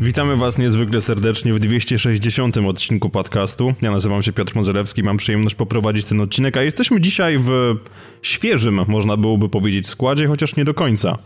Witamy 0.00 0.36
Was 0.36 0.58
niezwykle 0.58 1.00
serdecznie 1.00 1.54
w 1.54 1.58
260. 1.58 2.56
odcinku 2.58 3.10
podcastu. 3.10 3.74
Ja 3.82 3.90
nazywam 3.90 4.22
się 4.22 4.32
Piotr 4.32 4.56
Mozelewski, 4.56 5.02
mam 5.02 5.16
przyjemność 5.16 5.54
poprowadzić 5.54 6.04
ten 6.04 6.20
odcinek, 6.20 6.56
a 6.56 6.62
jesteśmy 6.62 7.00
dzisiaj 7.00 7.38
w 7.38 7.76
świeżym, 8.22 8.80
można 8.88 9.16
byłoby 9.16 9.48
powiedzieć, 9.48 9.88
składzie, 9.88 10.26
chociaż 10.26 10.56
nie 10.56 10.64
do 10.64 10.74
końca. 10.74 11.18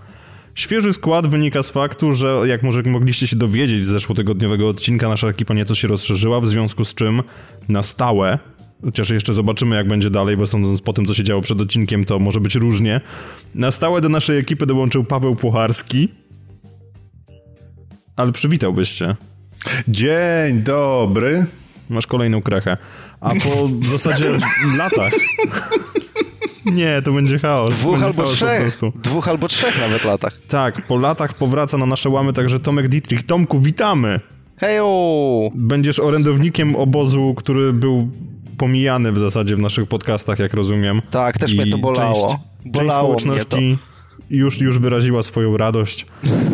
Świeży 0.55 0.93
skład 0.93 1.27
wynika 1.27 1.63
z 1.63 1.71
faktu, 1.71 2.13
że 2.13 2.43
jak 2.47 2.63
może 2.63 2.83
mogliście 2.83 3.27
się 3.27 3.37
dowiedzieć 3.37 3.87
z 3.87 3.89
zeszłotygodniowego 3.89 4.69
odcinka, 4.69 5.09
nasza 5.09 5.29
ekipa 5.29 5.55
nieco 5.55 5.75
się 5.75 5.89
rozszerzyła, 5.89 6.41
w 6.41 6.49
związku 6.49 6.85
z 6.85 6.95
czym 6.95 7.23
na 7.69 7.83
stałe 7.83 8.39
chociaż 8.85 9.11
jeszcze 9.11 9.33
zobaczymy 9.33 9.77
jak 9.77 9.89
będzie 9.89 10.11
dalej, 10.11 10.37
bo 10.37 10.47
sądząc 10.47 10.83
po 10.83 10.93
tym, 10.93 11.07
co 11.07 11.15
się 11.15 11.25
działo 11.25 11.43
przed 11.43 11.61
odcinkiem, 11.61 12.05
to 12.05 12.19
może 12.19 12.41
być 12.41 12.55
różnie. 12.55 13.01
Na 13.55 13.71
stałe 13.71 14.01
do 14.01 14.09
naszej 14.09 14.39
ekipy 14.39 14.67
dołączył 14.67 15.05
Paweł 15.05 15.37
Pucharski. 15.37 16.09
Ale 18.23 18.33
przywitałbyś 18.33 18.89
się. 18.89 19.17
Dzień 19.89 20.63
dobry. 20.63 21.47
Masz 21.91 22.07
kolejną 22.07 22.43
krechę. 22.43 22.77
A 23.21 23.29
po 23.29 23.69
w 23.69 23.87
zasadzie 23.87 24.31
latach... 24.79 25.13
Nie, 26.65 27.03
to 27.05 27.13
będzie 27.13 27.39
chaos. 27.39 27.75
Dwóch 27.75 27.91
będzie 27.93 28.07
albo 28.07 28.23
chaos 28.23 28.35
trzech. 28.35 28.79
Dwóch 28.95 29.29
albo 29.29 29.49
trzech 29.49 29.81
nawet 29.81 30.05
latach. 30.05 30.39
Tak, 30.49 30.87
po 30.87 30.97
latach 30.97 31.35
powraca 31.35 31.79
na 31.79 31.87
nasze 31.87 32.09
łamy 32.09 32.33
także 32.33 32.61
Tomek 32.61 32.89
Dietrich. 32.89 33.23
Tomku, 33.23 33.61
witamy! 33.61 34.21
Hejo! 34.57 35.51
Będziesz 35.55 36.01
orędownikiem 36.01 36.77
obozu, 36.77 37.35
który 37.37 37.73
był 37.73 38.09
pomijany 38.59 39.13
w 39.13 39.19
zasadzie 39.19 39.57
w 39.57 39.61
naszych 39.61 39.89
podcastach, 39.89 40.39
jak 40.39 40.55
rozumiem. 40.55 41.03
Tak, 41.11 41.39
też 41.39 41.55
mnie 41.55 41.71
to 41.71 41.79
bolało. 41.79 42.29
Część, 42.29 42.77
bolało 42.77 43.15
część 43.15 43.23
społeczności 43.23 43.79
już, 44.33 44.61
już 44.61 44.79
wyraziła 44.79 45.23
swoją 45.23 45.57
radość. 45.57 46.07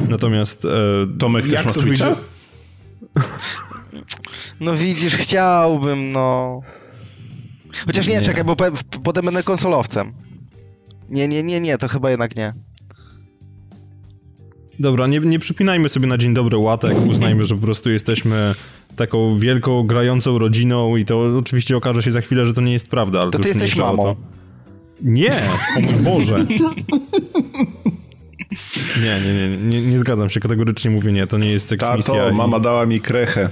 Natomiast... 0.09 0.65
E, 0.65 0.69
Tomek 1.19 1.49
też 1.49 1.65
ma 1.65 1.73
Switcha? 1.73 2.17
No 4.61 4.77
widzisz, 4.77 5.17
chciałbym, 5.17 6.13
no... 6.13 6.61
Chociaż 7.87 8.07
nie, 8.07 8.15
nie. 8.15 8.23
czekaj, 8.23 8.45
bo 8.45 8.57
potem 9.05 9.25
będę 9.25 9.43
konsolowcem. 9.43 10.13
Nie, 11.09 11.29
nie, 11.29 11.43
nie, 11.43 11.61
nie, 11.61 11.79
to 11.79 11.89
chyba 11.89 12.11
jednak 12.11 12.37
nie. 12.37 12.53
Dobra, 14.79 15.07
nie, 15.07 15.21
nie 15.21 15.39
przypinajmy 15.39 15.89
sobie 15.89 16.07
na 16.07 16.19
dzień 16.19 16.35
dobry 16.35 16.59
łatek, 16.59 17.07
uznajmy, 17.07 17.45
że 17.45 17.55
po 17.55 17.61
prostu 17.61 17.91
jesteśmy 17.91 18.55
taką 18.97 19.39
wielką, 19.39 19.83
grającą 19.83 20.39
rodziną 20.39 20.97
i 20.97 21.05
to 21.05 21.39
oczywiście 21.39 21.77
okaże 21.77 22.03
się 22.03 22.13
za 22.13 22.21
chwilę, 22.21 22.47
że 22.47 22.55
to 22.55 22.61
nie 22.61 22.73
jest 22.73 22.89
prawda, 22.89 23.21
ale 23.21 23.31
to, 23.31 23.39
to 23.39 23.43
ty 23.43 23.49
jesteś 23.49 23.77
mamą. 23.77 24.03
To. 24.03 24.38
Nie, 25.03 25.33
o 25.77 25.81
mój 25.81 25.95
Boże. 25.95 26.47
Nie, 29.03 29.21
nie, 29.21 29.35
nie, 29.35 29.57
nie, 29.57 29.83
nie 29.83 29.99
zgadzam 29.99 30.31
się, 30.31 30.41
kategorycznie 30.41 30.91
mówię 30.91 31.13
nie, 31.13 31.27
to 31.27 31.39
nie 31.39 31.51
jest 31.51 31.67
seksmisja. 31.67 32.15
Tato, 32.15 32.31
i... 32.31 32.35
mama 32.35 32.61
dała 32.61 32.87
mi 32.87 33.01
krechę. 33.01 33.49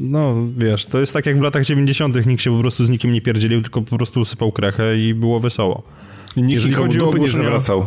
No, 0.00 0.34
wiesz, 0.56 0.86
to 0.86 1.00
jest 1.00 1.12
tak 1.12 1.26
jak 1.26 1.38
w 1.38 1.42
latach 1.42 1.64
90. 1.64 2.26
nikt 2.26 2.42
się 2.42 2.50
po 2.50 2.60
prostu 2.60 2.84
z 2.84 2.90
nikim 2.90 3.12
nie 3.12 3.20
pierdzielił, 3.20 3.62
tylko 3.62 3.82
po 3.82 3.96
prostu 3.96 4.20
usypał 4.20 4.52
krechę 4.52 4.98
i 4.98 5.14
było 5.14 5.40
wesoło. 5.40 5.82
I 6.36 6.42
nikt 6.42 6.52
Jeżeli 6.52 6.74
chodzi 6.74 7.00
o 7.00 7.08
ogłoszenia, 7.08 7.38
nie 7.38 7.44
zawracał. 7.44 7.86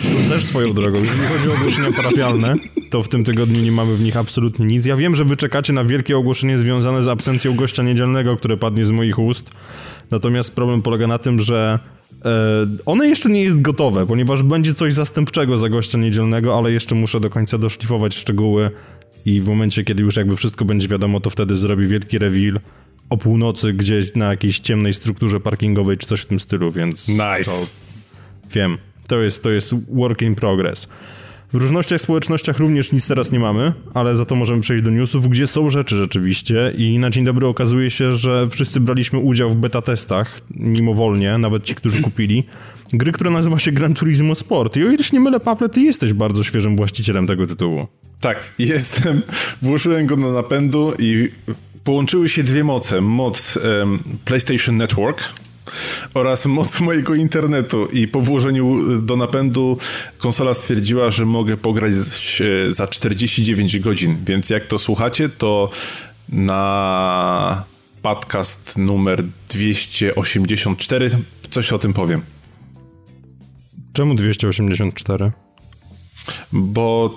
To 0.00 0.34
też 0.34 0.44
swoją 0.44 0.72
drogą. 0.72 0.98
Jeżeli 0.98 1.26
chodzi 1.26 1.48
o 1.48 1.54
ogłoszenia 1.54 1.92
parafialne, 1.92 2.54
to 2.90 3.02
w 3.02 3.08
tym 3.08 3.24
tygodniu 3.24 3.60
nie 3.60 3.72
mamy 3.72 3.96
w 3.96 4.00
nich 4.00 4.16
absolutnie 4.16 4.66
nic. 4.66 4.86
Ja 4.86 4.96
wiem, 4.96 5.14
że 5.14 5.24
wy 5.24 5.36
czekacie 5.36 5.72
na 5.72 5.84
wielkie 5.84 6.16
ogłoszenie 6.16 6.58
związane 6.58 7.02
z 7.02 7.08
absencją 7.08 7.56
gościa 7.56 7.82
niedzielnego, 7.82 8.36
które 8.36 8.56
padnie 8.56 8.84
z 8.84 8.90
moich 8.90 9.18
ust. 9.18 9.50
Natomiast 10.10 10.54
problem 10.54 10.82
polega 10.82 11.06
na 11.06 11.18
tym, 11.18 11.40
że 11.40 11.78
e, 12.24 12.30
one 12.86 13.08
jeszcze 13.08 13.28
nie 13.28 13.42
jest 13.42 13.62
gotowe, 13.62 14.06
ponieważ 14.06 14.42
będzie 14.42 14.74
coś 14.74 14.94
zastępczego 14.94 15.58
za 15.58 15.68
gościa 15.68 15.98
niedzielnego, 15.98 16.58
ale 16.58 16.72
jeszcze 16.72 16.94
muszę 16.94 17.20
do 17.20 17.30
końca 17.30 17.58
doszlifować 17.58 18.14
szczegóły 18.14 18.70
i 19.26 19.40
w 19.40 19.48
momencie, 19.48 19.84
kiedy 19.84 20.02
już 20.02 20.16
jakby 20.16 20.36
wszystko 20.36 20.64
będzie 20.64 20.88
wiadomo, 20.88 21.20
to 21.20 21.30
wtedy 21.30 21.56
zrobi 21.56 21.86
wielki 21.86 22.18
reveal 22.18 22.60
o 23.10 23.16
północy 23.16 23.72
gdzieś 23.72 24.14
na 24.14 24.30
jakiejś 24.30 24.58
ciemnej 24.58 24.94
strukturze 24.94 25.40
parkingowej 25.40 25.96
czy 25.96 26.06
coś 26.06 26.20
w 26.20 26.26
tym 26.26 26.40
stylu, 26.40 26.72
więc... 26.72 27.08
Nice. 27.08 27.44
To, 27.44 27.66
wiem, 28.54 28.78
to 29.08 29.22
jest, 29.22 29.42
to 29.42 29.50
jest 29.50 29.74
work 29.94 30.22
in 30.22 30.34
progress. 30.34 30.88
W 31.54 31.56
różnościach 31.56 32.00
społecznościach 32.00 32.58
również 32.58 32.92
nic 32.92 33.08
teraz 33.08 33.32
nie 33.32 33.38
mamy, 33.38 33.72
ale 33.94 34.16
za 34.16 34.26
to 34.26 34.34
możemy 34.34 34.60
przejść 34.60 34.84
do 34.84 34.90
newsów, 34.90 35.28
gdzie 35.28 35.46
są 35.46 35.70
rzeczy 35.70 35.96
rzeczywiście 35.96 36.72
i 36.76 36.98
na 36.98 37.10
dzień 37.10 37.24
dobry 37.24 37.46
okazuje 37.46 37.90
się, 37.90 38.12
że 38.12 38.48
wszyscy 38.50 38.80
braliśmy 38.80 39.18
udział 39.18 39.50
w 39.50 39.56
beta 39.56 39.82
testach, 39.82 40.40
mimowolnie, 40.50 41.38
nawet 41.38 41.64
ci, 41.64 41.74
którzy 41.74 42.02
kupili, 42.02 42.44
gry, 42.92 43.12
która 43.12 43.30
nazywa 43.30 43.58
się 43.58 43.72
Gran 43.72 43.94
Turismo 43.94 44.34
Sport. 44.34 44.76
I 44.76 44.84
o 44.84 44.90
ileś 44.90 45.12
nie 45.12 45.20
mylę, 45.20 45.40
Pawle, 45.40 45.68
ty 45.68 45.80
jesteś 45.80 46.12
bardzo 46.12 46.44
świeżym 46.44 46.76
właścicielem 46.76 47.26
tego 47.26 47.46
tytułu. 47.46 47.86
Tak, 48.20 48.50
jestem. 48.58 49.22
Włożyłem 49.62 50.06
go 50.06 50.16
do 50.16 50.32
napędu 50.32 50.92
i 50.98 51.28
połączyły 51.84 52.28
się 52.28 52.42
dwie 52.42 52.64
moce. 52.64 53.00
Moc 53.00 53.56
um, 53.56 53.98
PlayStation 54.24 54.76
Network, 54.76 55.22
oraz 56.14 56.46
moc 56.56 56.80
mojego 56.80 57.14
internetu 57.14 57.86
i 57.86 58.08
po 58.08 58.20
włożeniu 58.20 58.98
do 59.00 59.16
napędu 59.16 59.78
konsola 60.18 60.54
stwierdziła, 60.54 61.10
że 61.10 61.24
mogę 61.24 61.56
pograć 61.56 61.94
za 62.68 62.86
49 62.86 63.78
godzin, 63.78 64.16
więc 64.26 64.50
jak 64.50 64.66
to 64.66 64.78
słuchacie, 64.78 65.28
to 65.28 65.70
na 66.28 67.64
podcast 68.02 68.78
numer 68.78 69.24
284 69.48 71.10
coś 71.50 71.72
o 71.72 71.78
tym 71.78 71.92
powiem. 71.92 72.22
Czemu 73.92 74.14
284? 74.14 75.32
Bo 76.52 77.14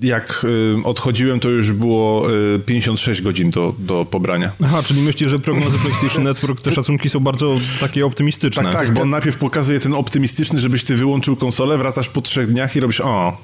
jak 0.00 0.44
y, 0.44 0.84
odchodziłem, 0.84 1.40
to 1.40 1.48
już 1.48 1.72
było 1.72 2.32
y, 2.56 2.58
56 2.66 3.22
godzin 3.22 3.50
do, 3.50 3.74
do 3.78 4.04
pobrania. 4.04 4.52
Aha, 4.64 4.82
czyli 4.82 5.02
myślisz, 5.02 5.30
że 5.30 5.38
prognozy 5.38 5.78
PlayStation 5.78 6.24
Network, 6.24 6.60
te 6.64 6.72
szacunki 6.72 7.08
są 7.08 7.20
bardzo 7.20 7.60
takie 7.80 8.06
optymistyczne. 8.06 8.62
Tak, 8.62 8.72
tak, 8.72 8.94
bo 8.94 9.02
on 9.02 9.10
najpierw 9.10 9.36
pokazuje 9.36 9.80
ten 9.80 9.94
optymistyczny, 9.94 10.60
żebyś 10.60 10.84
ty 10.84 10.96
wyłączył 10.96 11.36
konsolę, 11.36 11.78
wracasz 11.78 12.08
po 12.08 12.20
trzech 12.20 12.52
dniach 12.52 12.76
i 12.76 12.80
robisz 12.80 13.00
o. 13.00 13.36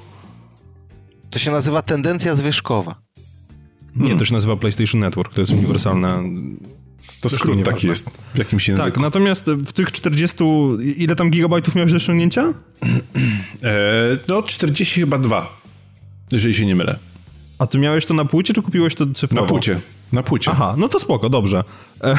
To 1.29 1.39
się 1.39 1.51
nazywa 1.51 1.81
tendencja 1.81 2.35
zwyżkowa. 2.35 2.95
Nie, 3.95 4.01
hmm. 4.01 4.19
to 4.19 4.25
się 4.25 4.33
nazywa 4.33 4.55
PlayStation 4.57 5.01
Network, 5.01 5.33
to 5.33 5.41
jest 5.41 5.53
uniwersalna 5.53 6.23
to 7.21 7.29
skrót 7.29 7.63
taki 7.63 7.87
jest 7.87 8.09
w 8.33 8.37
jakimś 8.37 8.67
języku. 8.67 8.91
Tak, 8.91 8.99
natomiast 8.99 9.45
w 9.45 9.71
tych 9.71 9.91
40, 9.91 10.37
ile 10.95 11.15
tam 11.15 11.29
gigabajtów 11.29 11.75
miałeś 11.75 11.91
do 11.91 11.97
osiągnięcia? 11.97 12.53
E, 13.63 14.17
no 14.27 14.43
40 14.43 14.99
chyba 14.99 15.17
dwa 15.17 15.64
jeżeli 16.31 16.53
się 16.53 16.65
nie 16.65 16.75
mylę. 16.75 16.99
A 17.59 17.67
ty 17.67 17.79
miałeś 17.79 18.05
to 18.05 18.13
na 18.13 18.25
płycie, 18.25 18.53
czy 18.53 18.61
kupiłeś 18.61 18.95
to 18.95 19.05
cyfrowo? 19.13 19.41
Na 19.41 19.47
płycie. 19.47 19.79
Na 20.13 20.23
płycie. 20.23 20.51
Aha, 20.51 20.75
no 20.77 20.89
to 20.89 20.99
spoko, 20.99 21.29
dobrze. 21.29 21.63
E, 22.03 22.07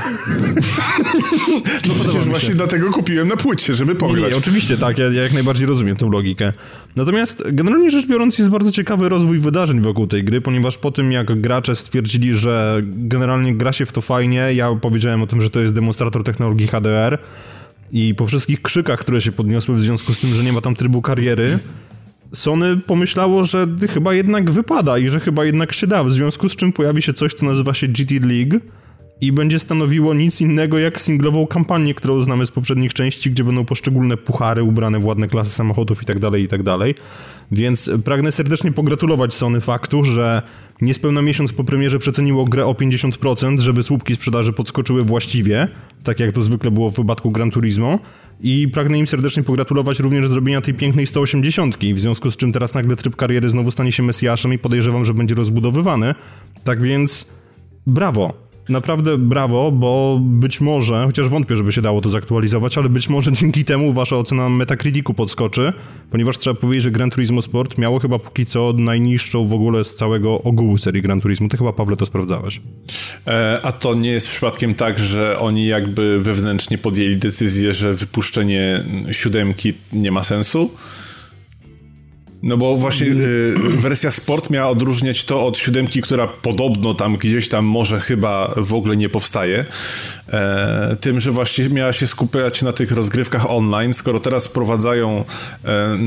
no 1.89 1.94
przecież 1.94 2.25
właśnie 2.25 2.55
dlatego 2.55 2.91
kupiłem 2.91 3.28
na 3.28 3.37
płycie, 3.37 3.75
żeby 3.75 3.95
pograć. 3.95 4.25
Nie, 4.25 4.31
nie 4.31 4.37
oczywiście 4.37 4.78
tak, 4.78 4.99
ja, 4.99 5.05
ja, 5.05 5.22
jak 5.22 5.33
najbardziej 5.33 5.69
rozumiem 5.69 5.97
tę 5.97 6.09
logikę. 6.12 6.53
Natomiast 6.97 7.43
generalnie 7.53 7.91
rzecz 7.91 8.06
biorąc 8.06 8.39
jest 8.39 8.50
bardzo 8.50 8.72
ciekawy 8.72 9.09
rozwój 9.09 9.39
wydarzeń 9.39 9.81
wokół 9.81 10.06
tej 10.06 10.25
gry, 10.25 10.41
ponieważ 10.41 10.78
po 10.78 10.91
tym 10.91 11.12
jak 11.12 11.41
gracze 11.41 11.77
stwierdzili, 11.77 12.37
że 12.37 12.81
generalnie 12.83 13.55
gra 13.55 13.72
się 13.72 13.87
w 13.87 13.93
to 13.93 14.00
fajnie, 14.00 14.55
ja 14.55 14.75
powiedziałem 14.75 15.22
o 15.22 15.27
tym, 15.27 15.41
że 15.41 15.50
to 15.50 15.61
jest 15.61 15.75
demonstrator 15.75 16.25
technologii 16.25 16.66
HDR 16.66 17.19
i 17.93 18.15
po 18.15 18.27
wszystkich 18.27 18.62
krzykach, 18.62 19.00
które 19.00 19.21
się 19.21 19.33
podniosły 19.33 19.75
w 19.75 19.81
związku 19.81 20.15
z 20.15 20.21
tym, 20.21 20.34
że 20.34 20.43
nie 20.43 20.53
ma 20.53 20.61
tam 20.61 20.75
trybu 20.75 21.03
kariery, 21.03 21.59
Sony 22.32 22.76
pomyślało, 22.76 23.44
że 23.44 23.66
chyba 23.94 24.14
jednak 24.14 24.50
wypada 24.50 24.98
i 24.98 25.09
że 25.09 25.20
chyba 25.20 25.44
jednak 25.44 25.72
się 25.72 25.87
da, 25.87 26.04
w 26.04 26.12
związku 26.12 26.48
z 26.48 26.56
czym 26.56 26.72
pojawi 26.72 27.03
się 27.03 27.12
coś, 27.12 27.34
co 27.34 27.47
nazywa 27.47 27.74
się 27.74 27.89
GT 27.89 28.10
League 28.10 28.60
i 29.21 29.33
będzie 29.33 29.59
stanowiło 29.59 30.15
nic 30.15 30.41
innego 30.41 30.78
jak 30.78 31.01
singlową 31.01 31.47
kampanię, 31.47 31.95
którą 31.95 32.22
znamy 32.22 32.47
z 32.47 32.51
poprzednich 32.51 32.95
części, 32.95 33.30
gdzie 33.30 33.45
będą 33.45 33.65
poszczególne 33.65 34.16
puchary 34.16 34.62
ubrane 34.62 34.98
w 34.98 35.04
ładne 35.04 35.27
klasy 35.27 35.51
samochodów 35.51 36.03
i 36.03 36.06
tak 36.06 36.18
dalej, 36.18 36.42
i 36.42 36.48
tak. 36.48 36.60
Więc 37.53 37.91
pragnę 38.04 38.33
serdecznie 38.33 38.72
pogratulować 38.72 39.34
Sony 39.34 39.60
faktu, 39.60 40.04
że 40.04 40.42
niespełna 40.80 41.22
miesiąc 41.22 41.53
po 41.53 41.65
premierze 41.65 41.98
przeceniło 41.98 42.45
grę 42.45 42.66
o 42.66 42.72
50%, 42.72 43.60
żeby 43.60 43.83
słupki 43.83 44.15
sprzedaży 44.15 44.53
podskoczyły 44.53 45.04
właściwie, 45.04 45.68
tak 46.04 46.21
jak 46.21 46.33
to 46.33 46.42
zwykle 46.42 46.71
było 46.71 46.91
w 46.91 46.97
wypadku 46.97 47.30
Gran 47.30 47.51
Turismo. 47.51 47.98
I 48.41 48.68
pragnę 48.68 48.98
im 48.98 49.06
serdecznie 49.06 49.42
pogratulować 49.42 50.00
również 50.00 50.28
zrobienia 50.28 50.60
tej 50.60 50.74
pięknej 50.74 51.06
180, 51.06 51.77
w 51.94 51.98
związku 51.98 52.30
z 52.30 52.36
czym 52.36 52.53
teraz 52.53 52.74
nagle 52.74 52.97
tryb 52.97 53.16
kariery 53.16 53.48
znowu 53.48 53.71
stanie 53.71 53.92
się 53.92 54.03
mesjaszem 54.03 54.53
i 54.53 54.59
podejrzewam, 54.59 55.04
że 55.04 55.15
będzie 55.15 55.34
rozbudowywany. 55.34 56.15
Tak 56.65 56.83
więc 56.83 57.27
brawo 57.86 58.46
naprawdę 58.68 59.18
brawo, 59.18 59.72
bo 59.72 60.21
być 60.22 60.60
może, 60.60 61.04
chociaż 61.07 61.28
wątpię, 61.28 61.57
żeby 61.57 61.72
się 61.72 61.83
dało 61.83 62.01
to 62.01 62.09
zaktualizować, 62.09 62.78
ale 62.78 62.89
być 62.89 63.09
może 63.09 63.33
dzięki 63.33 63.65
temu 63.65 63.92
wasza 63.92 64.16
ocena 64.16 64.48
Metacriticu 64.48 65.15
podskoczy, 65.15 65.72
ponieważ 66.10 66.39
trzeba 66.39 66.60
powiedzieć, 66.60 66.83
że 66.84 66.91
Gran 66.91 67.10
Turismo 67.10 67.42
Sport 67.42 67.78
miało 67.78 67.98
chyba 67.98 68.18
póki 68.18 68.47
co 68.47 68.72
najniższą 68.78 69.47
w 69.47 69.53
ogóle 69.53 69.84
z 69.84 69.95
całego 69.95 70.42
ogółu 70.42 70.78
serii 70.78 71.03
Gran 71.03 71.21
Turismo. 71.21 71.48
Ty 71.48 71.57
chyba, 71.57 71.72
Pawle, 71.72 71.97
to 71.97 72.07
sprawdzałeś. 72.07 72.60
E, 73.27 73.60
a 73.63 73.72
to 73.72 73.95
nie 73.95 74.10
jest 74.10 74.28
przypadkiem 74.28 74.74
tak, 74.74 74.98
że 74.98 75.39
oni 75.39 75.66
jakby 75.66 76.21
wewnętrznie 76.21 76.78
podjęli 76.78 77.16
decyzję, 77.16 77.72
że 77.72 77.95
wypuszczenie 77.95 78.84
siódemki 79.13 79.72
nie 79.92 80.13
ma 80.13 80.22
sensu? 80.22 80.71
No 82.47 82.57
bo 82.57 82.77
właśnie 82.77 83.07
y, 83.07 83.54
wersja 83.57 84.10
Sport 84.10 84.51
miała 84.51 84.69
odróżniać 84.69 85.25
to 85.25 85.47
od 85.47 85.59
siódemki, 85.59 86.03
która 86.03 86.27
podobno 86.27 86.95
tam 86.95 87.16
gdzieś 87.16 87.48
tam 87.48 87.65
może 87.65 88.01
chyba 88.01 88.54
w 88.57 88.75
ogóle 88.75 88.97
nie 88.97 89.09
powstaje. 89.09 89.65
E, 90.28 90.97
tym, 91.01 91.21
że 91.21 91.31
właśnie 91.31 91.69
miała 91.69 91.93
się 91.93 92.07
skupiać 92.07 92.63
na 92.63 92.72
tych 92.72 92.91
rozgrywkach 92.93 93.51
online, 93.51 93.95
skoro 93.95 94.21
teraz 94.21 94.47
wprowadzają 94.47 95.25
e, 95.65 95.98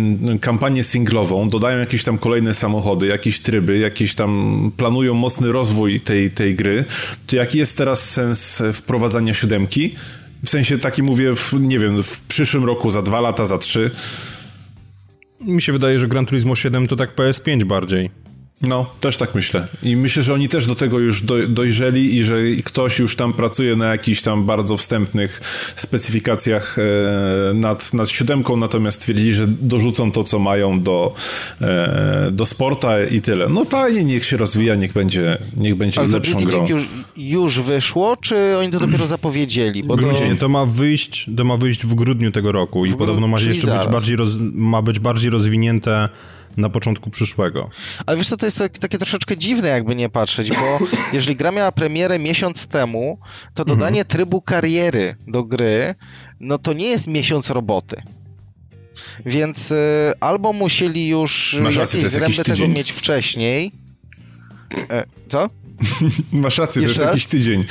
kampanię 0.41 0.83
singlową, 0.83 1.49
dodają 1.49 1.79
jakieś 1.79 2.03
tam 2.03 2.17
kolejne 2.17 2.53
samochody, 2.53 3.07
jakieś 3.07 3.41
tryby, 3.41 3.77
jakieś 3.77 4.15
tam 4.15 4.71
planują 4.77 5.13
mocny 5.13 5.51
rozwój 5.51 5.99
tej, 5.99 6.31
tej 6.31 6.55
gry, 6.55 6.85
to 7.27 7.35
jaki 7.35 7.57
jest 7.57 7.77
teraz 7.77 8.09
sens 8.09 8.63
wprowadzania 8.73 9.33
siódemki? 9.33 9.95
W 10.43 10.49
sensie 10.49 10.77
taki 10.77 11.03
mówię, 11.03 11.35
w, 11.35 11.53
nie 11.53 11.79
wiem, 11.79 12.03
w 12.03 12.21
przyszłym 12.21 12.65
roku, 12.65 12.89
za 12.89 13.01
dwa 13.01 13.21
lata, 13.21 13.45
za 13.45 13.57
trzy. 13.57 13.91
Mi 15.41 15.61
się 15.61 15.71
wydaje, 15.71 15.99
że 15.99 16.07
Gran 16.07 16.25
Turismo 16.25 16.55
7 16.55 16.87
to 16.87 16.95
tak 16.95 17.15
PS5 17.15 17.63
bardziej. 17.63 18.09
No, 18.61 18.85
też 18.99 19.17
tak 19.17 19.35
myślę. 19.35 19.67
I 19.83 19.95
myślę, 19.95 20.23
że 20.23 20.33
oni 20.33 20.49
też 20.49 20.67
do 20.67 20.75
tego 20.75 20.99
już 20.99 21.21
do, 21.21 21.47
dojrzeli 21.47 22.17
i 22.17 22.23
że 22.23 22.35
ktoś 22.63 22.99
już 22.99 23.15
tam 23.15 23.33
pracuje 23.33 23.75
na 23.75 23.85
jakichś 23.85 24.21
tam 24.21 24.45
bardzo 24.45 24.77
wstępnych 24.77 25.41
specyfikacjach 25.75 26.77
e, 26.79 27.53
nad, 27.53 27.93
nad 27.93 28.09
siódemką, 28.09 28.57
natomiast 28.57 29.01
twierdzili, 29.01 29.33
że 29.33 29.47
dorzucą 29.47 30.11
to, 30.11 30.23
co 30.23 30.39
mają 30.39 30.81
do, 30.81 31.13
e, 31.61 32.29
do 32.31 32.45
sporta 32.45 33.03
i 33.03 33.21
tyle. 33.21 33.49
No 33.49 33.65
fajnie, 33.65 34.03
niech 34.03 34.25
się 34.25 34.37
rozwija, 34.37 34.75
niech 34.75 34.93
będzie, 34.93 35.37
niech 35.57 35.75
będzie 35.75 35.99
Ale 35.99 36.09
lepszą 36.09 36.39
to 36.39 36.45
grą. 36.45 36.67
Już, 36.67 36.83
już 37.17 37.59
wyszło, 37.59 38.17
czy 38.21 38.57
oni 38.57 38.71
to 38.71 38.79
dopiero 38.79 39.07
zapowiedzieli? 39.07 39.83
Bo 39.83 39.97
to... 39.97 40.11
Nie, 40.11 40.35
to 40.35 40.49
ma 40.49 40.65
wyjść, 40.65 41.29
to 41.37 41.43
ma 41.43 41.57
wyjść 41.57 41.85
w 41.85 41.95
grudniu 41.95 42.31
tego 42.31 42.51
roku 42.51 42.85
i 42.85 42.91
W 42.91 42.95
podobno 42.95 43.27
ma 43.27 43.37
grudniu, 43.37 43.55
jeszcze 43.55 43.77
być 43.77 43.87
bardziej, 43.87 44.15
roz, 44.15 44.29
ma 44.53 44.81
być 44.81 44.99
bardziej 44.99 45.29
rozwinięte 45.29 46.09
na 46.59 46.69
początku 46.69 47.09
przyszłego. 47.09 47.69
Ale 48.05 48.17
wiesz 48.17 48.29
co, 48.29 48.37
to 48.37 48.45
jest 48.45 48.57
tak- 48.57 48.77
takie 48.77 48.97
troszeczkę 48.97 49.37
dziwne, 49.37 49.67
jakby 49.67 49.95
nie 49.95 50.09
patrzeć, 50.09 50.49
bo 50.49 50.79
jeżeli 51.13 51.35
gra 51.35 51.51
miała 51.51 51.71
premierę 51.71 52.19
miesiąc 52.19 52.67
temu, 52.67 53.19
to 53.53 53.63
Mhm. 53.63 53.79
dodanie 53.79 54.05
trybu 54.05 54.41
kariery 54.41 55.15
do 55.27 55.43
gry, 55.43 55.95
no 56.39 56.57
to 56.57 56.73
nie 56.73 56.85
jest 56.87 57.07
miesiąc 57.07 57.49
roboty. 57.49 57.95
Więc 59.25 59.71
y, 59.71 59.75
albo 60.19 60.53
musieli 60.53 61.07
już 61.07 61.57
Masz 61.61 61.75
rację, 61.75 61.99
to 61.99 62.05
jakieś 62.19 62.35
zręby 62.35 62.43
tego 62.59 62.67
mieć 62.67 62.91
wcześniej. 62.91 63.71
E, 64.91 65.03
co? 65.29 65.47
Masz 66.31 66.57
rację, 66.57 66.81
to 66.81 66.87
Jeszcze 66.87 66.87
jest 66.87 67.01
raz? 67.01 67.09
jakiś 67.09 67.27
tydzień. 67.27 67.63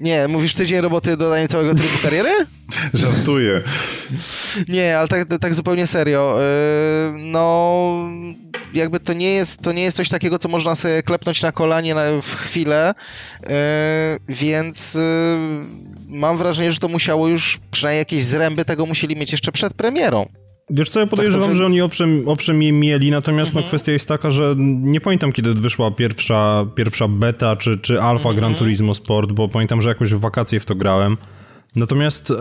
Nie, 0.00 0.28
mówisz 0.28 0.54
tydzień 0.54 0.80
roboty 0.80 1.16
dodanie 1.16 1.48
całego 1.48 1.74
trybu 1.74 1.98
kariery? 2.02 2.46
Żartuję. 2.94 3.62
Nie, 4.68 4.98
ale 4.98 5.08
tak, 5.08 5.28
tak 5.40 5.54
zupełnie 5.54 5.86
serio. 5.86 6.38
Yy, 6.38 7.18
no, 7.18 8.08
jakby 8.74 9.00
to 9.00 9.12
nie, 9.12 9.30
jest, 9.30 9.60
to 9.60 9.72
nie 9.72 9.82
jest 9.82 9.96
coś 9.96 10.08
takiego, 10.08 10.38
co 10.38 10.48
można 10.48 10.74
sobie 10.74 11.02
klepnąć 11.02 11.42
na 11.42 11.52
kolanie 11.52 11.94
w 12.22 12.34
chwilę, 12.34 12.94
yy, 13.42 13.48
więc 14.28 14.94
yy, 14.94 15.00
mam 16.08 16.38
wrażenie, 16.38 16.72
że 16.72 16.78
to 16.78 16.88
musiało 16.88 17.28
już, 17.28 17.58
przynajmniej 17.70 17.98
jakieś 17.98 18.24
zręby 18.24 18.64
tego 18.64 18.86
musieli 18.86 19.16
mieć 19.16 19.32
jeszcze 19.32 19.52
przed 19.52 19.74
premierą. 19.74 20.26
Wiesz 20.70 20.90
co, 20.90 21.00
ja 21.00 21.06
podejrzewam, 21.06 21.50
wy- 21.50 21.56
że 21.56 21.66
oni 21.66 21.80
owszem, 21.82 22.22
owszem 22.26 22.62
je 22.62 22.72
mieli, 22.72 23.10
natomiast 23.10 23.50
Mhm. 23.50 23.64
no, 23.64 23.68
kwestia 23.68 23.92
jest 23.92 24.08
taka, 24.08 24.30
że 24.30 24.54
nie 24.58 25.00
pamiętam 25.00 25.32
kiedy 25.32 25.54
wyszła 25.54 25.90
pierwsza, 25.90 26.66
pierwsza 26.74 27.08
beta 27.08 27.56
czy, 27.56 27.78
czy 27.78 28.02
alfa 28.02 28.28
Mhm. 28.28 28.36
Gran 28.36 28.54
Turismo 28.54 28.94
Sport, 28.94 29.32
bo 29.32 29.48
pamiętam, 29.48 29.82
że 29.82 29.88
jakoś 29.88 30.14
w 30.14 30.20
wakacje 30.20 30.60
w 30.60 30.64
to 30.66 30.74
grałem. 30.74 31.16
Natomiast 31.76 32.30
e, 32.30 32.34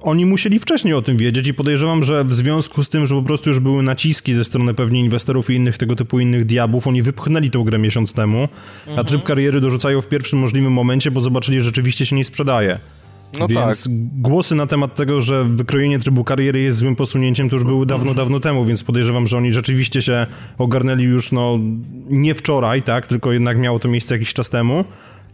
oni 0.00 0.26
musieli 0.26 0.58
wcześniej 0.58 0.94
o 0.94 1.02
tym 1.02 1.16
wiedzieć 1.16 1.48
i 1.48 1.54
podejrzewam, 1.54 2.04
że 2.04 2.24
w 2.24 2.34
związku 2.34 2.84
z 2.84 2.88
tym, 2.88 3.06
że 3.06 3.14
po 3.14 3.22
prostu 3.22 3.50
już 3.50 3.60
były 3.60 3.82
naciski 3.82 4.34
ze 4.34 4.44
strony 4.44 4.74
pewnie 4.74 5.00
inwestorów 5.00 5.50
i 5.50 5.54
innych 5.54 5.78
tego 5.78 5.96
typu 5.96 6.20
innych 6.20 6.44
diabłów, 6.46 6.86
oni 6.86 7.02
wypchnęli 7.02 7.50
tą 7.50 7.64
grę 7.64 7.78
miesiąc 7.78 8.12
temu, 8.12 8.48
Mhm. 8.80 8.98
a 8.98 9.04
tryb 9.04 9.22
kariery 9.22 9.60
dorzucają 9.60 10.00
w 10.00 10.06
pierwszym 10.08 10.38
możliwym 10.38 10.72
momencie, 10.72 11.10
bo 11.10 11.20
zobaczyli, 11.20 11.60
że 11.60 11.64
rzeczywiście 11.64 12.06
się 12.06 12.16
nie 12.16 12.24
sprzedaje. 12.24 12.78
No 13.38 13.48
tak. 13.48 13.56
więc 13.56 13.88
głosy 14.12 14.54
na 14.54 14.66
temat 14.66 14.94
tego, 14.94 15.20
że 15.20 15.44
wykrojenie 15.44 15.98
trybu 15.98 16.24
kariery 16.24 16.60
jest 16.60 16.78
złym 16.78 16.96
posunięciem, 16.96 17.48
to 17.48 17.56
już 17.56 17.64
były 17.64 17.86
dawno, 17.86 18.14
dawno 18.14 18.40
temu, 18.40 18.64
więc 18.64 18.84
podejrzewam, 18.84 19.26
że 19.26 19.36
oni 19.36 19.52
rzeczywiście 19.52 20.02
się 20.02 20.26
ogarnęli 20.58 21.04
już, 21.04 21.32
no, 21.32 21.58
nie 22.10 22.34
wczoraj, 22.34 22.82
tak, 22.82 23.08
tylko 23.08 23.32
jednak 23.32 23.58
miało 23.58 23.78
to 23.78 23.88
miejsce 23.88 24.14
jakiś 24.14 24.34
czas 24.34 24.50
temu. 24.50 24.84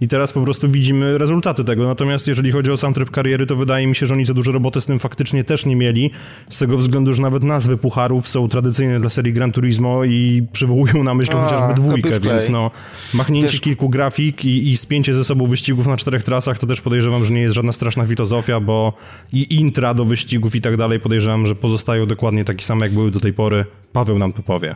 I 0.00 0.08
teraz 0.08 0.32
po 0.32 0.40
prostu 0.42 0.68
widzimy 0.68 1.18
rezultaty 1.18 1.64
tego. 1.64 1.86
Natomiast 1.86 2.26
jeżeli 2.28 2.52
chodzi 2.52 2.70
o 2.70 2.76
sam 2.76 2.94
tryb 2.94 3.10
kariery, 3.10 3.46
to 3.46 3.56
wydaje 3.56 3.86
mi 3.86 3.96
się, 3.96 4.06
że 4.06 4.14
oni 4.14 4.24
za 4.26 4.34
dużo 4.34 4.52
roboty 4.52 4.80
z 4.80 4.86
tym 4.86 4.98
faktycznie 4.98 5.44
też 5.44 5.66
nie 5.66 5.76
mieli. 5.76 6.10
Z 6.48 6.58
tego 6.58 6.78
względu, 6.78 7.14
że 7.14 7.22
nawet 7.22 7.42
nazwy 7.42 7.76
pucharów 7.76 8.28
są 8.28 8.48
tradycyjne 8.48 9.00
dla 9.00 9.10
serii 9.10 9.32
Gran 9.32 9.52
Turismo 9.52 10.04
i 10.04 10.46
przywołują 10.52 11.02
na 11.04 11.14
myśl 11.14 11.32
A, 11.36 11.44
chociażby 11.44 11.74
dwójkę, 11.74 12.20
więc 12.20 12.48
no 12.48 12.70
machnięcie 13.14 13.52
Wiesz- 13.52 13.60
kilku 13.60 13.88
grafik 13.88 14.44
i, 14.44 14.70
i 14.70 14.76
spięcie 14.76 15.14
ze 15.14 15.24
sobą 15.24 15.46
wyścigów 15.46 15.86
na 15.86 15.96
czterech 15.96 16.22
trasach, 16.22 16.58
to 16.58 16.66
też 16.66 16.80
podejrzewam, 16.80 17.24
że 17.24 17.32
nie 17.34 17.40
jest 17.40 17.54
żadna 17.54 17.72
straszna 17.72 18.06
filozofia, 18.06 18.60
bo 18.60 18.92
i 19.32 19.54
intra 19.54 19.94
do 19.94 20.04
wyścigów 20.04 20.54
i 20.54 20.60
tak 20.60 20.76
dalej 20.76 21.00
podejrzewam, 21.00 21.46
że 21.46 21.54
pozostają 21.54 22.06
dokładnie 22.06 22.44
takie 22.44 22.64
same, 22.64 22.86
jak 22.86 22.94
były 22.94 23.10
do 23.10 23.20
tej 23.20 23.32
pory. 23.32 23.64
Paweł 23.92 24.18
nam 24.18 24.32
to 24.32 24.42
powie. 24.42 24.74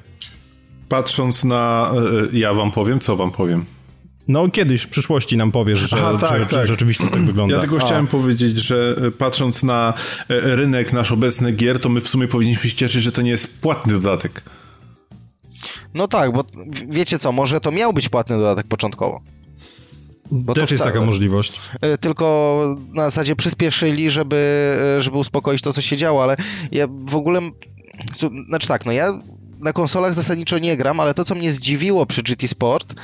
Patrząc 0.88 1.44
na... 1.44 1.92
e, 2.32 2.38
Ja 2.38 2.54
wam 2.54 2.70
powiem, 2.70 3.00
co 3.00 3.16
wam 3.16 3.30
powiem. 3.30 3.64
No 4.28 4.48
kiedyś 4.48 4.82
w 4.82 4.88
przyszłości 4.88 5.36
nam 5.36 5.52
powiesz, 5.52 5.78
że 5.78 5.96
Aha, 5.96 6.12
czy, 6.20 6.26
tak, 6.26 6.48
czy 6.48 6.54
tak. 6.54 6.66
rzeczywiście 6.66 7.06
tak 7.06 7.20
wygląda. 7.20 7.54
Ja 7.54 7.60
tylko 7.60 7.76
A. 7.76 7.80
chciałem 7.80 8.06
powiedzieć, 8.06 8.56
że 8.56 8.96
e, 9.06 9.10
patrząc 9.10 9.62
na 9.62 9.94
e, 10.28 10.56
rynek 10.56 10.92
nasz 10.92 11.12
obecny 11.12 11.52
gier, 11.52 11.80
to 11.80 11.88
my 11.88 12.00
w 12.00 12.08
sumie 12.08 12.28
powinniśmy 12.28 12.70
się 12.70 12.76
cieszyć, 12.76 13.02
że 13.02 13.12
to 13.12 13.22
nie 13.22 13.30
jest 13.30 13.60
płatny 13.60 13.92
dodatek. 13.92 14.42
No 15.94 16.08
tak, 16.08 16.32
bo 16.32 16.44
wiecie 16.90 17.18
co, 17.18 17.32
może 17.32 17.60
to 17.60 17.70
miał 17.70 17.92
być 17.92 18.08
płatny 18.08 18.36
dodatek 18.36 18.66
początkowo. 18.66 19.20
Bo 20.30 20.54
to 20.54 20.60
Też 20.60 20.70
jest 20.70 20.84
taka 20.84 21.00
możliwość. 21.00 21.60
E, 21.80 21.98
tylko 21.98 22.76
na 22.94 23.04
zasadzie 23.04 23.36
przyspieszyli, 23.36 24.10
żeby, 24.10 24.76
żeby 24.98 25.16
uspokoić 25.16 25.62
to, 25.62 25.72
co 25.72 25.80
się 25.80 25.96
działo, 25.96 26.22
ale 26.22 26.36
ja 26.72 26.86
w 27.04 27.14
ogóle, 27.16 27.40
znaczy 28.48 28.68
tak, 28.68 28.86
no 28.86 28.92
ja 28.92 29.18
na 29.60 29.72
konsolach 29.72 30.14
zasadniczo 30.14 30.58
nie 30.58 30.76
gram, 30.76 31.00
ale 31.00 31.14
to, 31.14 31.24
co 31.24 31.34
mnie 31.34 31.52
zdziwiło 31.52 32.06
przy 32.06 32.22
GT 32.22 32.48
Sport, 32.48 32.94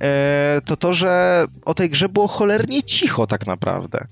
e, 0.00 0.60
to 0.64 0.76
to, 0.76 0.94
że 0.94 1.44
o 1.64 1.74
tej 1.74 1.90
grze 1.90 2.08
było 2.08 2.28
cholernie 2.28 2.82
cicho 2.82 3.26
tak 3.26 3.46
naprawdę. 3.46 4.06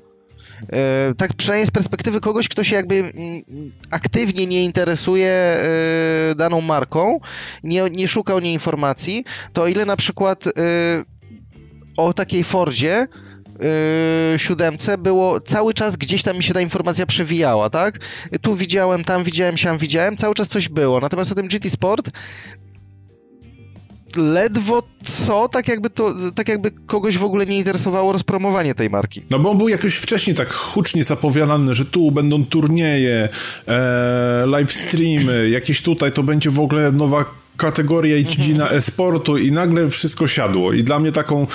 E, 0.73 1.15
Tak 1.17 1.35
przynajmniej 1.35 1.67
z 1.67 1.71
perspektywy 1.71 2.21
kogoś, 2.21 2.49
kto 2.49 2.65
się 2.65 2.77
jakby 2.77 2.95
mm, 2.95 3.13
aktywnie 3.91 4.47
nie 4.47 4.65
interesuje 4.65 5.31
e, 5.31 6.35
daną 6.35 6.61
marką, 6.61 7.21
nie, 7.65 7.83
nie 7.91 8.09
szukał 8.09 8.39
niej 8.39 8.53
informacji, 8.55 9.25
to 9.53 9.63
o 9.63 9.67
ile 9.67 9.85
na 9.85 9.97
przykład 9.97 10.45
o 11.97 12.13
takiej 12.13 12.45
Fordzie 12.45 13.07
yy, 13.61 14.39
siódemce 14.39 14.99
było 14.99 15.41
cały 15.41 15.75
czas 15.75 15.97
gdzieś 15.97 16.23
tam 16.23 16.37
mi 16.37 16.43
się 16.43 16.55
ta 16.55 16.61
informacja 16.61 17.07
przewijała, 17.07 17.71
tak? 17.71 17.99
Tu 18.41 18.57
widziałem, 18.57 19.05
tam 19.05 19.25
widziałem, 19.25 19.57
siam 19.57 19.79
widziałem, 19.79 20.17
cały 20.17 20.35
czas 20.35 20.49
coś 20.49 20.69
było. 20.69 21.01
Natomiast 21.01 21.33
o 21.33 21.35
tym 21.35 21.49
GT 21.49 21.71
Sport 21.71 22.11
ledwo 24.17 24.83
co, 25.05 25.49
tak 25.49 25.69
jakby 25.69 25.91
to, 25.91 26.15
tak 26.35 26.49
jakby 26.49 26.71
kogoś 26.71 27.19
w 27.19 27.25
ogóle 27.25 27.47
nie 27.47 27.59
interesowało 27.59 28.13
rozpromowanie 28.13 28.75
tej 28.75 28.91
marki. 28.91 29.23
No 29.31 29.39
bo 29.39 29.51
on 29.51 29.59
był 29.59 29.69
jakoś 29.69 29.95
wcześniej 29.95 30.37
tak 30.37 30.53
hucznie 30.53 31.05
zapowiadany, 31.05 31.75
że 31.75 31.85
tu 31.85 32.11
będą 32.11 32.45
turnieje, 32.45 33.29
e, 33.69 34.45
live 34.47 34.73
streamy, 34.73 35.51
jakieś 35.51 35.83
tutaj 35.83 36.13
to 36.13 36.23
będzie 36.23 36.51
w 36.51 36.61
ogóle 36.61 36.93
nowa 36.93 37.25
kategoria 37.61 38.17
i 38.17 38.25
dziedzina 38.25 38.71
e-sportu 38.71 39.39
i 39.39 39.53
nagle 39.53 39.91
wszystko 39.91 40.27
siadło. 40.27 40.73
I 40.73 40.85
dla 40.85 40.99
mnie 40.99 41.13
taką, 41.13 41.47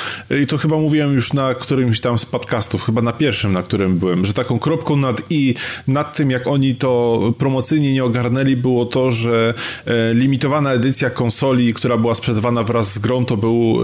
i 0.44 0.48
to 0.48 0.58
chyba 0.58 0.78
mówiłem 0.78 1.14
już 1.14 1.34
na 1.34 1.56
którymś 1.56 2.02
tam 2.02 2.18
z 2.18 2.26
podcastów, 2.26 2.86
chyba 2.86 3.02
na 3.02 3.14
pierwszym, 3.14 3.54
na 3.54 3.64
którym 3.64 3.98
byłem, 3.98 4.26
że 4.26 4.34
taką 4.34 4.60
kropką 4.60 4.96
nad 4.96 5.22
i 5.30 5.56
nad 5.88 6.16
tym, 6.18 6.32
jak 6.32 6.48
oni 6.48 6.76
to 6.76 7.22
promocyjnie 7.38 7.94
nie 7.94 8.04
ogarnęli, 8.04 8.56
było 8.56 8.86
to, 8.86 9.12
że 9.12 9.54
e, 9.86 10.14
limitowana 10.14 10.74
edycja 10.74 11.10
konsoli, 11.10 11.74
która 11.74 11.98
była 11.98 12.14
sprzedawana 12.14 12.64
wraz 12.64 12.94
z 12.94 13.00
grą, 13.00 13.26
to 13.26 13.38
był 13.38 13.80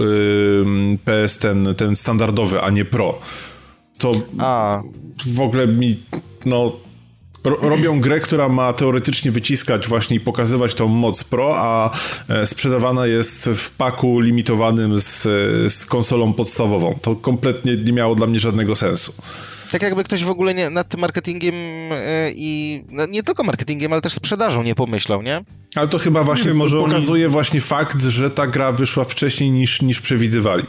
PS 1.04 1.38
ten, 1.38 1.74
ten 1.76 1.96
standardowy, 1.96 2.60
a 2.60 2.70
nie 2.70 2.84
Pro. 2.84 3.20
To 3.98 4.12
A, 4.38 4.82
w 5.26 5.40
ogóle 5.40 5.66
mi, 5.66 5.96
no, 6.46 6.72
robią 7.44 8.00
grę, 8.00 8.20
która 8.20 8.48
ma 8.48 8.72
teoretycznie 8.72 9.30
wyciskać 9.30 9.88
właśnie 9.88 10.16
i 10.16 10.20
pokazywać 10.20 10.74
tą 10.74 10.88
moc 10.88 11.24
Pro, 11.24 11.54
a 11.56 11.90
e, 12.28 12.46
sprzedawana 12.46 13.06
jest 13.06 13.48
w 13.48 13.70
paku 13.70 14.20
limitowanym 14.20 14.98
z, 14.98 15.22
z 15.72 15.86
konsolą 15.86 16.32
podstawową. 16.32 16.98
To 17.02 17.16
kompletnie 17.16 17.76
nie 17.76 17.92
miało 17.92 18.14
dla 18.14 18.26
mnie 18.26 18.40
żadnego 18.40 18.74
sensu. 18.74 19.14
tak 19.72 19.82
jakby 19.82 20.04
ktoś 20.04 20.24
w 20.24 20.28
ogóle 20.28 20.54
nie, 20.54 20.70
nad 20.70 20.88
tym 20.88 21.00
marketingiem 21.00 21.54
e, 21.54 22.30
i 22.34 22.82
no, 22.90 23.06
nie 23.06 23.22
tylko 23.22 23.44
marketingiem, 23.44 23.92
ale 23.92 24.02
też 24.02 24.12
sprzedażą 24.12 24.62
nie 24.62 24.74
pomyślał, 24.74 25.22
nie? 25.22 25.44
Ale 25.74 25.88
to 25.88 25.98
chyba 25.98 26.24
właśnie 26.24 26.48
wiem, 26.48 26.56
może 26.56 26.78
pokazuje 26.78 27.28
właśnie 27.28 27.60
fakt, 27.60 28.02
że 28.02 28.30
ta 28.30 28.46
gra 28.46 28.72
wyszła 28.72 29.04
wcześniej 29.04 29.50
niż, 29.50 29.82
niż 29.82 30.00
przewidywali. 30.00 30.64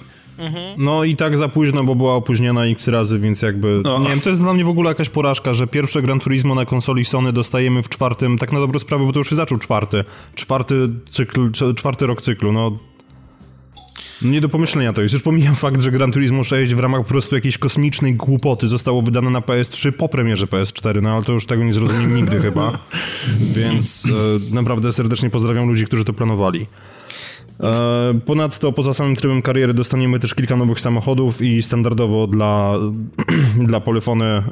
No 0.78 1.04
i 1.04 1.16
tak 1.16 1.38
za 1.38 1.48
późno, 1.48 1.84
bo 1.84 1.96
była 1.96 2.16
opóźniona 2.16 2.66
x 2.66 2.88
razy, 2.88 3.20
więc 3.20 3.42
jakby... 3.42 3.82
No. 3.84 4.00
Nie 4.00 4.10
wiem, 4.10 4.22
to 4.22 4.30
jest 4.30 4.42
dla 4.42 4.54
mnie 4.54 4.66
w 4.66 4.70
ogóle 4.70 4.90
jakaś 4.90 5.10
porażka, 5.10 5.54
że 5.54 5.68
pierwsze 5.68 6.02
Gran 6.02 6.20
Turismo 6.20 6.56
na 6.56 6.66
konsoli 6.66 7.06
Sony 7.06 7.34
dostajemy 7.34 7.84
w 7.84 7.90
czwartym, 7.90 8.38
tak 8.38 8.52
na 8.52 8.60
dobrą 8.60 8.80
sprawę, 8.80 9.06
bo 9.06 9.12
to 9.12 9.20
już 9.20 9.30
się 9.30 9.36
zaczął 9.36 9.58
czwarty. 9.58 10.04
Czwarty 10.36 10.90
cykl, 11.06 11.52
cz- 11.52 11.76
czwarty 11.76 12.08
rok 12.08 12.22
cyklu, 12.22 12.52
no... 12.52 12.72
Nie 14.22 14.42
do 14.42 14.50
pomyślenia 14.50 14.94
to 14.94 15.02
jest. 15.02 15.14
Już 15.14 15.24
pomijam 15.24 15.56
fakt, 15.56 15.82
że 15.82 15.92
Gran 15.92 16.12
Turismo 16.12 16.44
6 16.44 16.74
w 16.74 16.80
ramach 16.80 17.02
po 17.02 17.08
prostu 17.08 17.36
jakiejś 17.36 17.58
kosmicznej 17.58 18.14
głupoty 18.16 18.68
zostało 18.68 19.02
wydane 19.02 19.30
na 19.30 19.40
PS3 19.40 19.92
po 19.92 20.10
premierze 20.10 20.46
PS4, 20.46 21.02
no 21.02 21.10
ale 21.16 21.24
to 21.24 21.32
już 21.32 21.46
tego 21.46 21.64
nie 21.64 21.74
zrozumiem 21.74 22.16
nigdy 22.16 22.42
chyba. 22.42 22.80
Więc 23.56 24.06
e, 24.52 24.54
naprawdę 24.56 24.94
serdecznie 24.94 25.30
pozdrawiam 25.30 25.68
ludzi, 25.68 25.86
którzy 25.86 26.06
to 26.06 26.14
planowali. 26.14 26.66
E, 27.64 28.20
Ponadto 28.26 28.72
poza 28.72 28.94
samym 28.94 29.16
trybem 29.16 29.42
kariery 29.42 29.74
dostaniemy 29.74 30.20
też 30.20 30.34
kilka 30.34 30.56
nowych 30.56 30.82
samochodów 30.82 31.42
i 31.42 31.64
standardowo 31.64 32.28
dla, 32.28 32.74
dla 33.70 33.80
Polyfony 33.80 34.26
e, 34.26 34.44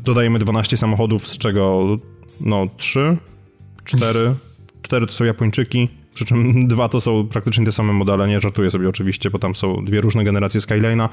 dodajemy 0.00 0.38
12 0.38 0.76
samochodów, 0.76 1.28
z 1.28 1.38
czego 1.38 1.86
no 2.40 2.68
3, 2.76 3.16
4, 3.84 4.34
4 4.82 5.06
to 5.06 5.12
są 5.12 5.24
Japończyki, 5.24 5.88
przy 6.14 6.24
czym 6.24 6.52
dwa 6.68 6.88
to 6.88 7.00
są 7.00 7.28
praktycznie 7.28 7.64
te 7.64 7.72
same 7.72 7.92
modele, 7.92 8.28
nie 8.28 8.40
żartuję 8.40 8.70
sobie 8.70 8.88
oczywiście, 8.88 9.30
bo 9.30 9.38
tam 9.38 9.54
są 9.54 9.84
dwie 9.84 10.00
różne 10.00 10.24
generacje 10.24 10.60
Skyline'a, 10.60 11.08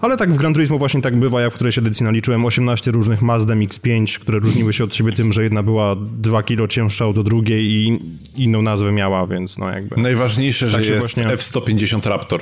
ale 0.00 0.16
tak 0.16 0.32
w 0.32 0.36
Gran 0.36 0.54
Turismo 0.54 0.78
właśnie 0.78 1.02
tak 1.02 1.16
bywa, 1.16 1.40
ja 1.40 1.50
w 1.50 1.54
którejś 1.54 1.78
edycji 1.78 2.04
naliczyłem 2.04 2.44
18 2.44 2.90
różnych 2.90 3.22
Mazda 3.22 3.54
MX-5, 3.54 4.18
które 4.18 4.38
różniły 4.38 4.72
się 4.72 4.84
od 4.84 4.94
siebie 4.94 5.12
tym, 5.12 5.32
że 5.32 5.42
jedna 5.44 5.62
była 5.62 5.96
2 5.96 6.42
kilo 6.42 6.68
cięższa 6.68 7.06
od 7.06 7.24
drugiej 7.24 7.64
i 7.66 7.98
inną 8.34 8.62
nazwę 8.62 8.92
miała, 8.92 9.26
więc 9.26 9.58
no 9.58 9.70
jakby... 9.70 9.96
Najważniejsze, 10.00 10.68
że 10.68 10.76
Tak 10.76 10.86
się 10.86 10.94
jest 10.94 11.14
właśnie- 11.16 11.32
F-150 11.32 12.08
Raptor, 12.08 12.40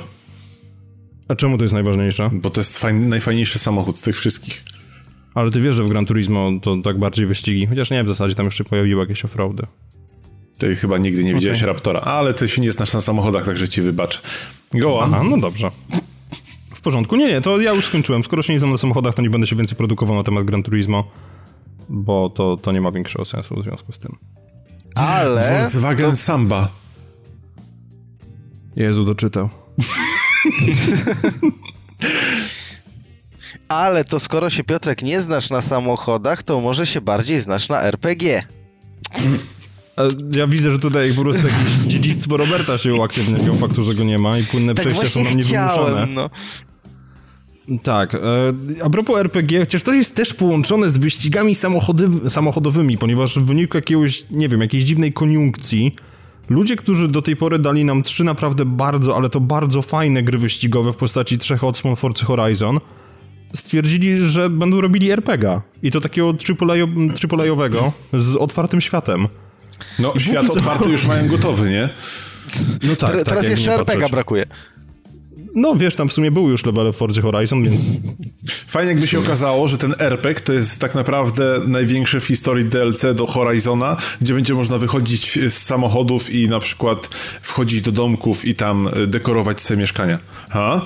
A 1.27 1.35
czemu 1.35 1.57
to 1.57 1.63
jest 1.63 1.73
najważniejsze? 1.73 2.29
bo 2.33 2.49
to 2.49 2.61
jest 2.61 2.77
fajny, 2.79 3.07
najfajniejszy 3.07 3.59
samochód 3.59 3.97
z 3.97 4.01
tych 4.01 4.17
wszystkich. 4.17 4.63
Ale 5.33 5.51
ty 5.51 5.61
wiesz, 5.61 5.75
że 5.75 5.83
w 5.83 5.89
Gran 5.89 6.05
Turismo 6.05 6.51
to 6.61 6.77
tak 6.77 6.97
bardziej 6.97 7.25
wyścigi, 7.25 7.65
chociaż 7.65 7.91
nie, 7.91 8.03
w 8.03 8.07
zasadzie 8.07 8.35
tam 8.35 8.45
jeszcze 8.45 8.63
pojawiły 8.63 9.01
jakieś 9.01 9.25
offroady. 9.25 9.63
Ty 10.63 10.75
chyba 10.75 10.97
nigdy 10.97 11.23
nie 11.23 11.33
widziałeś 11.33 11.61
Raptora, 11.61 11.99
ale 11.99 12.33
ty 12.33 12.47
się 12.47 12.61
nie 12.61 12.71
znasz 12.71 12.93
na 12.93 13.01
samochodach, 13.01 13.45
także 13.45 13.69
ci 13.69 13.81
wybaczę. 13.81 14.19
Go 14.73 14.99
on. 14.99 15.13
Aha, 15.13 15.23
no 15.23 15.37
dobrze. 15.37 15.71
W 16.75 16.81
porządku. 16.81 17.15
Nie, 17.15 17.27
nie, 17.27 17.41
to 17.41 17.61
ja 17.61 17.73
już 17.73 17.85
skończyłem. 17.85 18.23
Skoro 18.23 18.41
się 18.41 18.53
nie 18.53 18.59
znam 18.59 18.71
na 18.71 18.77
samochodach, 18.77 19.13
to 19.13 19.21
nie 19.21 19.29
będę 19.29 19.47
się 19.47 19.55
więcej 19.55 19.77
produkował 19.77 20.15
na 20.15 20.23
temat 20.23 20.43
Gran 20.43 20.63
Turismo, 20.63 21.11
bo 21.89 22.29
to, 22.29 22.57
to 22.57 22.71
nie 22.71 22.81
ma 22.81 22.91
większego 22.91 23.25
sensu 23.25 23.55
w 23.55 23.63
związku 23.63 23.91
z 23.91 23.99
tym. 23.99 24.17
Ale... 24.95 25.59
Volkswagen 25.59 26.15
Samba. 26.15 26.67
Jezu, 28.75 29.05
doczytał. 29.05 29.49
Ale 33.67 34.03
to 34.05 34.19
skoro 34.19 34.49
się 34.49 34.63
Piotrek 34.63 35.01
nie 35.01 35.21
znasz 35.21 35.49
na 35.49 35.61
samochodach, 35.61 36.43
to 36.43 36.61
może 36.61 36.85
się 36.85 37.01
bardziej 37.01 37.39
znasz 37.39 37.69
na 37.69 37.81
RPG. 37.81 38.43
Ja 40.35 40.47
widzę, 40.47 40.71
że 40.71 40.79
tutaj 40.79 41.13
po 41.13 41.21
prostu 41.21 41.47
jakieś 41.47 41.73
dziedzictwo 41.73 42.37
Roberta 42.37 42.77
się 42.77 42.93
uaktywniło 42.93 43.55
faktu, 43.55 43.83
że 43.83 43.95
go 43.95 44.03
nie 44.03 44.19
ma 44.19 44.37
i 44.37 44.43
płynne 44.43 44.73
Tak 44.73 44.85
przejścia 44.85 45.09
są 45.09 45.23
na 45.23 45.29
mnie 45.29 45.43
wymuszone. 45.43 46.05
no. 46.05 46.29
Tak. 47.83 48.15
E, 48.15 48.19
a 48.83 48.89
propos 48.89 49.17
RPG, 49.17 49.59
chociaż 49.59 49.83
to 49.83 49.93
jest 49.93 50.15
też 50.15 50.33
połączone 50.33 50.89
z 50.89 50.97
wyścigami 50.97 51.55
samochody, 51.55 52.29
samochodowymi, 52.29 52.97
ponieważ 52.97 53.39
w 53.39 53.45
wyniku 53.45 53.77
jakiegoś, 53.77 54.25
nie 54.31 54.49
wiem, 54.49 54.61
jakiejś 54.61 54.83
dziwnej 54.83 55.13
koniunkcji, 55.13 55.95
ludzie, 56.49 56.75
którzy 56.75 57.07
do 57.07 57.21
tej 57.21 57.35
pory 57.35 57.59
dali 57.59 57.85
nam 57.85 58.03
trzy 58.03 58.23
naprawdę 58.23 58.65
bardzo, 58.65 59.15
ale 59.15 59.29
to 59.29 59.39
bardzo 59.39 59.81
fajne 59.81 60.23
gry 60.23 60.37
wyścigowe 60.37 60.93
w 60.93 60.95
postaci 60.95 61.37
trzech 61.37 61.63
odsłon 61.63 61.95
Forza 61.95 62.25
Horizon, 62.25 62.79
stwierdzili, 63.55 64.25
że 64.25 64.49
będą 64.49 64.81
robili 64.81 65.11
RPG. 65.11 65.61
I 65.83 65.91
to 65.91 66.01
takiego 66.01 66.33
AAA-owego 67.31 67.91
z 68.13 68.35
otwartym 68.35 68.81
światem. 68.81 69.27
No, 69.99 70.13
świat 70.17 70.47
co- 70.47 70.53
otwarty 70.53 70.89
już 70.89 71.05
mają 71.05 71.27
gotowy, 71.27 71.69
nie? 71.69 71.89
No 72.83 72.95
tak, 72.95 73.09
Teraz 73.11 73.23
tak, 73.23 73.35
jakby 73.35 73.51
jeszcze 73.51 73.69
nie 73.69 73.75
RPG 73.77 73.95
patrzeć. 73.95 74.11
brakuje. 74.11 74.45
No 75.55 75.75
wiesz, 75.75 75.95
tam 75.95 76.09
w 76.09 76.13
sumie 76.13 76.31
były 76.31 76.51
już 76.51 76.65
levele 76.65 76.93
w 76.93 76.95
Forza 76.95 77.21
Horizon, 77.21 77.63
więc 77.63 77.81
Fajnie 78.67 78.91
jakby 78.91 79.07
się 79.07 79.19
okazało, 79.19 79.67
że 79.67 79.77
ten 79.77 79.95
RPG 79.99 80.41
to 80.41 80.53
jest 80.53 80.79
tak 80.81 80.95
naprawdę 80.95 81.59
największy 81.67 82.19
w 82.19 82.25
historii 82.25 82.65
DLC 82.65 83.05
do 83.15 83.27
Horizona, 83.27 83.97
gdzie 84.21 84.33
będzie 84.33 84.53
można 84.53 84.77
wychodzić 84.77 85.39
z 85.49 85.53
samochodów 85.53 86.29
i 86.29 86.49
na 86.49 86.59
przykład 86.59 87.07
wchodzić 87.41 87.81
do 87.81 87.91
domków 87.91 88.45
i 88.45 88.55
tam 88.55 88.87
y, 89.03 89.07
dekorować 89.07 89.61
sobie 89.61 89.77
mieszkania. 89.79 90.19
Ha? 90.49 90.81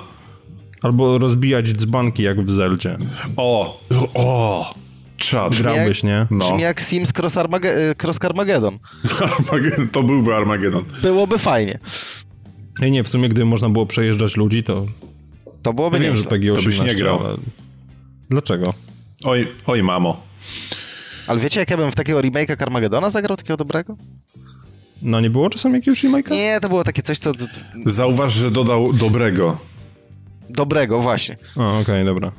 albo 0.82 1.18
rozbijać 1.18 1.74
dzbanki 1.74 2.24
jak 2.24 2.42
w 2.42 2.52
Zeldzie. 2.52 2.98
O! 3.38 3.82
O! 4.14 4.74
Czad. 5.18 5.56
Grałbyś, 5.56 6.04
nie? 6.04 6.28
No. 6.32 6.46
Brzmi 6.46 6.62
jak 6.62 6.82
Sims 6.82 7.14
Cross, 7.20 7.36
Armage- 7.36 7.66
y, 7.92 7.96
Cross 8.04 8.20
Carmageddon. 8.20 8.80
Armagedon, 9.40 9.88
to 9.90 10.04
byłby 10.04 10.36
Armagedon. 10.36 10.84
Byłoby 11.02 11.38
fajnie. 11.38 11.80
Ej, 12.82 12.92
nie, 12.92 13.04
w 13.04 13.10
sumie 13.10 13.30
gdyby 13.30 13.46
można 13.46 13.70
było 13.70 13.86
przejeżdżać 13.86 14.38
ludzi, 14.38 14.64
to... 14.64 14.86
To 15.62 15.74
byłoby 15.74 15.98
Ja 15.98 16.04
wiem, 16.04 16.12
że 16.16 16.18
nieźle. 16.24 16.30
PG 16.30 16.52
18, 16.54 16.78
To 16.78 16.84
byś 16.86 16.94
nie 16.94 17.04
grał. 17.04 17.20
ale... 17.26 17.38
Dlaczego? 18.30 18.74
Oj, 19.24 19.48
oj 19.68 19.84
mamo. 19.84 20.22
Ale 21.28 21.40
wiecie, 21.40 21.60
jak 21.60 21.70
ja 21.70 21.78
bym 21.78 21.92
w 21.92 21.96
takiego 21.96 22.20
remake'a 22.20 22.58
Carmagedona 22.60 23.10
zagrał, 23.10 23.38
takiego 23.38 23.58
dobrego? 23.58 23.98
No 25.02 25.20
nie 25.22 25.30
było 25.30 25.50
czasem 25.50 25.74
jakiegoś 25.74 26.04
remake'a? 26.04 26.32
Nie, 26.32 26.60
to 26.62 26.68
było 26.70 26.84
takie 26.84 27.02
coś, 27.02 27.20
co... 27.20 27.34
co- 27.36 27.46
Zauważ, 27.86 28.34
że 28.34 28.52
dodał 28.52 28.94
dobrego. 28.94 29.58
Dobrego, 30.50 31.00
właśnie. 31.02 31.36
O, 31.56 31.80
okej, 31.80 32.06
dobra. 32.06 32.32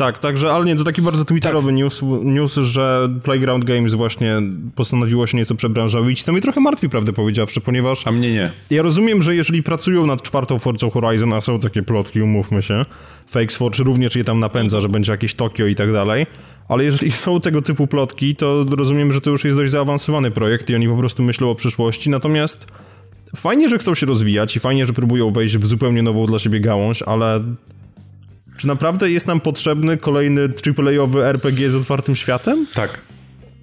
Tak, 0.00 0.18
także, 0.18 0.52
ale 0.52 0.64
nie, 0.64 0.76
to 0.76 0.84
taki 0.84 1.02
bardzo 1.02 1.24
twitterowy 1.24 1.72
news, 1.72 2.02
news, 2.22 2.54
że 2.54 3.08
Playground 3.24 3.64
Games 3.64 3.94
właśnie 3.94 4.42
postanowiło 4.74 5.26
się 5.26 5.36
nieco 5.36 5.54
przebranżowić. 5.54 6.24
To 6.24 6.32
mnie 6.32 6.40
trochę 6.40 6.60
martwi, 6.60 6.88
prawdę 6.88 7.12
powiedziawszy, 7.12 7.60
ponieważ 7.60 8.06
A 8.06 8.12
mnie 8.12 8.32
nie. 8.32 8.50
ja 8.70 8.82
rozumiem, 8.82 9.22
że 9.22 9.36
jeżeli 9.36 9.62
pracują 9.62 10.06
nad 10.06 10.22
czwartą 10.22 10.58
Forza 10.58 10.90
Horizon, 10.90 11.32
a 11.32 11.40
są 11.40 11.60
takie 11.60 11.82
plotki, 11.82 12.22
umówmy 12.22 12.62
się, 12.62 12.84
Fakes 13.26 13.56
Forge 13.56 13.84
również 13.84 14.16
je 14.16 14.24
tam 14.24 14.40
napędza, 14.40 14.80
że 14.80 14.88
będzie 14.88 15.12
jakieś 15.12 15.34
Tokio 15.34 15.66
i 15.66 15.74
tak 15.74 15.92
dalej, 15.92 16.26
ale 16.68 16.84
jeżeli 16.84 17.12
są 17.22 17.40
tego 17.40 17.62
typu 17.62 17.86
plotki, 17.86 18.36
to 18.36 18.64
rozumiem, 18.70 19.12
że 19.12 19.20
to 19.20 19.30
już 19.30 19.44
jest 19.44 19.56
dość 19.56 19.72
zaawansowany 19.72 20.30
projekt 20.30 20.70
i 20.70 20.74
oni 20.74 20.88
po 20.88 20.96
prostu 20.96 21.22
myślą 21.22 21.50
o 21.50 21.54
przyszłości, 21.54 22.10
natomiast 22.10 22.66
fajnie, 23.36 23.68
że 23.68 23.78
chcą 23.78 23.94
się 23.94 24.06
rozwijać 24.06 24.56
i 24.56 24.60
fajnie, 24.60 24.86
że 24.86 24.92
próbują 24.92 25.30
wejść 25.30 25.56
w 25.58 25.66
zupełnie 25.66 26.02
nową 26.02 26.26
dla 26.26 26.38
siebie 26.38 26.60
gałąź, 26.60 27.02
ale 27.02 27.40
czy 28.60 28.66
naprawdę 28.66 29.10
jest 29.10 29.26
nam 29.26 29.40
potrzebny 29.40 29.96
kolejny 29.96 30.48
AAA-owy 30.78 31.24
RPG 31.24 31.70
z 31.70 31.74
otwartym 31.74 32.16
światem? 32.16 32.66
Tak. 32.74 33.00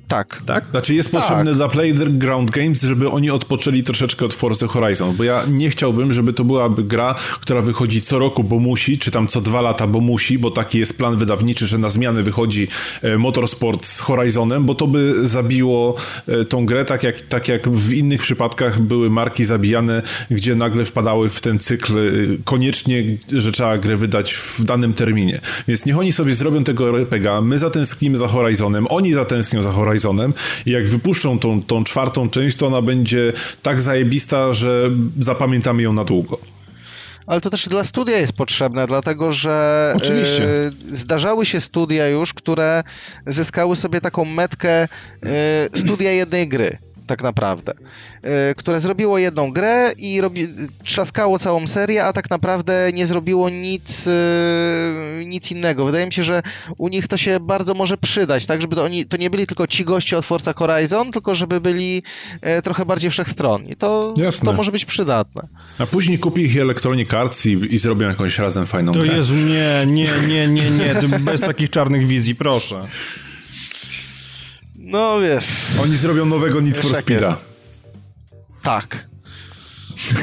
Tak. 0.08 0.42
Tak? 0.46 0.66
Znaczy 0.72 0.96
jest 0.96 1.12
Tak. 1.12 1.22
potrzebny 1.22 1.54
dla 1.54 1.68
Playground 1.68 2.52
Games, 2.52 2.82
żeby 2.82 3.10
oni 3.10 3.30
odpoczęli 3.30 3.84
troszeczkę 3.84 4.26
od 4.26 4.34
Forza 4.34 4.68
Horizon, 4.68 5.16
bo 5.16 5.24
ja 5.24 5.44
nie 5.48 5.70
chciałbym, 5.70 6.14
żeby 6.14 6.34
to 6.34 6.44
byłaby 6.44 6.84
gra, 6.84 7.16
która 7.42 7.62
wychodzi 7.62 8.02
co 8.02 8.20
roku, 8.20 8.44
bo 8.44 8.60
musi, 8.60 9.00
czy 9.00 9.12
tam 9.12 9.28
co 9.28 9.42
dwa 9.42 9.62
lata, 9.62 9.88
bo 9.88 10.00
musi, 10.00 10.40
bo 10.40 10.52
taki 10.52 10.80
jest 10.80 10.98
plan 10.98 11.18
wydawniczy, 11.18 11.68
że 11.68 11.78
na 11.78 11.90
zmiany 11.90 12.24
wychodzi 12.24 12.68
e, 13.02 13.18
Motorsport 13.18 13.86
z 13.86 14.00
Horizonem, 14.00 14.66
bo 14.66 14.76
to 14.76 14.88
by 14.88 15.28
zabiło 15.28 15.96
e, 16.28 16.46
tą 16.46 16.66
grę, 16.66 16.86
tak 16.86 17.04
jak, 17.04 17.22
tak 17.22 17.48
jak 17.48 17.70
w 17.70 17.94
innych 17.94 18.22
przypadkach 18.22 18.80
były 18.80 19.10
marki 19.10 19.46
zabijane, 19.46 20.02
gdzie 20.32 20.56
nagle 20.56 20.86
wpadały 20.86 21.30
w 21.30 21.42
ten 21.42 21.60
cykl 21.60 21.98
e, 21.98 22.02
koniecznie, 22.46 23.04
że 23.32 23.52
trzeba 23.52 23.78
grę 23.78 23.98
wydać 23.98 24.34
w 24.34 24.64
danym 24.64 24.94
terminie. 24.94 25.40
Więc 25.68 25.86
niech 25.86 25.98
oni 25.98 26.12
sobie 26.12 26.36
zrobią 26.36 26.64
tego 26.64 27.00
RPGa, 27.00 27.42
my 27.42 27.58
zatęsknimy 27.58 28.18
za 28.18 28.28
Horizonem, 28.28 28.88
oni 28.90 29.14
zatęsknią 29.14 29.62
za 29.62 29.72
Horizonem 29.72 29.97
i 30.66 30.72
jak 30.72 30.88
wypuszczą 30.88 31.40
tą, 31.40 31.64
tą 31.64 31.84
czwartą 31.84 32.30
część, 32.30 32.58
to 32.58 32.68
ona 32.68 32.82
będzie 32.82 33.34
tak 33.62 33.82
zajebista, 33.82 34.54
że 34.54 34.90
zapamiętamy 35.20 35.82
ją 35.82 35.94
na 35.94 36.04
długo. 36.04 36.40
Ale 37.28 37.42
to 37.42 37.50
też 37.50 37.70
dla 37.70 37.84
studia 37.84 38.18
jest 38.18 38.34
potrzebne, 38.34 38.88
dlatego 38.88 39.32
że 39.32 39.94
Oczywiście. 39.98 40.44
e, 40.44 40.72
zdarzały 40.96 41.46
się 41.46 41.62
studia 41.62 42.08
już, 42.08 42.34
które 42.34 42.84
zyskały 43.26 43.76
sobie 43.76 44.02
taką 44.02 44.26
metkę 44.26 44.70
e, 44.70 44.88
studia 45.76 46.12
jednej 46.12 46.48
gry. 46.48 46.78
Tak 47.08 47.24
naprawdę. 47.24 47.74
E, 48.24 48.56
które 48.56 48.80
zrobiło 48.80 49.18
jedną 49.18 49.52
grę 49.52 49.92
i 49.98 50.22
robi, 50.22 50.48
trzaskało 50.84 51.40
całą 51.40 51.68
serię, 51.68 52.06
a 52.06 52.14
tak 52.14 52.30
naprawdę 52.30 52.90
nie 52.94 53.08
zrobiło 53.08 53.50
nic, 53.50 54.08
e, 54.08 55.26
nic 55.26 55.52
innego. 55.52 55.86
Wydaje 55.86 56.06
mi 56.06 56.14
się, 56.14 56.24
że 56.24 56.42
u 56.78 56.88
nich 56.88 57.08
to 57.08 57.18
się 57.18 57.40
bardzo 57.40 57.74
może 57.74 57.98
przydać, 57.98 58.46
tak? 58.46 58.62
Żeby 58.62 58.76
to, 58.76 58.84
oni, 58.84 59.06
to 59.06 59.18
nie 59.18 59.30
byli 59.30 59.48
tylko 59.48 59.68
ci 59.68 59.86
goście 59.86 60.18
od 60.18 60.26
Forza 60.26 60.54
Horizon, 60.54 61.12
tylko 61.12 61.36
żeby 61.36 61.62
byli 61.62 62.04
e, 62.42 62.62
trochę 62.62 62.86
bardziej 62.86 63.12
wszechstronni. 63.12 63.76
To, 63.76 64.14
Jasne. 64.18 64.46
to 64.52 64.58
może 64.58 64.72
być 64.72 64.86
przydatne. 64.86 65.48
A 65.78 65.86
później 65.86 66.20
kupi 66.20 66.42
ich 66.42 66.58
Electronic 66.58 67.14
Arts 67.14 67.46
i, 67.46 67.52
i 67.52 67.78
zrobią 67.78 68.08
jakąś 68.08 68.40
razem 68.40 68.66
fajną 68.66 68.94
To 68.94 69.00
grę. 69.00 69.16
Jezu, 69.16 69.34
nie, 69.36 69.86
nie, 69.88 70.10
nie, 70.28 70.48
nie, 70.48 70.72
nie, 70.72 70.96
to 70.96 71.08
bez 71.20 71.42
takich 71.42 71.70
czarnych 71.70 72.06
wizji, 72.06 72.36
proszę. 72.36 72.88
No 74.88 75.20
wiesz. 75.20 75.48
Oni 75.82 75.98
zrobią 75.98 76.26
nowego 76.26 76.62
Need 76.62 76.78
for 76.78 76.96
Speeda. 76.96 77.38
Tak. 78.64 79.08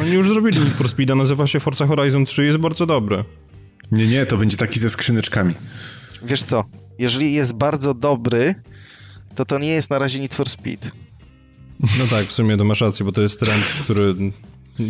Oni 0.00 0.12
już 0.12 0.28
zrobili 0.28 0.60
Need 0.60 0.74
for 0.74 0.88
Speeda, 0.88 1.14
nazywa 1.14 1.46
się 1.46 1.60
Forza 1.60 1.86
Horizon 1.86 2.24
3, 2.24 2.44
jest 2.44 2.58
bardzo 2.58 2.86
dobry. 2.86 3.24
Nie, 3.92 4.06
nie, 4.06 4.26
to 4.26 4.36
będzie 4.36 4.56
taki 4.56 4.80
ze 4.80 4.90
skrzyneczkami. 4.90 5.54
Wiesz 6.22 6.42
co, 6.42 6.64
jeżeli 6.98 7.32
jest 7.32 7.52
bardzo 7.52 7.94
dobry, 7.94 8.54
to 9.34 9.44
to 9.44 9.58
nie 9.58 9.68
jest 9.68 9.90
na 9.90 9.98
razie 9.98 10.20
Need 10.20 10.34
for 10.34 10.48
Speed. 10.48 10.90
No 11.80 12.06
tak, 12.10 12.26
w 12.26 12.32
sumie 12.32 12.56
to 12.56 12.64
masz 12.64 12.80
rację, 12.80 13.06
bo 13.06 13.12
to 13.12 13.20
jest 13.22 13.40
trend, 13.40 13.64
który... 13.64 14.14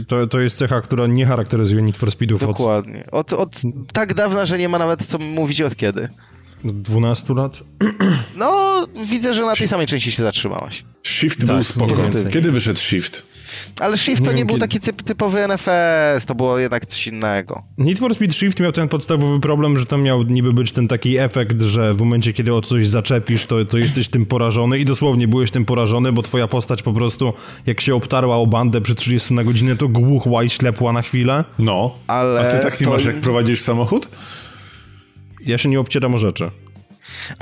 To, 0.08 0.26
to 0.26 0.40
jest 0.40 0.58
cecha, 0.58 0.80
która 0.80 1.06
nie 1.06 1.26
charakteryzuje 1.26 1.82
Need 1.82 1.96
for 1.96 2.10
Speedów 2.10 2.40
Dokładnie. 2.40 3.04
Od, 3.12 3.32
od 3.32 3.62
tak 3.92 4.14
dawna, 4.14 4.46
że 4.46 4.58
nie 4.58 4.68
ma 4.68 4.78
nawet 4.78 5.06
co 5.06 5.18
mówić 5.18 5.60
od 5.60 5.76
kiedy. 5.76 6.08
Od 6.64 6.82
12 6.82 7.34
lat. 7.34 7.60
No, 8.36 8.74
widzę, 9.10 9.34
że 9.34 9.42
na 9.42 9.56
tej 9.56 9.68
samej 9.68 9.86
części 9.86 10.12
się 10.12 10.22
zatrzymałaś. 10.22 10.84
Shift 11.06 11.40
Tak, 11.40 11.48
był 11.48 11.62
spoko. 11.64 11.94
Kiedy 12.32 12.50
wyszedł 12.50 12.78
Shift? 12.80 13.34
Ale 13.80 13.98
Shift 13.98 14.24
to 14.24 14.28
Nie 14.30 14.34
nie, 14.34 14.38
wiem, 14.38 14.46
był 14.46 14.56
kiedy- 14.56 14.66
taki 14.68 14.80
typ, 14.80 15.02
typowy 15.02 15.40
NFS, 15.48 16.24
to 16.26 16.34
było 16.34 16.58
jednak 16.58 16.86
coś 16.86 17.06
innego. 17.06 17.62
Need 17.78 17.98
for 17.98 18.14
Speed 18.14 18.34
Shift 18.34 18.60
miał 18.60 18.72
ten 18.72 18.88
podstawowy 18.88 19.40
problem, 19.40 19.78
że 19.78 19.86
to 19.86 19.98
miał 19.98 20.22
niby 20.22 20.52
być 20.52 20.72
ten 20.72 20.88
taki 20.88 21.18
efekt, 21.18 21.62
że 21.62 21.94
w 21.94 21.98
momencie, 21.98 22.32
kiedy 22.32 22.54
o 22.54 22.60
coś 22.60 22.86
zaczepisz, 22.86 23.46
to, 23.46 23.64
to 23.64 23.78
jesteś 23.78 24.08
tym 24.08 24.26
porażony 24.26 24.78
i 24.78 24.84
dosłownie 24.84 25.28
byłeś 25.28 25.50
tym 25.50 25.64
porażony, 25.64 26.12
bo 26.12 26.22
twoja 26.22 26.48
postać 26.48 26.82
po 26.82 26.92
prostu, 26.92 27.32
jak 27.66 27.80
się 27.80 27.94
obtarła 27.94 28.36
o 28.36 28.46
bandę 28.46 28.80
przy 28.80 28.94
30 28.94 29.34
na 29.34 29.44
godzinę, 29.44 29.76
to 29.76 29.88
głuchła 29.88 30.44
i 30.44 30.50
ślepła 30.50 30.92
na 30.92 31.02
chwilę. 31.02 31.44
No. 31.58 31.94
Ale 32.06 32.40
A 32.40 32.44
ty 32.50 32.58
tak 32.62 32.80
nie 32.80 32.86
to 32.86 32.92
masz, 32.92 33.04
jak 33.04 33.20
prowadzisz 33.20 33.60
samochód? 33.60 34.08
Ja 35.46 35.58
się 35.58 35.68
nie 35.68 35.80
obcieram 35.80 36.14
o 36.14 36.18
rzeczy. 36.18 36.50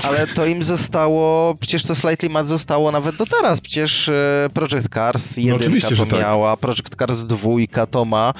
Ale 0.03 0.27
to 0.27 0.45
im 0.45 0.63
zostało, 0.63 1.55
przecież 1.59 1.83
to 1.83 1.95
Slightly 1.95 2.29
Mad 2.29 2.47
zostało 2.47 2.91
nawet 2.91 3.15
do 3.15 3.25
teraz. 3.25 3.61
Przecież 3.61 4.09
e, 4.09 4.49
Project 4.53 4.93
Cars 4.93 5.37
1 5.37 5.55
oczywiście, 5.55 5.95
to 5.95 6.05
tak. 6.05 6.19
miała, 6.19 6.57
Project 6.57 6.95
Cars 6.95 7.23
2 7.23 7.87
to 7.91 8.05
ma. 8.05 8.33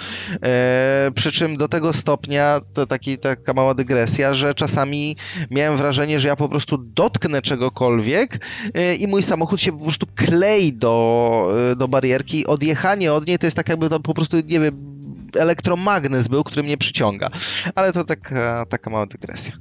E, 0.44 1.12
przy 1.16 1.32
czym 1.32 1.58
do 1.58 1.68
tego 1.68 1.94
stopnia, 1.94 2.62
to 2.74 2.88
taki, 2.88 3.18
taka 3.18 3.54
mała 3.54 3.74
dygresja, 3.74 4.34
że 4.34 4.54
czasami 4.54 5.16
miałem 5.52 5.78
wrażenie, 5.78 6.20
że 6.20 6.28
ja 6.28 6.36
po 6.36 6.50
prostu 6.50 6.78
dotknę 6.78 7.42
czegokolwiek 7.42 8.46
e, 8.74 8.96
i 8.96 9.08
mój 9.08 9.24
samochód 9.24 9.62
się 9.62 9.72
po 9.72 9.84
prostu 9.84 10.08
klei 10.16 10.74
do, 10.74 11.48
e, 11.72 11.76
do 11.76 11.88
barierki. 11.88 12.48
Odjechanie 12.48 13.14
od 13.14 13.28
niej 13.28 13.40
to 13.40 13.46
jest 13.46 13.56
tak 13.56 13.70
jakby 13.70 13.90
to 13.90 14.00
po 14.00 14.14
prostu, 14.14 14.38
nie 14.38 14.60
wiem, 14.60 14.93
elektromagnes 15.36 16.28
był, 16.28 16.44
który 16.44 16.64
mnie 16.64 16.78
przyciąga. 16.78 17.30
Ale 17.76 17.94
to 17.94 18.04
taka, 18.04 18.66
taka 18.70 18.90
mała 18.90 19.06
dygresja. 19.06 19.54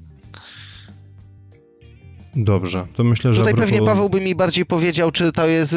Dobrze, 2.37 2.87
to 2.95 3.05
myślę, 3.05 3.35
że... 3.35 3.41
Tutaj 3.41 3.55
propos- 3.55 3.61
pewnie 3.61 3.87
Paweł 3.87 4.09
by 4.09 4.21
mi 4.21 4.35
bardziej 4.35 4.67
powiedział, 4.67 5.11
czy 5.11 5.33
to 5.33 5.47
jest 5.47 5.73
y, 5.73 5.77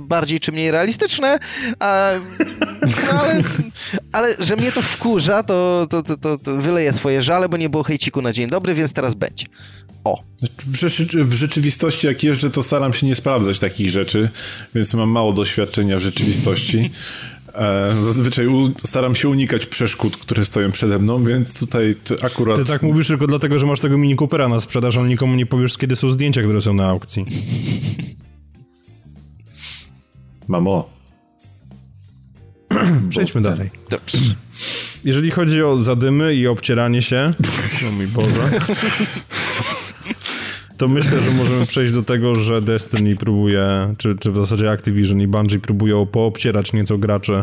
bardziej 0.00 0.40
czy 0.40 0.52
mniej 0.52 0.70
realistyczne, 0.70 1.38
a, 1.80 2.12
no, 3.12 3.20
ale, 3.20 3.42
ale 4.12 4.34
że 4.38 4.56
mnie 4.56 4.72
to 4.72 4.82
wkurza, 4.82 5.42
to, 5.42 5.86
to, 5.90 6.02
to, 6.02 6.16
to, 6.16 6.38
to 6.38 6.56
wyleję 6.56 6.92
swoje 6.92 7.22
żale, 7.22 7.48
bo 7.48 7.56
nie 7.56 7.68
było 7.68 7.82
hejciku 7.82 8.22
na 8.22 8.32
dzień 8.32 8.48
dobry, 8.50 8.74
więc 8.74 8.92
teraz 8.92 9.14
będzie. 9.14 9.46
O, 10.04 10.22
W, 10.66 10.76
rzeczy, 10.76 11.24
w 11.24 11.32
rzeczywistości, 11.32 12.06
jak 12.06 12.22
jeżdżę, 12.22 12.50
to 12.50 12.62
staram 12.62 12.92
się 12.94 13.06
nie 13.06 13.14
sprawdzać 13.14 13.58
takich 13.58 13.90
rzeczy, 13.90 14.28
więc 14.74 14.94
mam 14.94 15.08
mało 15.10 15.32
doświadczenia 15.32 15.96
w 15.96 16.00
rzeczywistości. 16.00 16.90
E, 17.56 17.94
zazwyczaj 18.02 18.46
staram 18.78 19.14
się 19.14 19.28
unikać 19.28 19.66
przeszkód, 19.66 20.16
które 20.16 20.44
stoją 20.44 20.72
przede 20.72 20.98
mną, 20.98 21.24
więc 21.24 21.58
tutaj 21.58 21.94
akurat... 22.22 22.56
Ty 22.58 22.64
tak 22.64 22.82
mówisz 22.82 23.08
tylko 23.08 23.26
dlatego, 23.26 23.58
że 23.58 23.66
masz 23.66 23.80
tego 23.80 23.98
Mini 23.98 24.16
Coopera 24.16 24.48
na 24.48 24.60
sprzedaż, 24.60 24.96
ale 24.96 25.08
nikomu 25.08 25.34
nie 25.34 25.46
powiesz, 25.46 25.78
kiedy 25.78 25.96
są 25.96 26.10
zdjęcia, 26.10 26.42
które 26.42 26.60
są 26.60 26.74
na 26.74 26.86
aukcji. 26.88 27.24
Mamo. 30.48 30.88
Przejdźmy 33.08 33.40
Bo- 33.40 33.50
dalej. 33.50 33.70
dobrze. 33.90 34.18
Jeżeli 35.04 35.30
chodzi 35.30 35.62
o 35.62 35.78
zadymy 35.78 36.34
i 36.34 36.46
obcieranie 36.46 37.02
się, 37.02 37.34
o 37.88 37.92
mój 37.92 38.06
Boże, 38.08 38.50
to 40.76 40.88
myślę, 40.88 41.20
że 41.20 41.30
możemy 41.30 41.66
przejść 41.66 41.94
do 41.94 42.02
tego, 42.02 42.34
że 42.34 42.62
Destiny 42.62 43.16
próbuje, 43.16 43.94
czy, 43.98 44.16
czy 44.18 44.30
w 44.30 44.36
zasadzie 44.36 44.70
Activision 44.70 45.20
i 45.20 45.26
Bungie 45.26 45.58
próbują 45.58 46.06
poobcierać 46.06 46.72
nieco 46.72 46.98
graczy 46.98 47.42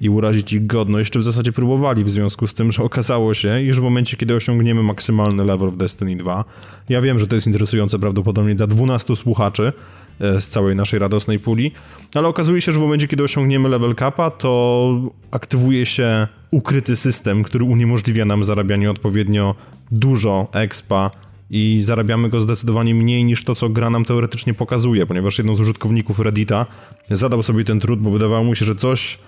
i 0.00 0.08
urazić 0.08 0.52
ich 0.52 0.66
godność, 0.66 1.10
czy 1.10 1.18
w 1.18 1.22
zasadzie 1.22 1.52
próbowali 1.52 2.04
w 2.04 2.10
związku 2.10 2.46
z 2.46 2.54
tym, 2.54 2.72
że 2.72 2.82
okazało 2.82 3.34
się, 3.34 3.62
iż 3.62 3.80
w 3.80 3.82
momencie, 3.82 4.16
kiedy 4.16 4.34
osiągniemy 4.34 4.82
maksymalny 4.82 5.44
level 5.44 5.70
w 5.70 5.76
Destiny 5.76 6.16
2, 6.16 6.44
ja 6.88 7.00
wiem, 7.00 7.18
że 7.18 7.26
to 7.26 7.34
jest 7.34 7.46
interesujące 7.46 7.98
prawdopodobnie 7.98 8.54
dla 8.54 8.66
12 8.66 9.16
słuchaczy 9.16 9.72
e, 10.20 10.40
z 10.40 10.48
całej 10.48 10.76
naszej 10.76 10.98
radosnej 10.98 11.38
puli, 11.38 11.72
ale 12.14 12.28
okazuje 12.28 12.62
się, 12.62 12.72
że 12.72 12.78
w 12.78 12.82
momencie, 12.82 13.08
kiedy 13.08 13.24
osiągniemy 13.24 13.68
level 13.68 13.94
capa, 13.94 14.30
to 14.30 15.00
aktywuje 15.30 15.86
się 15.86 16.28
ukryty 16.50 16.96
system, 16.96 17.42
który 17.42 17.64
uniemożliwia 17.64 18.24
nam 18.24 18.44
zarabianie 18.44 18.90
odpowiednio 18.90 19.54
dużo 19.90 20.48
expa 20.52 21.10
i 21.50 21.78
zarabiamy 21.82 22.28
go 22.28 22.40
zdecydowanie 22.40 22.94
mniej 22.94 23.24
niż 23.24 23.44
to, 23.44 23.54
co 23.54 23.68
gra 23.68 23.90
nam 23.90 24.04
teoretycznie 24.04 24.54
pokazuje, 24.54 25.06
ponieważ 25.06 25.38
jeden 25.38 25.56
z 25.56 25.60
użytkowników 25.60 26.18
Reddita 26.18 26.66
zadał 27.10 27.42
sobie 27.42 27.64
ten 27.64 27.80
trud, 27.80 28.00
bo 28.00 28.10
wydawało 28.10 28.44
mu 28.44 28.54
się, 28.54 28.64
że 28.64 28.74
coś, 28.74 29.18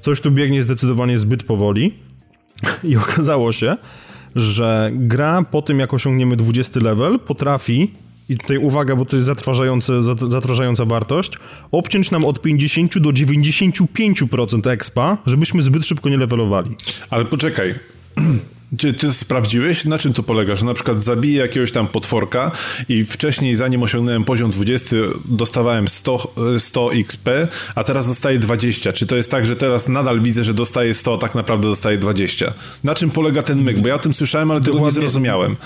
coś 0.00 0.20
tu 0.20 0.30
biegnie 0.30 0.62
zdecydowanie 0.62 1.18
zbyt 1.18 1.44
powoli 1.44 1.94
i 2.84 2.96
okazało 2.96 3.52
się, 3.52 3.76
że 4.36 4.90
gra 4.94 5.42
po 5.50 5.62
tym, 5.62 5.78
jak 5.78 5.94
osiągniemy 5.94 6.36
20 6.36 6.80
level, 6.80 7.18
potrafi 7.18 7.90
i 8.28 8.36
tutaj 8.36 8.58
uwaga, 8.58 8.96
bo 8.96 9.04
to 9.04 9.16
jest 9.16 9.26
zatrważające, 9.26 9.92
zat- 10.02 10.30
zatrważająca 10.30 10.84
wartość, 10.84 11.32
obciąć 11.70 12.10
nam 12.10 12.24
od 12.24 12.42
50 12.42 12.98
do 12.98 13.10
95% 13.10 14.70
expa, 14.70 15.18
żebyśmy 15.26 15.62
zbyt 15.62 15.86
szybko 15.86 16.08
nie 16.08 16.16
levelowali. 16.16 16.70
Ale 17.10 17.24
poczekaj. 17.24 17.74
Czy 18.76 18.94
ty 18.94 19.12
sprawdziłeś, 19.12 19.84
na 19.84 19.98
czym 19.98 20.12
to 20.12 20.22
polega? 20.22 20.56
Że 20.56 20.66
na 20.66 20.74
przykład 20.74 21.04
zabiję 21.04 21.40
jakiegoś 21.40 21.72
tam 21.72 21.88
potworka 21.88 22.50
i 22.88 23.04
wcześniej, 23.04 23.54
zanim 23.54 23.82
osiągnąłem 23.82 24.24
poziom 24.24 24.50
20, 24.50 24.96
dostawałem 25.24 25.88
100, 25.88 26.32
e, 26.56 26.60
100 26.60 26.92
XP, 26.92 27.28
a 27.74 27.84
teraz 27.84 28.06
dostaję 28.06 28.38
20. 28.38 28.92
Czy 28.92 29.06
to 29.06 29.16
jest 29.16 29.30
tak, 29.30 29.46
że 29.46 29.56
teraz 29.56 29.88
nadal 29.88 30.20
widzę, 30.20 30.44
że 30.44 30.54
dostaję 30.54 30.94
100, 30.94 31.14
a 31.14 31.18
tak 31.18 31.34
naprawdę 31.34 31.68
dostaję 31.68 31.98
20? 31.98 32.52
Na 32.84 32.94
czym 32.94 33.10
polega 33.10 33.42
ten 33.42 33.62
myk? 33.62 33.80
Bo 33.80 33.88
ja 33.88 33.94
o 33.94 33.98
tym 33.98 34.14
słyszałem, 34.14 34.50
ale 34.50 34.60
tego 34.60 34.72
nie 34.72 34.78
Dokładnie. 34.78 35.00
zrozumiałem. 35.00 35.56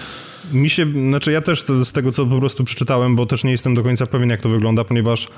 Mi 0.52 0.70
się, 0.70 0.86
znaczy 1.08 1.32
ja 1.32 1.40
też 1.40 1.64
z 1.84 1.92
tego, 1.92 2.12
co 2.12 2.26
po 2.26 2.38
prostu 2.38 2.64
przeczytałem, 2.64 3.16
bo 3.16 3.26
też 3.26 3.44
nie 3.44 3.52
jestem 3.52 3.74
do 3.74 3.82
końca 3.82 4.06
pewien, 4.06 4.30
jak 4.30 4.40
to 4.40 4.48
wygląda, 4.48 4.84
ponieważ 4.84 5.28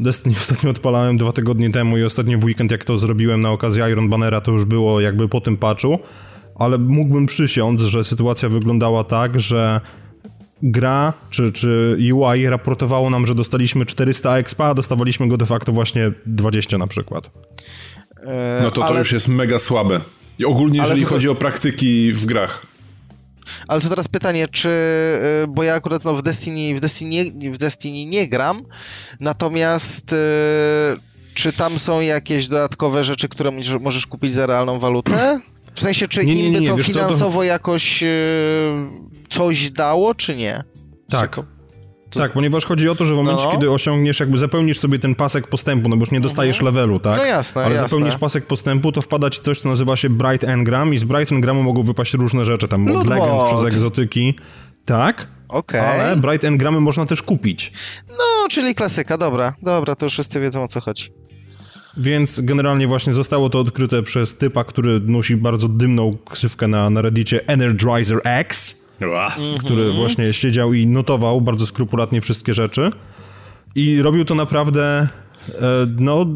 Destiny 0.00 0.34
ostatnio 0.38 0.70
odpalałem 0.70 1.16
dwa 1.16 1.32
tygodnie 1.32 1.70
temu 1.70 1.98
i 1.98 2.02
ostatnio 2.02 2.38
w 2.38 2.44
weekend, 2.44 2.70
jak 2.70 2.84
to 2.84 2.98
zrobiłem 2.98 3.40
na 3.40 3.50
okazję 3.50 3.90
Iron 3.90 4.08
Bannera, 4.08 4.40
to 4.40 4.52
już 4.52 4.64
było 4.64 5.00
jakby 5.00 5.28
po 5.28 5.40
tym 5.40 5.56
patchu, 5.56 5.98
ale 6.58 6.78
mógłbym 6.78 7.26
przysiąc, 7.26 7.80
że 7.82 8.04
sytuacja 8.04 8.48
wyglądała 8.48 9.04
tak, 9.04 9.40
że 9.40 9.80
gra 10.62 11.12
czy, 11.30 11.52
czy 11.52 11.98
UI 12.14 12.46
raportowało 12.46 13.10
nam, 13.10 13.26
że 13.26 13.34
dostaliśmy 13.34 13.86
400 13.86 14.38
expa, 14.38 14.64
a 14.66 14.74
dostawaliśmy 14.74 15.28
go 15.28 15.36
de 15.36 15.46
facto 15.46 15.72
właśnie 15.72 16.12
20 16.26 16.78
na 16.78 16.86
przykład. 16.86 17.30
E, 18.26 18.60
No 18.62 18.70
to 18.70 18.80
to 18.80 18.86
ale, 18.86 18.98
już 18.98 19.12
jest 19.12 19.28
mega 19.28 19.58
słabe. 19.58 20.00
I 20.38 20.44
ogólnie, 20.44 20.80
Ale 20.80 20.88
jeżeli 20.88 21.06
to- 21.06 21.08
chodzi 21.14 21.28
o 21.28 21.34
praktyki 21.34 22.12
w 22.12 22.26
grach. 22.26 22.66
ale 23.68 23.80
to 23.80 23.88
teraz 23.88 24.08
pytanie, 24.08 24.48
czy, 24.48 24.68
e, 24.68 25.46
bo 25.48 25.62
ja 25.62 25.74
akurat 25.74 26.04
no, 26.04 26.14
w, 26.16 26.22
Destiny, 26.22 26.76
w, 26.76 26.80
Destiny, 26.80 27.24
w 27.52 27.58
Destiny 27.58 28.04
nie 28.10 28.28
gram, 28.28 28.62
natomiast 29.20 30.12
e, 30.12 30.16
czy 31.34 31.52
tam 31.52 31.78
są 31.78 32.00
jakieś 32.00 32.46
dodatkowe 32.46 33.04
rzeczy, 33.04 33.28
które 33.28 33.50
możesz- 33.50 33.80
możesz 33.80 34.06
kupić 34.06 34.32
za 34.32 34.46
realną 34.46 34.78
walutę? 34.78 35.40
W 35.74 35.80
sensie, 35.80 36.08
czy 36.08 36.24
Nie, 36.26 36.34
nie, 36.34 36.46
im 36.46 36.52
by 36.52 36.60
nie, 36.60 36.68
to 36.68 36.76
wiesz 36.76 36.86
co, 36.86 36.92
to- 36.92 36.98
finansowo 36.98 37.42
jakoś 37.42 38.02
e, 38.02 38.06
coś 39.30 39.70
dało, 39.70 40.14
czy 40.14 40.36
nie? 40.36 40.62
Tak. 41.10 41.36
To- 41.36 41.44
Tak, 42.20 42.32
ponieważ 42.32 42.64
chodzi 42.64 42.88
o 42.88 42.94
to, 42.94 43.04
że 43.04 43.14
w 43.14 43.16
momencie, 43.16 43.44
No. 43.44 43.52
kiedy 43.52 43.70
osiągniesz, 43.70 44.20
jakby 44.20 44.38
zapełnisz 44.38 44.78
sobie 44.78 44.98
ten 44.98 45.14
pasek 45.14 45.46
postępu, 45.48 45.88
no 45.88 45.96
bo 45.96 46.00
już 46.02 46.10
nie 46.10 46.20
dostajesz 46.20 46.62
levelu, 46.62 47.00
tak? 47.00 47.16
No 47.16 47.24
jasne, 47.24 47.64
Ale 47.64 47.74
jasne. 47.74 47.88
zapełnisz 47.88 48.18
pasek 48.18 48.46
postępu, 48.46 48.92
to 48.92 49.02
wpada 49.02 49.30
ci 49.30 49.40
coś, 49.40 49.60
co 49.60 49.68
nazywa 49.68 49.96
się 49.96 50.10
Bright 50.10 50.44
Engram 50.44 50.94
i 50.94 50.98
z 50.98 51.04
Bright 51.04 51.32
Engramu 51.32 51.62
mogą 51.62 51.82
wypaść 51.82 52.14
różne 52.14 52.44
rzeczy, 52.44 52.68
tam 52.68 52.96
od 52.96 53.06
legend 53.06 53.42
przez 53.46 53.64
egzotyki. 53.64 54.34
Tak, 54.84 55.28
Okej. 55.48 55.80
ale 55.80 56.16
Bright 56.16 56.44
Engramy 56.44 56.80
można 56.80 57.06
też 57.06 57.22
kupić. 57.22 57.72
No, 58.08 58.48
czyli 58.50 58.74
klasyka, 58.74 59.18
dobra, 59.18 59.54
dobra, 59.62 59.94
to 59.96 60.06
już 60.06 60.12
wszyscy 60.12 60.40
wiedzą 60.40 60.62
o 60.62 60.68
co 60.68 60.80
chodzi. 60.80 61.12
Więc 61.96 62.40
generalnie 62.40 62.86
właśnie 62.86 63.12
zostało 63.12 63.50
to 63.50 63.58
odkryte 63.58 64.02
przez 64.02 64.36
typa, 64.36 64.64
który 64.64 65.00
nosi 65.00 65.36
bardzo 65.36 65.68
dymną 65.68 66.10
ksywkę 66.30 66.68
na, 66.68 66.90
na 66.90 67.02
reddicie 67.02 67.48
Energizer 67.48 68.20
X. 68.24 68.74
który 69.58 69.92
właśnie 69.92 70.32
siedział 70.32 70.72
i 70.72 70.86
notował 70.86 71.40
bardzo 71.40 71.66
skrupulatnie 71.66 72.20
wszystkie 72.20 72.54
rzeczy. 72.54 72.90
I 73.74 74.02
robił 74.02 74.24
to 74.24 74.34
naprawdę, 74.34 75.08
e, 75.48 75.58
no, 75.98 76.26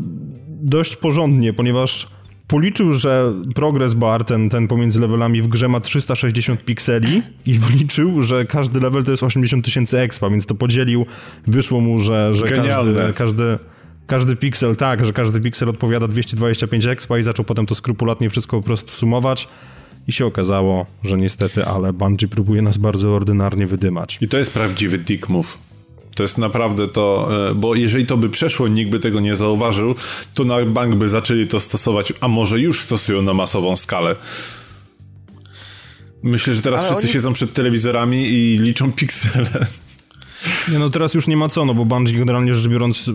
dość 0.49 0.97
porządnie, 0.97 1.53
ponieważ 1.53 2.09
policzył, 2.47 2.93
że 2.93 3.33
progress 3.55 3.95
bar, 3.95 4.25
ten, 4.25 4.49
ten 4.49 4.69
pomiędzy 4.69 5.01
levelami 5.01 5.43
w 5.43 5.47
grze 5.47 5.69
ma 5.69 5.81
360 5.81 6.65
pikseli 6.65 7.23
i 7.47 7.55
wliczył, 7.69 8.23
że 8.23 8.45
każdy 8.45 8.81
level 8.81 9.05
to 9.05 9.11
jest 9.11 9.23
80 9.23 9.65
tysięcy 9.65 9.99
expa, 9.99 10.31
więc 10.31 10.47
to 10.47 10.55
podzielił, 10.55 11.07
wyszło 11.47 11.81
mu, 11.81 11.99
że, 11.99 12.35
że 12.35 12.47
Genialne. 12.47 12.95
każdy, 12.95 13.13
każdy 13.13 13.59
każdy 14.07 14.37
piksel, 14.37 14.77
tak, 14.77 15.05
że 15.05 15.13
każdy 15.13 15.41
piksel 15.41 15.69
odpowiada 15.69 16.09
225 16.09 16.87
expa 16.87 17.19
i 17.19 17.23
zaczął 17.23 17.45
potem 17.45 17.67
to 17.67 17.75
skrupulatnie 17.75 18.31
wszystko 18.31 18.57
po 18.57 18.63
prostu 18.63 18.93
sumować. 18.93 19.49
I 20.09 20.13
się 20.13 20.27
okazało, 20.27 20.87
że 21.05 21.19
niestety, 21.19 21.65
ale 21.65 21.93
Bungie 21.93 22.29
próbuje 22.29 22.63
nas 22.63 22.79
bardzo 22.79 23.15
ordynarnie 23.15 23.67
wydymać. 23.67 24.19
I 24.21 24.29
to 24.29 24.39
jest 24.39 24.51
prawdziwy 24.51 24.99
dick 24.99 25.29
move. 25.29 25.59
To 26.15 26.23
jest 26.23 26.39
naprawdę 26.39 26.89
to, 26.89 27.29
e, 27.51 27.55
bo 27.55 27.75
jeżeli 27.75 28.07
to 28.07 28.17
by 28.17 28.29
przeszło, 28.29 28.69
nikt 28.69 28.91
by 28.91 28.99
tego 28.99 29.21
nie 29.21 29.37
zauważył, 29.37 29.95
to 30.35 30.45
na 30.45 30.65
bank 30.65 30.95
by 30.95 31.09
zaczęli 31.09 31.47
to 31.47 31.61
stosować, 31.61 32.13
a 32.21 32.29
może 32.29 32.61
już 32.61 32.81
stosują 32.81 33.23
na 33.23 33.35
masową 33.35 33.77
skalę. 33.77 34.17
Myślę, 36.23 36.55
że 36.55 36.63
teraz 36.63 36.81
Ale 36.81 36.89
wszyscy 36.89 37.07
oni... 37.07 37.13
siedzą 37.13 37.33
przed 37.33 37.53
telewizorami 37.53 38.27
i 38.29 38.59
liczą 38.59 38.93
piksele. 38.93 39.67
Nie 40.73 40.79
no, 40.79 40.91
teraz 40.91 41.15
już 41.15 41.29
nie 41.29 41.37
ma 41.37 41.49
co, 41.49 41.65
no 41.65 41.75
bo 41.75 41.85
Bungie 41.85 42.19
generalnie 42.19 42.55
rzecz 42.55 42.69
biorąc 42.69 43.09
e, 43.09 43.13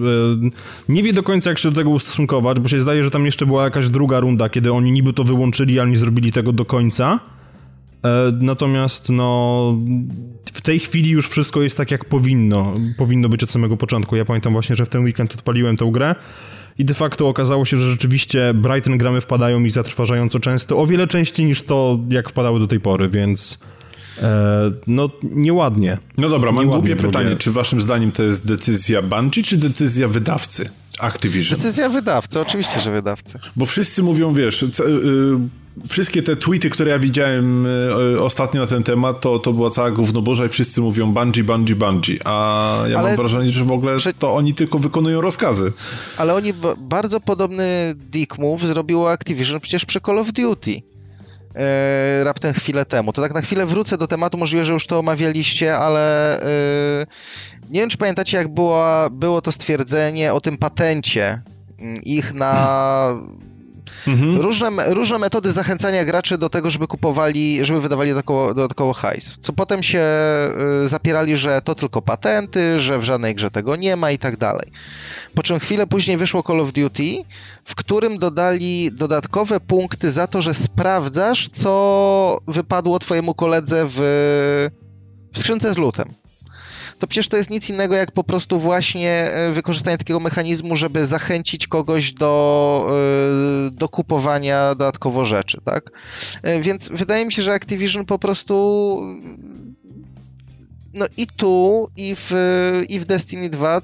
nie 0.90 1.04
wie 1.04 1.14
do 1.14 1.24
końca 1.24 1.50
jak 1.50 1.60
się 1.60 1.70
do 1.70 1.76
tego 1.76 1.90
ustosunkować, 1.90 2.60
bo 2.60 2.68
się 2.68 2.80
zdaje, 2.80 3.04
że 3.04 3.10
tam 3.10 3.26
jeszcze 3.26 3.46
była 3.46 3.64
jakaś 3.64 3.90
druga 3.90 4.20
runda, 4.20 4.50
kiedy 4.50 4.74
oni 4.74 4.92
niby 4.92 5.14
to 5.14 5.24
wyłączyli, 5.24 5.80
ale 5.80 5.90
nie 5.90 5.98
zrobili 5.98 6.32
tego 6.32 6.54
do 6.54 6.66
końca. 6.66 7.20
E, 8.06 8.32
natomiast 8.40 9.10
no 9.10 9.78
w 10.54 10.62
tej 10.62 10.80
chwili 10.80 11.10
już 11.10 11.30
wszystko 11.30 11.62
jest 11.62 11.78
tak 11.78 11.92
jak 11.92 12.06
powinno. 12.06 12.74
Powinno 12.98 13.30
być 13.30 13.44
od 13.44 13.52
samego 13.52 13.78
początku. 13.78 14.16
Ja 14.16 14.26
pamiętam 14.26 14.54
właśnie, 14.54 14.76
że 14.76 14.86
w 14.86 14.90
ten 14.90 15.04
weekend 15.04 15.34
odpaliłem 15.34 15.78
tę 15.78 15.90
grę 15.92 16.16
i 16.78 16.86
de 16.86 16.94
facto 16.94 17.30
okazało 17.30 17.66
się, 17.66 17.78
że 17.78 17.92
rzeczywiście 17.92 18.54
Brighton 18.54 18.98
gramy 18.98 19.22
wpadają 19.22 19.60
mi 19.60 19.70
zatrważająco 19.70 20.40
często, 20.40 20.78
o 20.78 20.88
wiele 20.88 21.08
częściej 21.08 21.46
niż 21.46 21.62
to, 21.62 22.00
jak 22.10 22.30
wpadały 22.30 22.60
do 22.60 22.68
tej 22.68 22.80
pory, 22.80 23.10
więc 23.10 23.60
no 24.88 25.10
nieładnie. 25.24 25.98
No 26.18 26.30
dobra, 26.30 26.52
mam 26.52 26.68
głupie 26.68 26.96
pytanie, 26.96 27.36
czy 27.36 27.52
waszym 27.52 27.82
zdaniem 27.82 28.12
to 28.12 28.24
jest 28.24 28.48
decyzja 28.48 29.02
Bungie, 29.02 29.44
czy 29.44 29.58
decyzja 29.58 30.08
wydawcy? 30.08 30.70
Activision. 31.00 31.58
Decyzja 31.58 31.90
wydawcy, 31.90 32.40
oczywiście, 32.40 32.80
że 32.80 32.92
wydawcy. 32.92 33.40
Bo 33.56 33.66
wszyscy 33.66 34.04
mówią, 34.04 34.34
wiesz, 34.34 34.66
wszystkie 35.90 36.24
te 36.24 36.36
tweety, 36.36 36.70
które 36.70 36.92
ja 36.92 37.00
widziałem 37.00 37.66
e, 38.16 38.22
ostatnio 38.22 38.62
na 38.62 38.68
ten 38.68 38.84
temat, 38.84 39.22
to, 39.22 39.40
to 39.40 39.54
była 39.54 39.70
cała 39.70 39.92
gównoboża 39.92 40.46
i 40.46 40.50
wszyscy 40.50 40.82
mówią 40.82 41.14
Bungie, 41.14 41.44
Bungie, 41.44 41.76
Bungie, 41.76 42.20
a 42.26 42.76
ja 42.88 43.00
Ale 43.00 43.08
mam 43.08 43.18
wrażenie, 43.18 43.50
że 43.50 43.64
w 43.64 43.72
ogóle 43.72 43.98
to 44.20 44.34
oni 44.34 44.54
tylko 44.54 44.80
wykonują 44.80 45.22
rozkazy. 45.22 45.72
Ale 46.18 46.34
oni 46.34 46.54
bardzo 46.78 47.20
podobny 47.20 47.96
dick 47.96 48.38
move 48.38 48.62
zrobiło 48.62 49.12
Activision 49.12 49.60
przecież 49.60 49.86
przy 49.86 50.02
Call 50.02 50.20
of 50.20 50.32
Duty. 50.32 50.82
E, 51.56 52.24
raptem 52.24 52.54
chwilę 52.54 52.86
temu. 52.86 53.14
To 53.14 53.22
tak 53.22 53.34
na 53.34 53.42
chwilę 53.42 53.66
wrócę 53.66 53.98
do 53.98 54.08
tematu, 54.08 54.38
możliwe, 54.38 54.66
że 54.66 54.74
już 54.74 54.88
to 54.88 55.00
omawialiście, 55.00 55.78
ale 55.78 56.36
e, 56.42 56.46
nie 57.70 57.80
wiem, 57.80 57.90
czy 57.90 57.98
pamiętacie, 57.98 58.38
jak 58.38 58.54
było, 58.54 59.10
było 59.12 59.42
to 59.42 59.52
stwierdzenie 59.52 60.34
o 60.34 60.42
tym 60.42 60.58
patencie 60.58 61.42
mm, 61.80 62.02
ich 62.04 62.34
na 62.34 63.14
Mhm. 64.08 64.38
Różne, 64.38 64.70
różne 64.88 65.18
metody 65.18 65.52
zachęcania 65.52 66.06
graczy 66.06 66.38
do 66.38 66.50
tego, 66.50 66.70
żeby 66.70 66.88
kupowali, 66.88 67.66
żeby 67.66 67.82
wydawali 67.82 68.10
dodatkowo, 68.10 68.54
dodatkowo 68.54 68.94
hajs. 68.94 69.34
Co 69.40 69.54
potem 69.54 69.84
się 69.84 70.04
y, 70.86 70.88
zapierali, 70.88 71.38
że 71.38 71.62
to 71.62 71.76
tylko 71.76 72.02
patenty, 72.02 72.80
że 72.80 73.00
w 73.00 73.04
żadnej 73.04 73.36
grze 73.36 73.52
tego 73.52 73.76
nie 73.76 73.96
ma 73.96 74.12
i 74.12 74.18
tak 74.18 74.38
dalej. 74.38 74.72
Po 75.36 75.44
czym 75.44 75.60
chwilę 75.60 75.88
później 75.88 76.18
wyszło 76.18 76.44
Call 76.44 76.60
of 76.60 76.74
Duty, 76.74 77.16
w 77.66 77.76
którym 77.76 78.18
dodali 78.18 78.92
dodatkowe 78.92 79.60
punkty 79.60 80.12
za 80.12 80.28
to, 80.28 80.42
że 80.42 80.54
sprawdzasz, 80.54 81.50
co 81.50 82.42
wypadło 82.48 83.00
twojemu 83.00 83.34
koledze 83.34 83.86
w, 83.88 84.00
w 85.34 85.40
skrzynce 85.40 85.74
z 85.74 85.78
lutem 85.78 86.21
to 87.02 87.08
przecież 87.08 87.28
to 87.28 87.38
jest 87.38 87.50
nic 87.50 87.70
innego 87.70 87.96
jak 87.96 88.12
po 88.12 88.24
prostu 88.24 88.60
właśnie 88.60 89.12
e, 89.12 89.52
wykorzystanie 89.52 89.98
takiego 89.98 90.20
mechanizmu, 90.20 90.76
żeby 90.76 91.06
zachęcić 91.06 91.68
kogoś 91.68 92.14
do, 92.14 92.86
e, 93.68 93.72
do 93.72 93.90
kupowania 93.90 94.76
dodatkowo 94.76 95.26
rzeczy, 95.26 95.58
tak? 95.66 95.92
E, 96.44 96.62
więc 96.62 96.90
wydaje 96.90 97.26
mi 97.26 97.34
się, 97.34 97.42
że 97.42 97.54
Activision 97.54 98.06
po 98.06 98.20
prostu 98.20 98.98
no 100.94 101.06
i 101.18 101.28
tu, 101.28 101.88
i 101.98 102.16
w, 102.16 102.32
i 102.90 103.00
w 103.00 103.06
Destiny 103.06 103.50
2 103.50 103.82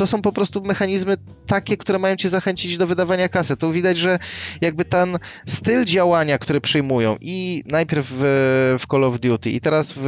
to 0.00 0.06
są 0.06 0.22
po 0.22 0.32
prostu 0.32 0.62
mechanizmy 0.62 1.16
takie, 1.46 1.76
które 1.76 1.98
mają 1.98 2.16
cię 2.16 2.28
zachęcić 2.28 2.78
do 2.78 2.86
wydawania 2.86 3.28
kasy. 3.28 3.56
Tu 3.56 3.72
widać, 3.72 3.96
że 3.96 4.18
jakby 4.60 4.84
ten 4.84 5.18
styl 5.46 5.84
działania, 5.84 6.38
który 6.38 6.60
przyjmują 6.60 7.16
i 7.20 7.62
najpierw 7.66 8.06
w, 8.10 8.76
w 8.80 8.86
Call 8.90 9.04
of 9.04 9.20
Duty 9.20 9.50
i 9.50 9.60
teraz 9.60 9.92
w, 9.92 10.00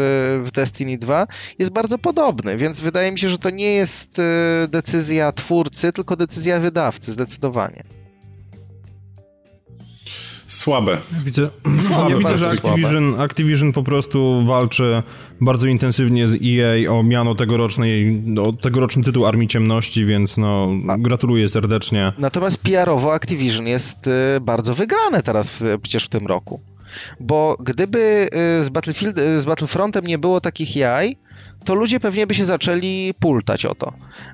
w, 0.47 0.51
Destiny 0.51 0.99
2 0.99 1.27
jest 1.59 1.73
bardzo 1.73 1.99
podobny, 1.99 2.57
więc 2.57 2.81
wydaje 2.81 3.13
mi 3.13 3.19
się, 3.19 3.29
że 3.29 3.39
to 3.39 3.51
nie 3.51 3.73
jest 3.73 4.19
e, 4.19 4.23
decyzja 4.69 5.33
twórcy, 5.33 5.93
tylko 5.93 6.17
decyzja 6.17 6.61
wydawcy, 6.61 7.13
zdecydowanie. 7.13 8.02
Słabe. 10.53 10.99
Widzę, 11.25 11.51
Słabe, 11.89 12.11
ja 12.11 12.19
widzę 12.19 12.37
że 12.37 12.51
Activision, 12.51 13.21
Activision 13.21 13.73
po 13.73 13.83
prostu 13.83 14.45
walczy 14.47 15.03
bardzo 15.41 15.67
intensywnie 15.67 16.29
z 16.29 16.39
EA 16.45 16.93
o 16.93 17.03
miano 17.03 17.35
tegorocznej, 17.35 18.25
o 18.41 18.53
tegoroczny 18.53 19.03
tytuł 19.03 19.27
Armii 19.27 19.49
Ciemności, 19.49 20.05
więc 20.05 20.39
no, 20.39 20.69
gratuluję 20.99 21.49
serdecznie. 21.49 22.13
Natomiast 22.19 22.57
PR-owo 22.57 23.15
Activision 23.15 23.67
jest 23.67 24.07
y, 24.07 24.11
bardzo 24.41 24.75
wygrane 24.75 25.23
teraz 25.23 25.51
w, 25.51 25.79
przecież 25.83 26.05
w 26.05 26.09
tym 26.09 26.27
roku. 26.27 26.61
Bo 27.21 27.57
gdyby 27.61 28.29
y, 28.61 28.65
z, 28.65 28.69
Battlefield, 28.69 29.19
y, 29.19 29.41
z 29.41 29.45
Battlefrontem 29.45 30.07
nie 30.07 30.19
było 30.19 30.41
takich 30.41 30.77
jaj, 30.77 31.17
to 31.63 31.75
ludzie 31.75 32.01
pewnie 32.01 32.27
by 32.27 32.35
się 32.35 32.45
zaczęli 32.45 33.15
pultać 33.21 33.67
o 33.67 33.75
to. 33.75 33.93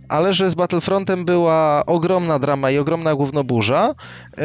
Ale 0.09 0.33
że 0.33 0.51
z 0.51 0.55
Battlefrontem 0.55 1.25
była 1.25 1.87
ogromna 1.87 2.39
drama 2.39 2.71
i 2.71 2.79
ogromna 2.79 3.15
głównoburza, 3.15 3.95
y, 4.39 4.43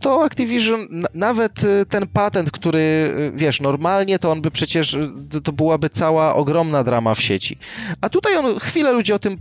to 0.00 0.24
Activision, 0.24 0.80
nawet 1.14 1.64
y, 1.64 1.86
ten 1.86 2.06
patent, 2.06 2.50
który, 2.50 2.78
y, 2.78 3.32
wiesz, 3.34 3.60
normalnie 3.60 4.18
to 4.18 4.30
on 4.30 4.40
by 4.40 4.50
przecież, 4.50 4.96
to 5.44 5.52
byłaby 5.52 5.90
cała 5.90 6.34
ogromna 6.34 6.84
drama 6.84 7.14
w 7.14 7.22
sieci. 7.22 7.58
A 8.00 8.08
tutaj 8.08 8.36
on, 8.36 8.58
chwilę 8.58 8.92
ludzie 8.92 9.14
o 9.14 9.18
tym 9.18 9.36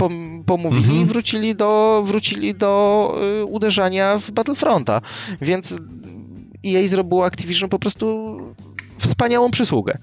pomówili 0.46 0.84
mhm. 0.84 1.02
i 1.02 1.06
wrócili 1.06 1.56
do, 1.56 2.04
wrócili 2.06 2.56
do 2.56 3.16
uderzania 3.48 4.20
w 4.20 4.32
Battlefronta. 4.32 5.02
Więc 5.42 5.74
EA 6.68 6.88
zrobiło 6.88 7.26
Activision 7.26 7.70
po 7.70 7.80
prostu 7.80 8.38
wspaniałą 8.98 9.52
przysługę. 9.52 9.98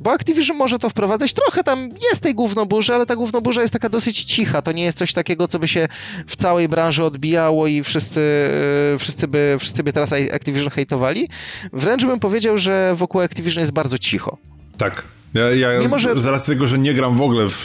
Bo 0.00 0.12
Activision 0.12 0.56
może 0.56 0.78
to 0.78 0.88
wprowadzać. 0.88 1.32
Trochę 1.32 1.64
tam 1.64 1.88
jest 2.10 2.22
tej 2.22 2.34
głównoburzy, 2.34 2.94
ale 2.94 3.06
ta 3.06 3.16
głównoburza 3.16 3.60
jest 3.60 3.72
taka 3.72 3.88
dosyć 3.88 4.24
cicha. 4.24 4.62
To 4.62 4.72
nie 4.72 4.84
jest 4.84 4.98
coś 4.98 5.12
takiego, 5.12 5.48
co 5.48 5.58
by 5.58 5.68
się 5.68 5.88
w 6.26 6.36
całej 6.36 6.68
branży 6.68 7.04
odbijało 7.04 7.66
i 7.66 7.82
wszyscy, 7.82 8.50
e, 8.94 8.98
wszyscy, 8.98 9.28
by, 9.28 9.56
wszyscy 9.60 9.82
by 9.82 9.92
teraz 9.92 10.12
Activision 10.12 10.70
hejtowali. 10.70 11.28
Wręcz 11.72 12.04
bym 12.04 12.20
powiedział, 12.20 12.58
że 12.58 12.94
wokół 12.96 13.20
Activision 13.20 13.60
jest 13.60 13.72
bardzo 13.72 13.98
cicho. 13.98 14.38
Tak, 14.76 15.04
ja, 15.34 15.50
ja 15.50 15.80
Mimo, 15.80 15.98
że... 15.98 16.20
z 16.20 16.26
racji 16.26 16.52
tego, 16.54 16.66
że 16.66 16.78
nie 16.78 16.94
gram 16.94 17.16
w 17.16 17.22
ogóle 17.22 17.48
w, 17.48 17.64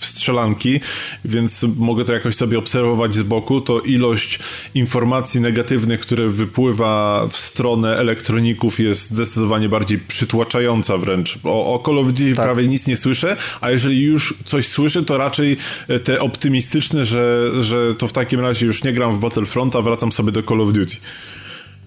w, 0.00 0.06
strzelanki, 0.06 0.80
więc 1.24 1.66
mogę 1.76 2.04
to 2.04 2.12
jakoś 2.12 2.36
sobie 2.36 2.58
obserwować 2.58 3.14
z 3.14 3.22
boku, 3.22 3.60
to 3.60 3.80
ilość 3.80 4.38
informacji 4.74 5.40
negatywnych, 5.40 6.00
które 6.00 6.28
wypływa 6.28 7.26
w 7.30 7.36
stronę 7.36 7.96
elektroników 7.96 8.80
jest 8.80 9.10
zdecydowanie 9.10 9.68
bardziej 9.68 9.98
przytłaczająca 9.98 10.96
wręcz. 10.96 11.38
O, 11.44 11.74
o 11.74 11.82
Call 11.86 11.98
of 11.98 12.06
Duty 12.06 12.34
tak. 12.34 12.44
prawie 12.44 12.68
nic 12.68 12.86
nie 12.86 12.96
słyszę, 12.96 13.36
a 13.60 13.70
jeżeli 13.70 14.02
już 14.02 14.34
coś 14.44 14.66
słyszę, 14.68 15.02
to 15.02 15.18
raczej 15.18 15.56
te 16.04 16.20
optymistyczne, 16.20 17.04
że, 17.04 17.50
że 17.60 17.94
to 17.94 18.08
w 18.08 18.12
takim 18.12 18.40
razie 18.40 18.66
już 18.66 18.84
nie 18.84 18.92
gram 18.92 19.14
w 19.14 19.18
Battlefront, 19.20 19.76
a 19.76 19.82
wracam 19.82 20.12
sobie 20.12 20.32
do 20.32 20.42
Call 20.42 20.60
of 20.60 20.72
Duty. 20.72 20.96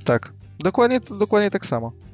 Tak, 0.04 0.34
dokładnie, 0.60 1.00
dokładnie 1.00 1.52
tak 1.52 1.66
samo. 1.66 2.07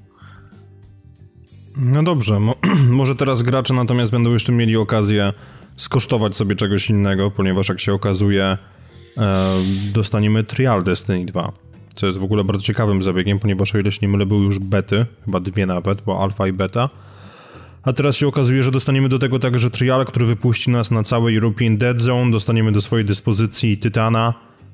No 1.77 2.03
dobrze, 2.03 2.39
mo 2.39 2.55
może 2.89 3.15
teraz 3.15 3.41
gracze 3.41 3.73
natomiast 3.73 4.12
będą 4.12 4.33
jeszcze 4.33 4.51
mieli 4.51 4.77
okazję 4.77 5.33
skosztować 5.77 6.36
sobie 6.36 6.55
czegoś 6.55 6.89
innego, 6.89 7.31
ponieważ 7.31 7.69
jak 7.69 7.79
się 7.79 7.93
okazuje, 7.93 8.57
e, 9.17 9.55
dostaniemy 9.93 10.43
Trial 10.43 10.83
Destiny 10.83 11.25
2. 11.25 11.51
Co 11.95 12.05
jest 12.05 12.17
w 12.17 12.23
ogóle 12.23 12.43
bardzo 12.43 12.65
ciekawym 12.65 13.03
zabiegiem, 13.03 13.39
ponieważ 13.39 13.75
o 13.75 13.77
ile 13.77 13.91
się 13.91 13.99
nie 14.01 14.07
mylę, 14.07 14.25
były 14.25 14.43
już 14.45 14.59
bety, 14.59 15.05
chyba 15.25 15.39
dwie 15.39 15.65
nawet, 15.65 16.01
bo 16.01 16.23
alfa 16.23 16.47
i 16.47 16.53
beta. 16.53 16.89
A 17.83 17.93
teraz 17.93 18.15
się 18.15 18.27
okazuje, 18.27 18.63
że 18.63 18.71
dostaniemy 18.71 19.09
do 19.09 19.19
tego 19.19 19.39
także 19.39 19.69
trial, 19.69 20.05
który 20.05 20.25
wypuści 20.25 20.69
nas 20.69 20.91
na 20.91 21.03
cały 21.03 21.33
European 21.36 21.77
Dead 21.77 22.01
Zone, 22.01 22.31
dostaniemy 22.31 22.71
do 22.71 22.81
swojej 22.81 23.05
dyspozycji 23.05 23.77
Tytana, 23.77 24.33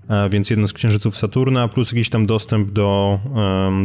e, 0.10 0.30
więc 0.30 0.50
jeden 0.50 0.68
z 0.68 0.74
księżyców 0.74 1.18
Saturna, 1.18 1.68
plus 1.68 1.92
jakiś 1.92 2.10
tam 2.10 2.26
dostęp 2.26 2.72
do, 2.72 3.20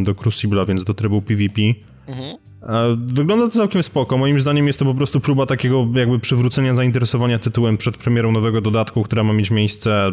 do 0.03 0.13
Crucible'a, 0.13 0.67
więc 0.67 0.83
do 0.83 0.93
trybu 0.93 1.21
PvP. 1.21 1.61
Mhm. 2.07 2.44
E, 2.65 2.97
wygląda 2.99 3.45
to 3.45 3.51
całkiem 3.51 3.83
spoko. 3.83 4.17
Moim 4.17 4.39
zdaniem 4.39 4.67
jest 4.67 4.79
to 4.79 4.85
po 4.85 4.93
prostu 4.93 5.19
próba 5.19 5.45
takiego 5.45 5.87
jakby 5.93 6.19
przywrócenia 6.19 6.75
zainteresowania 6.75 7.39
tytułem 7.39 7.77
przed 7.77 7.97
premierą 7.97 8.31
nowego 8.31 8.61
dodatku, 8.61 9.03
która 9.03 9.23
ma 9.23 9.33
mieć 9.33 9.51
miejsce, 9.51 10.11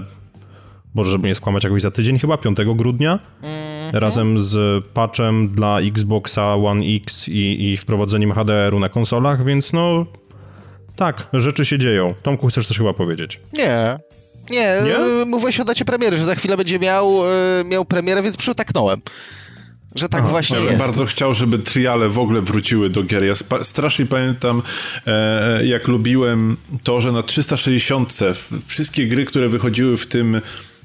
może 0.95 1.11
żeby 1.11 1.29
nie 1.29 1.35
skłamać, 1.35 1.65
jakoś 1.65 1.83
za 1.83 1.91
tydzień, 1.91 2.19
chyba 2.19 2.37
5 2.37 2.59
grudnia. 2.75 3.19
Mhm. 3.43 4.03
Razem 4.03 4.39
z 4.39 4.85
patchem 4.87 5.49
dla 5.49 5.81
Xboxa 5.81 6.55
One 6.55 6.85
X 6.87 7.29
i, 7.29 7.73
i 7.73 7.77
wprowadzeniem 7.77 8.33
HDR-u 8.33 8.79
na 8.79 8.89
konsolach, 8.89 9.45
więc 9.45 9.73
no 9.73 10.07
tak, 10.97 11.29
rzeczy 11.33 11.65
się 11.65 11.79
dzieją. 11.79 12.15
Tomku, 12.23 12.47
chcesz 12.47 12.67
coś 12.67 12.79
chyba 12.79 12.93
powiedzieć? 12.93 13.41
Nie, 13.53 13.99
Nie, 14.51 14.77
nie? 14.85 15.25
mówiłeś 15.25 15.61
o 15.61 15.65
dacie 15.65 15.85
premiery, 15.85 16.19
że 16.19 16.25
za 16.25 16.35
chwilę 16.35 16.57
będzie 16.57 16.79
miał, 16.79 17.13
miał 17.65 17.85
premierę, 17.85 18.23
więc 18.23 18.37
przytaknąłem. 18.37 19.01
Że 19.95 20.09
tak 20.09 20.21
Aha, 20.21 20.31
właśnie 20.31 20.59
ja 20.59 20.65
jest. 20.65 20.79
bardzo 20.79 21.07
chciał, 21.07 21.35
żeby 21.35 21.59
triale 21.59 22.09
w 22.09 22.19
ogóle 22.19 22.41
wróciły 22.41 22.91
do 22.91 23.03
gier. 23.03 23.25
Ja 23.25 23.35
strasznie 23.63 24.07
pamiętam, 24.07 24.63
e, 25.07 25.67
jak 25.67 25.89
lubiłem 25.89 26.57
to, 26.83 27.01
że 27.01 27.13
na 27.13 27.23
360 27.23 28.19
wszystkie 28.67 29.07
gry, 29.07 29.25
które 29.25 29.49
wychodziły 29.49 29.97
w 29.97 30.07
tym 30.07 30.41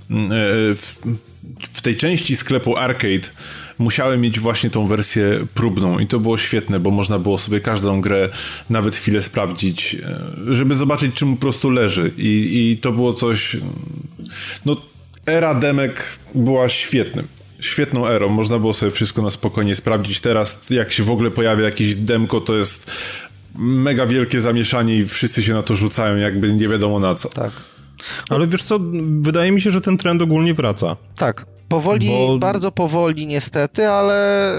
mm, 0.09 0.31
e, 0.31 0.35
w, 0.75 0.97
w 1.73 1.81
tej 1.81 1.95
części 1.95 2.35
sklepu 2.35 2.77
arcade 2.77 3.27
musiałem 3.79 4.21
mieć 4.21 4.39
właśnie 4.39 4.69
tą 4.69 4.87
wersję 4.87 5.39
próbną 5.53 5.99
i 5.99 6.07
to 6.07 6.19
było 6.19 6.37
świetne, 6.37 6.79
bo 6.79 6.91
można 6.91 7.19
było 7.19 7.37
sobie 7.37 7.59
każdą 7.59 8.01
grę 8.01 8.29
nawet 8.69 8.95
chwilę 8.95 9.21
sprawdzić, 9.21 9.95
e, 9.95 10.55
żeby 10.55 10.75
zobaczyć, 10.75 11.15
czym 11.15 11.35
po 11.35 11.41
prostu 11.41 11.69
leży 11.69 12.11
i, 12.17 12.69
i 12.71 12.77
to 12.77 12.91
było 12.91 13.13
coś 13.13 13.57
no 14.65 14.75
era 15.25 15.55
demek 15.55 16.19
była 16.35 16.69
świetnym 16.69 17.27
świetną 17.59 18.07
erą. 18.07 18.29
Można 18.29 18.59
było 18.59 18.73
sobie 18.73 18.91
wszystko 18.91 19.21
na 19.21 19.29
spokojnie 19.29 19.75
sprawdzić. 19.75 20.21
Teraz, 20.21 20.69
jak 20.69 20.91
się 20.91 21.03
w 21.03 21.11
ogóle 21.11 21.31
pojawia 21.31 21.65
jakieś 21.65 21.95
demko, 21.95 22.41
to 22.41 22.57
jest 22.57 22.91
mega 23.55 24.05
wielkie 24.05 24.39
zamieszanie 24.39 24.97
i 24.97 25.05
wszyscy 25.05 25.43
się 25.43 25.53
na 25.53 25.63
to 25.63 25.75
rzucają, 25.75 26.17
jakby 26.17 26.53
nie 26.53 26.67
wiadomo 26.67 26.99
na 26.99 27.15
co. 27.15 27.29
Tak. 27.29 27.51
Ale 28.29 28.47
wiesz 28.47 28.63
co, 28.63 28.79
wydaje 29.21 29.51
mi 29.51 29.61
się, 29.61 29.71
że 29.71 29.81
ten 29.81 29.97
trend 29.97 30.21
ogólnie 30.21 30.53
wraca. 30.53 30.95
Tak. 31.15 31.45
Powoli, 31.69 32.07
Bo... 32.09 32.37
bardzo 32.37 32.71
powoli 32.71 33.27
niestety, 33.27 33.87
ale 33.87 34.53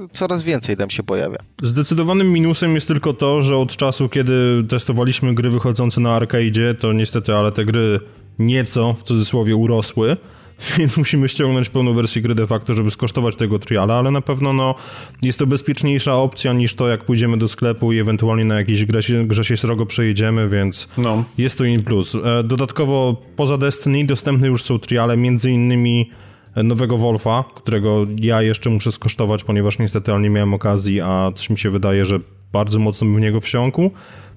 yy, 0.00 0.08
coraz 0.12 0.42
więcej 0.42 0.76
dem 0.76 0.90
się 0.90 1.02
pojawia. 1.02 1.38
Zdecydowanym 1.62 2.32
minusem 2.32 2.74
jest 2.74 2.88
tylko 2.88 3.12
to, 3.12 3.42
że 3.42 3.56
od 3.56 3.76
czasu, 3.76 4.08
kiedy 4.08 4.64
testowaliśmy 4.68 5.34
gry 5.34 5.50
wychodzące 5.50 6.00
na 6.00 6.14
arcade, 6.14 6.74
to 6.78 6.92
niestety, 6.92 7.34
ale 7.34 7.52
te 7.52 7.64
gry 7.64 8.00
nieco, 8.38 8.94
w 8.94 9.02
cudzysłowie, 9.02 9.56
urosły. 9.56 10.16
więc 10.78 10.96
musimy 10.96 11.28
ściągnąć 11.28 11.68
pełną 11.68 11.94
wersję 11.94 12.22
gry 12.22 12.34
de 12.34 12.46
facto, 12.46 12.74
żeby 12.74 12.90
skosztować 12.90 13.36
tego 13.36 13.58
triala, 13.58 13.94
ale 13.94 14.10
na 14.10 14.20
pewno 14.20 14.52
no, 14.52 14.74
jest 15.22 15.38
to 15.38 15.46
bezpieczniejsza 15.46 16.16
opcja 16.16 16.52
niż 16.52 16.74
to, 16.74 16.88
jak 16.88 17.04
pójdziemy 17.04 17.36
do 17.38 17.48
sklepu 17.48 17.92
i 17.92 17.98
ewentualnie 17.98 18.44
na 18.44 18.54
jakiejś 18.54 18.84
grze, 18.84 19.24
grze 19.24 19.44
się 19.44 19.56
srogo 19.56 19.86
przejedziemy, 19.86 20.48
więc 20.48 20.88
no. 20.98 21.24
jest 21.38 21.58
to 21.58 21.64
in 21.64 21.82
plus. 21.82 22.14
E, 22.14 22.42
dodatkowo 22.44 23.16
poza 23.36 23.58
Destiny 23.58 24.06
dostępne 24.06 24.46
już 24.46 24.62
są 24.62 24.78
triale, 24.78 25.16
między 25.16 25.50
innymi 25.50 26.10
nowego 26.56 26.98
Wolfa, 26.98 27.44
którego 27.54 28.04
ja 28.16 28.42
jeszcze 28.42 28.70
muszę 28.70 28.92
skosztować, 28.92 29.44
ponieważ 29.44 29.78
niestety 29.78 30.12
nie 30.20 30.30
miałem 30.30 30.54
okazji, 30.54 31.00
a 31.00 31.32
coś 31.34 31.50
mi 31.50 31.58
się 31.58 31.70
wydaje, 31.70 32.04
że 32.04 32.18
bardzo 32.52 32.78
mocno 32.78 33.06
bym 33.06 33.16
w 33.16 33.20
niego 33.20 33.40
wsiąkł. 33.40 33.90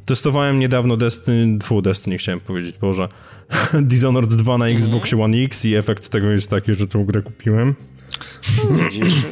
Testowałem 0.05 0.59
niedawno 0.59 0.97
Destiny, 0.97 1.59
fu, 1.63 1.81
Destiny 1.81 2.17
chciałem 2.17 2.39
powiedzieć, 2.39 2.77
Boże, 2.77 3.07
Dishonored 3.81 4.33
2 4.33 4.57
na 4.57 4.67
Xbox 4.67 5.13
mm. 5.13 5.25
One 5.25 5.37
X 5.37 5.65
i 5.65 5.75
efekt 5.75 6.09
tego 6.09 6.31
jest 6.31 6.49
taki, 6.49 6.75
że 6.75 6.87
tą 6.87 7.05
grę 7.05 7.21
kupiłem. 7.21 7.75
Widzisz, 8.71 9.25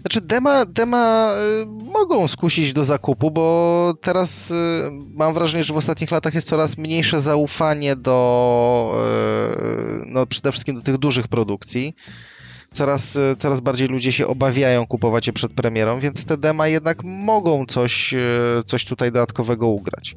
znaczy 0.00 0.20
dema, 0.20 0.64
dema 0.64 1.34
y, 1.62 1.66
mogą 1.66 2.28
skusić 2.28 2.72
do 2.72 2.84
zakupu, 2.84 3.30
bo 3.30 3.94
teraz 4.00 4.50
y, 4.50 4.54
mam 5.14 5.34
wrażenie, 5.34 5.64
że 5.64 5.74
w 5.74 5.76
ostatnich 5.76 6.10
latach 6.10 6.34
jest 6.34 6.48
coraz 6.48 6.78
mniejsze 6.78 7.20
zaufanie 7.20 7.96
do 7.96 8.94
y, 10.02 10.02
no 10.06 10.26
przede 10.26 10.52
wszystkim 10.52 10.74
do 10.74 10.82
tych 10.82 10.98
dużych 10.98 11.28
produkcji. 11.28 11.94
Coraz, 12.72 13.18
coraz 13.38 13.60
bardziej 13.60 13.88
ludzie 13.88 14.12
się 14.12 14.26
obawiają 14.26 14.86
kupować 14.86 15.26
je 15.26 15.32
przed 15.32 15.52
premierą, 15.52 16.00
więc 16.00 16.24
te 16.24 16.36
dema 16.36 16.68
jednak 16.68 17.04
mogą 17.04 17.66
coś, 17.66 18.14
coś 18.66 18.84
tutaj 18.84 19.12
dodatkowego 19.12 19.68
ugrać. 19.68 20.16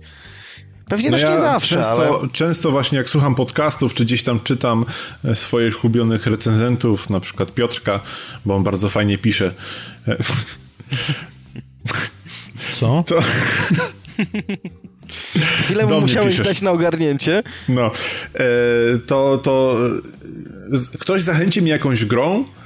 Pewnie 0.90 1.10
no 1.10 1.18
też 1.18 1.24
ja 1.24 1.36
nie 1.36 1.42
zawsze, 1.42 1.76
często, 1.76 2.20
ale... 2.20 2.30
często 2.30 2.72
właśnie 2.72 2.98
jak 2.98 3.10
słucham 3.10 3.36
podcastów, 3.36 3.94
czy 3.94 4.06
gdzieś 4.06 4.24
tam 4.24 4.40
czytam 4.40 4.86
e, 5.26 5.36
swoich 5.36 5.84
ulubionych 5.84 6.28
recenzentów, 6.28 7.10
na 7.10 7.20
przykład 7.20 7.54
Piotrka, 7.54 8.00
bo 8.46 8.56
on 8.56 8.64
bardzo 8.64 8.90
fajnie 8.90 9.18
pisze. 9.18 9.52
Co? 12.80 13.04
To... 13.08 13.20
Chwilę 15.64 15.86
mu 15.86 16.02
musiałeś 16.02 16.30
piszesz. 16.30 16.48
dać 16.48 16.62
na 16.62 16.72
ogarnięcie. 16.72 17.44
No, 17.70 17.92
e, 18.36 18.42
to, 19.06 19.38
to 19.38 19.78
ktoś 21.00 21.22
zachęci 21.22 21.62
mnie 21.62 21.72
jakąś 21.72 22.06
grą, 22.06 22.46
E, 22.46 22.63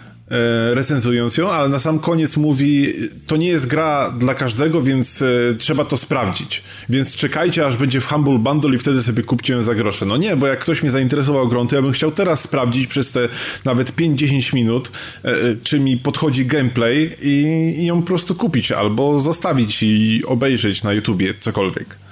recenzując 0.74 1.38
ją, 1.38 1.52
ale 1.52 1.70
na 1.70 1.80
sam 1.80 2.00
koniec 2.00 2.38
mówi, 2.38 2.94
to 3.28 3.38
nie 3.38 3.48
jest 3.48 3.68
gra 3.68 4.12
dla 4.12 4.34
każdego, 4.34 4.82
więc 4.82 5.22
e, 5.22 5.26
trzeba 5.58 5.86
to 5.86 5.98
sprawdzić. 5.98 6.64
Więc 6.90 7.16
czekajcie, 7.16 7.66
aż 7.66 7.78
będzie 7.78 8.00
w 8.00 8.08
Humble 8.08 8.38
Bundle 8.38 8.76
i 8.76 8.78
wtedy 8.78 9.04
sobie 9.04 9.24
kupcie 9.24 9.54
ją 9.54 9.62
za 9.62 9.76
grosze. 9.76 10.06
No 10.06 10.18
nie, 10.18 10.36
bo 10.36 10.48
jak 10.48 10.60
ktoś 10.60 10.82
mnie 10.82 10.92
zainteresował 10.92 11.48
grą, 11.48 11.68
to 11.68 11.76
ja 11.76 11.82
bym 11.82 11.92
chciał 11.92 12.12
teraz 12.12 12.42
sprawdzić 12.42 12.88
przez 12.88 13.12
te 13.12 13.30
nawet 13.66 13.96
5-10 13.96 14.54
minut, 14.54 14.92
e, 15.24 15.36
czy 15.64 15.80
mi 15.80 15.98
podchodzi 15.98 16.46
gameplay 16.46 17.16
i, 17.22 17.76
i 17.80 17.86
ją 17.86 18.02
po 18.02 18.08
prostu 18.08 18.36
kupić, 18.36 18.72
albo 18.72 19.20
zostawić 19.20 19.84
i 19.84 20.24
obejrzeć 20.26 20.84
na 20.84 20.94
YouTubie 20.94 21.34
cokolwiek. 21.40 22.07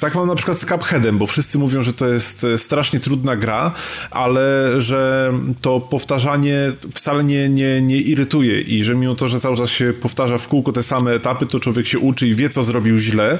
Tak 0.00 0.14
mam 0.14 0.26
na 0.26 0.34
przykład 0.34 0.58
z 0.58 0.66
Cupheadem, 0.66 1.18
bo 1.18 1.26
wszyscy 1.26 1.58
mówią, 1.58 1.82
że 1.82 1.92
to 1.92 2.08
jest 2.08 2.44
e, 2.44 2.58
strasznie 2.58 3.00
trudna 3.00 3.36
gra, 3.36 3.72
ale 4.10 4.74
że 4.80 5.32
to 5.60 5.80
powtarzanie 5.80 6.72
wcale 6.94 7.24
nie, 7.24 7.48
nie, 7.48 7.82
nie 7.82 8.00
irytuje 8.00 8.60
i 8.60 8.84
że 8.84 8.94
mimo 8.94 9.14
to, 9.14 9.28
że 9.28 9.40
cały 9.40 9.56
czas 9.56 9.70
się 9.70 9.92
powtarza 10.02 10.38
w 10.38 10.48
kółko 10.48 10.72
te 10.72 10.82
same 10.82 11.14
etapy, 11.14 11.46
to 11.46 11.60
człowiek 11.60 11.86
się 11.86 11.98
uczy 11.98 12.28
i 12.28 12.34
wie, 12.34 12.48
co 12.48 12.62
zrobił 12.62 12.98
źle. 12.98 13.38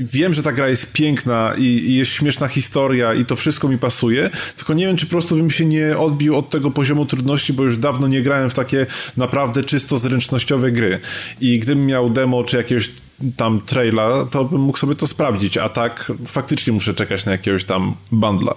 Wiem, 0.00 0.34
że 0.34 0.42
ta 0.42 0.52
gra 0.52 0.68
jest 0.68 0.92
piękna 0.92 1.52
i, 1.58 1.62
i 1.62 1.94
jest 1.94 2.10
śmieszna 2.10 2.48
historia 2.48 3.14
i 3.14 3.24
to 3.24 3.36
wszystko 3.36 3.68
mi 3.68 3.78
pasuje, 3.78 4.30
tylko 4.56 4.74
nie 4.74 4.86
wiem, 4.86 4.96
czy 4.96 5.06
po 5.06 5.10
prostu 5.10 5.36
bym 5.36 5.50
się 5.50 5.64
nie 5.64 5.98
odbił 5.98 6.36
od 6.36 6.50
tego 6.50 6.70
poziomu 6.70 7.06
trudności, 7.06 7.52
bo 7.52 7.62
już 7.62 7.76
dawno 7.76 8.08
nie 8.08 8.22
grałem 8.22 8.50
w 8.50 8.54
takie 8.54 8.86
naprawdę 9.16 9.64
czysto 9.64 9.98
zręcznościowe 9.98 10.72
gry. 10.72 11.00
I 11.40 11.58
gdybym 11.58 11.86
miał 11.86 12.10
demo 12.10 12.44
czy 12.44 12.56
jakiegoś 12.56 12.90
tam 13.36 13.60
traila, 13.60 14.26
to 14.30 14.44
bym 14.44 14.60
mógł 14.60 14.78
sobie 14.78 14.94
to 14.94 15.06
sprawdzić, 15.06 15.58
a 15.58 15.68
tak 15.68 16.12
faktycznie 16.26 16.72
muszę 16.72 16.94
czekać 16.94 17.26
na 17.26 17.32
jakiegoś 17.32 17.64
tam 17.64 17.94
bundla. 18.12 18.54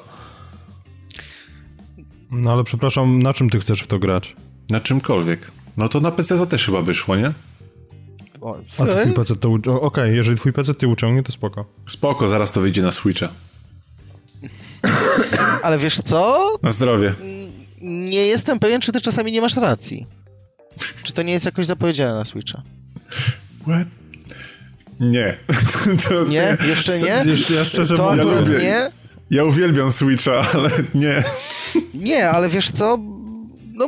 No 2.31 2.53
ale 2.53 2.63
przepraszam, 2.63 3.23
na 3.23 3.33
czym 3.33 3.49
ty 3.49 3.59
chcesz 3.59 3.81
w 3.81 3.87
to 3.87 3.99
grać? 3.99 4.35
Na 4.69 4.79
czymkolwiek. 4.79 5.51
No 5.77 5.89
to 5.89 5.99
na 5.99 6.11
PC 6.11 6.47
też 6.47 6.65
chyba 6.65 6.81
wyszło, 6.81 7.15
nie? 7.15 7.31
A 8.77 8.85
twój 8.85 9.13
PC 9.13 9.35
to... 9.35 9.49
Okej, 9.49 9.67
okay, 9.81 10.15
jeżeli 10.15 10.37
twój 10.37 10.53
PC 10.53 10.73
ty 10.73 10.87
uciągnie, 10.87 11.23
to 11.23 11.31
spoko. 11.31 11.65
Spoko, 11.87 12.27
zaraz 12.27 12.51
to 12.51 12.61
wyjdzie 12.61 12.81
na 12.81 12.91
Switcha. 12.91 13.29
Ale 15.63 15.77
wiesz 15.77 16.01
co? 16.01 16.49
Na 16.63 16.71
zdrowie. 16.71 17.13
Nie 17.81 18.25
jestem 18.25 18.59
pewien, 18.59 18.81
czy 18.81 18.91
ty 18.91 19.01
czasami 19.01 19.31
nie 19.31 19.41
masz 19.41 19.57
racji. 19.57 20.05
Czy 21.03 21.13
to 21.13 21.21
nie 21.21 21.33
jest 21.33 21.45
jakoś 21.45 21.65
zapowiedziane 21.65 22.13
na 22.13 22.25
Switcha? 22.25 22.61
What? 23.61 23.87
Nie. 24.99 25.37
To, 26.09 26.23
nie? 26.23 26.57
Jeszcze 26.67 26.99
nie? 26.99 27.23
ja 27.55 27.65
szczerze 27.65 27.97
to 27.97 28.15
mówiąc... 28.15 28.49
nie? 28.49 28.91
Ja 29.29 29.43
uwielbiam 29.43 29.91
Switcha, 29.91 30.31
ale 30.53 30.69
nie. 30.93 31.23
Nie, 31.93 32.29
ale 32.29 32.49
wiesz 32.49 32.71
co? 32.71 32.97
No, 33.75 33.87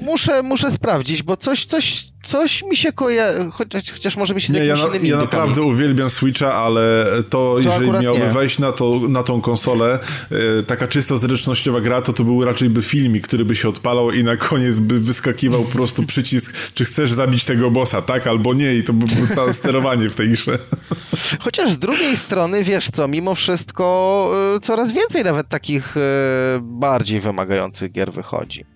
muszę, 0.00 0.42
muszę 0.42 0.70
sprawdzić, 0.70 1.22
bo 1.22 1.36
coś, 1.36 1.64
coś, 1.64 2.04
coś 2.22 2.62
mi 2.62 2.76
się 2.76 2.92
kojarzy, 2.92 3.50
chociaż, 3.52 3.90
chociaż 3.92 4.16
może 4.16 4.34
mi 4.34 4.40
się 4.40 4.52
z 4.52 4.56
Nie, 4.56 4.64
ja, 4.64 4.76
ja 5.02 5.16
naprawdę 5.16 5.62
uwielbiam 5.62 6.10
Switcha, 6.10 6.54
ale 6.54 7.06
to, 7.16 7.22
to 7.30 7.58
jeżeli 7.58 7.90
miałby 7.90 8.20
nie. 8.20 8.28
wejść 8.28 8.58
na, 8.58 8.72
to, 8.72 9.00
na 9.08 9.22
tą 9.22 9.40
konsolę, 9.40 9.98
e, 10.58 10.62
taka 10.62 10.88
czysto 10.88 11.18
zręcznościowa 11.18 11.80
gra, 11.80 12.02
to 12.02 12.12
to 12.12 12.24
był 12.24 12.44
raczej 12.44 12.70
by 12.70 12.82
filmik, 12.82 13.26
który 13.26 13.44
by 13.44 13.54
się 13.54 13.68
odpalał 13.68 14.10
i 14.10 14.24
na 14.24 14.36
koniec 14.36 14.78
by 14.80 15.00
wyskakiwał 15.00 15.64
po 15.64 15.72
prostu 15.72 16.02
przycisk, 16.02 16.54
czy 16.74 16.84
chcesz 16.84 17.12
zabić 17.12 17.44
tego 17.44 17.70
bossa, 17.70 18.02
tak 18.02 18.26
albo 18.26 18.54
nie 18.54 18.74
i 18.74 18.84
to 18.84 18.92
by 18.92 19.06
było 19.06 19.26
całe 19.26 19.52
sterowanie 19.62 20.10
w 20.10 20.14
tej 20.14 20.30
grze. 20.30 20.58
Chociaż 21.40 21.70
z 21.70 21.78
drugiej 21.78 22.16
strony, 22.16 22.64
wiesz 22.64 22.90
co, 22.90 23.08
mimo 23.08 23.34
wszystko 23.34 24.32
y, 24.56 24.60
coraz 24.60 24.92
więcej 24.92 25.24
nawet 25.24 25.48
takich 25.48 25.96
y, 25.96 26.00
bardziej 26.60 27.20
wymagających 27.20 27.92
gier 27.92 28.12
wychodzi 28.12 28.71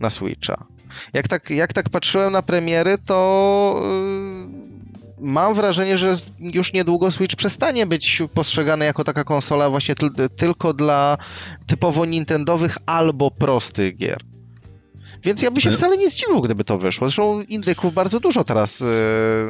na 0.00 0.10
Switcha. 0.10 0.64
Jak 1.12 1.28
tak, 1.28 1.50
jak 1.50 1.72
tak 1.72 1.88
patrzyłem 1.88 2.32
na 2.32 2.42
premiery, 2.42 2.98
to 2.98 3.82
yy, 5.18 5.26
mam 5.26 5.54
wrażenie, 5.54 5.98
że 5.98 6.14
już 6.40 6.72
niedługo 6.72 7.10
Switch 7.10 7.36
przestanie 7.36 7.86
być 7.86 8.22
postrzegany 8.34 8.84
jako 8.84 9.04
taka 9.04 9.24
konsola 9.24 9.70
właśnie 9.70 9.94
tylko 10.36 10.72
dla 10.72 11.18
typowo 11.66 12.04
nintendowych 12.04 12.78
albo 12.86 13.30
prostych 13.30 13.96
gier. 13.96 14.29
Więc 15.24 15.42
ja 15.42 15.50
by 15.50 15.60
się 15.60 15.70
wcale 15.70 15.96
nie 15.96 16.10
zdziwił, 16.10 16.40
gdyby 16.40 16.64
to 16.64 16.78
wyszło. 16.78 17.06
Zresztą 17.06 17.42
indyków 17.42 17.94
bardzo 17.94 18.20
dużo 18.20 18.44
teraz 18.44 18.84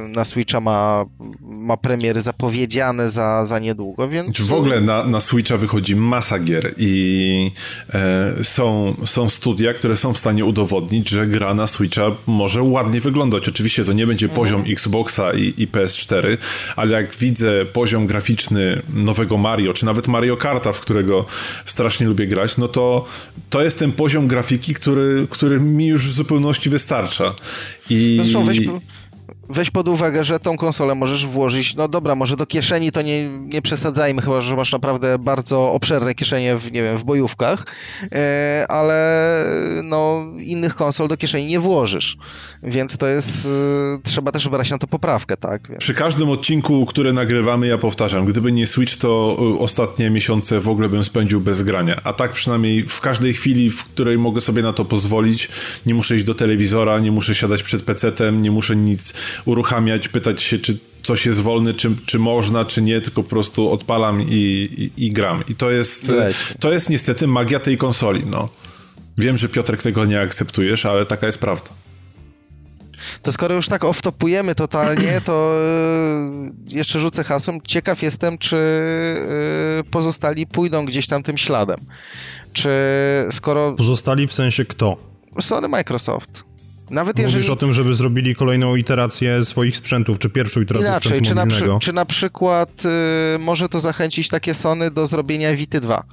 na 0.08 0.24
Switcha 0.24 0.60
ma, 0.60 1.04
ma 1.40 1.76
premiery 1.76 2.20
zapowiedziane 2.20 3.10
za, 3.10 3.46
za 3.46 3.58
niedługo, 3.58 4.08
więc... 4.08 4.40
W 4.40 4.52
ogóle 4.52 4.80
na, 4.80 5.04
na 5.04 5.20
Switcha 5.20 5.56
wychodzi 5.56 5.96
masa 5.96 6.38
gier 6.38 6.74
i 6.76 7.50
e, 7.94 8.34
są, 8.42 8.94
są 9.04 9.28
studia, 9.28 9.74
które 9.74 9.96
są 9.96 10.12
w 10.12 10.18
stanie 10.18 10.44
udowodnić, 10.44 11.08
że 11.08 11.26
gra 11.26 11.54
na 11.54 11.66
Switcha 11.66 12.02
może 12.26 12.62
ładnie 12.62 13.00
wyglądać. 13.00 13.48
Oczywiście 13.48 13.84
to 13.84 13.92
nie 13.92 14.06
będzie 14.06 14.26
mhm. 14.26 14.36
poziom 14.36 14.64
Xboxa 14.68 15.32
i, 15.34 15.54
i 15.56 15.68
PS4, 15.68 16.36
ale 16.76 16.92
jak 16.92 17.16
widzę 17.16 17.66
poziom 17.72 18.06
graficzny 18.06 18.82
nowego 18.94 19.38
Mario, 19.38 19.72
czy 19.72 19.86
nawet 19.86 20.08
Mario 20.08 20.36
Karta, 20.36 20.72
w 20.72 20.80
którego 20.80 21.24
strasznie 21.64 22.06
lubię 22.06 22.26
grać, 22.26 22.56
no 22.56 22.68
to 22.68 23.04
to 23.50 23.62
jest 23.62 23.78
ten 23.78 23.92
poziom 23.92 24.26
grafiki, 24.26 24.74
który, 24.74 25.26
który 25.30 25.59
mi 25.60 25.86
już 25.86 26.08
w 26.08 26.12
zupełności 26.12 26.70
wystarcza. 26.70 27.34
I... 27.90 28.20
Zresztą 28.22 28.44
weź, 28.44 28.60
weź 29.50 29.70
pod 29.70 29.88
uwagę, 29.88 30.24
że 30.24 30.38
tą 30.38 30.56
konsolę 30.56 30.94
możesz 30.94 31.26
włożyć, 31.26 31.74
no 31.74 31.88
dobra, 31.88 32.14
może 32.14 32.36
do 32.36 32.46
kieszeni 32.46 32.92
to 32.92 33.02
nie, 33.02 33.28
nie 33.28 33.62
przesadzajmy, 33.62 34.22
chyba, 34.22 34.40
że 34.40 34.56
masz 34.56 34.72
naprawdę 34.72 35.18
bardzo 35.18 35.72
obszerne 35.72 36.14
kieszenie 36.14 36.56
w, 36.56 36.72
nie 36.72 36.82
wiem, 36.82 36.98
w 36.98 37.04
bojówkach, 37.04 37.66
e, 38.12 38.66
ale 38.68 39.44
no 39.82 40.26
innych 40.38 40.74
konsol 40.74 41.08
do 41.08 41.16
kieszeni 41.16 41.46
nie 41.46 41.60
włożysz, 41.60 42.16
więc 42.62 42.96
to 42.96 43.06
jest, 43.06 43.46
e, 43.46 43.98
trzeba 44.02 44.32
też 44.32 44.48
brać 44.48 44.70
na 44.70 44.78
to 44.78 44.86
poprawkę, 44.86 45.36
tak? 45.36 45.68
Więc... 45.68 45.80
Przy 45.80 45.94
każdym 45.94 46.30
odcinku, 46.30 46.86
który 46.86 47.12
nagrywamy, 47.12 47.66
ja 47.66 47.78
powtarzam, 47.78 48.24
gdyby 48.24 48.52
nie 48.52 48.66
Switch, 48.66 48.96
to 48.96 49.36
e, 49.40 49.58
ostatnie 49.58 50.10
miesiące 50.10 50.60
w 50.60 50.68
ogóle 50.68 50.88
bym 50.88 51.04
spędził 51.04 51.40
bez 51.40 51.62
grania, 51.62 52.00
a 52.04 52.12
tak 52.12 52.32
przynajmniej 52.32 52.82
w 52.82 53.00
każdej 53.00 53.34
chwili, 53.34 53.70
w 53.70 53.84
której 53.84 54.18
mogę 54.18 54.40
sobie 54.40 54.62
na 54.62 54.72
to 54.72 54.84
pozwolić, 54.84 55.48
nie 55.86 55.94
muszę 55.94 56.16
iść 56.16 56.24
do 56.24 56.34
telewizora, 56.34 56.98
nie 56.98 57.10
muszę 57.10 57.34
siadać 57.34 57.62
przed 57.62 57.82
pecetem, 57.82 58.42
nie 58.42 58.50
muszę 58.50 58.76
nic 58.76 59.14
uruchamiać, 59.44 60.08
pytać 60.08 60.42
się, 60.42 60.58
czy 60.58 60.78
coś 61.02 61.26
jest 61.26 61.40
wolny, 61.40 61.74
czy, 61.74 61.96
czy 62.06 62.18
można, 62.18 62.64
czy 62.64 62.82
nie, 62.82 63.00
tylko 63.00 63.22
po 63.22 63.28
prostu 63.28 63.70
odpalam 63.72 64.22
i, 64.22 64.34
i, 64.96 65.06
i 65.06 65.12
gram. 65.12 65.44
I 65.48 65.54
to 65.54 65.70
jest, 65.70 66.12
to 66.60 66.72
jest 66.72 66.90
niestety 66.90 67.26
magia 67.26 67.60
tej 67.60 67.76
konsoli, 67.76 68.22
no. 68.26 68.48
Wiem, 69.18 69.36
że 69.38 69.48
Piotrek 69.48 69.82
tego 69.82 70.04
nie 70.04 70.20
akceptujesz, 70.20 70.86
ale 70.86 71.06
taka 71.06 71.26
jest 71.26 71.38
prawda. 71.38 71.70
To 73.22 73.32
skoro 73.32 73.54
już 73.54 73.68
tak 73.68 73.82
off-topujemy 73.82 74.54
totalnie, 74.54 75.20
to 75.24 75.54
e, 75.54 76.76
jeszcze 76.76 77.00
rzucę 77.00 77.24
hasłem. 77.24 77.58
Ciekaw 77.66 78.02
jestem, 78.02 78.38
czy 78.38 78.56
e, 78.56 79.84
pozostali 79.84 80.46
pójdą 80.46 80.84
gdzieś 80.84 81.06
tam 81.06 81.22
tym 81.22 81.38
śladem. 81.38 81.78
Czy 82.52 82.70
skoro... 83.30 83.72
Pozostali 83.72 84.26
w 84.26 84.32
sensie 84.32 84.64
kto? 84.64 84.96
Sony 85.40 85.68
Microsoft. 85.68 86.44
Nawet 86.90 87.18
Mówisz 87.18 87.34
jeżeli... 87.34 87.52
o 87.52 87.56
tym, 87.56 87.72
żeby 87.72 87.94
zrobili 87.94 88.34
kolejną 88.34 88.76
iterację 88.76 89.44
swoich 89.44 89.76
sprzętów, 89.76 90.18
czy 90.18 90.30
pierwszą 90.30 90.60
iterację 90.60 90.88
Inaczej, 90.88 91.10
sprzętu 91.10 91.30
czy 91.30 91.34
mobilnego. 91.34 91.72
Na 91.72 91.78
przy, 91.78 91.86
czy 91.86 91.92
na 91.92 92.04
przykład 92.04 92.82
y, 93.34 93.38
może 93.38 93.68
to 93.68 93.80
zachęcić 93.80 94.28
takie 94.28 94.54
Sony 94.54 94.90
do 94.90 95.06
zrobienia 95.06 95.54
Vity 95.54 95.80
2? 95.80 96.04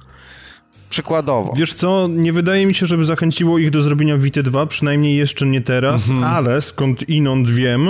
Przykładowo. 0.90 1.52
Wiesz 1.56 1.72
co, 1.72 2.08
nie 2.10 2.32
wydaje 2.32 2.66
mi 2.66 2.74
się, 2.74 2.86
żeby 2.86 3.04
zachęciło 3.04 3.58
ich 3.58 3.70
do 3.70 3.80
zrobienia 3.80 4.16
Vity 4.16 4.42
2, 4.42 4.66
przynajmniej 4.66 5.16
jeszcze 5.16 5.46
nie 5.46 5.60
teraz, 5.60 6.08
mhm. 6.08 6.34
ale 6.34 6.60
skąd 6.60 7.08
inąd 7.08 7.50
wiem, 7.50 7.88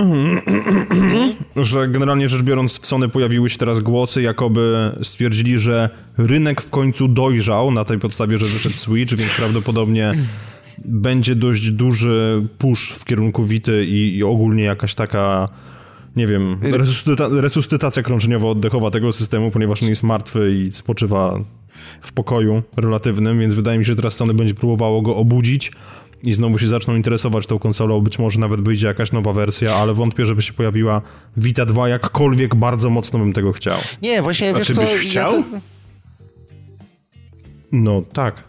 że 1.57 1.89
generalnie 1.89 2.29
rzecz 2.29 2.43
biorąc 2.43 2.81
w 2.81 2.87
Sony 2.87 3.09
pojawiły 3.09 3.51
się 3.51 3.59
teraz 3.59 3.81
głosy, 3.81 4.23
jakoby 4.23 4.93
stwierdzili, 5.03 5.59
że 5.59 5.91
rynek 6.19 6.61
w 6.61 6.71
końcu 6.71 7.09
dojrzał 7.09 7.71
na 7.71 7.85
tej 7.85 7.99
podstawie, 7.99 8.39
że 8.39 8.47
wyszedł 8.47 8.75
Switch, 8.75 9.15
więc 9.15 9.35
prawdopodobnie 9.35 10.15
będzie 10.85 11.35
dość 11.35 11.71
duży 11.71 12.43
push 12.59 12.93
w 12.93 13.05
kierunku 13.05 13.45
Wity 13.45 13.87
i, 13.87 14.17
i 14.17 14.23
ogólnie 14.23 14.63
jakaś 14.63 14.95
taka 14.95 15.49
nie 16.17 16.27
wiem, 16.27 16.59
resuscyta 16.63 17.29
resuscytacja 17.31 18.03
krążeniowo-oddechowa 18.03 18.91
tego 18.91 19.13
systemu, 19.13 19.51
ponieważ 19.51 19.83
on 19.83 19.89
jest 19.89 20.03
martwy 20.03 20.55
i 20.55 20.73
spoczywa 20.73 21.41
w 22.01 22.13
pokoju 22.13 22.63
relatywnym, 22.77 23.39
więc 23.41 23.55
wydaje 23.55 23.79
mi 23.79 23.85
się, 23.85 23.89
że 23.89 23.97
teraz 23.97 24.15
Sony 24.15 24.35
będzie 24.35 24.55
próbowało 24.55 25.03
go 25.03 25.17
obudzić 25.17 25.73
i 26.27 26.35
znowu 26.35 26.59
się 26.59 26.67
zaczną 26.67 26.97
interesować 26.97 27.47
tą 27.47 27.59
konsolą, 27.59 28.01
być 28.01 28.19
może 28.19 28.41
nawet 28.41 28.61
wyjdzie 28.61 28.87
jakaś 28.87 29.13
nowa 29.13 29.33
wersja, 29.33 29.75
ale 29.75 29.95
wątpię, 29.95 30.25
żeby 30.25 30.43
się 30.43 30.53
pojawiła 30.53 31.03
Vita 31.37 31.67
2, 31.67 31.89
jakkolwiek 31.89 32.55
bardzo 32.55 32.91
mocno 32.91 33.19
bym 33.19 33.33
tego 33.33 33.53
chciał. 33.53 33.79
Nie, 34.03 34.23
właśnie, 34.23 34.51
A 34.51 34.59
wiesz 34.59 34.67
czy 34.67 34.75
co... 34.75 34.81
byś 34.81 34.91
chciał? 34.91 35.33
Ja 35.33 35.43
to... 35.43 35.61
No, 37.73 38.03
tak. 38.13 38.45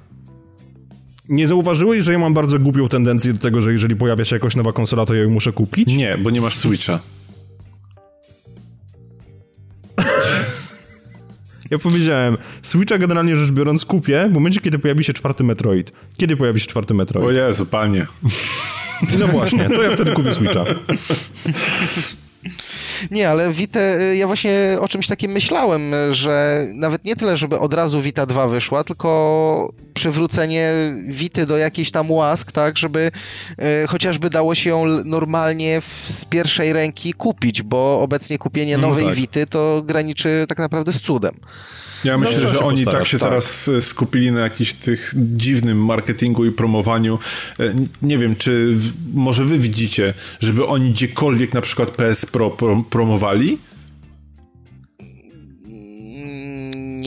Nie 1.30 1.48
zauważyłeś, 1.48 2.04
że 2.04 2.14
ja 2.14 2.20
mam 2.20 2.34
bardzo 2.34 2.60
głupią 2.60 2.90
tendencję 2.90 3.34
do 3.34 3.40
tego, 3.40 3.62
że 3.62 3.72
jeżeli 3.72 3.96
pojawia 3.96 4.26
się 4.26 4.36
jakaś 4.36 4.56
nowa 4.56 4.74
konsola, 4.74 5.06
to 5.06 5.14
ja 5.14 5.24
ją 5.24 5.30
muszę 5.30 5.52
kupić? 5.52 5.96
Nie, 5.96 6.18
bo 6.18 6.30
nie 6.30 6.42
masz 6.42 6.56
Switcha. 6.56 7.00
Ja 11.72 11.80
powiedziałem, 11.80 12.38
Switcha 12.62 12.98
generalnie 12.98 13.36
rzecz 13.36 13.52
biorąc 13.52 13.86
kupię 13.86 14.30
w 14.32 14.34
momencie, 14.34 14.62
kiedy 14.62 14.80
pojawi 14.80 15.04
się 15.04 15.14
czwarty 15.14 15.44
Metroid. 15.44 15.92
Kiedy 16.18 16.38
pojawi 16.38 16.60
się 16.60 16.68
czwarty 16.68 16.94
Metroid? 16.94 17.28
O 17.28 17.32
Jezu, 17.32 17.66
panie. 17.66 18.06
No 19.20 19.28
właśnie, 19.28 19.70
to 19.70 19.84
ja 19.84 19.92
wtedy 19.92 20.12
kupię 20.12 20.34
Switcha. 20.34 20.66
Nie, 23.12 23.30
ale 23.30 23.54
Vita, 23.54 23.80
y, 23.80 24.16
ja 24.16 24.28
właśnie 24.28 24.78
o 24.80 24.88
czymś 24.88 25.08
takim 25.08 25.32
myślałem, 25.32 25.82
że 26.10 26.68
nawet 26.74 27.06
nie 27.06 27.16
tyle, 27.16 27.38
żeby 27.38 27.60
od 27.60 27.74
razu 27.74 28.02
Vita 28.02 28.26
2 28.26 28.48
wyszła, 28.48 28.84
tylko 28.84 29.74
przywrócenie 29.94 30.74
Vity 31.08 31.46
do 31.46 31.58
jakichś 31.58 31.92
tam 31.92 32.12
łask, 32.12 32.52
tak, 32.52 32.78
żeby 32.78 33.12
y, 33.84 33.88
chociażby 33.88 34.30
dało 34.30 34.56
się 34.56 34.70
ją 34.70 34.86
normalnie 34.86 35.82
w, 35.82 36.10
z 36.10 36.26
pierwszej 36.26 36.74
ręki 36.74 37.14
kupić, 37.14 37.62
bo 37.62 38.02
obecnie 38.02 38.38
kupienie 38.38 38.78
no 38.78 38.88
nowej 38.88 39.04
no 39.04 39.10
tak. 39.10 39.20
Vity 39.20 39.48
to 39.48 39.84
graniczy 39.86 40.46
tak 40.50 40.58
naprawdę 40.58 40.94
z 40.94 41.02
cudem. 41.02 41.34
Ja 42.04 42.14
no 42.14 42.20
myślę, 42.20 42.54
że 42.54 42.60
oni 42.60 42.86
tak 42.86 43.06
się 43.08 43.20
tak. 43.20 43.30
teraz 43.30 43.68
e, 43.68 43.82
skupili 43.82 44.32
na 44.32 44.40
jakiś 44.40 44.74
tych 44.74 45.14
dziwnym 45.16 45.86
marketingu 45.86 46.46
i 46.46 46.52
promowaniu. 46.52 47.20
E, 47.60 47.74
nie 48.02 48.18
wiem, 48.18 48.36
czy 48.36 48.78
może 49.14 49.46
wy 49.46 49.60
widzicie, 49.60 50.14
żeby 50.40 50.66
oni 50.66 50.92
gdziekolwiek 50.92 51.54
na 51.54 51.62
przykład 51.62 51.92
PS 51.92 52.26
Pro 52.26 52.58
promowali? 52.90 53.58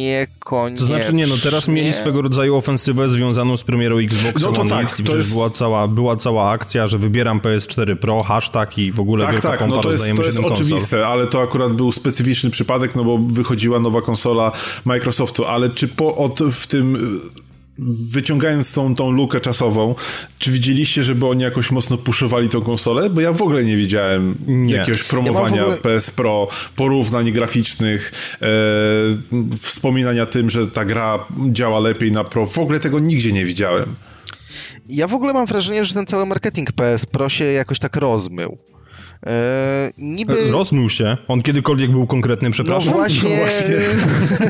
Niekoniecznie. 0.03 0.79
To 0.79 0.85
znaczy 0.85 1.15
nie, 1.15 1.27
no 1.27 1.35
teraz 1.43 1.69
mieli 1.69 1.93
swego 1.93 2.23
rodzaju 2.23 2.57
ofensywę 2.57 3.09
związaną 3.09 3.57
z 3.57 3.65
premierą 3.65 3.99
Xbox 3.99 4.43
no 4.43 4.53
to 4.53 4.61
One 4.61 4.71
tak, 4.71 4.85
X 4.85 4.95
przecież 4.95 5.15
jest... 5.15 5.33
była, 5.33 5.51
cała, 5.51 5.89
była 5.89 6.17
cała 6.17 6.51
akcja, 6.51 6.89
że 6.89 6.99
wybieram 6.99 7.41
PS4 7.41 7.97
Pro, 7.97 8.23
hashtag 8.23 8.79
i 8.79 8.93
w 8.93 9.01
ogóle 9.01 9.25
tak, 9.25 9.33
wielka 9.33 9.49
tak, 9.49 9.59
pompa, 9.59 9.77
no 9.77 9.83
to 9.83 9.93
jest, 9.93 10.05
to 10.17 10.23
jest 10.23 10.39
oczywiste, 10.39 11.07
ale 11.07 11.27
to 11.27 11.43
akurat 11.43 11.73
był 11.73 11.93
specyficzny 11.93 12.51
przypadek, 12.51 12.97
no 12.97 13.05
bo 13.05 13.19
wychodziła 13.19 13.81
nowa 13.81 14.03
konsola 14.03 14.53
Microsoftu, 14.85 15.45
ale 15.45 15.71
czy 15.71 15.89
po, 15.89 16.17
od, 16.17 16.41
w 16.53 16.67
tym 16.67 17.21
wyciągając 18.11 18.73
tą, 18.73 18.95
tą 18.95 19.11
lukę 19.11 19.41
czasową, 19.41 19.95
czy 20.39 20.51
widzieliście, 20.51 21.05
żeby 21.05 21.27
oni 21.27 21.43
jakoś 21.43 21.71
mocno 21.71 21.99
puszowali 21.99 22.49
tą 22.49 22.61
konsolę? 22.61 23.11
Bo 23.11 23.21
ja 23.21 23.33
w 23.33 23.43
ogóle 23.43 23.65
nie 23.65 23.77
widziałem 23.77 24.35
nie. 24.47 24.75
jakiegoś 24.75 25.05
promowania 25.05 25.57
ja 25.57 25.63
ogóle... 25.63 25.79
PS 25.79 26.11
Pro, 26.11 26.49
porównań 26.77 27.33
graficznych, 27.33 28.13
e, 28.43 28.47
wspominania 29.61 30.27
tym, 30.27 30.51
że 30.51 30.67
ta 30.67 30.85
gra 30.85 31.25
działa 31.51 31.81
lepiej 31.81 32.13
na 32.13 32.25
Pro. 32.25 32.47
W 32.47 32.59
ogóle 32.59 32.81
tego 32.81 32.99
nigdzie 32.99 33.33
nie 33.33 33.45
widziałem. 33.45 33.95
Ja 34.89 35.07
w 35.07 35.15
ogóle 35.15 35.33
mam 35.33 35.47
wrażenie, 35.47 35.85
że 35.85 35.95
ten 35.95 36.07
cały 36.07 36.27
marketing 36.27 36.73
PS 36.73 37.07
Pro 37.07 37.29
się 37.29 37.45
jakoś 37.45 37.79
tak 37.79 37.97
rozmył. 37.97 38.59
E, 39.27 39.93
niby... 39.99 40.51
Rozmył 40.51 40.91
się. 40.91 41.17
On 41.29 41.43
kiedykolwiek 41.43 41.91
był 41.91 42.07
konkretny, 42.07 42.51
przepraszam. 42.51 42.93
No 42.93 42.99
właśnie, 42.99 43.31
no 43.31 43.37
właśnie. 43.37 43.77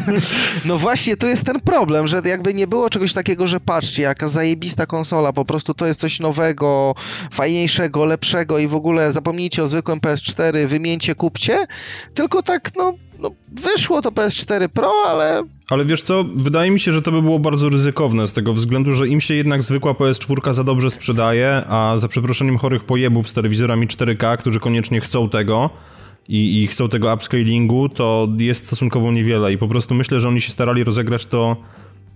no 0.69 0.79
właśnie, 0.79 1.17
tu 1.17 1.27
jest 1.27 1.45
ten 1.45 1.61
problem, 1.61 2.07
że 2.07 2.23
jakby 2.25 2.55
nie 2.55 2.67
było 2.67 2.91
czegoś 2.91 3.13
takiego, 3.13 3.47
że 3.47 3.61
patrzcie, 3.61 4.03
jaka 4.03 4.29
zajebista 4.29 4.87
konsola, 4.87 5.33
po 5.33 5.45
prostu 5.45 5.75
to 5.75 5.87
jest 5.87 6.01
coś 6.01 6.21
nowego, 6.21 6.95
fajniejszego, 7.33 8.05
lepszego 8.05 8.59
i 8.59 8.69
w 8.69 8.75
ogóle 8.75 9.13
zapomnijcie 9.13 9.63
o 9.63 9.69
zwykłym 9.69 10.01
PS4, 10.01 10.67
wymieńcie, 10.67 11.15
kupcie, 11.15 11.67
tylko 12.15 12.43
tak, 12.43 12.71
no, 12.77 12.95
no 13.23 13.31
wyszło 13.53 14.03
to 14.03 14.11
PS4 14.11 14.69
Pro, 14.69 14.93
ale 15.07 15.43
ale 15.71 15.85
wiesz 15.85 16.03
co, 16.03 16.25
wydaje 16.35 16.71
mi 16.71 16.81
się, 16.81 16.93
że 16.93 17.03
to 17.03 17.13
by 17.13 17.23
było 17.23 17.39
bardzo 17.39 17.69
ryzykowne 17.69 18.27
z 18.27 18.33
tego 18.33 18.53
względu, 18.53 18.93
że 18.93 19.09
im 19.09 19.21
się 19.21 19.35
jednak 19.35 19.63
zwykła 19.63 19.93
PS4 19.93 20.53
za 20.53 20.65
dobrze 20.65 20.91
sprzedaje, 20.91 21.63
a 21.69 21.99
za 21.99 22.09
przeproszeniem 22.09 22.59
chorych 22.59 22.85
pojebów 22.85 23.29
z 23.29 23.33
telewizorami 23.33 23.89
4K, 23.89 24.37
którzy 24.37 24.61
koniecznie 24.61 25.01
chcą 25.01 25.29
tego 25.29 25.71
i, 26.29 26.63
i 26.63 26.67
chcą 26.67 26.89
tego 26.89 27.15
upscalingu, 27.15 27.89
to 27.89 28.29
jest 28.39 28.67
stosunkowo 28.67 29.13
niewiele 29.13 29.53
i 29.53 29.59
po 29.59 29.69
prostu 29.69 29.95
myślę, 29.95 30.21
że 30.21 30.29
oni 30.29 30.41
się 30.41 30.51
starali 30.51 30.85
rozegrać 30.85 31.27
to 31.27 31.57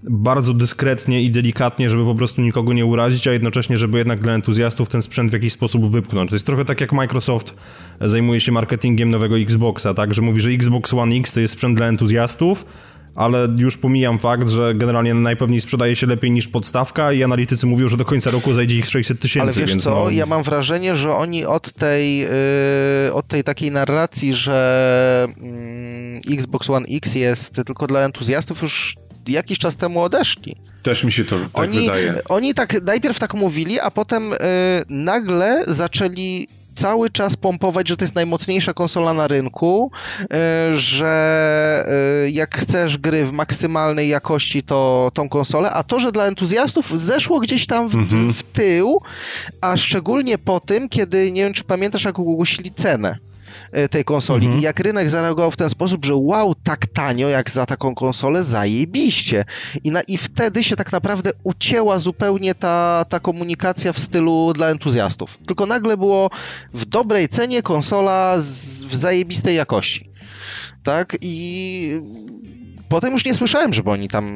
bardzo 0.02 0.54
dyskretnie 0.54 1.22
i 1.22 1.30
delikatnie, 1.30 1.90
żeby 1.90 2.04
po 2.04 2.14
prostu 2.14 2.42
nikogo 2.42 2.72
nie 2.72 2.86
urazić, 2.86 3.26
a 3.26 3.32
jednocześnie, 3.32 3.78
żeby 3.78 3.98
jednak 3.98 4.20
dla 4.20 4.32
entuzjastów 4.32 4.88
ten 4.88 5.02
sprzęt 5.02 5.30
w 5.30 5.32
jakiś 5.32 5.52
sposób 5.52 5.90
wypchnąć. 5.90 6.30
To 6.30 6.34
jest 6.34 6.46
trochę 6.46 6.64
tak 6.64 6.80
jak 6.80 6.92
Microsoft 6.92 7.54
zajmuje 8.00 8.40
się 8.40 8.52
marketingiem 8.52 9.10
nowego 9.10 9.38
Xboxa, 9.38 9.94
tak, 9.94 10.14
że 10.14 10.22
mówi, 10.22 10.40
że 10.40 10.50
Xbox 10.50 10.94
One 10.94 11.16
X 11.16 11.32
to 11.32 11.40
jest 11.40 11.52
sprzęt 11.52 11.76
dla 11.76 11.86
entuzjastów, 11.86 12.66
ale 13.14 13.48
już 13.58 13.76
pomijam 13.76 14.18
fakt, 14.18 14.48
że 14.48 14.74
generalnie 14.74 15.14
najpewniej 15.14 15.60
sprzedaje 15.60 15.96
się 15.96 16.06
lepiej 16.06 16.30
niż 16.30 16.48
podstawka 16.48 17.12
i 17.12 17.22
analitycy 17.22 17.66
mówią, 17.66 17.88
że 17.88 17.96
do 17.96 18.04
końca 18.04 18.30
roku 18.30 18.54
zajdzie 18.54 18.76
ich 18.76 18.86
600 18.86 19.20
tysięcy. 19.20 19.42
Ale 19.42 19.52
wiesz 19.52 19.70
więc 19.70 19.84
co, 19.84 20.04
no... 20.04 20.10
ja 20.10 20.26
mam 20.26 20.42
wrażenie, 20.42 20.96
że 20.96 21.14
oni 21.14 21.44
od 21.44 21.72
tej, 21.72 22.18
yy, 22.18 23.12
od 23.12 23.28
tej 23.28 23.44
takiej 23.44 23.70
narracji, 23.70 24.34
że 24.34 25.28
yy, 26.26 26.34
Xbox 26.34 26.70
One 26.70 26.86
X 26.90 27.14
jest 27.14 27.62
tylko 27.66 27.86
dla 27.86 28.00
entuzjastów 28.00 28.62
już 28.62 28.96
jakiś 29.28 29.58
czas 29.58 29.76
temu 29.76 30.02
odeszli. 30.02 30.56
Też 30.82 31.04
mi 31.04 31.12
się 31.12 31.24
to 31.24 31.38
tak 31.38 31.48
oni, 31.52 31.80
wydaje. 31.80 32.14
Oni 32.28 32.54
tak 32.54 32.82
najpierw 32.82 33.18
tak 33.18 33.34
mówili, 33.34 33.80
a 33.80 33.90
potem 33.90 34.30
yy, 34.30 34.36
nagle 34.88 35.64
zaczęli 35.66 36.48
cały 36.76 37.10
czas 37.10 37.36
pompować, 37.36 37.88
że 37.88 37.96
to 37.96 38.04
jest 38.04 38.14
najmocniejsza 38.14 38.74
konsola 38.74 39.14
na 39.14 39.26
rynku, 39.26 39.90
y, 40.22 40.26
że 40.76 41.84
y, 42.26 42.30
jak 42.30 42.58
chcesz 42.58 42.98
gry 42.98 43.24
w 43.24 43.32
maksymalnej 43.32 44.08
jakości, 44.08 44.62
to 44.62 45.10
tą 45.14 45.28
konsolę, 45.28 45.70
a 45.70 45.82
to, 45.82 45.98
że 45.98 46.12
dla 46.12 46.26
entuzjastów 46.26 47.00
zeszło 47.00 47.40
gdzieś 47.40 47.66
tam 47.66 47.88
w, 47.88 47.94
mhm. 47.94 48.32
w 48.32 48.42
tył, 48.42 48.98
a 49.60 49.76
szczególnie 49.76 50.38
po 50.38 50.60
tym, 50.60 50.88
kiedy, 50.88 51.32
nie 51.32 51.44
wiem 51.44 51.52
czy 51.52 51.64
pamiętasz, 51.64 52.04
jak 52.04 52.18
ogłosili 52.18 52.70
cenę. 52.70 53.18
E, 53.72 53.88
tej 53.88 54.04
konsoli. 54.04 54.46
Mhm. 54.46 54.60
I 54.60 54.64
jak 54.64 54.80
rynek 54.80 55.10
zareagował 55.10 55.50
w 55.50 55.56
ten 55.56 55.70
sposób, 55.70 56.04
że 56.04 56.14
wow, 56.14 56.54
tak 56.54 56.86
tanio 56.86 57.28
jak 57.28 57.50
za 57.50 57.66
taką 57.66 57.94
konsolę, 57.94 58.44
zajebiście. 58.44 59.44
I, 59.84 59.90
na, 59.90 60.00
I 60.00 60.18
wtedy 60.18 60.62
się 60.62 60.76
tak 60.76 60.92
naprawdę 60.92 61.30
ucięła 61.42 61.98
zupełnie 61.98 62.54
ta, 62.54 63.04
ta 63.08 63.20
komunikacja 63.20 63.92
w 63.92 63.98
stylu 63.98 64.52
dla 64.52 64.68
entuzjastów. 64.68 65.38
Tylko 65.46 65.66
nagle 65.66 65.96
było 65.96 66.30
w 66.74 66.84
dobrej 66.84 67.28
cenie 67.28 67.62
konsola 67.62 68.36
z, 68.38 68.84
w 68.84 68.94
zajebistej 68.94 69.56
jakości. 69.56 70.10
Tak? 70.82 71.16
I 71.20 72.00
potem 72.88 73.12
już 73.12 73.24
nie 73.24 73.34
słyszałem, 73.34 73.74
żeby 73.74 73.90
oni 73.90 74.08
tam 74.08 74.26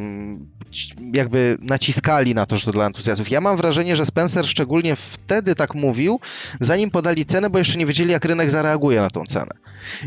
jakby 1.14 1.58
naciskali 1.60 2.34
na 2.34 2.46
to, 2.46 2.56
że 2.56 2.64
to 2.64 2.72
dla 2.72 2.86
entuzjastów. 2.86 3.30
Ja 3.30 3.40
mam 3.40 3.56
wrażenie, 3.56 3.96
że 3.96 4.06
Spencer 4.06 4.46
szczególnie 4.46 4.96
wtedy 4.96 5.54
tak 5.54 5.74
mówił, 5.74 6.20
zanim 6.60 6.90
podali 6.90 7.24
cenę, 7.24 7.50
bo 7.50 7.58
jeszcze 7.58 7.78
nie 7.78 7.86
wiedzieli, 7.86 8.12
jak 8.12 8.24
rynek 8.24 8.50
zareaguje 8.50 9.00
na 9.00 9.10
tą 9.10 9.24
cenę. 9.26 9.50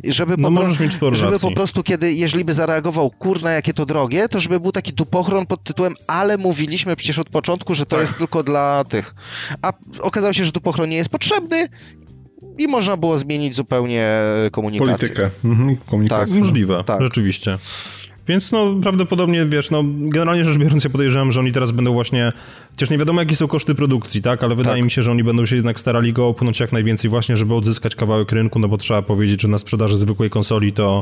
I 0.03 0.13
żeby 0.13 0.35
no 0.37 0.47
po 0.47 0.51
możesz 0.51 0.79
mieć 0.79 0.93
sporo 0.93 1.15
Żeby 1.15 1.31
racji. 1.31 1.49
po 1.49 1.55
prostu, 1.55 1.83
kiedy, 1.83 2.13
jeżeli 2.13 2.45
by 2.45 2.53
zareagował, 2.53 3.11
kurna, 3.11 3.51
jakie 3.51 3.73
to 3.73 3.85
drogie, 3.85 4.29
to 4.29 4.39
żeby 4.39 4.59
był 4.59 4.71
taki 4.71 4.93
dupochron 4.93 5.45
pod 5.45 5.63
tytułem, 5.63 5.93
ale 6.07 6.37
mówiliśmy 6.37 6.95
przecież 6.95 7.19
od 7.19 7.29
początku, 7.29 7.73
że 7.73 7.85
to 7.85 7.95
tak. 7.95 8.01
jest 8.01 8.17
tylko 8.17 8.43
dla 8.43 8.83
tych. 8.83 9.15
A 9.61 9.73
okazało 9.99 10.33
się, 10.33 10.45
że 10.45 10.51
dupochron 10.51 10.89
nie 10.89 10.97
jest 10.97 11.09
potrzebny 11.09 11.67
i 12.57 12.67
można 12.67 12.97
było 12.97 13.19
zmienić 13.19 13.55
zupełnie 13.55 14.11
komunikację. 14.51 14.97
Politykę, 14.97 15.29
mhm, 15.45 15.77
komunikację. 15.77 16.35
Tak, 16.35 16.43
możliwe, 16.43 16.83
tak. 16.83 17.01
rzeczywiście. 17.01 17.57
Więc 18.27 18.51
no 18.51 18.73
prawdopodobnie, 18.81 19.45
wiesz, 19.45 19.71
no 19.71 19.83
generalnie 19.85 20.43
rzecz 20.43 20.57
biorąc 20.57 20.83
ja 20.83 20.89
podejrzewam, 20.89 21.31
że 21.31 21.39
oni 21.39 21.51
teraz 21.51 21.71
będą 21.71 21.93
właśnie, 21.93 22.31
chociaż 22.71 22.89
nie 22.89 22.97
wiadomo 22.97 23.21
jakie 23.21 23.35
są 23.35 23.47
koszty 23.47 23.75
produkcji, 23.75 24.21
tak, 24.21 24.43
ale 24.43 24.55
wydaje 24.55 24.75
tak. 24.75 24.85
mi 24.85 24.91
się, 24.91 25.01
że 25.01 25.11
oni 25.11 25.23
będą 25.23 25.45
się 25.45 25.55
jednak 25.55 25.79
starali 25.79 26.13
go 26.13 26.27
opłynąć 26.27 26.59
jak 26.59 26.71
najwięcej 26.71 27.09
właśnie, 27.09 27.37
żeby 27.37 27.55
odzyskać 27.55 27.95
kawałek 27.95 28.31
rynku, 28.31 28.59
no 28.59 28.67
bo 28.67 28.77
trzeba 28.77 29.01
powiedzieć, 29.01 29.41
że 29.41 29.47
na 29.47 29.57
sprzedaży 29.57 29.97
zwykłej 29.97 30.29
konsoli 30.29 30.73
to 30.73 31.01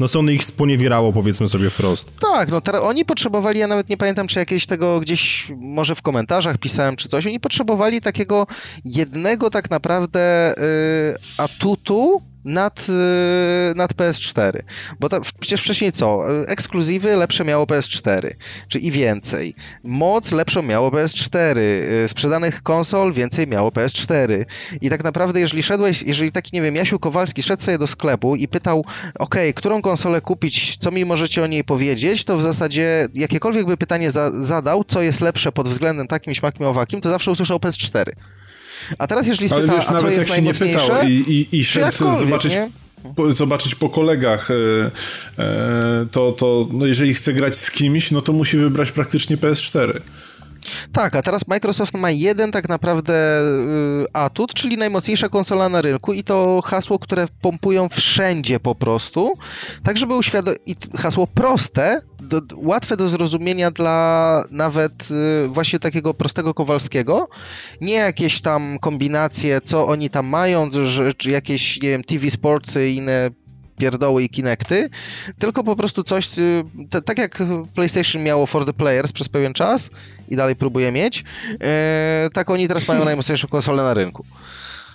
no 0.00 0.08
Sony 0.08 0.34
ich 0.34 0.44
sponiewierało, 0.44 1.12
powiedzmy 1.12 1.48
sobie 1.48 1.70
wprost. 1.70 2.08
Tak, 2.20 2.48
no 2.48 2.60
teraz 2.60 2.82
oni 2.82 3.04
potrzebowali, 3.04 3.58
ja 3.58 3.66
nawet 3.66 3.88
nie 3.88 3.96
pamiętam, 3.96 4.26
czy 4.26 4.38
jakieś 4.38 4.66
tego 4.66 5.00
gdzieś, 5.00 5.52
może 5.60 5.94
w 5.94 6.02
komentarzach 6.02 6.58
pisałem, 6.58 6.96
czy 6.96 7.08
coś, 7.08 7.26
oni 7.26 7.40
potrzebowali 7.40 8.00
takiego 8.00 8.46
jednego 8.84 9.50
tak 9.50 9.70
naprawdę 9.70 10.54
yy, 10.56 11.44
atutu, 11.44 12.22
nad, 12.46 12.86
y, 12.88 13.74
nad 13.74 13.94
PS4. 13.94 14.62
Bo 15.00 15.08
to, 15.08 15.20
przecież 15.40 15.60
wcześniej 15.62 15.92
co? 15.92 16.20
Ekskluzywy 16.46 17.16
lepsze 17.16 17.44
miało 17.44 17.64
PS4, 17.64 18.30
czy 18.68 18.78
i 18.78 18.90
więcej. 18.90 19.54
Moc 19.84 20.32
lepszą 20.32 20.62
miało 20.62 20.90
PS4. 20.90 21.58
Y, 21.58 22.08
sprzedanych 22.08 22.62
konsol 22.62 23.12
więcej 23.12 23.46
miało 23.46 23.70
PS4. 23.70 24.44
I 24.80 24.90
tak 24.90 25.04
naprawdę, 25.04 25.40
jeżeli 25.40 25.62
szedłeś, 25.62 26.02
jeżeli 26.02 26.32
taki, 26.32 26.50
nie 26.56 26.62
wiem, 26.62 26.76
Jasiu 26.76 26.98
Kowalski 26.98 27.42
szedł 27.42 27.62
sobie 27.62 27.78
do 27.78 27.86
sklepu 27.86 28.36
i 28.36 28.48
pytał, 28.48 28.84
ok, 29.18 29.34
którą 29.54 29.82
konsolę 29.82 30.20
kupić, 30.20 30.76
co 30.76 30.90
mi 30.90 31.04
możecie 31.04 31.42
o 31.42 31.46
niej 31.46 31.64
powiedzieć, 31.64 32.24
to 32.24 32.36
w 32.36 32.42
zasadzie 32.42 33.08
jakiekolwiek 33.14 33.66
by 33.66 33.76
pytanie 33.76 34.10
za, 34.10 34.30
zadał, 34.42 34.84
co 34.84 35.02
jest 35.02 35.20
lepsze 35.20 35.52
pod 35.52 35.68
względem 35.68 36.06
takim, 36.06 36.34
śmakiem, 36.34 36.66
owakim, 36.66 37.00
to 37.00 37.10
zawsze 37.10 37.30
usłyszał 37.30 37.58
PS4. 37.58 38.04
A 38.98 39.06
teraz 39.06 39.26
jeżeli 39.26 39.48
spyta, 39.48 39.62
Ale 39.62 39.76
wiesz, 39.76 39.90
nawet 39.90 40.16
jak 40.16 40.28
się 40.28 40.42
nie 40.42 40.54
pytał 40.54 40.88
i, 41.08 41.12
i, 41.12 41.58
i 41.58 41.64
szedł 41.64 42.18
zobaczyć, 42.18 42.52
po, 43.16 43.32
zobaczyć 43.32 43.74
po 43.74 43.88
kolegach, 43.88 44.50
e, 44.50 44.54
e, 45.38 46.06
to, 46.10 46.32
to 46.32 46.68
no 46.72 46.86
jeżeli 46.86 47.14
chce 47.14 47.32
grać 47.32 47.56
z 47.56 47.70
kimś, 47.70 48.10
no 48.10 48.22
to 48.22 48.32
musi 48.32 48.56
wybrać 48.56 48.92
praktycznie 48.92 49.36
PS4. 49.36 50.00
Tak, 50.92 51.16
a 51.16 51.22
teraz 51.22 51.48
Microsoft 51.48 51.94
ma 51.94 52.10
jeden 52.10 52.52
tak 52.52 52.68
naprawdę 52.68 53.40
y, 53.40 54.06
atut, 54.12 54.54
czyli 54.54 54.76
najmocniejsza 54.76 55.28
konsola 55.28 55.68
na 55.68 55.82
rynku 55.82 56.12
i 56.12 56.24
to 56.24 56.60
hasło, 56.64 56.98
które 56.98 57.28
pompują 57.40 57.88
wszędzie 57.88 58.60
po 58.60 58.74
prostu, 58.74 59.32
tak 59.82 59.96
żeby 59.96 60.16
uświadomić, 60.16 60.78
hasło 60.96 61.26
proste, 61.26 62.00
do, 62.26 62.42
łatwe 62.56 62.96
do 62.96 63.08
zrozumienia 63.08 63.70
dla 63.70 64.44
nawet 64.50 65.08
y, 65.44 65.48
właśnie 65.48 65.78
takiego 65.78 66.14
prostego 66.14 66.54
Kowalskiego, 66.54 67.28
nie 67.80 67.94
jakieś 67.94 68.40
tam 68.40 68.78
kombinacje, 68.78 69.60
co 69.60 69.86
oni 69.86 70.10
tam 70.10 70.26
mają, 70.26 70.70
że, 70.84 71.14
czy 71.14 71.30
jakieś, 71.30 71.82
nie 71.82 71.88
wiem, 71.88 72.04
TV 72.04 72.30
Sportsy 72.30 72.90
i 72.90 72.96
inne 72.96 73.30
pierdoły 73.78 74.22
i 74.22 74.28
Kinecty, 74.28 74.90
tylko 75.38 75.64
po 75.64 75.76
prostu 75.76 76.02
coś, 76.02 76.38
y, 76.38 76.64
tak 77.04 77.18
jak 77.18 77.42
PlayStation 77.74 78.22
miało 78.22 78.46
for 78.46 78.66
the 78.66 78.72
players 78.72 79.12
przez 79.12 79.28
pewien 79.28 79.52
czas 79.52 79.90
i 80.28 80.36
dalej 80.36 80.56
próbuje 80.56 80.92
mieć, 80.92 81.24
e, 81.62 82.28
tak 82.32 82.50
oni 82.50 82.68
teraz 82.68 82.88
mają 82.88 83.04
najmocniejszą 83.14 83.48
konsolę 83.48 83.82
na 83.82 83.94
rynku. 83.94 84.24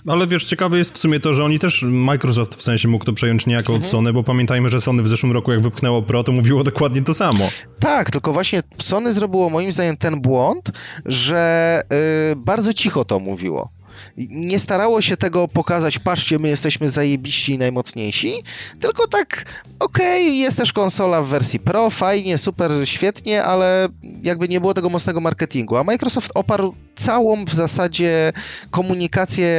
Ale 0.07 0.27
wiesz, 0.27 0.45
ciekawe 0.45 0.77
jest 0.77 0.93
w 0.93 0.97
sumie 0.97 1.19
to, 1.19 1.33
że 1.33 1.43
oni 1.43 1.59
też, 1.59 1.85
Microsoft 1.87 2.55
w 2.55 2.61
sensie 2.61 2.87
mógł 2.87 3.05
to 3.05 3.13
przejąć 3.13 3.45
niejako 3.45 3.73
mhm. 3.73 3.81
od 3.81 3.85
Sony, 3.91 4.13
bo 4.13 4.23
pamiętajmy, 4.23 4.69
że 4.69 4.81
Sony 4.81 5.03
w 5.03 5.07
zeszłym 5.07 5.31
roku 5.31 5.51
jak 5.51 5.61
wypchnęło 5.61 6.01
Pro, 6.01 6.23
to 6.23 6.31
mówiło 6.31 6.63
dokładnie 6.63 7.01
to 7.01 7.13
samo. 7.13 7.49
Tak, 7.79 8.11
tylko 8.11 8.33
właśnie 8.33 8.63
Sony 8.77 9.13
zrobiło 9.13 9.49
moim 9.49 9.71
zdaniem 9.71 9.97
ten 9.97 10.21
błąd, 10.21 10.71
że 11.05 11.81
yy, 12.29 12.35
bardzo 12.35 12.73
cicho 12.73 13.05
to 13.05 13.19
mówiło 13.19 13.69
nie 14.17 14.59
starało 14.59 15.01
się 15.01 15.17
tego 15.17 15.47
pokazać, 15.47 15.99
patrzcie, 15.99 16.39
my 16.39 16.47
jesteśmy 16.47 16.89
zajebiści 16.89 17.53
i 17.53 17.57
najmocniejsi, 17.57 18.33
tylko 18.79 19.07
tak, 19.07 19.45
okej, 19.79 20.23
okay, 20.23 20.35
jest 20.35 20.57
też 20.57 20.73
konsola 20.73 21.21
w 21.21 21.27
wersji 21.27 21.59
Pro, 21.59 21.89
fajnie, 21.89 22.37
super, 22.37 22.71
świetnie, 22.83 23.43
ale 23.43 23.89
jakby 24.23 24.47
nie 24.47 24.61
było 24.61 24.73
tego 24.73 24.89
mocnego 24.89 25.21
marketingu, 25.21 25.77
a 25.77 25.83
Microsoft 25.83 26.31
oparł 26.35 26.75
całą 26.95 27.45
w 27.45 27.53
zasadzie 27.53 28.33
komunikację 28.69 29.49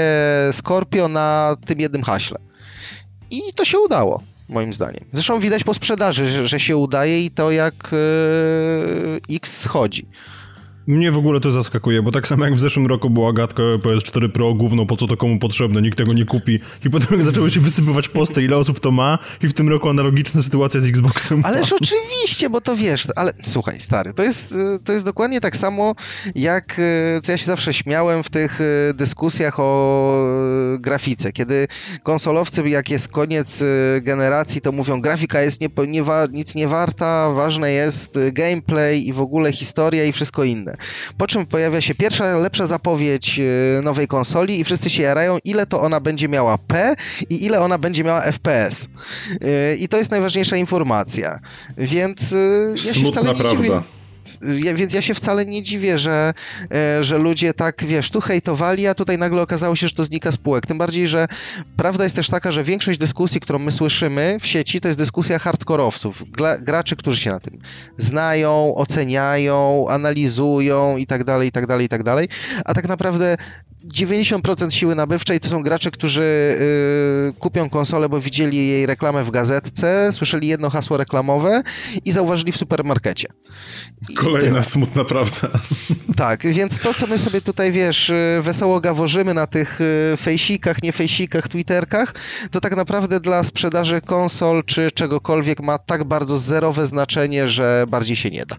Scorpio 0.53 1.09
na 1.09 1.57
tym 1.67 1.81
jednym 1.81 2.03
haśle. 2.03 2.39
I 3.31 3.41
to 3.55 3.65
się 3.65 3.79
udało 3.79 4.23
moim 4.49 4.73
zdaniem. 4.73 5.05
Zresztą 5.13 5.41
widać 5.41 5.65
po 5.65 5.75
sprzedaży, 5.75 6.29
że, 6.29 6.49
że 6.49 6.61
się 6.61 6.77
udaje 6.77 7.25
i 7.25 7.31
to 7.31 7.51
jak 7.51 7.75
yy, 7.93 9.37
X 9.37 9.61
schodzi. 9.61 10.07
Mnie 10.87 11.13
w 11.13 11.19
ogóle 11.19 11.41
to 11.41 11.51
zaskakuje, 11.51 12.03
bo 12.03 12.13
tak 12.13 12.29
samo 12.29 12.45
jak 12.45 12.55
w 12.55 12.61
zeszłym 12.61 12.87
roku 12.87 13.11
była 13.11 13.33
gadka 13.33 13.63
PS4 13.63 14.29
Pro, 14.29 14.55
gówno, 14.55 14.87
po 14.87 14.97
co 14.97 15.07
to 15.07 15.17
komu 15.17 15.39
potrzebne, 15.39 15.83
nikt 15.83 15.99
tego 15.99 16.13
nie 16.13 16.25
kupi. 16.25 16.61
I 16.85 16.91
potem 16.91 17.23
zaczęły 17.23 17.51
się 17.51 17.61
wysypywać 17.61 18.09
posty, 18.09 18.43
ile 18.43 18.57
osób 18.57 18.81
to 18.81 18.91
ma 18.91 19.19
i 19.43 19.49
w 19.49 19.55
tym 19.55 19.69
roku 19.69 19.89
analogiczna 19.89 20.43
sytuacja 20.43 20.81
z 20.81 20.87
Xboxem. 20.87 21.43
Ależ 21.45 21.73
oczywiście, 21.73 22.51
bo 22.51 22.61
to 22.61 22.77
wiesz, 22.77 23.07
ale 23.17 23.33
słuchaj, 23.45 23.81
stary, 23.81 24.15
to 24.15 24.23
jest, 24.23 24.55
to 24.85 24.93
jest 24.93 25.05
dokładnie 25.05 25.41
tak 25.41 25.57
samo, 25.57 25.95
jak 26.35 26.81
co 27.23 27.33
ja 27.33 27.39
się 27.39 27.47
zawsze 27.47 27.73
śmiałem 27.75 28.23
w 28.23 28.31
tych 28.31 28.61
e, 28.61 28.95
dyskusjach 28.95 29.61
o 29.61 30.13
grafice, 30.81 31.33
kiedy 31.33 31.69
konsolowcy, 32.03 32.69
jak 32.69 32.91
jest 32.91 33.09
koniec 33.09 33.65
generacji, 34.01 34.61
to 34.61 34.73
mówią, 34.73 35.01
grafika 35.01 35.43
jest 35.43 35.61
nie, 35.61 35.69
nie, 35.89 36.03
nic 36.33 36.55
nie 36.55 36.69
warta, 36.69 37.31
ważne 37.31 37.73
jest 37.73 38.19
gameplay 38.33 39.07
i 39.07 39.13
w 39.13 39.21
ogóle 39.21 39.53
historia 39.53 40.05
i 40.05 40.13
wszystko 40.13 40.45
inne. 40.45 40.72
Po 41.19 41.27
czym 41.27 41.47
pojawia 41.47 41.81
się 41.81 41.95
pierwsza, 41.95 42.39
lepsza 42.39 42.67
zapowiedź 42.67 43.41
e, 43.79 43.83
nowej 43.83 44.09
konsoli 44.09 44.61
i 44.61 44.65
wszyscy 44.65 44.91
się 44.91 45.03
jarają, 45.03 45.39
ile 45.45 45.67
to 45.67 45.81
ona 45.81 46.01
będzie 46.01 46.29
miała 46.29 46.59
P 46.59 46.95
i 47.31 47.45
ile 47.45 47.61
ona 47.61 47.79
będzie 47.79 48.05
miała 48.05 48.21
FPS. 48.21 48.89
E, 49.41 49.75
I 49.75 49.89
to 49.89 49.97
jest 49.97 50.11
najważniejsza 50.11 50.57
informacja. 50.57 51.39
Więc 51.79 52.33
e, 52.33 52.37
ja 52.87 52.95
się 52.95 53.11
wcale 53.13 53.29
nie 53.29 53.35
prawda. 53.35 53.63
dziwię. 53.63 54.02
Ja, 54.59 54.75
więc 54.75 54.95
ja 54.95 55.03
się 55.03 55.15
wcale 55.15 55.47
nie 55.47 55.63
dziwię, 55.63 55.99
że, 55.99 56.33
e, 56.75 57.05
że 57.05 57.19
ludzie 57.19 57.55
tak, 57.55 57.85
wiesz, 57.85 58.11
tu 58.11 58.21
hejtowali, 58.21 58.87
a 58.87 58.95
tutaj 58.95 59.19
nagle 59.19 59.43
okazało 59.43 59.77
się, 59.77 59.89
że 59.89 59.95
to 59.95 60.05
znika 60.05 60.33
spółek. 60.33 60.67
Tym 60.67 60.79
bardziej, 60.79 61.09
że 61.09 61.29
prawda 61.77 62.05
jest 62.05 62.17
też 62.17 62.31
taka, 62.31 62.53
że 62.53 62.65
większość 62.65 62.99
dyskusji, 62.99 63.41
którą 63.41 63.59
my 63.59 63.73
słyszymy 63.73 64.39
w 64.41 64.47
sieci, 64.47 64.81
to 64.81 64.89
jest 64.89 65.01
dyskusja 65.01 65.39
hardkorowców, 65.39 66.23
graczy, 66.61 66.97
którzy 66.97 67.21
się 67.21 67.31
na 67.31 67.41
tym 67.41 67.59
znają, 67.97 68.75
oceniają, 68.75 69.87
analizują 69.89 70.97
i 70.97 71.07
tak 71.07 71.25
dalej, 71.25 71.49
i 71.49 71.53
tak 71.53 71.67
dalej, 71.67 71.87
i 71.87 71.89
tak 71.89 72.03
dalej. 72.03 72.29
A 72.65 72.75
tak 72.75 72.89
naprawdę 72.89 73.37
90% 73.85 74.71
siły 74.71 74.95
nabywczej 74.95 75.41
to 75.41 75.49
są 75.49 75.63
gracze, 75.63 75.91
którzy 75.91 76.23
y, 77.31 77.33
kupią 77.39 77.71
konsolę, 77.71 78.09
bo 78.09 78.21
widzieli 78.21 78.69
jej 78.69 78.87
reklamę 78.87 79.25
w 79.25 79.31
gazetce, 79.31 80.13
słyszeli 80.13 80.49
jedno 80.49 80.71
hasło 80.71 80.97
reklamowe 80.97 81.63
i 82.05 82.13
zauważyli 82.13 82.53
w 82.53 82.57
supermarkecie. 82.57 83.29
I 84.09 84.15
Kolejna 84.15 84.49
tyle. 84.51 84.65
smutna 84.65 85.05
prawda. 85.05 85.49
Tak, 86.17 86.47
więc 86.47 86.79
to, 86.79 86.95
co 86.95 87.07
my 87.07 87.19
sobie 87.19 87.41
tutaj, 87.41 87.73
wiesz, 87.73 88.11
y, 88.11 88.41
wesoło 88.43 88.81
gaworzymy 88.81 89.35
na 89.35 89.47
tych 89.47 89.81
y, 89.81 90.17
fejsikach, 90.17 90.83
nie 90.83 90.93
fejsikach, 90.93 91.49
twitterkach, 91.49 92.15
to 92.51 92.61
tak 92.61 92.77
naprawdę 92.77 93.21
dla 93.21 93.45
sprzedaży 93.45 94.01
konsol 94.01 94.65
czy 94.65 94.91
czegokolwiek 94.91 95.61
ma 95.63 95.79
tak 95.79 96.05
bardzo 96.05 96.39
zerowe 96.39 96.87
znaczenie, 96.87 97.49
że 97.49 97.85
bardziej 97.89 98.17
się 98.17 98.31
nie 98.31 98.47
da. 98.47 98.57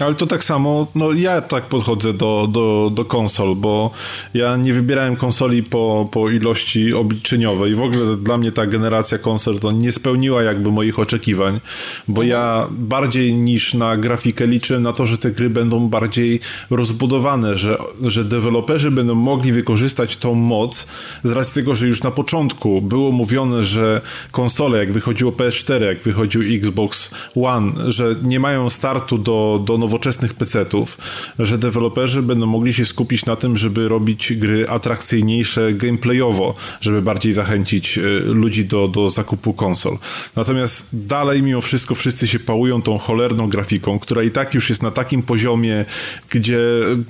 Ale 0.00 0.14
to 0.14 0.26
tak 0.26 0.44
samo, 0.44 0.86
no 0.94 1.12
ja 1.12 1.40
tak 1.40 1.64
podchodzę 1.64 2.12
do, 2.12 2.48
do, 2.50 2.90
do 2.94 3.04
konsol, 3.04 3.56
bo 3.56 3.90
ja 4.34 4.56
nie 4.56 4.72
wybierałem 4.72 5.16
konsoli 5.16 5.62
po, 5.62 6.08
po 6.12 6.30
ilości 6.30 6.94
obliczeniowej. 6.94 7.74
W 7.74 7.82
ogóle 7.82 8.16
dla 8.16 8.38
mnie 8.38 8.52
ta 8.52 8.66
generacja 8.66 9.18
konsol 9.18 9.58
to 9.58 9.72
nie 9.72 9.92
spełniła 9.92 10.42
jakby 10.42 10.70
moich 10.70 10.98
oczekiwań, 10.98 11.60
bo 12.08 12.22
ja 12.22 12.66
bardziej 12.70 13.34
niż 13.34 13.74
na 13.74 13.96
grafikę 13.96 14.46
liczę 14.46 14.80
na 14.80 14.92
to, 14.92 15.06
że 15.06 15.18
te 15.18 15.30
gry 15.30 15.50
będą 15.50 15.88
bardziej 15.88 16.40
rozbudowane, 16.70 17.56
że, 17.56 17.78
że 18.02 18.24
deweloperzy 18.24 18.90
będą 18.90 19.14
mogli 19.14 19.52
wykorzystać 19.52 20.16
tą 20.16 20.34
moc 20.34 20.86
z 21.24 21.32
racji 21.32 21.54
tego, 21.54 21.74
że 21.74 21.86
już 21.86 22.02
na 22.02 22.10
początku 22.10 22.82
było 22.82 23.12
mówione, 23.12 23.64
że 23.64 24.00
konsole, 24.30 24.78
jak 24.78 24.92
wychodziło 24.92 25.32
PS4, 25.32 25.82
jak 25.82 25.98
wychodził 25.98 26.42
Xbox 26.56 27.10
One, 27.42 27.92
że 27.92 28.14
nie 28.22 28.40
mają 28.40 28.70
startu 28.70 29.18
do, 29.18 29.62
do 29.64 29.81
nowoczesnych 29.82 30.34
PC-ów, 30.34 30.98
że 31.38 31.58
deweloperzy 31.58 32.22
będą 32.22 32.46
mogli 32.46 32.74
się 32.74 32.84
skupić 32.84 33.26
na 33.26 33.36
tym, 33.36 33.56
żeby 33.56 33.88
robić 33.88 34.32
gry 34.32 34.68
atrakcyjniejsze 34.68 35.72
gameplayowo, 35.72 36.54
żeby 36.80 37.02
bardziej 37.02 37.32
zachęcić 37.32 37.98
e, 37.98 38.00
ludzi 38.20 38.64
do, 38.64 38.88
do 38.88 39.10
zakupu 39.10 39.52
konsol. 39.52 39.98
Natomiast 40.36 40.88
dalej 40.92 41.42
mimo 41.42 41.60
wszystko 41.60 41.94
wszyscy 41.94 42.28
się 42.28 42.38
pałują 42.38 42.82
tą 42.82 42.98
cholerną 42.98 43.48
grafiką, 43.48 43.98
która 43.98 44.22
i 44.22 44.30
tak 44.30 44.54
już 44.54 44.68
jest 44.68 44.82
na 44.82 44.90
takim 44.90 45.22
poziomie, 45.22 45.84
gdzie 46.30 46.58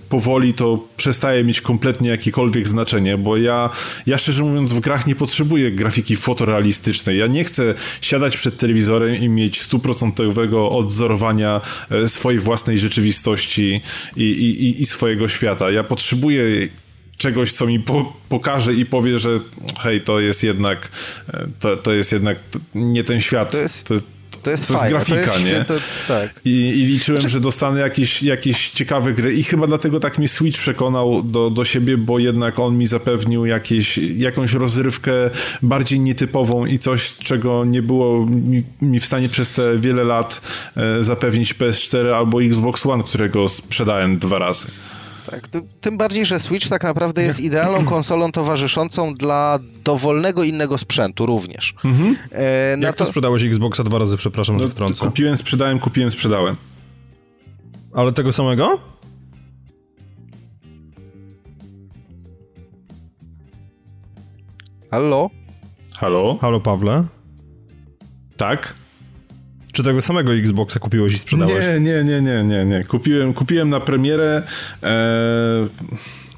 powoli 0.09 0.55
to 0.55 0.79
przestaje 0.97 1.45
mieć 1.45 1.61
kompletnie 1.61 2.09
jakiekolwiek 2.11 2.69
znaczenie, 2.69 3.19
bo 3.19 3.37
ja, 3.37 3.71
ja 4.07 4.19
szczerze 4.19 4.43
mówiąc 4.43 4.73
w 4.73 4.81
grach 4.81 5.07
nie 5.07 5.15
potrzebuję 5.15 5.73
grafiki 5.73 6.17
fotorealistycznej. 6.17 7.19
Ja 7.19 7.27
nie 7.27 7.45
chcę 7.45 7.75
siadać 8.01 8.37
przed 8.37 8.57
telewizorem 8.57 9.17
i 9.17 9.29
mieć 9.29 9.61
stuprocentowego 9.61 10.71
odzorowania 10.71 11.61
e, 11.91 12.09
swojej 12.09 12.41
własnej 12.41 12.62
własnej 12.63 12.79
rzeczywistości 12.79 13.81
i, 14.17 14.23
i, 14.23 14.83
i 14.83 14.87
swojego 14.87 15.29
świata. 15.29 15.71
Ja 15.71 15.85
potrzebuję 15.85 16.69
czegoś, 17.17 17.53
co 17.53 17.67
mi 17.67 17.81
po, 17.81 18.17
pokaże 18.29 18.75
i 18.75 18.87
powie, 18.87 19.19
że 19.19 19.41
hej, 19.79 20.01
to 20.01 20.21
jest 20.21 20.43
jednak 20.43 20.89
to, 21.61 21.77
to 21.77 21.93
jest 21.93 22.13
jednak 22.13 22.39
nie 22.75 23.05
ten 23.05 23.21
świat. 23.21 23.51
To 23.51 23.59
jest... 23.59 23.85
To, 23.85 23.95
to 24.37 24.51
jest, 24.51 24.67
to 24.67 24.75
jest 24.75 24.87
grafika, 24.89 25.33
to 25.33 25.39
jest, 25.39 25.45
nie? 25.45 25.65
To, 25.65 25.75
tak. 26.09 26.31
I, 26.45 26.51
I, 26.51 26.87
liczyłem, 26.87 27.21
znaczy... 27.21 27.33
że 27.33 27.41
dostanę 27.41 27.81
jakieś, 27.81 28.23
jakieś 28.23 28.71
ciekawe 28.71 29.13
gry 29.13 29.35
i 29.35 29.45
chyba 29.45 29.67
dlatego 29.67 30.01
tak 30.01 30.19
mi 30.19 30.29
Switch 30.29 30.61
przekonał 30.61 31.23
do, 31.23 31.51
do 31.51 31.65
siebie, 31.65 31.97
bo 31.97 32.19
jednak 32.19 32.59
on 32.59 32.79
mi 32.79 32.87
zapewnił 32.87 33.47
jakieś, 33.47 33.99
jakąś 33.99 34.53
rozrywkę 34.53 35.13
bardziej 35.63 36.01
nietypową 36.01 36.67
i 36.67 36.79
coś, 36.79 37.17
czego 37.17 37.65
nie 37.65 37.83
było 37.83 38.27
mi, 38.27 38.63
mi 38.83 39.01
w 39.01 39.07
stanie 39.07 39.29
przez 39.29 39.51
te 39.51 39.79
wiele 39.79 40.05
lat 40.05 40.41
e, 40.77 41.05
zapewnić 41.05 41.55
PS4 41.55 42.15
albo 42.15 42.43
Xbox 42.43 42.87
One, 42.87 43.05
którego 43.05 43.49
sprzedałem 43.49 44.19
dwa 44.19 44.39
razy. 44.39 44.67
Tak, 45.31 45.49
tym 45.81 45.97
bardziej, 45.99 46.27
że 46.27 46.41
Switch 46.41 46.69
tak 46.69 46.85
naprawdę 46.85 47.23
jest 47.23 47.41
idealną 47.41 47.85
konsolą 47.95 48.33
towarzyszącą 48.33 49.15
dla 49.15 49.59
dowolnego 49.85 50.43
innego 50.45 50.79
sprzętu 50.79 51.27
również. 51.27 51.75
Mhm. 51.85 52.17
E, 52.33 52.77
Jak 52.81 52.97
to... 52.97 53.05
to 53.05 53.09
sprzedałeś 53.11 53.45
Xboxa 53.45 53.85
dwa 53.85 53.99
razy, 53.99 54.17
przepraszam, 54.17 54.57
no, 54.57 54.63
że 54.63 54.69
wtrącę. 54.69 55.07
Kupiłem, 55.07 55.37
sprzedałem, 55.37 55.79
kupiłem, 55.79 56.11
sprzedałem. 56.11 56.57
Ale 57.95 58.13
tego 58.13 58.33
samego? 58.33 58.81
Halo? 64.91 65.31
Halo? 65.97 66.39
Halo, 66.41 66.61
Pawle? 66.61 67.05
Tak? 68.37 68.75
Czy 69.73 69.83
tego 69.83 70.03
samego 70.03 70.35
Xboxa 70.35 70.81
kupiłeś 70.81 71.15
i 71.15 71.19
sprzedałeś? 71.19 71.67
Nie, 71.67 71.81
nie, 71.81 72.05
nie, 72.05 72.23
nie, 72.23 72.45
nie, 72.45 72.65
nie. 72.65 72.85
Kupiłem, 72.85 73.35
kupiłem 73.35 73.71
na 73.71 73.81
premierę. 73.81 74.43
E, 74.83 75.67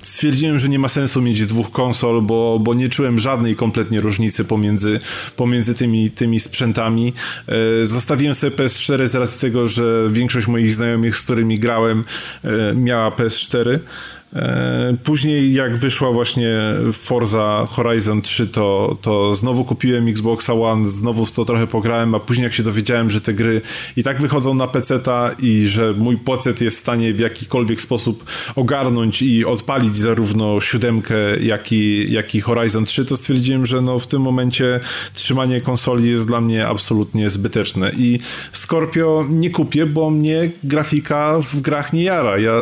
stwierdziłem, 0.02 0.58
że 0.58 0.68
nie 0.68 0.78
ma 0.78 0.88
sensu 0.88 1.22
mieć 1.22 1.46
dwóch 1.46 1.70
konsol, 1.70 2.22
bo, 2.22 2.58
bo 2.60 2.74
nie 2.74 2.88
czułem 2.88 3.18
żadnej 3.18 3.56
kompletnie 3.56 4.00
różnicy 4.00 4.44
pomiędzy, 4.44 5.00
pomiędzy 5.36 5.74
tymi, 5.74 6.10
tymi 6.10 6.40
sprzętami. 6.40 7.12
E, 7.82 7.86
zostawiłem 7.86 8.34
sobie 8.34 8.56
PS4 8.56 9.06
z 9.06 9.14
racji 9.14 9.40
tego, 9.40 9.68
że 9.68 10.08
większość 10.10 10.46
moich 10.46 10.74
znajomych, 10.74 11.16
z 11.16 11.24
którymi 11.24 11.58
grałem, 11.58 12.04
e, 12.44 12.74
miała 12.74 13.10
PS4. 13.10 13.78
E, 14.34 14.96
później 15.02 15.52
jak 15.52 15.76
wyszła 15.76 16.10
właśnie 16.10 16.58
Forza 16.92 17.66
Horizon 17.70 18.22
3, 18.22 18.46
to, 18.46 18.96
to 19.02 19.34
znowu 19.34 19.64
kupiłem 19.64 20.08
Xbox 20.08 20.50
One, 20.50 20.86
znowu 20.86 21.26
w 21.26 21.32
to 21.32 21.44
trochę 21.44 21.66
pograłem, 21.66 22.14
a 22.14 22.20
później 22.20 22.44
jak 22.44 22.52
się 22.52 22.62
dowiedziałem, 22.62 23.10
że 23.10 23.20
te 23.20 23.34
gry 23.34 23.60
i 23.96 24.02
tak 24.02 24.20
wychodzą 24.20 24.54
na 24.54 24.66
PC-ta 24.66 25.30
i 25.42 25.66
że 25.66 25.92
mój 25.92 26.16
PC 26.16 26.54
jest 26.60 26.76
w 26.76 26.80
stanie 26.80 27.14
w 27.14 27.18
jakikolwiek 27.18 27.80
sposób 27.80 28.24
ogarnąć 28.56 29.22
i 29.22 29.44
odpalić 29.44 29.96
zarówno 29.96 30.60
siódemkę, 30.60 31.14
jak 31.40 31.72
i, 31.72 32.12
jak 32.12 32.34
i 32.34 32.40
Horizon 32.40 32.84
3, 32.84 33.04
to 33.04 33.16
stwierdziłem, 33.16 33.66
że 33.66 33.80
no 33.80 33.98
w 33.98 34.06
tym 34.06 34.22
momencie 34.22 34.80
trzymanie 35.14 35.60
konsoli 35.60 36.10
jest 36.10 36.26
dla 36.26 36.40
mnie 36.40 36.66
absolutnie 36.66 37.30
zbyteczne 37.30 37.90
i 37.96 38.18
Scorpio 38.52 39.26
nie 39.30 39.50
kupię, 39.50 39.86
bo 39.86 40.10
mnie 40.10 40.50
grafika 40.64 41.40
w 41.42 41.60
grach 41.60 41.92
nie 41.92 42.02
jara. 42.02 42.38
Ja, 42.38 42.52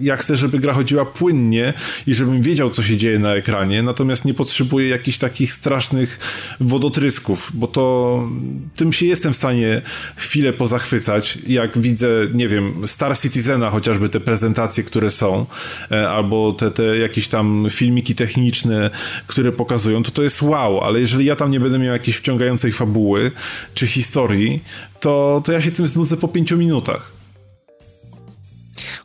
ja 0.00 0.16
chcę, 0.16 0.36
żeby 0.36 0.58
gra 0.58 0.72
chodziła 0.72 1.04
płynnie 1.18 1.72
i 2.06 2.14
żebym 2.14 2.42
wiedział, 2.42 2.70
co 2.70 2.82
się 2.82 2.96
dzieje 2.96 3.18
na 3.18 3.34
ekranie, 3.34 3.82
natomiast 3.82 4.24
nie 4.24 4.34
potrzebuję 4.34 4.88
jakichś 4.88 5.18
takich 5.18 5.52
strasznych 5.52 6.18
wodotrysków, 6.60 7.50
bo 7.54 7.66
to 7.66 8.28
tym 8.76 8.92
się 8.92 9.06
jestem 9.06 9.32
w 9.32 9.36
stanie 9.36 9.82
chwilę 10.16 10.52
pozachwycać, 10.52 11.38
jak 11.46 11.78
widzę, 11.78 12.08
nie 12.34 12.48
wiem, 12.48 12.86
Star 12.86 13.18
Citizena, 13.18 13.70
chociażby 13.70 14.08
te 14.08 14.20
prezentacje, 14.20 14.84
które 14.84 15.10
są, 15.10 15.46
e, 15.90 16.08
albo 16.08 16.52
te, 16.52 16.70
te 16.70 16.98
jakieś 16.98 17.28
tam 17.28 17.66
filmiki 17.70 18.14
techniczne, 18.14 18.90
które 19.26 19.52
pokazują, 19.52 20.02
to 20.02 20.10
to 20.10 20.22
jest 20.22 20.42
wow, 20.42 20.80
ale 20.80 21.00
jeżeli 21.00 21.24
ja 21.24 21.36
tam 21.36 21.50
nie 21.50 21.60
będę 21.60 21.78
miał 21.78 21.92
jakiejś 21.92 22.16
wciągającej 22.16 22.72
fabuły, 22.72 23.32
czy 23.74 23.86
historii, 23.86 24.62
to, 25.00 25.42
to 25.44 25.52
ja 25.52 25.60
się 25.60 25.70
tym 25.70 25.86
znudzę 25.86 26.16
po 26.16 26.28
pięciu 26.28 26.58
minutach. 26.58 27.15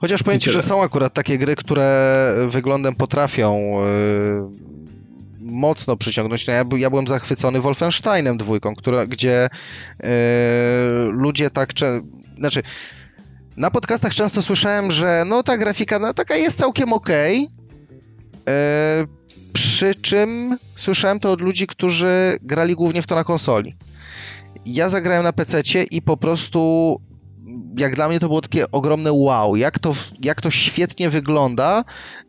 Chociaż 0.01 0.23
powiem 0.23 0.39
ci, 0.39 0.51
że 0.51 0.63
są 0.63 0.84
akurat 0.84 1.13
takie 1.13 1.38
gry, 1.38 1.55
które 1.55 2.34
wyglądem 2.47 2.95
potrafią 2.95 3.57
yy, 3.57 4.71
mocno 5.39 5.97
przyciągnąć. 5.97 6.47
No 6.47 6.53
ja, 6.53 6.65
ja 6.77 6.89
byłem 6.89 7.07
zachwycony 7.07 7.61
Wolfensteinem 7.61 8.38
dwójką, 8.38 8.75
która, 8.75 9.05
gdzie 9.05 9.49
yy, 10.03 10.09
ludzie 11.11 11.49
tak... 11.49 11.73
Znaczy, 12.38 12.61
na 13.57 13.71
podcastach 13.71 14.15
często 14.15 14.41
słyszałem, 14.41 14.91
że 14.91 15.23
no 15.27 15.43
ta 15.43 15.57
grafika 15.57 15.99
no, 15.99 16.13
taka 16.13 16.36
jest 16.36 16.57
całkiem 16.57 16.93
okej, 16.93 17.47
okay, 17.47 18.55
yy, 18.99 19.07
przy 19.53 19.95
czym 19.95 20.57
słyszałem 20.75 21.19
to 21.19 21.32
od 21.32 21.41
ludzi, 21.41 21.67
którzy 21.67 22.38
grali 22.41 22.75
głównie 22.75 23.01
w 23.01 23.07
to 23.07 23.15
na 23.15 23.23
konsoli. 23.23 23.75
Ja 24.65 24.89
zagrałem 24.89 25.23
na 25.23 25.34
PC 25.34 25.61
i 25.91 26.01
po 26.01 26.17
prostu 26.17 27.01
jak 27.77 27.95
dla 27.95 28.07
mnie 28.07 28.19
to 28.19 28.27
było 28.27 28.41
takie 28.41 28.71
ogromne 28.71 29.11
wow, 29.13 29.55
jak 29.55 29.79
to, 29.79 29.95
jak 30.23 30.41
to 30.41 30.51
świetnie 30.51 31.09
wygląda, 31.09 31.83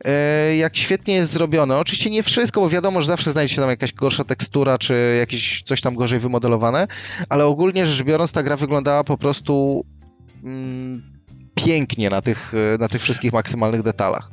e, 0.05 0.57
jak 0.57 0.77
świetnie 0.77 1.15
jest 1.15 1.33
zrobione. 1.33 1.79
Oczywiście 1.79 2.11
nie 2.11 2.23
wszystko, 2.23 2.61
bo 2.61 2.69
wiadomo, 2.69 3.03
że 3.03 3.07
zawsze 3.07 3.33
znajdzie 3.33 3.55
się 3.55 3.61
tam 3.61 3.71
jakaś 3.71 3.93
gorsza 3.93 4.25
tekstura, 4.25 4.79
czy 4.79 5.17
jakieś 5.19 5.63
coś 5.63 5.81
tam 5.81 5.95
gorzej 5.95 6.21
wymodelowane, 6.21 6.87
ale 7.29 7.47
ogólnie 7.47 7.87
rzecz 7.87 8.03
biorąc 8.07 8.33
ta 8.33 8.43
gra 8.43 8.57
wyglądała 8.57 9.05
po 9.05 9.19
prostu 9.19 9.85
mm, 10.45 11.03
pięknie 11.55 12.11
na 12.11 12.23
tych, 12.23 12.53
na 12.79 12.89
tych 12.89 13.03
wszystkich 13.03 13.33
maksymalnych 13.33 13.83
detalach. 13.83 14.31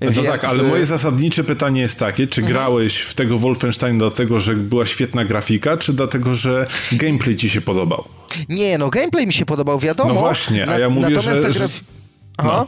No 0.00 0.10
Więc... 0.10 0.28
tak, 0.28 0.44
ale 0.44 0.62
moje 0.62 0.86
zasadnicze 0.86 1.44
pytanie 1.44 1.80
jest 1.80 1.98
takie, 1.98 2.26
czy 2.26 2.40
mhm. 2.40 2.58
grałeś 2.58 2.98
w 2.98 3.14
tego 3.14 3.38
Wolfenstein 3.38 3.98
dlatego, 3.98 4.40
że 4.40 4.54
była 4.54 4.86
świetna 4.86 5.24
grafika, 5.24 5.76
czy 5.76 5.92
dlatego, 5.92 6.34
że 6.34 6.66
gameplay 6.92 7.36
ci 7.36 7.50
się 7.50 7.60
podobał? 7.60 8.19
Nie, 8.48 8.78
no 8.78 8.90
gameplay 8.90 9.26
mi 9.26 9.32
się 9.32 9.46
podobał, 9.46 9.78
wiadomo. 9.78 10.14
No 10.14 10.20
właśnie, 10.20 10.68
a 10.68 10.78
ja 10.78 10.90
mówię, 10.90 11.20
że... 11.20 11.40
Graf... 11.40 11.80
No. 12.44 12.66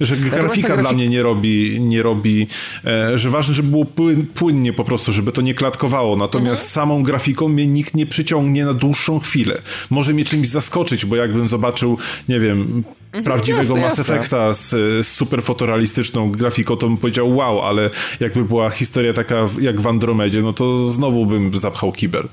Że 0.00 0.16
grafika 0.16 0.76
dla 0.76 0.92
mnie 0.92 1.08
nie 1.08 1.22
robi, 1.22 1.80
nie 1.80 2.02
robi 2.02 2.46
e, 2.84 3.18
że 3.18 3.30
ważne, 3.30 3.54
żeby 3.54 3.68
było 3.68 3.86
płynnie 4.34 4.72
po 4.72 4.84
prostu, 4.84 5.12
żeby 5.12 5.32
to 5.32 5.42
nie 5.42 5.54
klatkowało. 5.54 6.16
Natomiast 6.16 6.62
mhm. 6.62 6.68
samą 6.70 7.02
grafiką 7.02 7.48
mnie 7.48 7.66
nikt 7.66 7.94
nie 7.94 8.06
przyciągnie 8.06 8.64
na 8.64 8.74
dłuższą 8.74 9.18
chwilę. 9.18 9.62
Może 9.90 10.12
mnie 10.12 10.24
czymś 10.24 10.48
zaskoczyć, 10.48 11.06
bo 11.06 11.16
jakbym 11.16 11.48
zobaczył, 11.48 11.98
nie 12.28 12.40
wiem, 12.40 12.84
mhm, 13.06 13.24
prawdziwego 13.24 13.76
jasne, 13.76 13.80
Mass 13.80 13.98
Effecta 13.98 14.54
z, 14.54 14.70
z 15.06 15.08
super 15.08 15.42
fotorealistyczną 15.42 16.30
grafiką, 16.30 16.76
to 16.76 16.86
bym 16.86 16.96
powiedział 16.96 17.36
wow, 17.36 17.60
ale 17.60 17.90
jakby 18.20 18.44
była 18.44 18.70
historia 18.70 19.12
taka 19.12 19.48
jak 19.60 19.80
w 19.80 19.86
Andromedzie, 19.86 20.42
no 20.42 20.52
to 20.52 20.88
znowu 20.88 21.26
bym 21.26 21.58
zapchał 21.58 21.92
kibel. 21.92 22.28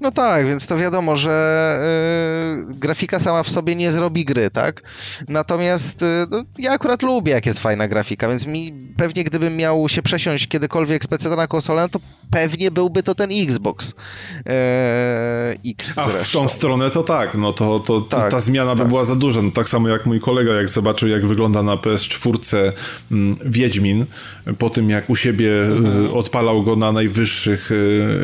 No 0.00 0.12
tak, 0.12 0.46
więc 0.46 0.66
to 0.66 0.76
wiadomo, 0.78 1.16
że 1.16 1.78
y, 2.70 2.74
grafika 2.74 3.18
sama 3.18 3.42
w 3.42 3.50
sobie 3.50 3.76
nie 3.76 3.92
zrobi 3.92 4.24
gry, 4.24 4.50
tak? 4.50 4.82
Natomiast 5.28 6.02
y, 6.02 6.06
no, 6.30 6.44
ja 6.58 6.72
akurat 6.72 7.02
lubię, 7.02 7.32
jak 7.32 7.46
jest 7.46 7.58
fajna 7.58 7.88
grafika, 7.88 8.28
więc 8.28 8.46
mi 8.46 8.72
pewnie 8.96 9.24
gdybym 9.24 9.56
miał 9.56 9.88
się 9.88 10.02
przesiąść 10.02 10.48
kiedykolwiek 10.48 11.04
z 11.04 11.06
PC 11.06 11.36
na 11.36 11.46
konsolę, 11.46 11.88
to 11.88 12.00
pewnie 12.30 12.70
byłby 12.70 13.02
to 13.02 13.14
ten 13.14 13.30
Xbox 13.32 13.94
e, 14.46 15.54
X. 15.66 15.98
A 15.98 16.08
w 16.08 16.30
tą 16.32 16.48
stronę 16.48 16.90
to 16.90 17.02
tak, 17.02 17.34
no 17.34 17.52
to, 17.52 17.80
to 17.80 18.00
tak, 18.00 18.30
ta 18.30 18.40
zmiana 18.40 18.70
tak. 18.70 18.78
by 18.78 18.88
była 18.88 19.04
za 19.04 19.16
duża. 19.16 19.42
No, 19.42 19.50
tak 19.50 19.68
samo 19.68 19.88
jak 19.88 20.06
mój 20.06 20.20
kolega, 20.20 20.52
jak 20.52 20.68
zobaczył, 20.68 21.08
jak 21.08 21.26
wygląda 21.26 21.62
na 21.62 21.76
PS4 21.76 22.72
mm, 23.12 23.36
Wiedźmin, 23.44 24.06
po 24.58 24.70
tym 24.70 24.90
jak 24.90 25.10
u 25.10 25.16
siebie 25.16 25.62
mhm. 25.62 26.14
odpalał 26.14 26.62
go 26.62 26.76
na 26.76 26.92
najwyższych, 26.92 27.70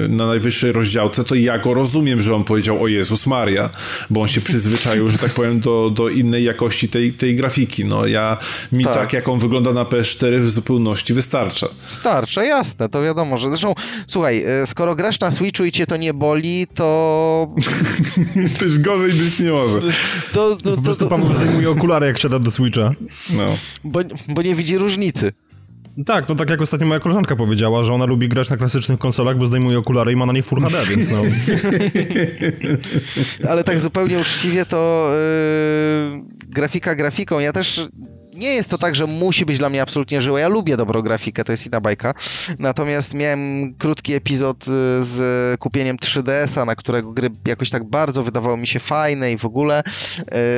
na 0.09 0.27
najwyższej 0.27 0.73
rozdziałce, 0.73 1.25
to 1.25 1.35
ja 1.35 1.59
go 1.59 1.75
rozumiem, 1.75 2.23
że 2.23 2.35
on 2.35 2.45
powiedział 2.45 2.83
o 2.83 2.89
Jezus 2.89 3.27
Maria, 3.27 3.71
bo 4.11 4.23
on 4.23 4.29
się 4.29 4.41
przyzwyczaił, 4.41 5.09
że 5.09 5.19
tak 5.19 5.31
powiem, 5.31 5.61
do, 5.61 5.91
do 5.91 6.09
innej 6.09 6.45
jakości 6.45 6.89
tej, 6.89 7.13
tej 7.13 7.37
grafiki. 7.37 7.85
No 7.85 8.07
ja, 8.07 8.37
mi 8.73 8.85
tak. 8.85 8.95
tak, 8.95 9.13
jak 9.13 9.29
on 9.29 9.39
wygląda 9.39 9.73
na 9.73 9.85
PS4 9.85 10.41
w 10.41 10.51
zupełności 10.51 11.15
wystarcza. 11.15 11.69
Starcza, 11.89 12.45
jasne, 12.45 12.89
to 12.89 13.03
wiadomo, 13.03 13.39
że 13.39 13.49
zresztą, 13.49 13.75
słuchaj, 14.07 14.45
e, 14.45 14.67
skoro 14.67 14.95
grasz 14.95 15.21
na 15.21 15.31
Switchu 15.31 15.65
i 15.65 15.73
cię 15.73 15.87
to 15.87 15.97
nie 15.97 16.15
boli, 16.15 16.67
to... 16.75 17.55
to 18.59 18.65
już 18.65 18.79
gorzej 18.79 19.13
być 19.13 19.39
nie 19.39 19.51
może. 19.51 19.81
To, 20.33 20.57
to, 20.57 20.77
po 20.77 20.83
prostu 20.83 21.05
to, 21.09 21.11
to... 21.11 21.23
pan 21.23 21.35
zdejmuje 21.35 21.71
okulary, 21.71 22.07
jak 22.07 22.19
siada 22.19 22.39
do 22.39 22.51
Switcha. 22.51 22.91
No. 23.31 23.57
Bo, 23.85 24.01
bo 24.29 24.43
nie 24.43 24.55
widzi 24.55 24.79
różnicy. 24.79 25.33
Tak, 26.07 26.27
to 26.27 26.35
tak 26.35 26.51
jak 26.51 26.61
ostatnio 26.61 26.87
moja 26.87 27.01
koleżanka 27.01 27.37
powiedziała, 27.37 27.85
że 27.85 27.93
ona 27.93 28.05
lubi 28.05 28.29
grać 28.29 28.51
na 28.51 28.57
klasycznych 28.57 28.99
konsolach, 28.99 29.39
bo 29.39 29.47
zdejmuje 29.47 29.79
okulary 29.79 30.13
i 30.13 30.17
ma 30.17 30.27
na 30.27 30.33
nich 30.33 30.47
Full 30.47 30.63
HD, 30.63 30.87
więc 30.87 31.11
no. 31.11 31.23
Ale 33.51 33.65
tak 33.65 33.81
zupełnie 33.81 34.19
uczciwie 34.19 34.67
to 34.67 35.11
yy, 36.13 36.23
grafika 36.49 36.95
grafiką. 36.95 37.39
Ja 37.39 37.53
też 37.53 37.89
nie 38.41 38.55
jest 38.55 38.71
to 38.71 38.79
tak, 38.79 38.97
że 38.97 39.07
musi 39.07 39.47
być 39.47 39.59
dla 39.59 39.69
mnie 39.69 39.83
absolutnie 39.83 40.21
żyła. 40.21 40.41
Ja 40.41 40.49
lubię 40.49 40.77
dobrą 40.77 41.03
grafikę, 41.03 41.45
to 41.45 41.53
jest 41.53 41.67
inna 41.67 41.81
bajka. 41.81 42.15
Natomiast 42.59 43.15
miałem 43.15 43.75
krótki 43.75 44.15
epizod 44.15 44.63
y, 44.63 44.71
z 45.05 45.61
kupieniem 45.61 45.97
3DS-a, 45.97 46.65
na 46.65 46.77
którego 46.77 47.13
gry 47.13 47.31
jakoś 47.47 47.71
tak 47.71 47.85
bardzo 47.85 48.23
wydawało 48.23 48.57
mi 48.57 48.67
się 48.67 48.81
fajne 48.81 49.33
i 49.33 49.39
w 49.39 49.45
ogóle 49.45 49.83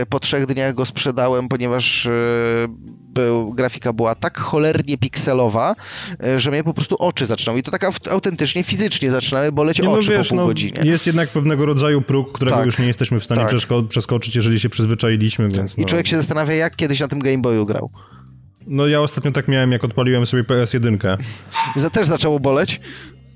y, 0.02 0.06
po 0.06 0.20
trzech 0.20 0.46
dniach 0.46 0.74
go 0.74 0.86
sprzedałem, 0.86 1.48
ponieważ 1.48 2.06
y, 2.06 2.68
był, 3.14 3.52
grafika 3.52 3.92
była 3.92 4.14
tak 4.14 4.38
cholernie 4.38 4.98
pikselowa, 4.98 5.74
że 6.36 6.50
mnie 6.50 6.64
po 6.64 6.74
prostu 6.74 6.96
oczy 6.98 7.26
zaczynały. 7.26 7.60
I 7.60 7.62
to 7.62 7.70
tak 7.70 7.84
autentycznie, 8.10 8.64
fizycznie 8.64 9.10
zaczynały 9.10 9.52
boleć 9.52 9.78
nie, 9.78 9.84
no 9.84 9.92
oczy 9.92 10.10
wiesz, 10.10 10.28
po 10.28 10.34
pół 10.34 10.36
no, 10.36 10.46
godzinie. 10.46 10.80
Jest 10.84 11.06
jednak 11.06 11.28
pewnego 11.28 11.66
rodzaju 11.66 12.02
próg, 12.02 12.32
którego 12.32 12.56
tak, 12.56 12.66
już 12.66 12.78
nie 12.78 12.86
jesteśmy 12.86 13.20
w 13.20 13.24
stanie 13.24 13.40
tak. 13.40 13.88
przeskoczyć, 13.88 14.36
jeżeli 14.36 14.60
się 14.60 14.68
przyzwyczailiśmy, 14.68 15.48
więc 15.48 15.76
no. 15.76 15.82
I 15.82 15.86
człowiek 15.86 16.06
się 16.06 16.16
zastanawia, 16.16 16.54
jak 16.54 16.76
kiedyś 16.76 17.00
na 17.00 17.08
tym 17.08 17.18
Game 17.18 17.38
Boyu 17.38 17.66
grał. 17.72 17.90
No 18.66 18.86
ja 18.86 19.00
ostatnio 19.00 19.32
tak 19.32 19.48
miałem, 19.48 19.72
jak 19.72 19.84
odpaliłem 19.84 20.26
sobie 20.26 20.42
PS1. 20.42 21.18
I 21.76 21.90
też 21.92 22.06
zaczęło 22.06 22.40
boleć? 22.40 22.80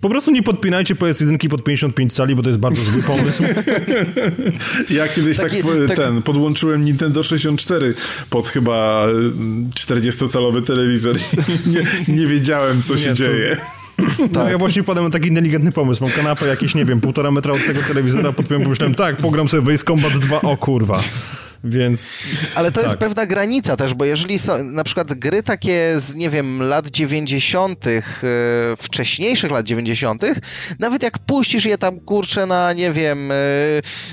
Po 0.01 0.09
prostu 0.09 0.31
nie 0.31 0.43
podpinajcie 0.43 0.95
PS1 0.95 1.49
pod 1.49 1.65
55 1.65 2.13
cali, 2.13 2.35
bo 2.35 2.43
to 2.43 2.49
jest 2.49 2.59
bardzo 2.59 2.83
zły 2.83 3.03
pomysł. 3.03 3.43
ja 4.91 5.09
kiedyś 5.09 5.37
Taki, 5.37 5.63
tak, 5.63 5.73
tak, 5.89 5.97
ten, 5.97 6.23
podłączyłem 6.23 6.85
Nintendo 6.85 7.23
64 7.23 7.95
pod 8.31 8.49
chyba 8.49 9.07
40-calowy 9.75 10.65
telewizor 10.65 11.17
i 11.17 11.69
nie, 11.75 11.87
nie 12.17 12.27
wiedziałem, 12.27 12.83
co 12.83 12.95
nie, 12.95 13.01
się 13.01 13.09
to... 13.09 13.15
dzieje. 13.15 13.57
No 14.33 14.41
tak. 14.41 14.51
ja 14.51 14.59
właśnie 14.59 14.83
wpadłem 14.83 15.05
na 15.05 15.11
taki 15.11 15.29
inteligentny 15.29 15.73
pomysł. 15.73 16.05
Mam 16.05 16.13
kanapę 16.13 16.47
jakieś, 16.47 16.75
nie 16.75 16.85
wiem, 16.85 17.01
półtora 17.01 17.31
metra 17.31 17.53
od 17.53 17.67
tego 17.67 17.81
telewizora, 17.83 18.33
podpiąłem, 18.33 18.63
pomyślałem, 18.63 18.95
tak, 18.95 19.17
pogram 19.17 19.49
sobie 19.49 19.63
Waze 19.63 19.85
Combat 19.85 20.13
2, 20.13 20.41
o 20.41 20.57
kurwa. 20.57 21.01
Więc. 21.65 22.19
Ale 22.55 22.73
to 22.73 22.81
tak. 22.81 22.91
jest 22.91 22.97
pewna 22.97 23.27
granica 23.27 23.77
też, 23.77 23.95
bo 23.95 24.05
jeżeli 24.05 24.39
są 24.39 24.65
na 24.65 24.85
przykład 24.85 25.15
gry 25.15 25.43
takie 25.43 25.95
z, 25.97 26.15
nie 26.15 26.31
wiem, 26.31 26.63
lat 26.63 26.91
90., 26.91 27.87
yy, 27.87 27.93
e, 27.93 28.03
wcześniejszych 28.77 29.51
lat 29.51 29.67
90., 29.67 30.23
nawet 30.79 31.03
jak 31.03 31.19
puścisz 31.19 31.65
je 31.65 31.79
tam 31.79 32.01
kurczę 32.01 32.47
na, 32.47 32.73
nie 32.73 32.93
wiem, 32.93 33.31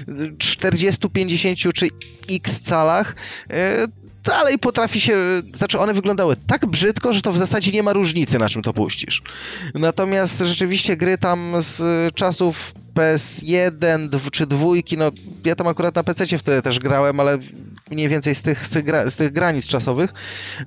yy, 0.08 0.38
40, 0.38 1.10
50 1.10 1.60
czy 1.74 1.88
x 2.32 2.60
calach, 2.62 3.16
yy, 3.50 3.56
dalej 4.24 4.60
potrafi 4.60 5.02
się, 5.02 5.18
znaczy 5.54 5.80
one 5.80 5.94
wyglądały 5.94 6.36
tak 6.48 6.66
brzydko, 6.66 7.14
że 7.14 7.22
to 7.22 7.32
w 7.32 7.38
zasadzie 7.38 7.72
nie 7.72 7.84
ma 7.84 7.94
różnicy, 7.94 8.40
na 8.40 8.50
czym 8.50 8.62
to 8.62 8.74
puścisz. 8.74 9.22
Natomiast 9.74 10.40
rzeczywiście 10.40 10.98
gry 10.98 11.18
tam 11.18 11.54
z 11.60 11.82
czasów 12.16 12.74
PS1 12.96 14.30
czy 14.32 14.48
dwójki, 14.48 14.98
no 14.98 15.12
ja 15.46 15.56
tam 15.56 15.68
akurat 15.68 15.96
na 15.96 16.04
PC 16.04 16.38
wtedy 16.38 16.62
też 16.62 16.80
grałem, 16.80 17.20
ale 17.20 17.38
mniej 17.92 18.10
więcej 18.10 18.36
z 18.36 18.42
tych, 18.42 18.66
z 18.66 18.70
tych, 18.70 18.84
gra, 18.84 19.10
z 19.10 19.16
tych 19.16 19.32
granic 19.32 19.68
czasowych. 19.68 20.14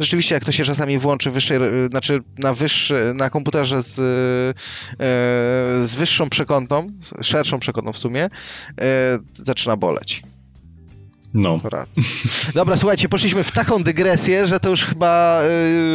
Rzeczywiście 0.01 0.35
jak 0.35 0.45
to 0.45 0.53
się 0.53 0.65
czasami 0.65 0.99
włączy 0.99 1.31
wyższej, 1.31 1.59
znaczy 1.91 2.23
na 2.39 2.55
wyższy, 2.55 3.13
na 3.15 3.31
komputerze 3.31 3.83
z, 3.83 3.99
e, 3.99 5.87
z 5.87 5.95
wyższą 5.95 6.31
przekątną, 6.31 6.87
szerszą 7.23 7.61
przekątną 7.61 7.93
w 7.93 7.99
sumie, 7.99 8.31
zaczyna 9.35 9.77
boleć. 9.77 10.23
No. 11.35 11.61
Dobra, 12.55 12.77
słuchajcie, 12.77 13.09
poszliśmy 13.09 13.45
w 13.45 13.53
taką 13.53 13.83
dygresję, 13.83 14.47
że 14.47 14.61
to 14.61 14.71
już 14.71 14.85
chyba 14.85 15.41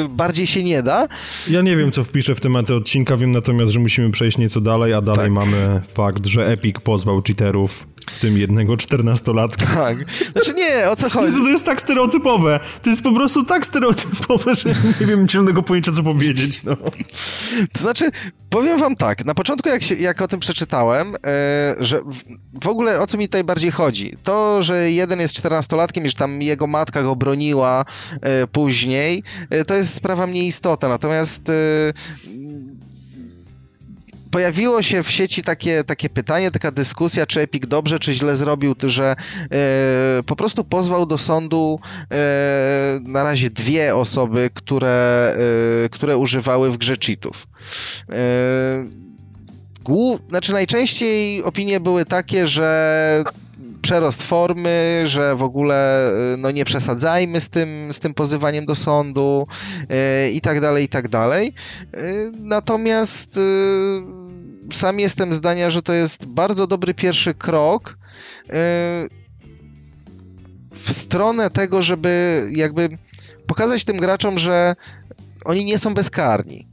yy, 0.02 0.10
bardziej 0.10 0.48
się 0.48 0.64
nie 0.64 0.84
da. 0.84 1.08
Ja 1.48 1.62
nie 1.62 1.78
wiem, 1.78 1.92
co 1.92 2.04
wpiszę 2.04 2.36
w 2.36 2.42
tematy 2.42 2.76
odcinka, 2.76 3.18
wiem 3.18 3.32
natomiast, 3.32 3.74
że 3.74 3.80
musimy 3.80 4.12
przejść 4.12 4.38
nieco 4.38 4.62
dalej, 4.62 4.94
a 4.94 5.02
dalej 5.02 5.26
tak. 5.26 5.32
mamy 5.32 5.82
fakt, 5.94 6.26
że 6.26 6.48
Epic 6.48 6.76
pozwał 6.84 7.22
cheaterów 7.28 7.91
w 8.12 8.20
tym 8.20 8.38
jednego 8.38 8.78
czternastolatka. 8.78 9.66
Tak. 9.66 9.98
Znaczy 10.32 10.54
nie, 10.54 10.90
o 10.90 10.96
co 10.96 11.10
chodzi? 11.10 11.34
to 11.34 11.50
jest 11.50 11.66
tak 11.66 11.82
stereotypowe. 11.82 12.60
To 12.82 12.90
jest 12.90 13.04
po 13.04 13.14
prostu 13.14 13.46
tak 13.46 13.66
stereotypowe, 13.66 14.56
że 14.56 14.70
nie 15.02 15.08
wiem 15.08 15.30
zielonego 15.30 15.64
pojęcia, 15.64 15.92
co 15.92 16.04
powiedzieć. 16.04 16.64
No. 16.64 16.76
To 17.74 17.80
znaczy, 17.80 18.12
powiem 18.50 18.80
wam 18.80 18.96
tak, 18.96 19.26
na 19.26 19.36
początku 19.36 19.70
jak, 19.70 19.84
się, 19.84 19.96
jak 19.96 20.22
o 20.22 20.28
tym 20.28 20.40
przeczytałem, 20.40 21.16
e, 21.16 21.76
że 21.80 22.02
w, 22.62 22.68
ogóle 22.68 23.00
o 23.00 23.08
co 23.08 23.18
mi 23.18 23.28
tutaj 23.28 23.44
bardziej 23.44 23.72
chodzi? 23.72 24.14
To, 24.24 24.64
że 24.64 24.92
jeden 24.92 25.20
jest 25.20 25.34
czternastolatkiem 25.34 26.06
i 26.06 26.10
że 26.10 26.16
tam 26.16 26.42
jego 26.42 26.68
matka 26.68 27.04
go 27.04 27.16
broniła 27.16 27.86
e, 28.22 28.48
później, 28.48 29.24
e, 29.50 29.66
to 29.66 29.74
jest 29.74 29.94
sprawa 29.94 30.28
mniej 30.28 30.48
istotna. 30.48 30.90
Natomiast 30.90 31.52
pojawiło 34.32 34.82
się 34.82 35.04
w 35.04 35.12
sieci 35.12 35.44
takie, 35.44 35.84
takie 35.84 36.10
pytanie, 36.10 36.52
taka 36.52 36.72
dyskusja, 36.72 37.26
czy 37.26 37.42
Epic 37.42 37.68
dobrze, 37.68 38.00
czy 38.00 38.14
źle 38.14 38.36
zrobił, 38.36 38.76
że 38.84 39.16
e, 39.52 40.24
po 40.26 40.36
prostu 40.36 40.64
pozwał 40.64 41.06
do 41.06 41.18
sądu 41.18 41.80
e, 42.12 43.00
na 43.04 43.24
razie 43.24 43.50
dwie 43.50 43.96
osoby, 43.96 44.50
które, 44.54 45.36
e, 45.86 45.90
które 45.90 46.18
używały 46.18 46.72
w 46.72 46.78
grze 46.78 46.96
cheatów. 47.06 47.48
Głów, 49.84 50.20
znaczy 50.30 50.54
najczęściej 50.54 51.44
opinie 51.44 51.80
były 51.80 52.06
takie, 52.06 52.48
że 52.48 53.24
przerost 53.82 54.24
formy, 54.24 55.04
że 55.06 55.36
w 55.36 55.44
ogóle 55.44 56.12
no 56.38 56.52
nie 56.52 56.66
przesadzajmy 56.66 57.42
z 57.42 57.50
tym, 57.50 57.94
z 57.94 58.00
tym 58.00 58.14
pozywaniem 58.14 58.66
do 58.66 58.76
sądu 58.76 59.48
yy, 59.80 60.32
i 60.32 60.42
tak 60.42 60.62
dalej, 60.62 60.86
i 60.86 60.88
tak 60.88 61.08
dalej. 61.08 61.54
Yy, 61.94 62.32
natomiast 62.40 63.36
yy, 63.36 64.21
sam 64.74 65.00
jestem 65.00 65.34
zdania, 65.34 65.70
że 65.70 65.82
to 65.82 65.94
jest 65.94 66.26
bardzo 66.26 66.68
dobry 66.68 66.94
pierwszy 66.94 67.34
krok 67.34 67.98
yy, 68.48 68.54
w 70.74 70.92
stronę 70.92 71.50
tego, 71.50 71.82
żeby 71.82 72.44
jakby 72.52 72.90
pokazać 73.48 73.84
tym 73.84 73.98
graczom, 73.98 74.40
że 74.40 74.76
oni 75.46 75.66
nie 75.66 75.78
są 75.78 75.94
bezkarni. 75.94 76.68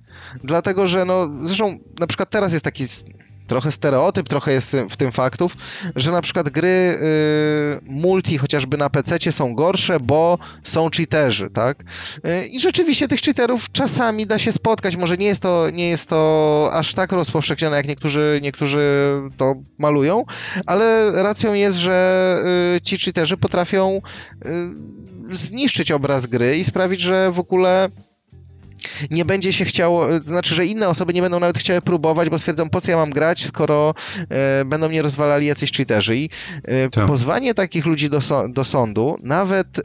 Dlatego, 0.45 0.87
że 0.87 1.05
no, 1.05 1.29
zresztą 1.43 1.79
na 1.99 2.07
przykład 2.07 2.31
teraz 2.31 2.53
jest 2.53 2.65
taki 2.65 2.85
trochę 3.49 3.73
stereotyp, 3.73 4.29
trochę 4.29 4.53
jest 4.53 4.77
w 4.91 4.97
tym 4.97 5.13
faktów, 5.13 5.57
że 5.97 6.13
na 6.13 6.23
przykład 6.23 6.49
gry 6.49 6.69
y, 6.69 6.99
multi 7.83 8.39
chociażby 8.39 8.77
na 8.77 8.91
PC 8.91 9.33
są 9.33 9.55
gorsze, 9.55 10.01
bo 10.01 10.39
są 10.63 10.91
cheaterzy, 10.97 11.51
tak? 11.51 11.85
Y, 12.27 12.47
I 12.47 12.61
rzeczywiście 12.61 13.09
tych 13.09 13.21
cheaterów 13.21 13.73
czasami 13.73 14.27
da 14.27 14.39
się 14.39 14.53
spotkać, 14.53 14.97
może 14.97 15.17
nie 15.17 15.27
jest 15.27 15.43
to, 15.43 15.71
nie 15.73 15.89
jest 15.89 16.09
to 16.09 16.71
aż 16.73 16.95
tak 16.95 17.13
rozpowszechnione, 17.13 17.77
jak 17.77 17.89
niektórzy, 17.89 18.39
niektórzy 18.43 19.13
to 19.37 19.55
malują, 19.79 20.25
ale 20.67 21.11
racją 21.23 21.53
jest, 21.53 21.79
że 21.79 22.39
y, 22.77 22.81
ci 22.81 22.99
cheaterzy 22.99 23.37
potrafią 23.37 24.01
zniszczyć 25.33 25.93
obraz 25.93 26.27
gry 26.27 26.59
i 26.59 26.65
sprawić, 26.65 27.01
że 27.01 27.33
w 27.33 27.39
ogóle 27.39 27.89
nie 29.11 29.25
będzie 29.25 29.53
się 29.53 29.65
chciało, 29.65 30.07
to 30.07 30.21
znaczy, 30.21 30.55
że 30.55 30.67
inne 30.67 30.89
osoby 30.89 31.15
nie 31.15 31.23
będą 31.23 31.41
nawet 31.41 31.59
chciały 31.59 31.81
próbować, 31.81 32.29
bo 32.31 32.39
stwierdzą, 32.39 32.71
po 32.71 32.81
co 32.81 32.91
ja 32.91 32.97
mam 32.97 33.11
grać, 33.11 33.47
skoro 33.47 33.95
e, 34.31 34.65
będą 34.65 34.89
mnie 34.89 35.03
rozwalali 35.03 35.47
jacyś 35.47 35.73
cheaterzy. 35.73 36.17
I 36.17 36.31
e, 36.65 36.91
Tak. 36.91 37.07
pozwanie 37.07 37.55
takich 37.55 37.87
ludzi 37.87 38.11
do, 38.11 38.21
so, 38.21 38.49
do 38.49 38.65
sądu, 38.65 39.17
nawet 39.23 39.79
e, 39.79 39.83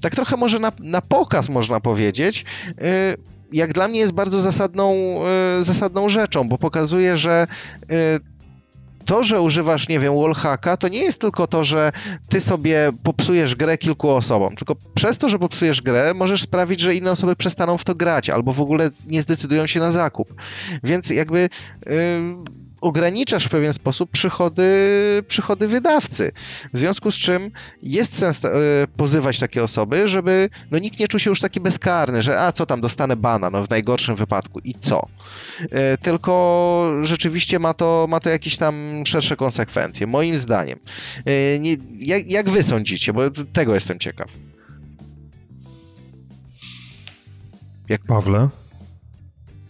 tak 0.00 0.14
trochę 0.14 0.36
może 0.36 0.58
na, 0.58 0.72
na 0.78 1.00
pokaz 1.00 1.48
można 1.48 1.80
powiedzieć, 1.80 2.44
e, 2.80 3.14
jak 3.52 3.72
dla 3.72 3.88
mnie 3.88 4.00
jest 4.00 4.12
bardzo 4.12 4.40
zasadną, 4.40 5.18
e, 5.60 5.64
zasadną 5.64 6.08
rzeczą, 6.08 6.48
bo 6.48 6.58
pokazuje, 6.58 7.16
że 7.16 7.46
e, 7.82 7.86
to, 9.02 9.24
że 9.24 9.40
używasz, 9.40 9.88
nie 9.88 9.98
wiem, 9.98 10.14
wallhacka, 10.14 10.76
to 10.76 10.88
nie 10.88 11.00
jest 11.00 11.20
tylko 11.20 11.46
to, 11.46 11.64
że 11.64 11.92
ty 12.28 12.40
sobie 12.40 12.92
popsujesz 13.02 13.54
grę 13.54 13.78
kilku 13.78 14.10
osobom, 14.10 14.56
tylko 14.56 14.76
przez 14.94 15.18
to, 15.18 15.28
że 15.28 15.38
popsujesz 15.38 15.82
grę, 15.82 16.14
możesz 16.14 16.42
sprawić, 16.42 16.80
że 16.80 16.94
inne 16.94 17.10
osoby 17.10 17.36
przestaną 17.36 17.78
w 17.78 17.84
to 17.84 17.94
grać, 17.94 18.30
albo 18.30 18.52
w 18.52 18.60
ogóle 18.60 18.90
nie 19.06 19.22
zdecydują 19.22 19.66
się 19.66 19.80
na 19.80 19.90
zakup. 19.90 20.34
Więc 20.84 21.10
jakby 21.10 21.48
yy, 21.86 21.92
ograniczasz 22.82 23.44
w 23.44 23.48
pewien 23.48 23.72
sposób 23.72 24.10
przychody, 24.10 24.64
przychody 25.28 25.68
wydawcy. 25.68 26.32
W 26.72 26.78
związku 26.78 27.10
z 27.10 27.14
czym 27.14 27.50
jest 27.82 28.18
sens 28.18 28.42
yy, 28.42 28.50
pozywać 28.96 29.38
takie 29.38 29.64
osoby, 29.64 30.08
żeby 30.08 30.50
no, 30.70 30.78
nikt 30.78 30.98
nie 30.98 31.08
czuł 31.08 31.20
się 31.20 31.30
już 31.30 31.40
taki 31.40 31.60
bezkarny, 31.60 32.22
że 32.22 32.40
a 32.40 32.52
co 32.52 32.66
tam, 32.66 32.80
dostanę 32.80 33.16
bana, 33.16 33.50
no 33.50 33.64
w 33.64 33.70
najgorszym 33.70 34.16
wypadku 34.16 34.58
i 34.64 34.74
co? 34.74 35.08
Yy, 35.60 35.68
tylko 36.02 36.92
rzeczywiście 37.02 37.58
ma 37.58 37.74
to, 37.74 38.06
ma 38.08 38.20
to 38.20 38.30
jakieś 38.30 38.56
tam 38.56 39.02
szersze 39.06 39.36
konsekwencje, 39.36 40.06
moim 40.06 40.38
zdaniem. 40.38 40.78
Yy, 41.26 41.58
nie, 41.60 41.76
jak, 41.98 42.26
jak 42.26 42.50
wy 42.50 42.62
sądzicie? 42.62 43.12
Bo 43.12 43.22
tego 43.52 43.74
jestem 43.74 43.98
ciekaw. 43.98 44.28
Pawle? 48.06 48.61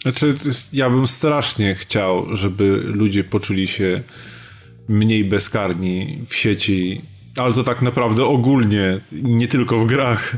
Znaczy, 0.03 0.35
ja 0.73 0.91
bym 0.91 1.07
strasznie 1.07 1.75
chciał, 1.75 2.37
żeby 2.37 2.81
ludzie 2.85 3.25
poczuli 3.25 3.69
się 3.69 4.01
mniej 4.89 5.25
bezkarni 5.25 6.19
w 6.29 6.35
sieci, 6.35 7.01
ale 7.37 7.53
to 7.53 7.65
tak 7.65 7.83
naprawdę 7.83 8.25
ogólnie, 8.25 9.01
nie 9.13 9.49
tylko 9.49 9.79
w 9.79 9.87
grach. 9.87 10.37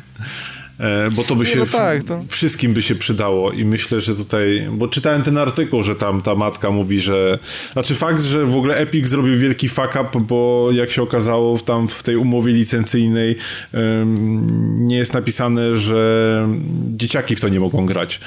E, 0.80 1.10
Bo 1.10 1.24
to 1.24 1.36
by 1.36 1.46
się 1.46 1.58
no 1.58 1.66
tak, 1.66 2.04
to- 2.04 2.20
wszystkim 2.28 2.74
by 2.74 2.82
się 2.82 2.94
przydało 2.94 3.52
i 3.52 3.64
myślę, 3.64 4.00
że 4.00 4.14
tutaj, 4.14 4.68
bo 4.72 4.88
czytałem 4.88 5.22
ten 5.22 5.38
artykuł, 5.38 5.82
że 5.82 5.94
tam 5.94 6.22
ta 6.22 6.34
matka 6.34 6.70
mówi, 6.70 7.00
że 7.00 7.38
znaczy 7.72 7.94
fakt, 7.94 8.22
że 8.22 8.44
w 8.46 8.56
ogóle 8.56 8.76
Epic 8.76 9.08
zrobił 9.08 9.38
wielki 9.38 9.68
fuck 9.68 9.98
up, 10.02 10.20
bo 10.20 10.68
jak 10.72 10.90
się 10.90 11.02
okazało 11.02 11.58
tam 11.58 11.88
w 11.88 12.02
tej 12.02 12.16
umowie 12.16 12.52
licencyjnej 12.52 13.36
em, 13.72 14.86
nie 14.88 14.96
jest 14.96 15.14
napisane, 15.14 15.76
że 15.78 16.48
dzieciaki 16.88 17.36
w 17.36 17.40
to 17.40 17.48
nie 17.48 17.60
mogą 17.60 17.86
grać. 17.86 18.20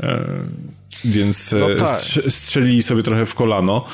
E, 0.00 0.24
Więc 1.04 1.52
No 1.60 1.72
e, 1.72 1.76
tak. 1.76 1.88
strze- 1.88 2.30
strzelili 2.30 2.82
sobie 2.82 3.02
trochę 3.02 3.26
w 3.26 3.34
kolano, 3.34 3.84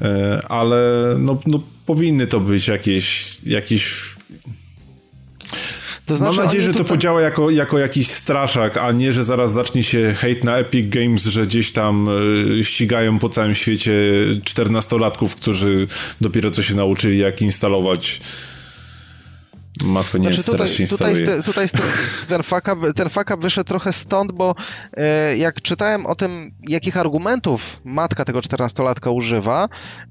e, 0.00 0.42
ale 0.48 0.80
no, 1.18 1.40
no 1.46 1.60
powinny 1.86 2.26
to 2.26 2.40
być 2.40 2.68
jakieś, 2.68 3.24
jakieś 3.46 4.11
To 6.06 6.16
znaczy, 6.16 6.36
Mam 6.36 6.46
nadzieję, 6.46 6.62
że 6.64 6.72
to 6.72 6.78
tutaj- 6.78 6.88
podziała 6.96 7.20
jako, 7.20 7.50
jako 7.50 7.78
jakiś 7.78 8.08
straszak, 8.08 8.76
a 8.76 8.92
nie, 8.92 9.12
że 9.12 9.24
zaraz 9.24 9.52
zacznie 9.52 9.82
się 9.82 10.14
hejt 10.16 10.44
na 10.44 10.56
Epic 10.58 10.88
Games, 10.94 11.24
że 11.24 11.46
gdzieś 11.46 11.72
tam 11.72 12.08
y, 12.58 12.64
ścigają 12.64 13.18
po 13.18 13.28
całym 13.28 13.54
świecie 13.54 13.92
14-latków, 14.44 15.34
którzy 15.34 15.86
dopiero 16.20 16.50
co 16.50 16.62
się 16.62 16.74
nauczyli, 16.74 17.18
jak 17.18 17.42
instalować. 17.42 18.20
Matko, 19.80 20.18
nie 20.18 20.24
Znaczy 20.24 20.36
jest 20.36 20.50
tutaj, 20.50 20.74
teraz 20.74 20.90
tutaj, 20.90 21.42
tutaj 21.44 21.68
fuck 23.10 23.30
up 23.30 23.36
wyszedł 23.36 23.68
trochę 23.68 23.92
stąd, 23.92 24.32
bo 24.32 24.54
e, 24.96 25.36
jak 25.36 25.62
czytałem 25.62 26.06
o 26.06 26.14
tym, 26.14 26.50
jakich 26.68 26.96
argumentów 26.96 27.80
matka 27.84 28.24
tego 28.24 28.38
14-latka 28.38 29.14
używa, 29.14 29.68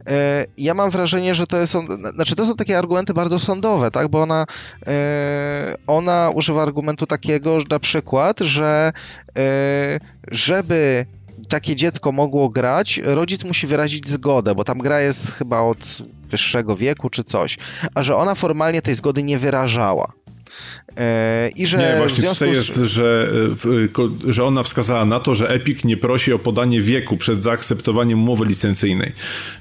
e, 0.07 0.45
ja 0.57 0.73
mam 0.73 0.89
wrażenie, 0.89 1.35
że 1.35 1.47
to 1.47 1.67
są, 1.67 1.85
znaczy 2.15 2.35
to 2.35 2.45
są 2.45 2.55
takie 2.55 2.77
argumenty 2.77 3.13
bardzo 3.13 3.39
sądowe, 3.39 3.91
tak, 3.91 4.07
bo 4.07 4.21
ona, 4.21 4.45
e, 4.87 5.75
ona 5.87 6.31
używa 6.33 6.61
argumentu 6.61 7.05
takiego, 7.05 7.59
że 7.59 7.65
na 7.69 7.79
przykład, 7.79 8.39
że 8.39 8.93
e, 9.37 9.99
żeby 10.31 11.05
takie 11.49 11.75
dziecko 11.75 12.11
mogło 12.11 12.49
grać, 12.49 13.01
rodzic 13.03 13.43
musi 13.43 13.67
wyrazić 13.67 14.09
zgodę, 14.09 14.55
bo 14.55 14.63
tam 14.63 14.79
gra 14.79 15.01
jest 15.01 15.31
chyba 15.33 15.61
od 15.61 15.97
wyższego 16.29 16.75
wieku 16.77 17.09
czy 17.09 17.23
coś, 17.23 17.57
a 17.95 18.03
że 18.03 18.15
ona 18.15 18.35
formalnie 18.35 18.81
tej 18.81 18.95
zgody 18.95 19.23
nie 19.23 19.39
wyrażała. 19.39 20.11
E, 20.97 21.49
I 21.55 21.67
że 21.67 21.77
Nie, 21.77 21.95
właśnie 21.97 22.29
tutaj 22.29 22.49
z- 22.49 22.53
jest, 22.55 22.75
że, 22.77 23.27
w- 23.31 23.91
ko- 23.91 24.09
że 24.27 24.45
ona 24.45 24.63
wskazała 24.63 25.05
na 25.05 25.19
to, 25.19 25.35
że 25.35 25.49
Epic 25.49 25.83
nie 25.83 25.97
prosi 25.97 26.33
o 26.33 26.39
podanie 26.39 26.81
wieku 26.81 27.17
przed 27.17 27.43
zaakceptowaniem 27.43 28.19
umowy 28.23 28.45
licencyjnej. 28.45 29.11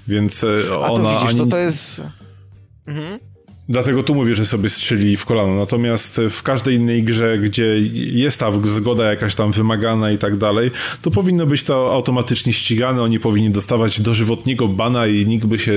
Więc 0.09 0.45
y, 0.45 0.63
A 0.71 0.87
to 0.87 0.93
ona 0.95 1.13
widzisz, 1.13 1.29
ani... 1.31 1.39
to 1.39 1.47
to 1.47 1.59
jest... 1.59 2.03
Mhm. 2.87 3.19
Dlatego 3.71 4.03
tu 4.03 4.15
mówię, 4.15 4.35
że 4.35 4.47
sobie 4.47 4.69
strzelili 4.69 5.17
w 5.17 5.25
kolano. 5.25 5.55
Natomiast 5.55 6.21
w 6.31 6.43
każdej 6.43 6.77
innej 6.77 7.03
grze, 7.03 7.39
gdzie 7.39 7.79
jest 7.95 8.41
ta 8.41 8.53
zgoda 8.65 9.11
jakaś 9.11 9.35
tam 9.35 9.53
wymagana 9.53 10.11
i 10.11 10.19
tak 10.19 10.37
dalej, 10.37 10.71
to 11.03 11.11
powinno 11.11 11.47
być 11.47 11.65
to 11.65 11.93
automatycznie 11.93 12.53
ścigane. 12.53 13.03
Oni 13.03 13.21
powinni 13.21 13.51
dostawać 13.51 14.01
dożywotniego 14.01 14.69
bana 14.69 15.07
i 15.07 15.27
nikt 15.27 15.45
by 15.47 15.59
się. 15.59 15.73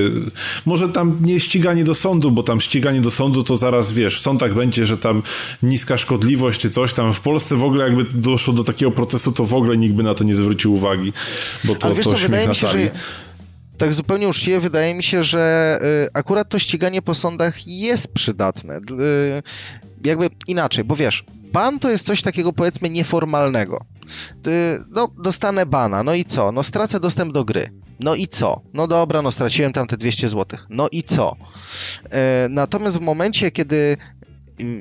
Może 0.66 0.90
tam 0.90 1.18
nie 1.22 1.40
ściganie 1.40 1.84
do 1.84 1.94
sądu, 1.94 2.32
bo 2.32 2.44
tam 2.44 2.62
ściganie 2.62 3.02
do 3.02 3.12
sądu 3.12 3.44
to 3.44 3.58
zaraz 3.58 3.94
wiesz, 3.94 4.18
w 4.18 4.22
sądach 4.22 4.54
będzie, 4.54 4.86
że 4.86 4.98
tam 4.98 5.22
niska 5.64 5.98
szkodliwość 5.98 6.60
czy 6.60 6.70
coś 6.70 6.94
tam. 6.94 7.14
W 7.14 7.20
Polsce 7.20 7.56
w 7.56 7.64
ogóle 7.64 7.84
jakby 7.84 8.06
doszło 8.14 8.54
do 8.54 8.64
takiego 8.64 8.92
procesu, 8.92 9.32
to 9.32 9.44
w 9.46 9.54
ogóle 9.54 9.78
nikt 9.78 9.96
by 9.96 10.04
na 10.04 10.14
to 10.14 10.24
nie 10.24 10.34
zwrócił 10.34 10.74
uwagi, 10.74 11.14
bo 11.64 11.76
to, 11.76 11.86
Ale 11.86 11.96
wiesz 11.96 12.06
to 12.06 12.12
co, 12.12 12.18
śmiech 12.18 12.32
na 12.32 12.48
mi 12.48 12.56
się, 12.56 12.68
sali. 12.68 12.84
że 12.84 12.92
tak 13.78 13.94
zupełnie 13.94 14.28
uczciwie, 14.28 14.60
wydaje 14.60 14.94
mi 14.94 15.04
się, 15.04 15.24
że 15.24 15.80
y, 16.06 16.10
akurat 16.14 16.50
to 16.50 16.60
ściganie 16.60 17.02
po 17.02 17.16
sądach 17.16 17.68
jest 17.68 18.14
przydatne. 18.14 18.78
Y, 18.78 18.82
jakby 20.04 20.30
inaczej, 20.48 20.84
bo 20.84 20.96
wiesz, 20.96 21.24
ban 21.54 21.80
to 21.80 21.90
jest 21.90 22.06
coś 22.06 22.22
takiego 22.22 22.54
powiedzmy 22.54 22.90
nieformalnego. 22.90 23.86
No, 24.90 25.10
dostanę 25.24 25.66
bana, 25.66 26.04
no 26.04 26.14
i 26.14 26.26
co? 26.26 26.52
No 26.52 26.64
stracę 26.64 27.00
dostęp 27.00 27.34
do 27.34 27.46
gry. 27.46 27.70
No 28.00 28.16
i 28.16 28.28
co? 28.28 28.62
No 28.74 28.88
dobra, 28.88 29.22
no 29.22 29.32
straciłem 29.32 29.74
tam 29.74 29.88
te 29.88 29.98
200 29.98 30.30
zł. 30.30 30.60
No 30.70 30.90
i 30.92 31.04
co? 31.04 31.36
E, 32.12 32.48
natomiast 32.50 32.98
w 32.98 33.02
momencie, 33.02 33.52
kiedy 33.52 33.98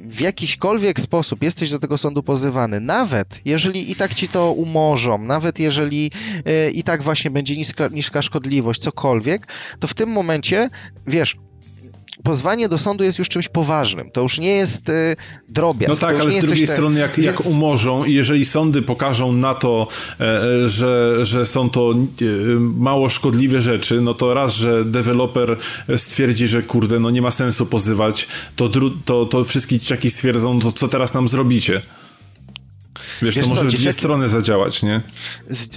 w 0.05 0.21
jakiśkolwiek 0.21 1.01
sposób 1.01 1.43
jesteś 1.43 1.71
do 1.71 1.79
tego 1.79 1.99
sądu 1.99 2.23
pozywany, 2.23 2.81
nawet 2.81 3.41
jeżeli 3.45 3.91
i 3.91 3.95
tak 3.95 4.15
ci 4.15 4.29
to 4.29 4.53
umorzą, 4.53 5.19
nawet 5.19 5.59
jeżeli 5.59 6.11
e, 6.45 6.71
i 6.71 6.83
tak 6.83 7.03
właśnie 7.03 7.31
będzie 7.31 7.57
niska, 7.57 7.89
niska 7.89 8.23
szkodliwość, 8.23 8.81
cokolwiek, 8.81 9.47
to 9.81 9.87
w 9.87 9.95
tym 9.95 10.09
momencie, 10.09 10.71
wiesz, 11.07 11.37
pozwanie 12.25 12.69
do 12.69 12.79
sądu 12.79 13.05
jest 13.05 13.19
już 13.19 13.29
czymś 13.29 13.49
poważnym. 13.49 14.11
To 14.11 14.21
już 14.23 14.39
nie 14.39 14.51
jest 14.51 14.89
e, 14.89 15.15
drobiazg. 15.49 15.89
No 15.89 15.97
tak, 15.97 16.21
ale 16.21 16.31
z 16.31 16.39
drugiej 16.39 16.67
strony, 16.67 17.01
jak, 17.01 17.19
jak 17.19 17.43
więc- 17.43 17.47
umorzą 17.55 18.05
i 18.05 18.15
jeżeli 18.15 18.45
sądy 18.45 18.83
pokażą 18.83 19.33
na 19.33 19.55
to, 19.55 19.89
e, 20.21 20.25
e, 20.65 20.69
że, 20.69 21.19
że 21.25 21.47
są 21.47 21.71
to 21.71 21.93
e, 21.93 22.25
mało 22.59 23.09
szkodliwe 23.09 23.61
rzeczy, 23.61 24.01
no 24.01 24.15
to 24.15 24.35
raz, 24.35 24.55
że 24.55 24.85
deweloper 24.85 25.57
stwierdzi, 25.97 26.49
że 26.49 26.63
kurde, 26.63 27.01
no 27.01 27.11
nie 27.11 27.23
ma 27.23 27.31
sensu 27.31 27.67
pozywać, 27.67 28.29
to, 28.57 28.69
dru- 28.69 28.93
to, 29.05 29.27
to 29.27 29.45
wszystkie 29.45 29.79
dzieciaki 29.79 30.11
stwierdzą, 30.11 30.61
to 30.61 30.73
co 30.73 30.89
teraz 30.89 31.15
nam 31.15 31.29
zrobicie? 31.29 31.83
Wiesz, 33.23 33.35
Wiesz 33.35 33.45
to 33.45 33.51
co, 33.51 33.55
może 33.55 33.77
w 33.77 33.81
dwie 33.81 33.93
strony 33.93 34.29
zadziałać, 34.29 34.83
nie? 34.83 35.01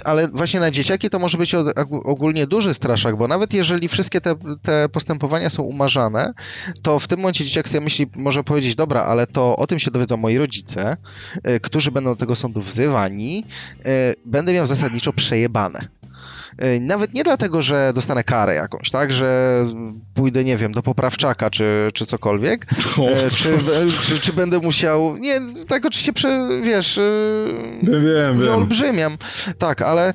Ale 0.04 0.28
właśnie 0.28 0.60
na 0.60 0.70
dzieciaki 0.70 1.10
to 1.10 1.18
może 1.18 1.38
być 1.38 1.54
ogólnie 2.04 2.46
duży 2.46 2.74
straszak, 2.74 3.16
bo 3.16 3.28
nawet 3.28 3.54
jeżeli 3.54 3.88
wszystkie 3.88 4.20
te, 4.20 4.34
te 4.62 4.88
postępowania 4.88 5.50
są 5.50 5.62
umarzane, 5.62 6.34
to 6.82 6.98
w 6.98 7.08
tym 7.08 7.18
momencie 7.18 7.44
dzieciak 7.44 7.68
sobie 7.68 7.80
myśli, 7.80 8.06
może 8.16 8.44
powiedzieć, 8.44 8.74
dobra, 8.74 9.02
ale 9.02 9.26
to 9.26 9.56
o 9.56 9.66
tym 9.66 9.78
się 9.78 9.90
dowiedzą 9.90 10.16
moi 10.16 10.38
rodzice, 10.38 10.96
y, 11.48 11.60
którzy 11.60 11.90
będą 11.90 12.10
do 12.10 12.16
tego 12.16 12.36
sądu 12.36 12.62
wzywani, 12.62 13.44
y, 13.86 14.14
będę 14.24 14.52
miał 14.52 14.66
zasadniczo 14.66 15.12
przejebane. 15.12 15.88
Y, 16.64 16.80
Nawet 16.80 17.14
nie 17.14 17.24
dlatego, 17.24 17.62
że 17.62 17.92
dostanę 17.94 18.24
karę 18.24 18.54
jakąś, 18.54 18.90
tak, 18.90 19.12
że 19.12 19.64
pójdę, 20.14 20.44
nie 20.44 20.56
wiem, 20.56 20.72
do 20.72 20.82
poprawczaka 20.82 21.50
czy, 21.50 21.90
czy 21.94 22.06
cokolwiek, 22.06 22.66
y, 23.26 23.30
czy, 23.30 23.58
czy, 24.02 24.20
czy 24.20 24.32
będę 24.32 24.58
musiał, 24.58 25.16
nie, 25.16 25.40
tak 25.68 25.86
oczywiście, 25.86 26.12
prze, 26.12 26.48
wiesz, 26.62 26.98
y, 26.98 27.54
Wiem, 27.82 28.04
wiem. 28.04 28.38
wyolbrzymiam. 28.38 29.16
Tak, 29.58 29.82
ale 29.82 30.14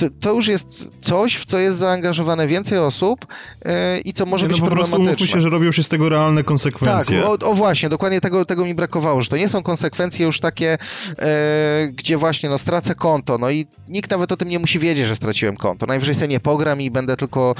to, 0.00 0.06
to 0.20 0.32
już 0.32 0.46
jest 0.46 0.92
coś, 1.00 1.36
w 1.36 1.44
co 1.44 1.58
jest 1.58 1.78
zaangażowane 1.78 2.46
więcej 2.46 2.78
osób 2.78 3.26
y, 3.26 4.00
i 4.04 4.12
co 4.12 4.26
może 4.26 4.44
Nie, 4.44 4.48
no 4.48 4.52
być 4.52 4.60
po 4.60 4.66
prostu 4.70 4.90
problematyczne. 4.90 5.24
mówmy 5.26 5.40
się, 5.40 5.40
że 5.40 5.48
robią 5.48 5.72
się 5.72 5.82
z 5.82 5.88
tego 5.88 6.08
realne 6.08 6.40
tak, 6.40 6.46
konsekwencje. 6.46 7.26
o, 7.26 7.32
o 7.32 7.54
właśnie, 7.54 7.88
dokładnie 7.88 8.20
tego, 8.20 8.44
tego 8.44 8.64
mi 8.64 8.74
brakowało, 8.74 9.22
że 9.22 9.28
to 9.28 9.36
nie 9.36 9.48
są 9.48 9.62
konsekwencje 9.62 10.26
już 10.26 10.40
takie, 10.40 10.78
e, 11.18 11.88
gdzie 11.92 12.16
właśnie 12.16 12.48
no 12.48 12.58
stracę 12.58 12.94
konto, 12.94 13.38
no 13.38 13.50
i 13.50 13.66
nikt 13.88 14.10
nawet 14.10 14.32
o 14.32 14.36
tym 14.36 14.48
nie 14.48 14.58
musi 14.58 14.78
wiedzieć, 14.78 15.06
że 15.06 15.16
straciłem 15.16 15.56
konto. 15.56 15.86
Najwyżej 15.86 16.14
sobie 16.14 16.28
nie 16.28 16.40
pogram 16.40 16.80
i 16.80 16.90
będę 16.90 17.16
tylko 17.16 17.54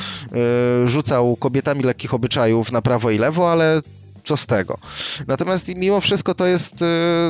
e, 0.85 0.89
rzucał 0.89 1.37
kobietami 1.37 1.83
lekkich 1.83 2.15
obyczajów 2.15 2.73
na 2.73 2.83
prawo 2.83 3.11
i 3.11 3.19
lewo, 3.19 3.53
ale 3.53 3.81
co 4.25 4.37
z 4.37 4.47
tego. 4.47 4.79
Natomiast 5.27 5.69
mimo 5.77 6.01
wszystko 6.01 6.35
to 6.35 6.47
jest, 6.47 6.75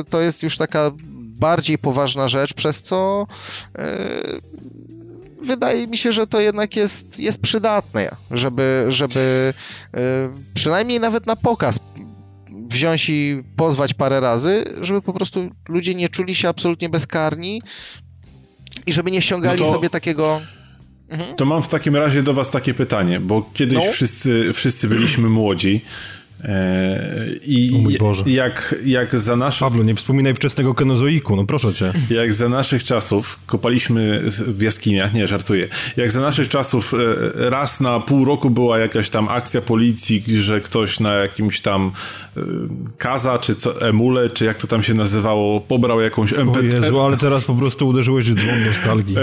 to 0.09 0.21
jest 0.21 0.43
już 0.43 0.57
taka 0.57 0.91
bardziej 1.41 1.77
poważna 1.77 2.27
rzecz, 2.27 2.53
przez 2.53 2.81
co 2.81 3.27
yy, 3.77 3.83
wydaje 5.41 5.87
mi 5.87 5.97
się, 5.97 6.11
że 6.11 6.27
to 6.27 6.41
jednak 6.41 6.75
jest, 6.75 7.19
jest 7.19 7.41
przydatne, 7.41 8.15
żeby, 8.31 8.85
żeby 8.89 9.53
yy, 9.93 9.99
przynajmniej 10.53 10.99
nawet 10.99 11.25
na 11.25 11.35
pokaz 11.35 11.79
wziąć 12.69 13.09
i 13.09 13.43
pozwać 13.55 13.93
parę 13.93 14.19
razy, 14.19 14.63
żeby 14.81 15.01
po 15.01 15.13
prostu 15.13 15.49
ludzie 15.69 15.95
nie 15.95 16.09
czuli 16.09 16.35
się 16.35 16.49
absolutnie 16.49 16.89
bezkarni 16.89 17.61
i 18.85 18.93
żeby 18.93 19.11
nie 19.11 19.21
ściągali 19.21 19.61
no 19.61 19.65
to... 19.65 19.71
sobie 19.71 19.89
takiego 19.89 20.41
Mhm. 21.11 21.35
To 21.35 21.45
mam 21.45 21.63
w 21.63 21.67
takim 21.67 21.95
razie 21.95 22.23
do 22.23 22.33
was 22.33 22.49
takie 22.49 22.73
pytanie, 22.73 23.19
bo 23.19 23.49
kiedyś 23.53 23.77
no. 23.85 23.91
wszyscy, 23.91 24.53
wszyscy 24.53 24.87
byliśmy 24.87 25.29
młodzi. 25.29 25.81
E, 26.43 27.29
I 27.45 27.71
o 27.75 27.77
mój 27.77 27.97
Boże. 27.97 28.23
Jak, 28.27 28.75
jak 28.85 29.19
za 29.19 29.35
naszych... 29.35 29.59
Pablo, 29.59 29.83
nie 29.83 29.95
wspominaj 29.95 30.35
wczesnego 30.35 30.73
kenozoiku, 30.73 31.35
no 31.35 31.45
proszę 31.45 31.73
cię. 31.73 31.93
Jak 32.09 32.33
za 32.33 32.49
naszych 32.49 32.83
czasów 32.83 33.39
kopaliśmy 33.45 34.21
w 34.47 34.61
jaskiniach, 34.61 35.13
nie, 35.13 35.27
żartuję. 35.27 35.67
Jak 35.97 36.11
za 36.11 36.21
naszych 36.21 36.49
czasów 36.49 36.93
e, 36.93 37.49
raz 37.49 37.81
na 37.81 37.99
pół 37.99 38.25
roku 38.25 38.49
była 38.49 38.79
jakaś 38.79 39.09
tam 39.09 39.29
akcja 39.29 39.61
policji, 39.61 40.23
że 40.39 40.61
ktoś 40.61 40.99
na 40.99 41.13
jakimś 41.13 41.61
tam 41.61 41.91
e, 42.37 42.41
kaza, 42.97 43.39
czy 43.39 43.55
co, 43.55 43.81
emule, 43.81 44.29
czy 44.29 44.45
jak 44.45 44.57
to 44.57 44.67
tam 44.67 44.83
się 44.83 44.93
nazywało, 44.93 45.61
pobrał 45.61 46.01
jakąś 46.01 46.33
MP3. 46.33 46.57
O 46.57 46.61
Jezu, 46.61 46.99
ale 46.99 47.17
teraz 47.17 47.45
po 47.45 47.55
prostu 47.55 47.87
uderzyłeś 47.87 48.31
w 48.31 48.35
dzwon 48.35 48.65
nostalgii. 48.65 49.15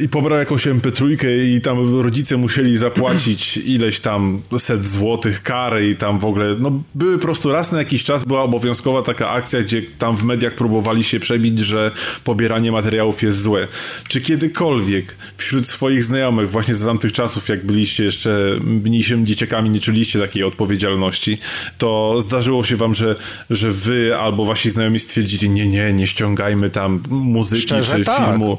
I 0.00 0.08
pobrał 0.08 0.38
jakąś 0.38 0.66
MP3 0.66 1.26
i 1.56 1.60
tam 1.60 2.00
rodzice 2.00 2.36
musieli 2.36 2.76
zapłacić 2.76 3.56
ileś 3.56 4.00
tam 4.00 4.40
set 4.58 4.84
złotych 4.84 5.42
kary 5.42 5.90
i 5.90 5.96
tam 5.96 6.18
w 6.18 6.24
ogóle 6.24 6.43
no 6.58 6.82
były 6.94 7.18
po 7.18 7.22
prostu 7.22 7.52
raz 7.52 7.72
na 7.72 7.78
jakiś 7.78 8.04
czas 8.04 8.24
była 8.24 8.42
obowiązkowa 8.42 9.02
taka 9.02 9.30
akcja, 9.30 9.62
gdzie 9.62 9.82
tam 9.98 10.16
w 10.16 10.24
mediach 10.24 10.54
próbowali 10.54 11.04
się 11.04 11.20
przebić, 11.20 11.60
że 11.60 11.90
pobieranie 12.24 12.72
materiałów 12.72 13.22
jest 13.22 13.42
złe. 13.42 13.68
Czy 14.08 14.20
kiedykolwiek 14.20 15.16
wśród 15.36 15.66
swoich 15.66 16.04
znajomych, 16.04 16.50
właśnie 16.50 16.74
za 16.74 16.86
tamtych 16.86 17.12
czasów, 17.12 17.48
jak 17.48 17.66
byliście 17.66 18.04
jeszcze 18.04 18.56
mniejszymi 18.60 19.24
dzieciakami, 19.24 19.70
nie 19.70 19.80
czuliście 19.80 20.18
takiej 20.18 20.44
odpowiedzialności, 20.44 21.38
to 21.78 22.16
zdarzyło 22.20 22.64
się 22.64 22.76
wam, 22.76 22.94
że, 22.94 23.16
że 23.50 23.70
wy 23.70 24.16
albo 24.16 24.44
wasi 24.44 24.70
znajomi 24.70 24.98
stwierdzili, 24.98 25.50
nie, 25.50 25.66
nie, 25.66 25.92
nie 25.92 26.06
ściągajmy 26.06 26.70
tam 26.70 27.02
muzyki 27.08 27.62
Szczerze, 27.62 27.98
czy 27.98 28.04
tak. 28.04 28.28
filmu. 28.28 28.58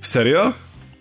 Serio? 0.00 0.52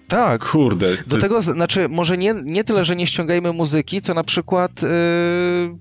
Tak. 0.07 0.49
Kurde. 0.49 0.97
Do 1.07 1.17
tego, 1.17 1.41
znaczy, 1.41 1.89
może 1.89 2.17
nie, 2.17 2.35
nie 2.43 2.63
tyle, 2.63 2.85
że 2.85 2.95
nie 2.95 3.07
ściągajmy 3.07 3.53
muzyki, 3.53 4.01
co 4.01 4.13
na 4.13 4.23
przykład 4.23 4.81
yy, 4.81 4.89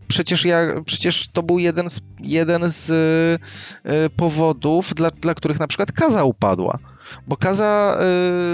przecież 0.08 0.44
ja, 0.44 0.60
przecież 0.86 1.28
to 1.32 1.42
był 1.42 1.58
jeden 1.58 1.90
z, 1.90 2.00
jeden 2.20 2.70
z 2.70 2.88
yy, 3.84 4.10
powodów, 4.10 4.94
dla, 4.94 5.10
dla 5.10 5.34
których 5.34 5.60
na 5.60 5.66
przykład 5.66 5.92
kaza 5.92 6.24
upadła. 6.24 6.78
Bo 7.26 7.36
Kaza 7.36 7.98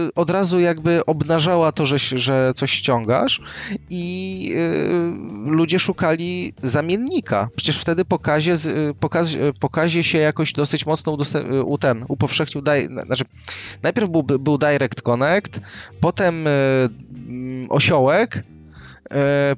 y, 0.09 0.15
od 0.15 0.31
razu 0.31 0.61
jakby 0.61 1.07
obnażała 1.07 1.73
to, 1.73 1.87
że, 1.87 1.99
że 1.99 2.53
coś 2.57 2.73
ściągasz 2.73 3.41
i 3.91 4.55
y, 5.47 5.51
ludzie 5.51 5.79
szukali 5.79 6.55
zamiennika. 6.63 7.49
Przecież 7.57 7.79
wtedy 7.79 8.05
pokazie, 8.05 8.55
y, 8.55 8.95
pokaz, 9.01 9.29
pokazie 9.61 10.05
się 10.05 10.19
jakoś 10.19 10.53
dosyć 10.53 10.87
mocno 10.87 11.17
y, 11.35 11.63
u 11.63 11.79
ten, 11.79 12.05
upowszechnił, 12.09 12.63
daj, 12.63 12.89
znaczy 13.07 13.25
najpierw 13.83 14.11
był, 14.11 14.23
był 14.23 14.59
Direct 14.59 15.03
Connect, 15.03 15.61
potem 16.01 16.47
y, 16.47 16.51
mm, 17.29 17.67
osiołek, 17.71 18.45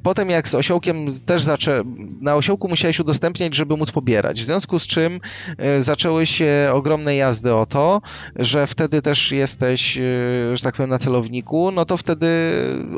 potem 0.02 0.30
jak 0.30 0.48
z 0.48 0.54
osiołkiem 0.54 1.06
też 1.26 1.42
zaczę... 1.42 1.82
na 2.20 2.34
osiołku 2.34 2.68
musiałeś 2.68 3.00
udostępniać, 3.00 3.54
żeby 3.54 3.76
móc 3.76 3.92
pobierać. 3.92 4.42
W 4.42 4.44
związku 4.44 4.78
z 4.78 4.86
czym 4.86 5.20
e, 5.58 5.82
zaczęły 5.82 6.26
się 6.26 6.70
ogromne 6.72 7.16
jazdy 7.16 7.54
o 7.54 7.66
to, 7.66 8.02
że 8.36 8.66
wtedy 8.66 9.02
też 9.02 9.32
jesteś, 9.32 9.98
e, 9.98 10.00
że 10.56 10.62
tak 10.62 10.74
powiem, 10.74 10.90
na 10.90 10.98
celowniku, 10.98 11.70
no 11.70 11.84
to 11.84 11.96
wtedy 11.96 12.26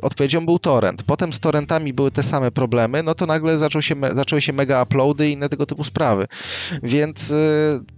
odpowiedzią 0.03 0.47
był 0.47 0.59
torrent. 0.59 1.03
Potem 1.03 1.33
z 1.33 1.41
torrentami 1.41 1.93
były 1.93 2.11
te 2.11 2.23
same 2.23 2.51
problemy, 2.51 3.03
no 3.03 3.15
to 3.15 3.27
nagle 3.27 3.59
zaczął 3.59 3.83
się, 3.83 3.95
zaczęły 4.15 4.41
się 4.41 4.53
mega 4.53 4.83
uploady 4.83 5.29
i 5.29 5.33
inne 5.33 5.49
tego 5.49 5.67
typu 5.67 5.85
sprawy. 5.85 6.27
Więc 6.83 7.33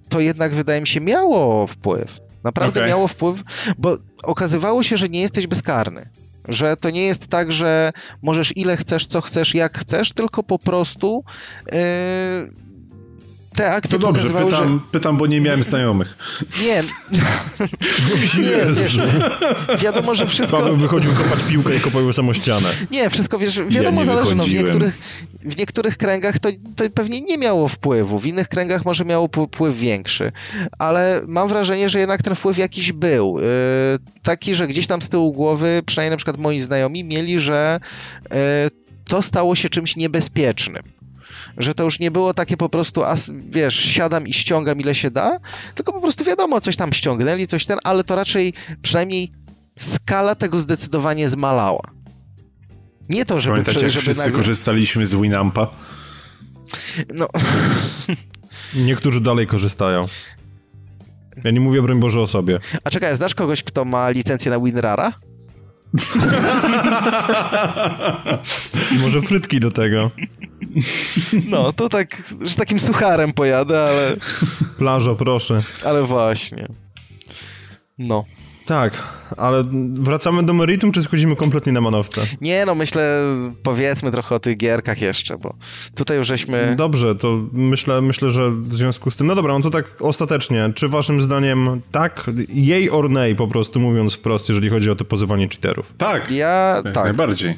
to 0.08 0.20
jednak 0.20 0.54
wydaje 0.54 0.80
mi 0.80 0.88
się 0.88 1.00
miało 1.00 1.66
wpływ. 1.66 2.20
Naprawdę 2.44 2.80
okay. 2.80 2.88
miało 2.88 3.08
wpływ, 3.08 3.42
bo 3.78 3.96
okazywało 4.22 4.82
się, 4.82 4.96
że 4.96 5.08
nie 5.08 5.20
jesteś 5.20 5.46
bezkarny. 5.46 6.08
Że 6.48 6.76
to 6.76 6.90
nie 6.90 7.06
jest 7.06 7.28
tak, 7.28 7.52
że 7.52 7.92
możesz 8.22 8.56
ile 8.56 8.76
chcesz, 8.76 9.06
co 9.06 9.20
chcesz, 9.20 9.54
jak 9.54 9.78
chcesz, 9.78 10.12
tylko 10.12 10.42
po 10.42 10.58
prostu 10.58 11.24
yy, 11.72 11.78
te 13.58 13.72
akcje 13.72 13.98
To 13.98 14.06
dobrze, 14.06 14.28
pytam, 14.28 14.74
że... 14.74 14.80
pytam, 14.90 15.16
bo 15.16 15.26
nie 15.26 15.40
miałem 15.40 15.62
znajomych. 15.62 16.18
Nie. 16.62 16.82
nie, 18.42 18.74
wiesz, 18.74 18.98
wiadomo, 19.78 20.14
że 20.14 20.26
wszystko... 20.26 20.56
Paweł 20.56 20.76
wychodził 20.76 21.14
kopać 21.14 21.42
piłkę 21.48 21.76
i 21.76 21.80
kopał 21.80 22.12
samą 22.12 22.32
ścianę. 22.32 22.68
Nie, 22.90 23.10
wszystko, 23.10 23.38
wiesz, 23.38 23.60
wiadomo, 23.68 24.00
ja 24.00 24.06
zależy, 24.06 24.34
no, 24.34 24.44
w 24.44 24.50
niektórych, 24.50 24.98
w 25.44 25.56
niektórych 25.56 25.96
kręgach 25.96 26.38
to, 26.38 26.48
to 26.76 26.90
pewnie 26.94 27.20
nie 27.20 27.38
miało 27.38 27.68
wpływu, 27.68 28.18
w 28.18 28.26
innych 28.26 28.48
kręgach 28.48 28.84
może 28.84 29.04
miało 29.04 29.28
wpływ 29.48 29.78
większy, 29.78 30.32
ale 30.78 31.22
mam 31.26 31.48
wrażenie, 31.48 31.88
że 31.88 31.98
jednak 31.98 32.22
ten 32.22 32.34
wpływ 32.34 32.58
jakiś 32.58 32.92
był. 32.92 33.38
Yy, 33.38 33.44
taki, 34.22 34.54
że 34.54 34.68
gdzieś 34.68 34.86
tam 34.86 35.02
z 35.02 35.08
tyłu 35.08 35.32
głowy, 35.32 35.82
przynajmniej 35.86 36.10
na 36.10 36.16
przykład 36.16 36.38
moi 36.38 36.60
znajomi 36.60 37.04
mieli, 37.04 37.40
że 37.40 37.80
yy, 38.30 38.36
to 39.04 39.22
stało 39.22 39.54
się 39.54 39.68
czymś 39.68 39.96
niebezpiecznym 39.96 40.82
że 41.58 41.74
to 41.74 41.84
już 41.84 41.98
nie 41.98 42.10
było 42.10 42.34
takie 42.34 42.56
po 42.56 42.68
prostu, 42.68 43.04
as, 43.04 43.30
wiesz, 43.50 43.76
siadam 43.76 44.26
i 44.26 44.32
ściągam 44.32 44.80
ile 44.80 44.94
się 44.94 45.10
da, 45.10 45.38
tylko 45.74 45.92
po 45.92 46.00
prostu 46.00 46.24
wiadomo, 46.24 46.60
coś 46.60 46.76
tam 46.76 46.92
ściągnęli, 46.92 47.46
coś 47.46 47.66
ten, 47.66 47.78
ale 47.84 48.04
to 48.04 48.14
raczej 48.14 48.52
przynajmniej 48.82 49.32
skala 49.78 50.34
tego 50.34 50.60
zdecydowanie 50.60 51.28
zmalała. 51.28 51.80
Nie 53.08 53.26
to, 53.26 53.40
żeby... 53.40 53.52
Pamiętacie, 53.52 53.80
jak 53.80 53.90
żeby 53.90 54.02
wszyscy 54.02 54.22
nagle... 54.22 54.36
korzystaliśmy 54.36 55.06
z 55.06 55.14
Winampa? 55.14 55.66
No... 57.14 57.28
Niektórzy 58.74 59.20
dalej 59.20 59.46
korzystają. 59.46 60.08
Ja 61.44 61.50
nie 61.50 61.60
mówię, 61.60 61.82
broń 61.82 62.00
Boże, 62.00 62.20
o 62.20 62.26
sobie. 62.26 62.58
A 62.84 62.90
czekaj, 62.90 63.16
znasz 63.16 63.34
kogoś, 63.34 63.62
kto 63.62 63.84
ma 63.84 64.10
licencję 64.10 64.50
na 64.50 64.60
WinRara? 64.60 65.12
I 68.92 68.98
może 68.98 69.22
frytki 69.22 69.60
do 69.60 69.70
tego. 69.70 70.10
No, 71.48 71.72
to 71.72 71.88
tak, 71.88 72.22
że 72.40 72.56
takim 72.56 72.80
sucharem 72.80 73.32
pojadę, 73.32 73.82
ale... 73.84 74.16
Plażo, 74.78 75.14
proszę. 75.14 75.62
Ale 75.84 76.02
właśnie. 76.02 76.68
No. 77.98 78.24
Tak, 78.68 79.02
ale 79.36 79.62
wracamy 79.92 80.42
do 80.42 80.54
meritum, 80.54 80.92
czy 80.92 81.02
schodzimy 81.02 81.36
kompletnie 81.36 81.72
na 81.72 81.80
manowce? 81.80 82.20
Nie, 82.40 82.66
no 82.66 82.74
myślę, 82.74 83.22
powiedzmy 83.62 84.10
trochę 84.10 84.34
o 84.34 84.40
tych 84.40 84.56
gierkach 84.56 85.00
jeszcze, 85.00 85.38
bo 85.38 85.54
tutaj 85.94 86.16
już 86.16 86.26
żeśmy... 86.26 86.74
Dobrze, 86.76 87.14
to 87.14 87.40
myślę, 87.52 88.02
myślę, 88.02 88.30
że 88.30 88.50
w 88.50 88.74
związku 88.74 89.10
z 89.10 89.16
tym... 89.16 89.26
No 89.26 89.34
dobra, 89.34 89.54
no 89.54 89.60
to 89.60 89.70
tak 89.70 89.84
ostatecznie, 90.00 90.72
czy 90.74 90.88
waszym 90.88 91.22
zdaniem 91.22 91.80
tak, 91.92 92.30
jej 92.48 92.90
or 92.90 93.10
nay 93.10 93.34
po 93.34 93.48
prostu 93.48 93.80
mówiąc 93.80 94.14
wprost, 94.14 94.48
jeżeli 94.48 94.70
chodzi 94.70 94.90
o 94.90 94.94
to 94.94 95.04
pozywanie 95.04 95.48
cheaterów? 95.48 95.94
Tak, 95.98 96.30
ja 96.30 96.80
tak. 96.84 96.94
najbardziej 96.94 97.54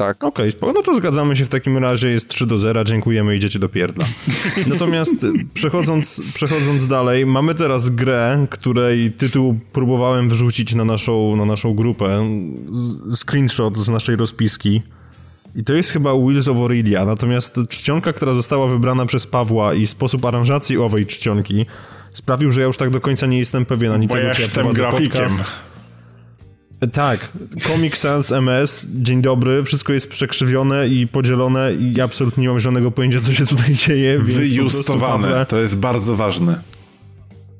tak. 0.00 0.24
Okej, 0.24 0.52
okay, 0.60 0.72
no 0.74 0.82
to 0.82 0.94
zgadzamy 0.94 1.36
się 1.36 1.44
w 1.44 1.48
takim 1.48 1.78
razie, 1.78 2.08
jest 2.08 2.28
3 2.28 2.46
do 2.46 2.58
0, 2.58 2.84
dziękujemy, 2.84 3.36
idziecie 3.36 3.58
do 3.58 3.68
pierdla. 3.68 4.04
Natomiast 4.72 5.26
przechodząc, 5.54 6.22
przechodząc 6.34 6.86
dalej, 6.86 7.26
mamy 7.26 7.54
teraz 7.54 7.88
grę, 7.88 8.46
której 8.50 9.12
tytuł 9.12 9.58
próbowałem 9.72 10.28
wrzucić 10.28 10.74
na 10.74 10.84
naszą, 10.84 11.36
na 11.36 11.44
naszą 11.44 11.74
grupę, 11.74 12.30
screenshot 13.14 13.78
z 13.78 13.88
naszej 13.88 14.16
rozpiski. 14.16 14.82
I 15.56 15.64
to 15.64 15.74
jest 15.74 15.90
chyba 15.90 16.14
Wheels 16.14 16.48
of 16.48 16.56
Aurelia, 16.56 17.04
natomiast 17.04 17.56
czcionka, 17.68 18.12
która 18.12 18.34
została 18.34 18.66
wybrana 18.66 19.06
przez 19.06 19.26
Pawła 19.26 19.74
i 19.74 19.86
sposób 19.86 20.24
aranżacji 20.24 20.78
owej 20.78 21.06
czcionki 21.06 21.66
sprawił, 22.12 22.52
że 22.52 22.60
ja 22.60 22.66
już 22.66 22.76
tak 22.76 22.90
do 22.90 23.00
końca 23.00 23.26
nie 23.26 23.38
jestem 23.38 23.66
pewien 23.66 23.92
ani 23.92 24.06
Bo 24.06 24.14
tego, 24.14 24.26
ja 24.26 24.32
czy 24.32 24.40
ja 24.40 24.46
jestem 24.46 24.72
grafikiem. 24.72 25.28
Podcast. 25.28 25.69
Tak, 26.88 27.28
Comic 27.62 27.96
Sans 27.96 28.32
MS, 28.32 28.86
dzień 28.94 29.22
dobry, 29.22 29.64
wszystko 29.64 29.92
jest 29.92 30.08
przekrzywione 30.08 30.88
i 30.88 31.06
podzielone 31.06 31.72
i 31.74 32.00
absolutnie 32.00 32.42
nie 32.42 32.48
mam 32.48 32.60
żadnego 32.60 32.90
pojęcia, 32.90 33.20
co 33.20 33.32
się 33.32 33.46
tutaj 33.46 33.74
dzieje. 33.74 34.18
Wyjustowane, 34.18 35.46
to 35.46 35.58
jest 35.58 35.76
bardzo 35.76 36.16
ważne. 36.16 36.60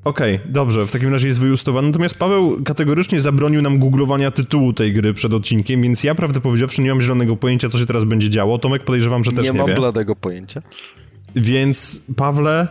Okej, 0.03 0.35
okay, 0.35 0.51
dobrze, 0.51 0.87
w 0.87 0.91
takim 0.91 1.11
razie 1.11 1.27
jest 1.27 1.39
wyjustowany. 1.39 1.87
Natomiast 1.87 2.15
Paweł 2.15 2.63
kategorycznie 2.63 3.21
zabronił 3.21 3.61
nam 3.61 3.79
googlowania 3.79 4.31
tytułu 4.31 4.73
tej 4.73 4.93
gry 4.93 5.13
przed 5.13 5.33
odcinkiem, 5.33 5.81
więc 5.81 6.03
ja 6.03 6.15
prawdę 6.15 6.41
powiedziawszy 6.41 6.81
nie 6.81 6.89
mam 6.89 7.01
zielonego 7.01 7.35
pojęcia, 7.35 7.69
co 7.69 7.79
się 7.79 7.85
teraz 7.85 8.03
będzie 8.03 8.29
działo. 8.29 8.57
Tomek 8.57 8.83
podejrzewam, 8.83 9.23
że 9.23 9.31
też 9.31 9.43
nie, 9.43 9.51
nie 9.51 9.59
wie. 9.59 9.63
Nie 9.63 9.71
mam 9.71 9.75
bladego 9.75 10.15
pojęcia. 10.15 10.61
Więc 11.35 11.99
Pawle, 12.15 12.67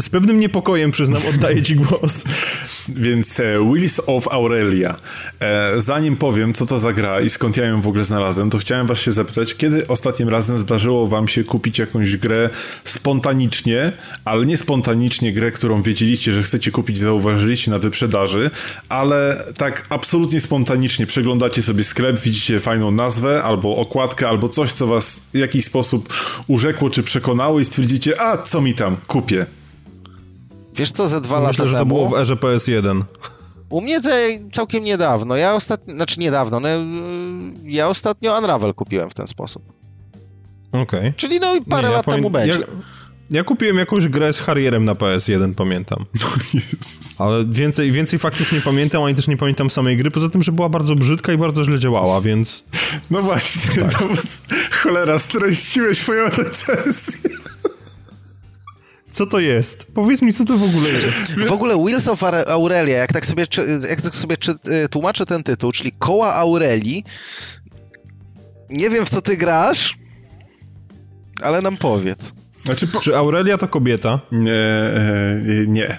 z 0.00 0.08
pewnym 0.08 0.40
niepokojem, 0.40 0.90
przyznam, 0.90 1.22
oddaję 1.34 1.62
ci 1.62 1.76
głos. 1.76 2.24
Więc 2.88 3.40
e, 3.40 3.70
Wheels 3.72 4.00
of 4.06 4.28
Aurelia. 4.28 4.96
E, 5.40 5.80
zanim 5.80 6.16
powiem, 6.16 6.52
co 6.52 6.66
to 6.66 6.78
za 6.78 6.92
gra 6.92 7.20
i 7.20 7.30
skąd 7.30 7.56
ja 7.56 7.64
ją 7.64 7.80
w 7.80 7.86
ogóle 7.86 8.04
znalazłem, 8.04 8.50
to 8.50 8.58
chciałem 8.58 8.86
was 8.86 9.00
się 9.00 9.12
zapytać, 9.12 9.54
kiedy 9.54 9.88
ostatnim 9.88 10.28
razem 10.28 10.58
zdarzyło 10.58 11.06
wam 11.06 11.28
się 11.28 11.44
kupić 11.44 11.78
jakąś 11.78 12.16
grę 12.16 12.50
spontanicznie, 12.84 13.92
ale 14.24 14.46
nie 14.46 14.56
spontanicznie 14.56 15.32
grę, 15.32 15.50
którą 15.50 15.82
wiedzieliście, 15.82 16.32
że 16.32 16.42
chcecie 16.42 16.70
kupić, 16.70 16.98
zauważyliście 16.98 17.70
na 17.70 17.78
wyprzedaży, 17.78 18.50
ale 18.88 19.44
tak 19.56 19.86
absolutnie 19.88 20.40
spontanicznie 20.40 21.06
przeglądacie 21.06 21.62
sobie 21.62 21.84
sklep, 21.84 22.20
widzicie 22.20 22.60
fajną 22.60 22.90
nazwę, 22.90 23.42
albo 23.42 23.76
okładkę, 23.76 24.28
albo 24.28 24.48
coś, 24.48 24.72
co 24.72 24.86
was 24.86 25.22
w 25.34 25.38
jakiś 25.38 25.64
sposób 25.64 26.14
urzekło 26.46 26.90
czy 26.90 27.02
przekonało 27.02 27.60
i 27.60 27.64
stwierdzicie, 27.64 28.20
a 28.20 28.36
co 28.36 28.60
mi 28.60 28.74
tam, 28.74 28.96
kupię. 29.06 29.59
Wiesz 30.80 30.92
co, 30.92 31.08
ze 31.08 31.20
dwa 31.20 31.40
Myślę, 31.40 31.64
lata 31.64 31.66
że 31.66 31.72
to 31.72 31.78
temu... 31.78 31.94
było 31.94 32.08
w 32.08 32.14
erze 32.14 32.34
PS1. 32.34 33.00
U 33.68 33.80
mnie 33.80 34.00
to 34.00 34.10
całkiem 34.52 34.84
niedawno. 34.84 35.36
Ja 35.36 35.54
ostatnio, 35.54 35.94
znaczy 35.94 36.20
niedawno, 36.20 36.60
no, 36.60 36.68
ja 37.64 37.88
ostatnio 37.88 38.38
Unravel 38.38 38.74
kupiłem 38.74 39.10
w 39.10 39.14
ten 39.14 39.26
sposób. 39.26 39.62
Okej. 40.72 40.82
Okay. 40.82 41.12
Czyli 41.16 41.40
no 41.40 41.54
i 41.54 41.60
parę 41.62 41.82
Nie, 41.82 41.90
ja 41.90 41.96
lat 41.96 42.06
pamię- 42.06 42.14
temu 42.14 42.30
będzie. 42.30 42.58
Ja, 42.58 42.66
ja 43.30 43.44
kupiłem 43.44 43.76
jakąś 43.76 44.08
grę 44.08 44.32
z 44.32 44.40
Harrierem 44.40 44.84
na 44.84 44.94
PS1, 44.94 45.54
pamiętam. 45.54 46.04
Ale 47.18 47.44
więcej, 47.44 47.92
więcej 47.92 48.18
faktów 48.18 48.52
nie 48.52 48.60
pamiętam, 48.60 49.02
ani 49.02 49.14
też 49.14 49.28
nie 49.28 49.36
pamiętam 49.36 49.70
samej 49.70 49.96
gry, 49.96 50.10
poza 50.10 50.28
tym, 50.28 50.42
że 50.42 50.52
była 50.52 50.68
bardzo 50.68 50.94
brzydka 50.94 51.32
i 51.32 51.36
bardzo 51.36 51.64
źle 51.64 51.78
działała, 51.78 52.20
więc... 52.20 52.64
No 53.10 53.22
właśnie, 53.22 53.82
Tak. 53.82 53.98
to 53.98 54.08
cholera, 54.70 55.18
streściłeś 55.18 56.08
moją 56.08 56.28
recenzję. 56.28 57.30
Co 59.10 59.26
to 59.26 59.40
jest? 59.40 59.86
Powiedz 59.94 60.22
mi, 60.22 60.32
co 60.32 60.44
to 60.44 60.56
w 60.58 60.62
ogóle 60.62 60.88
jest. 60.90 61.34
W 61.48 61.52
ogóle 61.52 61.84
Wheels 61.84 62.08
of 62.08 62.20
Aure- 62.20 62.48
Aurelia, 62.50 62.96
jak 62.98 63.12
tak 63.12 63.26
sobie, 63.26 63.46
jak 63.90 64.00
tak 64.00 64.14
sobie 64.14 64.36
y, 64.84 64.88
tłumaczę 64.88 65.26
ten 65.26 65.42
tytuł, 65.42 65.72
czyli 65.72 65.92
Koła 65.92 66.34
Aurelii, 66.34 67.04
nie 68.70 68.90
wiem 68.90 69.06
w 69.06 69.10
co 69.10 69.22
ty 69.22 69.36
grasz, 69.36 69.98
ale 71.42 71.60
nam 71.62 71.76
powiedz. 71.76 72.32
Znaczy, 72.62 72.86
po... 72.88 73.00
Czy 73.00 73.16
Aurelia 73.16 73.58
to 73.58 73.68
kobieta? 73.68 74.20
Nie, 74.32 74.52
e, 74.52 75.40
nie. 75.66 75.98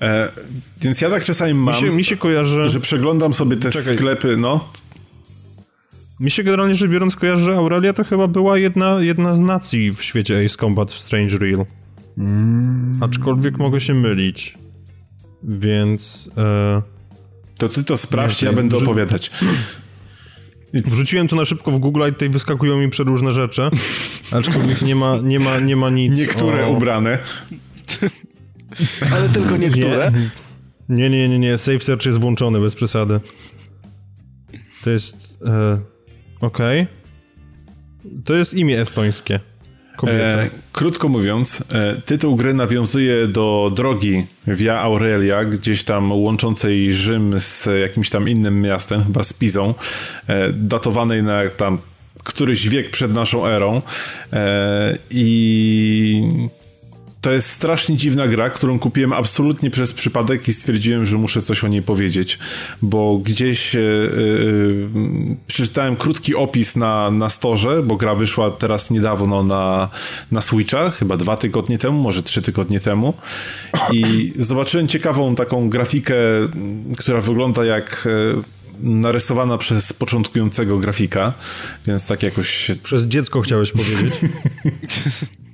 E, 0.00 0.32
więc 0.80 1.00
ja 1.00 1.10
tak 1.10 1.24
czasami 1.24 1.54
mam, 1.54 1.74
Mi 1.74 1.80
się, 1.80 1.90
mi 1.90 2.04
się 2.04 2.16
kojarzy... 2.16 2.68
że 2.68 2.80
przeglądam 2.80 3.34
sobie 3.34 3.56
te 3.56 3.70
Czekaj. 3.70 3.96
sklepy, 3.96 4.36
no. 4.36 4.68
Mi 6.20 6.30
się 6.30 6.42
generalnie 6.42 6.74
rzecz 6.74 6.90
biorąc 6.90 7.16
kojarzy, 7.16 7.44
że 7.44 7.52
Aurelia 7.54 7.92
to 7.92 8.04
chyba 8.04 8.28
była 8.28 8.58
jedna, 8.58 8.96
jedna 9.00 9.34
z 9.34 9.40
nacji 9.40 9.92
w 9.92 10.02
świecie 10.02 10.42
Ace 10.44 10.56
Combat 10.56 10.92
w 10.92 11.00
Strange 11.00 11.38
Real. 11.38 11.66
Aczkolwiek 13.00 13.58
mogę 13.58 13.80
się 13.80 13.94
mylić. 13.94 14.58
Więc... 15.42 16.30
E... 16.36 16.82
To 17.58 17.68
ty 17.68 17.84
to 17.84 17.96
sprawdź, 17.96 18.42
Nie, 18.42 18.48
ja 18.48 18.54
będę 18.54 18.76
opowiadać. 18.76 19.30
Wrzuciłem 20.74 21.28
to 21.28 21.36
na 21.36 21.44
szybko 21.44 21.70
w 21.70 21.78
Google 21.78 22.02
i 22.08 22.12
tutaj 22.12 22.28
wyskakują 22.28 22.78
mi 22.78 22.88
przeróżne 22.88 23.32
rzeczy. 23.32 23.62
Aczkolwiek 24.38 24.82
nie 24.82 24.94
ma, 24.94 25.18
nie 25.22 25.38
ma, 25.38 25.58
nie 25.58 25.76
ma 25.76 25.90
nic 25.90 26.18
Niektóre 26.18 26.66
o... 26.66 26.70
ubrane. 26.70 27.18
Ale 29.14 29.28
tylko 29.28 29.56
niektóre. 29.56 30.12
Nie, 30.88 31.10
nie, 31.10 31.28
nie, 31.28 31.38
nie. 31.38 31.58
Safe 31.58 31.80
search 31.80 32.06
jest 32.06 32.18
włączony 32.18 32.60
bez 32.60 32.74
przesady. 32.74 33.20
To 34.84 34.90
jest. 34.90 35.38
E, 35.46 35.78
Okej. 36.40 36.86
To 38.24 38.34
jest 38.34 38.54
imię 38.54 38.80
estońskie. 38.80 39.40
Kobieta. 40.00 40.42
E, 40.42 40.50
krótko 40.72 41.08
mówiąc, 41.08 41.64
e, 41.72 42.00
tytuł 42.04 42.36
gry 42.36 42.54
nawiązuje 42.54 43.26
do 43.26 43.72
drogi 43.74 44.26
Via 44.46 44.80
Aurelia, 44.80 45.44
gdzieś 45.44 45.84
tam 45.84 46.12
łączącej 46.12 46.94
Rzym 46.94 47.40
z 47.40 47.68
jakimś 47.80 48.10
tam 48.10 48.28
innym 48.28 48.60
miastem, 48.60 49.04
chyba 49.04 49.22
z 49.22 49.32
Pizą, 49.32 49.74
e, 50.26 50.52
datowanej 50.52 51.22
na 51.22 51.40
tam 51.56 51.78
któryś 52.24 52.68
wiek 52.68 52.90
przed 52.90 53.12
naszą 53.12 53.46
erą. 53.46 53.82
I 55.10 56.48
to 57.20 57.32
jest 57.32 57.50
strasznie 57.50 57.96
dziwna 57.96 58.28
gra, 58.28 58.50
którą 58.50 58.78
kupiłem 58.78 59.12
absolutnie 59.12 59.70
przez 59.70 59.92
przypadek 59.92 60.48
i 60.48 60.52
stwierdziłem, 60.52 61.06
że 61.06 61.16
muszę 61.16 61.40
coś 61.40 61.64
o 61.64 61.68
niej 61.68 61.82
powiedzieć, 61.82 62.38
bo 62.82 63.18
gdzieś 63.18 63.76
e, 63.76 63.80
e, 63.80 63.82
przeczytałem 65.46 65.96
krótki 65.96 66.34
opis 66.34 66.76
na, 66.76 67.10
na 67.10 67.30
storze, 67.30 67.82
bo 67.82 67.96
gra 67.96 68.14
wyszła 68.14 68.50
teraz 68.50 68.90
niedawno 68.90 69.44
na, 69.44 69.88
na 70.32 70.40
Switcha, 70.40 70.90
chyba 70.90 71.16
dwa 71.16 71.36
tygodnie 71.36 71.78
temu, 71.78 72.00
może 72.00 72.22
trzy 72.22 72.42
tygodnie 72.42 72.80
temu 72.80 73.14
i 73.92 74.32
zobaczyłem 74.38 74.88
ciekawą 74.88 75.34
taką 75.34 75.68
grafikę, 75.68 76.14
która 76.98 77.20
wygląda 77.20 77.64
jak 77.64 78.08
e, 78.36 78.42
narysowana 78.82 79.58
przez 79.58 79.92
początkującego 79.92 80.78
grafika, 80.78 81.32
więc 81.86 82.06
tak 82.06 82.22
jakoś 82.22 82.70
Przez 82.82 83.06
dziecko 83.06 83.40
chciałeś 83.40 83.72
powiedzieć. 83.72 84.14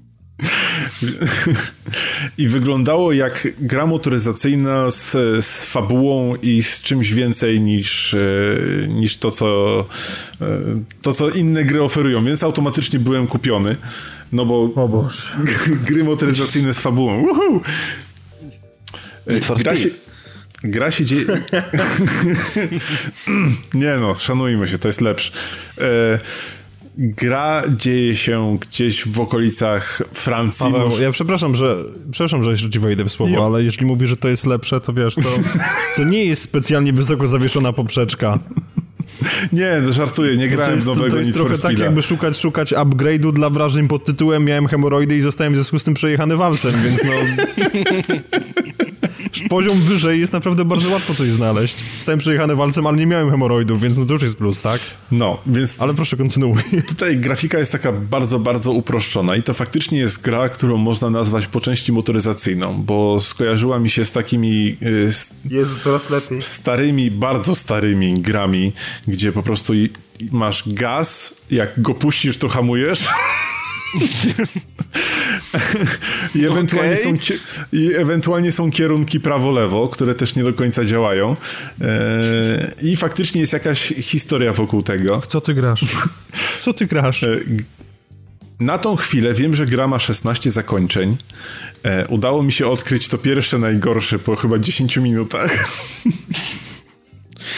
I 2.38 2.48
wyglądało 2.48 3.12
jak 3.12 3.48
gra 3.60 3.86
motoryzacyjna 3.86 4.90
z, 4.90 5.12
z 5.44 5.64
fabułą 5.64 6.34
i 6.42 6.62
z 6.62 6.80
czymś 6.80 7.12
więcej 7.12 7.60
niż, 7.60 8.14
e, 8.14 8.18
niż 8.88 9.16
to, 9.18 9.30
co, 9.30 9.80
e, 10.40 10.46
to, 11.02 11.12
co 11.12 11.30
inne 11.30 11.64
gry 11.64 11.82
oferują, 11.82 12.24
więc 12.24 12.42
automatycznie 12.44 12.98
byłem 12.98 13.26
kupiony. 13.26 13.76
No 14.32 14.46
bo 14.46 14.70
O 14.74 14.88
Boże. 14.88 15.22
gry 15.88 16.04
motoryzacyjne 16.04 16.74
z 16.74 16.80
fabułą. 16.80 17.22
Woohoo! 17.22 17.60
E, 19.26 19.54
Gra 19.58 19.76
się, 19.76 19.88
gra 20.64 20.90
się 20.90 21.04
dzieje... 21.04 21.24
Nie 23.74 23.96
no, 23.96 24.14
szanujmy 24.18 24.68
się, 24.68 24.78
to 24.78 24.88
jest 24.88 25.00
lepsze. 25.00 25.32
Gra 26.98 27.62
dzieje 27.76 28.14
się 28.14 28.58
gdzieś 28.60 29.08
w 29.08 29.20
okolicach 29.20 30.02
Francji. 30.12 30.66
Paweł, 30.66 30.88
może- 30.88 31.02
ja 31.02 31.12
przepraszam, 31.12 31.54
że 31.54 31.76
przepraszam, 32.10 32.44
że 32.44 32.50
jeszcze 32.50 32.70
ci 32.70 32.78
wejdę 32.78 33.04
w 33.04 33.12
słowo, 33.12 33.34
Jo. 33.34 33.46
ale 33.46 33.62
jeśli 33.62 33.86
mówisz, 33.86 34.10
że 34.10 34.16
to 34.16 34.28
jest 34.28 34.46
lepsze, 34.46 34.80
to 34.80 34.92
wiesz, 34.92 35.14
to, 35.14 35.22
to 35.96 36.04
nie 36.04 36.24
jest 36.24 36.42
specjalnie 36.42 36.92
wysoko 36.92 37.26
zawieszona 37.26 37.72
poprzeczka. 37.72 38.38
Nie, 39.52 39.80
no 39.86 39.92
żartuję, 39.92 40.36
nie 40.36 40.48
grałem 40.48 40.74
jest, 40.74 40.86
w 40.86 40.88
nowego 40.88 41.10
to 41.10 41.16
jest 41.18 41.28
Need 41.28 41.36
trochę 41.36 41.58
tak, 41.58 41.78
jakby 41.78 42.02
szukać, 42.02 42.38
szukać 42.38 42.72
upgrade'u 42.72 43.32
dla 43.32 43.50
wrażeń 43.50 43.88
pod 43.88 44.04
tytułem 44.04 44.44
miałem 44.44 44.66
hemoroidy 44.66 45.16
i 45.16 45.20
zostałem 45.20 45.52
w 45.52 45.56
związku 45.56 45.78
z 45.78 45.84
tym 45.84 45.94
przejechany 45.94 46.36
walcem, 46.36 46.72
więc 46.84 47.04
no... 47.04 47.12
Poziom 49.48 49.80
wyżej 49.80 50.20
jest 50.20 50.32
naprawdę 50.32 50.64
bardzo 50.64 50.90
łatwo 50.90 51.14
coś 51.14 51.28
znaleźć. 51.28 51.76
Zostałem 51.96 52.18
przejechany 52.20 52.56
walcem, 52.56 52.86
ale 52.86 52.96
nie 52.96 53.06
miałem 53.06 53.30
hemoroidów, 53.30 53.80
więc 53.80 53.98
no 53.98 54.04
to 54.06 54.12
już 54.12 54.22
jest 54.22 54.36
plus, 54.36 54.60
tak? 54.60 54.80
No, 55.12 55.38
więc 55.46 55.80
Ale 55.80 55.94
proszę, 55.94 56.16
kontynuuj. 56.16 56.62
tutaj 56.88 57.16
grafika 57.16 57.58
jest 57.58 57.72
taka 57.72 57.92
bardzo, 57.92 58.38
bardzo 58.38 58.72
uproszczona 58.72 59.36
i 59.36 59.42
to 59.42 59.54
faktycznie 59.54 59.98
jest 59.98 60.22
gra, 60.22 60.48
którą 60.48 60.76
można 60.76 61.10
nazwać 61.10 61.46
po 61.46 61.60
części 61.60 61.92
motoryzacyjną, 61.92 62.82
bo 62.82 63.20
skojarzyła 63.20 63.78
mi 63.78 63.90
się 63.90 64.04
z 64.04 64.12
takimi 64.12 64.76
y, 64.82 65.12
z 65.12 65.32
Jezu, 65.50 65.74
coraz 65.84 66.10
lepiej. 66.10 66.42
starymi, 66.42 67.10
bardzo 67.10 67.54
starymi 67.54 68.14
grami, 68.14 68.72
gdzie 69.08 69.32
po 69.32 69.42
prostu 69.42 69.72
masz 70.32 70.62
gaz, 70.66 71.34
jak 71.50 71.82
go 71.82 71.94
puścisz, 71.94 72.38
to 72.38 72.48
hamujesz. 72.48 73.08
I 76.34 76.44
ewentualnie, 76.46 76.92
Okej. 76.92 77.04
są, 77.04 77.34
I 77.72 77.92
ewentualnie 77.94 78.52
są 78.52 78.70
kierunki 78.70 79.20
prawo-lewo, 79.20 79.88
które 79.88 80.14
też 80.14 80.34
nie 80.34 80.44
do 80.44 80.52
końca 80.52 80.84
działają. 80.84 81.36
E, 81.80 82.72
I 82.82 82.96
faktycznie 82.96 83.40
jest 83.40 83.52
jakaś 83.52 83.80
historia 83.88 84.52
wokół 84.52 84.82
tego. 84.82 85.22
Co 85.28 85.40
ty 85.40 85.54
grasz? 85.54 85.84
Co 86.62 86.74
ty 86.74 86.86
grasz? 86.86 87.22
E, 87.22 87.40
Na 88.60 88.78
tą 88.78 88.96
chwilę 88.96 89.34
wiem, 89.34 89.54
że 89.54 89.66
gra 89.66 89.88
ma 89.88 89.98
16 89.98 90.50
zakończeń. 90.50 91.16
E, 91.82 92.06
udało 92.08 92.42
mi 92.42 92.52
się 92.52 92.66
odkryć 92.68 93.08
to 93.08 93.18
pierwsze 93.18 93.58
najgorsze 93.58 94.18
po 94.18 94.36
chyba 94.36 94.58
10 94.58 94.96
minutach. 94.96 95.68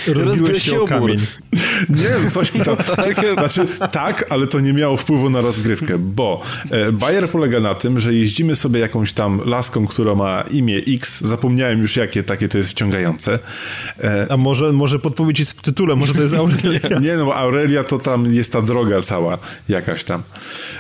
Rozbiłeś 0.07 0.27
rozbiłeś 0.27 0.63
się 0.63 0.81
o 0.81 0.87
kamień. 0.87 1.19
Nie, 1.89 2.31
coś 2.31 2.53
tam. 2.53 2.77
Znaczy, 3.35 3.67
tak, 3.93 4.27
ale 4.31 4.47
to 4.47 4.61
nie 4.61 4.73
miało 4.73 4.97
wpływu 4.97 5.31
na 5.31 5.41
rozgrywkę, 5.41 5.99
bo 5.99 6.43
e, 6.71 6.93
Bayer 6.93 7.31
polega 7.31 7.61
na 7.61 7.75
tym, 7.75 8.01
że 8.01 8.15
jeździmy 8.15 8.55
sobie 8.55 8.81
jakąś 8.81 9.13
tam 9.13 9.41
laską, 9.45 9.87
która 9.87 10.15
ma 10.15 10.45
imię 10.51 10.81
X. 10.89 11.21
Zapomniałem 11.21 11.83
już, 11.83 11.97
jakie 11.97 12.23
takie 12.23 12.49
to 12.49 12.59
jest 12.59 12.71
wciągające. 12.71 13.39
E, 14.01 14.27
A 14.31 14.37
może, 14.37 14.73
może 14.73 14.99
podpowiedź 14.99 15.39
jest 15.39 15.53
w 15.53 15.63
tytule, 15.63 15.97
może 15.97 16.15
to 16.15 16.23
jest 16.23 16.35
Aurelia. 16.43 16.99
Nie, 17.01 17.17
no 17.17 17.35
Aurelia 17.35 17.85
to 17.85 17.99
tam 17.99 18.35
jest 18.35 18.53
ta 18.53 18.63
droga 18.63 19.03
cała 19.03 19.39
jakaś 19.69 20.05
tam. 20.05 20.23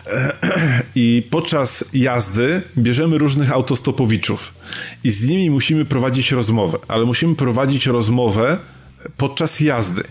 E, 0.06 0.32
I 0.94 1.22
podczas 1.30 1.84
jazdy 1.94 2.62
bierzemy 2.78 3.18
różnych 3.18 3.52
autostopowiczów 3.52 4.54
i 5.04 5.10
z 5.10 5.28
nimi 5.28 5.50
musimy 5.50 5.84
prowadzić 5.84 6.32
rozmowę, 6.32 6.78
ale 6.88 7.04
musimy 7.04 7.34
prowadzić 7.34 7.86
rozmowę 7.86 8.58
podczas 9.16 9.60
jazdy. 9.60 10.02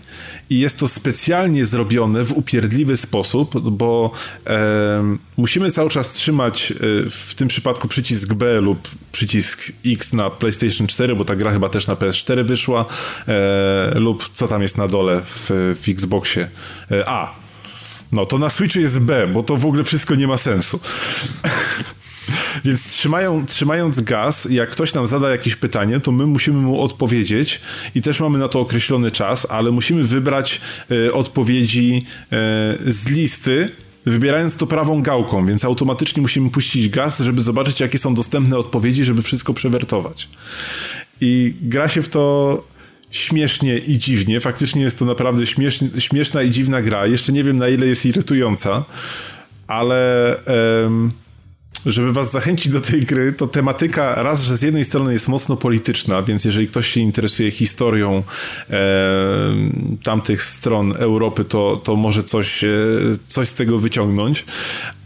I 0.50 0.58
jest 0.58 0.78
to 0.78 0.88
specjalnie 0.88 1.64
zrobione 1.64 2.24
w 2.24 2.32
upierdliwy 2.32 2.96
sposób, 2.96 3.70
bo 3.70 4.10
e, 4.46 5.16
musimy 5.36 5.70
cały 5.70 5.90
czas 5.90 6.12
trzymać 6.12 6.70
e, 6.72 6.74
w 7.10 7.34
tym 7.36 7.48
przypadku 7.48 7.88
przycisk 7.88 8.34
B 8.34 8.60
lub 8.60 8.88
przycisk 9.12 9.72
X 9.86 10.12
na 10.12 10.30
PlayStation 10.30 10.86
4, 10.86 11.16
bo 11.16 11.24
ta 11.24 11.36
gra 11.36 11.52
chyba 11.52 11.68
też 11.68 11.86
na 11.86 11.94
PS4 11.94 12.44
wyszła, 12.44 12.84
e, 13.28 13.94
lub 13.94 14.28
co 14.28 14.48
tam 14.48 14.62
jest 14.62 14.78
na 14.78 14.88
dole 14.88 15.22
w, 15.24 15.50
w 15.82 15.88
Xboxie. 15.88 16.48
E, 16.90 17.08
A. 17.08 17.34
No 18.12 18.26
to 18.26 18.38
na 18.38 18.50
Switchu 18.50 18.80
jest 18.80 19.00
B, 19.00 19.26
bo 19.26 19.42
to 19.42 19.56
w 19.56 19.66
ogóle 19.66 19.84
wszystko 19.84 20.14
nie 20.14 20.26
ma 20.26 20.36
sensu. 20.36 20.80
Więc 22.64 22.90
trzymają, 22.90 23.46
trzymając 23.46 24.00
gaz, 24.00 24.48
jak 24.50 24.70
ktoś 24.70 24.94
nam 24.94 25.06
zada 25.06 25.30
jakieś 25.30 25.56
pytanie, 25.56 26.00
to 26.00 26.12
my 26.12 26.26
musimy 26.26 26.60
mu 26.60 26.82
odpowiedzieć 26.82 27.60
i 27.94 28.02
też 28.02 28.20
mamy 28.20 28.38
na 28.38 28.48
to 28.48 28.60
określony 28.60 29.10
czas, 29.10 29.46
ale 29.50 29.70
musimy 29.70 30.04
wybrać 30.04 30.60
e, 30.90 31.12
odpowiedzi 31.12 32.06
e, 32.20 32.34
z 32.86 33.08
listy, 33.08 33.68
wybierając 34.06 34.56
to 34.56 34.66
prawą 34.66 35.02
gałką, 35.02 35.46
więc 35.46 35.64
automatycznie 35.64 36.22
musimy 36.22 36.50
puścić 36.50 36.88
gaz, 36.88 37.20
żeby 37.20 37.42
zobaczyć, 37.42 37.80
jakie 37.80 37.98
są 37.98 38.14
dostępne 38.14 38.58
odpowiedzi, 38.58 39.04
żeby 39.04 39.22
wszystko 39.22 39.54
przewertować. 39.54 40.28
I 41.20 41.54
gra 41.62 41.88
się 41.88 42.02
w 42.02 42.08
to 42.08 42.64
śmiesznie 43.10 43.78
i 43.78 43.98
dziwnie. 43.98 44.40
Faktycznie 44.40 44.82
jest 44.82 44.98
to 44.98 45.04
naprawdę 45.04 45.46
śmiesznie, 45.46 45.88
śmieszna 45.98 46.42
i 46.42 46.50
dziwna 46.50 46.82
gra. 46.82 47.06
Jeszcze 47.06 47.32
nie 47.32 47.44
wiem, 47.44 47.58
na 47.58 47.68
ile 47.68 47.86
jest 47.86 48.06
irytująca, 48.06 48.84
ale... 49.66 50.36
Em, 50.84 51.12
żeby 51.92 52.12
was 52.12 52.30
zachęcić 52.30 52.72
do 52.72 52.80
tej 52.80 53.02
gry, 53.02 53.32
to 53.32 53.46
tematyka 53.46 54.22
raz, 54.22 54.42
że 54.42 54.56
z 54.56 54.62
jednej 54.62 54.84
strony 54.84 55.12
jest 55.12 55.28
mocno 55.28 55.56
polityczna, 55.56 56.22
więc 56.22 56.44
jeżeli 56.44 56.66
ktoś 56.66 56.86
się 56.86 57.00
interesuje 57.00 57.50
historią 57.50 58.22
e, 58.70 58.80
tamtych 60.02 60.42
stron 60.42 60.94
Europy, 60.98 61.44
to, 61.44 61.80
to 61.84 61.96
może 61.96 62.22
coś, 62.22 62.64
e, 62.64 62.68
coś 63.28 63.48
z 63.48 63.54
tego 63.54 63.78
wyciągnąć, 63.78 64.44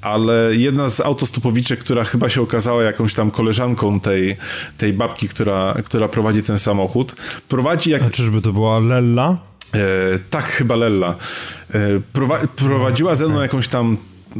ale 0.00 0.50
jedna 0.56 0.88
z 0.88 1.00
autostopowiczek, 1.00 1.78
która 1.78 2.04
chyba 2.04 2.28
się 2.28 2.42
okazała 2.42 2.82
jakąś 2.82 3.14
tam 3.14 3.30
koleżanką 3.30 4.00
tej, 4.00 4.36
tej 4.78 4.92
babki, 4.92 5.28
która, 5.28 5.74
która 5.84 6.08
prowadzi 6.08 6.42
ten 6.42 6.58
samochód, 6.58 7.16
prowadzi 7.48 7.90
jak... 7.90 8.02
A 8.02 8.10
czyżby 8.10 8.40
to 8.40 8.52
była 8.52 8.78
Lella? 8.78 9.38
E, 9.74 10.18
tak, 10.30 10.44
chyba 10.44 10.76
Lella. 10.76 11.14
E, 11.74 12.00
prowa 12.12 12.38
prowadziła 12.56 13.14
ze 13.14 13.28
mną 13.28 13.42
jakąś 13.42 13.68
tam 13.68 13.96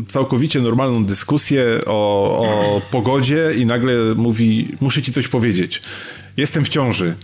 całkowicie 0.09 0.61
normalną 0.61 1.05
dyskusję 1.05 1.65
o, 1.87 2.39
o 2.39 2.81
pogodzie 2.91 3.53
i 3.57 3.67
nagle 3.67 3.95
mówi, 4.17 4.69
muszę 4.81 5.03
ci 5.03 5.13
coś 5.13 5.29
powiedzieć. 5.29 5.83
Jestem 6.37 6.65
w 6.65 6.69
ciąży 6.69 7.15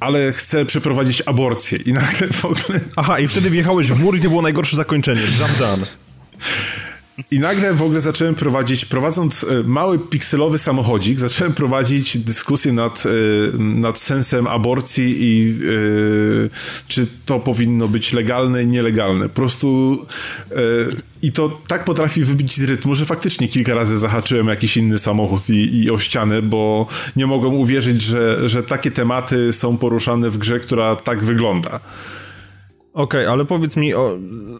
ale 0.00 0.32
chcę 0.32 0.66
przeprowadzić 0.66 1.22
aborcję 1.26 1.78
i 1.78 1.92
nagle 1.92 2.28
w 2.28 2.44
ogóle... 2.44 2.80
Aha, 2.96 3.18
i 3.18 3.28
wtedy 3.28 3.50
wjechałeś 3.50 3.90
w 3.90 3.98
mur 3.98 4.16
i 4.16 4.20
to 4.20 4.28
było 4.28 4.42
najgorsze 4.42 4.76
zakończenie. 4.76 5.20
Jump 5.20 5.58
done. 5.58 5.86
I 7.30 7.38
nagle 7.38 7.74
w 7.74 7.82
ogóle 7.82 8.00
zacząłem 8.00 8.34
prowadzić, 8.34 8.84
prowadząc 8.84 9.44
e, 9.44 9.62
mały 9.62 9.98
pikselowy 9.98 10.58
samochodzik, 10.58 11.18
zacząłem 11.18 11.52
prowadzić 11.52 12.18
dyskusję 12.18 12.72
nad, 12.72 13.04
e, 13.06 13.10
nad 13.58 13.98
sensem 13.98 14.46
aborcji 14.46 15.16
i 15.18 15.58
yy, 15.58 16.50
czy 16.88 17.06
to 17.26 17.40
powinno 17.40 17.88
być 17.88 18.12
legalne 18.12 18.62
i 18.62 18.66
nielegalne. 18.66 19.28
Po 19.28 19.34
prostu 19.34 19.98
i 21.22 21.32
to 21.32 21.60
tak 21.68 21.84
potrafi 21.84 22.24
wybić 22.24 22.56
z 22.56 22.64
rytmu, 22.64 22.94
że 22.94 23.06
faktycznie 23.06 23.48
kilka 23.48 23.74
razy 23.74 23.98
zahaczyłem 23.98 24.46
jakiś 24.48 24.76
inny 24.76 24.98
samochód 24.98 25.50
i, 25.50 25.82
i 25.82 25.90
o 25.90 25.98
ścianę, 25.98 26.42
bo 26.42 26.86
nie 27.16 27.26
mogłem 27.26 27.54
uwierzyć, 27.54 28.02
że, 28.02 28.48
że 28.48 28.62
takie 28.62 28.90
tematy 28.90 29.52
są 29.52 29.78
poruszane 29.78 30.30
w 30.30 30.38
grze, 30.38 30.60
która 30.60 30.96
tak 30.96 31.24
wygląda. 31.24 31.80
Okej, 32.92 33.20
okay, 33.20 33.32
ale 33.32 33.44
powiedz 33.44 33.76
mi, 33.76 33.94
o, 33.94 34.18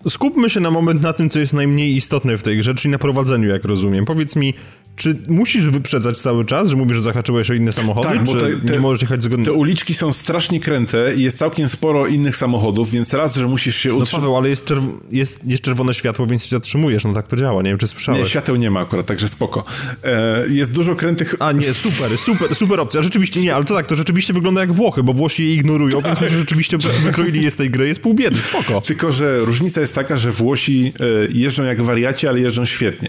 skupmy 0.08 0.50
się 0.50 0.60
na 0.60 0.70
moment 0.70 1.02
na 1.02 1.12
tym, 1.12 1.30
co 1.30 1.40
jest 1.40 1.52
najmniej 1.52 1.96
istotne 1.96 2.36
w 2.36 2.42
tej 2.42 2.58
grze, 2.58 2.74
czyli 2.74 2.92
na 2.92 2.98
prowadzeniu, 2.98 3.48
jak 3.48 3.64
rozumiem. 3.64 4.04
Powiedz 4.04 4.36
mi, 4.36 4.54
czy 4.96 5.16
musisz 5.28 5.68
wyprzedzać 5.68 6.18
cały 6.18 6.44
czas, 6.44 6.68
że 6.68 6.76
mówisz, 6.76 6.96
że 6.96 7.02
zahaczyłeś 7.02 7.50
o 7.50 7.54
inne 7.54 7.72
samochody, 7.72 8.08
tak, 8.08 8.24
bo 8.24 8.34
te, 8.34 8.56
te, 8.56 8.72
nie 8.72 8.80
możesz 8.80 9.02
jechać 9.02 9.22
zgodnie? 9.22 9.44
Te 9.44 9.52
uliczki 9.52 9.94
są 9.94 10.12
strasznie 10.12 10.60
kręte 10.60 11.14
i 11.14 11.22
jest 11.22 11.38
całkiem 11.38 11.68
sporo 11.68 12.06
innych 12.06 12.36
samochodów, 12.36 12.90
więc 12.90 13.14
raz, 13.14 13.36
że 13.36 13.46
musisz 13.46 13.76
się 13.76 13.94
utrzymać... 13.94 14.12
No 14.12 14.18
Paweł, 14.18 14.36
ale 14.36 14.48
jest, 14.48 14.64
czerw 14.64 14.82
jest, 15.10 15.46
jest 15.46 15.62
czerwone 15.62 15.94
światło, 15.94 16.26
więc 16.26 16.44
się 16.44 16.50
zatrzymujesz, 16.50 17.04
no 17.04 17.14
tak 17.14 17.28
to 17.28 17.36
działa, 17.36 17.62
nie 17.62 17.70
wiem, 17.70 17.78
czy 17.78 17.86
słyszałeś. 17.86 18.20
Nie, 18.20 18.28
świateł 18.28 18.56
nie 18.56 18.70
ma 18.70 18.80
akurat, 18.80 19.06
także 19.06 19.28
spoko. 19.28 19.64
E, 20.04 20.44
jest 20.48 20.74
dużo 20.74 20.96
krętych... 20.96 21.34
A 21.38 21.52
nie, 21.52 21.74
super, 21.74 22.18
super, 22.18 22.54
super 22.54 22.80
opcja, 22.80 23.02
rzeczywiście 23.02 23.40
nie, 23.40 23.54
ale 23.54 23.64
to 23.64 23.74
tak, 23.74 23.86
to 23.86 23.96
rzeczywiście 23.96 24.32
wygląda 24.32 24.60
jak 24.60 24.72
Włochy, 24.72 25.02
bo 25.02 25.12
Włosi 25.12 25.46
je 25.46 25.54
ignorują, 25.54 26.00
więc 26.00 26.20
może 26.20 26.38
rzeczywiście 26.38 26.78
wykroili 27.04 27.42
je 27.42 27.50
z 27.50 27.56
tej 27.56 27.70
gry, 27.70 27.88
jest 27.88 28.02
pół 28.02 28.14
biedy, 28.20 28.40
spoko. 28.40 28.80
Tylko, 28.90 29.12
że 29.12 29.40
różnica 29.40 29.80
jest 29.80 29.94
taka, 29.94 30.16
że 30.16 30.32
Włosi 30.32 30.92
e, 31.00 31.04
jeżdżą 31.32 31.64
jak 31.64 31.82
wariaci, 31.82 32.28
ale 32.28 32.40
jeżdżą 32.40 32.64
świetnie. 32.64 33.08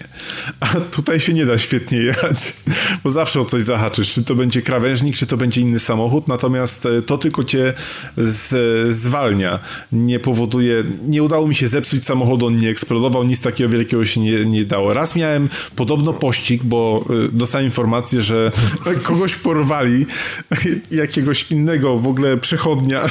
A 0.60 0.68
tutaj 0.68 1.20
się 1.20 1.34
nie 1.34 1.46
da 1.46 1.58
świetnie 1.58 1.98
jechać 1.98 2.54
bo 3.04 3.12
zawsze 3.12 3.40
o 3.40 3.46
coś 3.46 3.64
zahaczysz, 3.64 4.14
czy 4.14 4.24
to 4.24 4.36
będzie 4.36 4.62
krawężnik, 4.62 5.16
czy 5.16 5.26
to 5.28 5.38
będzie 5.38 5.62
inny 5.62 5.80
samochód, 5.80 6.28
natomiast 6.28 6.86
e, 6.86 7.02
to 7.02 7.18
tylko 7.18 7.44
cię 7.44 7.74
z, 8.18 8.96
zwalnia, 8.96 9.60
nie 9.92 10.20
powoduje, 10.20 10.84
nie 11.08 11.24
udało 11.24 11.48
mi 11.48 11.56
się 11.56 11.68
zepsuć 11.68 12.06
samochodu, 12.06 12.46
on 12.46 12.58
nie 12.58 12.70
eksplodował, 12.70 13.24
nic 13.24 13.42
takiego 13.42 13.70
wielkiego 13.70 14.06
się 14.06 14.22
nie, 14.22 14.46
nie 14.46 14.66
dało. 14.66 14.94
Raz 14.94 15.16
miałem 15.16 15.50
podobno 15.76 16.14
pościg, 16.14 16.64
bo 16.64 17.06
e, 17.10 17.28
dostałem 17.32 17.66
informację, 17.66 18.22
że 18.22 18.52
kogoś 19.04 19.36
porwali, 19.36 20.06
jakiegoś 20.92 21.52
innego 21.52 21.98
w 21.98 22.08
ogóle 22.08 22.38
przechodnia 22.38 23.06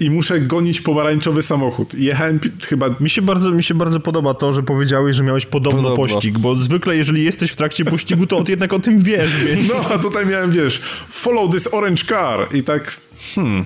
i 0.00 0.10
muszę 0.10 0.40
gonić 0.40 0.80
pomarańczowy 0.80 1.42
samochód. 1.42 1.94
Jechałem 1.94 2.40
chyba... 2.68 2.86
Mi 3.00 3.10
się 3.10 3.22
bardzo, 3.22 3.50
mi 3.50 3.62
się 3.62 3.74
bardzo 3.74 4.00
podoba 4.00 4.34
to, 4.34 4.52
że 4.52 4.62
powiedziałeś, 4.62 5.16
że 5.16 5.22
miałeś 5.22 5.46
podobno, 5.46 5.82
podobno. 5.82 6.14
pościg, 6.14 6.38
bo 6.38 6.56
zwykle 6.56 6.96
jeżeli 6.96 7.24
jesteś 7.24 7.50
w 7.50 7.56
trakcie 7.56 7.84
pościgu, 7.84 8.26
to 8.26 8.44
jednak 8.48 8.72
o 8.72 8.78
tym 8.78 9.00
wiesz, 9.00 9.36
więc... 9.36 9.68
No, 9.68 9.74
a 9.94 9.98
tutaj 9.98 10.26
miałem, 10.26 10.50
wiesz, 10.50 10.80
follow 11.10 11.52
this 11.52 11.74
orange 11.74 12.04
car 12.04 12.54
i 12.54 12.62
tak... 12.62 12.96
Hmm. 13.34 13.64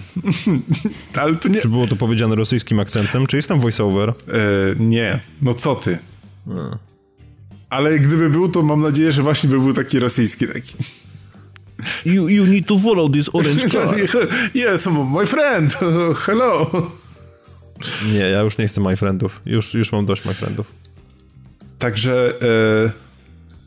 Ale 1.21 1.37
to 1.37 1.49
nie... 1.49 1.61
Czy 1.61 1.69
było 1.69 1.87
to 1.87 1.97
powiedziane 1.97 2.35
rosyjskim 2.35 2.81
akcentem? 2.81 3.27
Czy 3.27 3.37
jest 3.37 3.49
tam 3.49 3.61
voiceover? 3.61 4.09
E, 4.09 4.15
nie. 4.79 5.21
No 5.43 5.55
co 5.55 5.75
ty? 5.75 5.99
A. 6.51 6.79
Ale 7.71 7.99
gdyby 7.99 8.31
był, 8.31 8.49
to 8.49 8.63
mam 8.63 8.81
nadzieję, 8.81 9.13
że 9.13 9.23
właśnie 9.23 9.51
by 9.51 9.61
był 9.61 9.73
taki 9.73 9.99
rosyjski 9.99 10.49
taki. 10.49 10.75
You, 12.05 12.29
you 12.29 12.47
need 12.47 12.67
to 12.67 12.79
follow 12.79 13.09
this 13.09 13.29
orange 13.33 13.69
car. 13.73 13.95
yes, 14.55 14.87
my 14.87 15.27
friend. 15.27 15.75
Hello. 16.27 16.67
Nie, 18.13 18.19
ja 18.31 18.41
już 18.41 18.59
nie 18.59 18.69
chcę 18.69 18.81
my 18.81 18.97
friendów. 18.97 19.41
Już, 19.47 19.75
już 19.75 19.93
mam 19.93 20.07
dość 20.07 20.25
my 20.25 20.35
friendów. 20.35 20.73
Także, 21.79 22.33
e, 22.87 22.91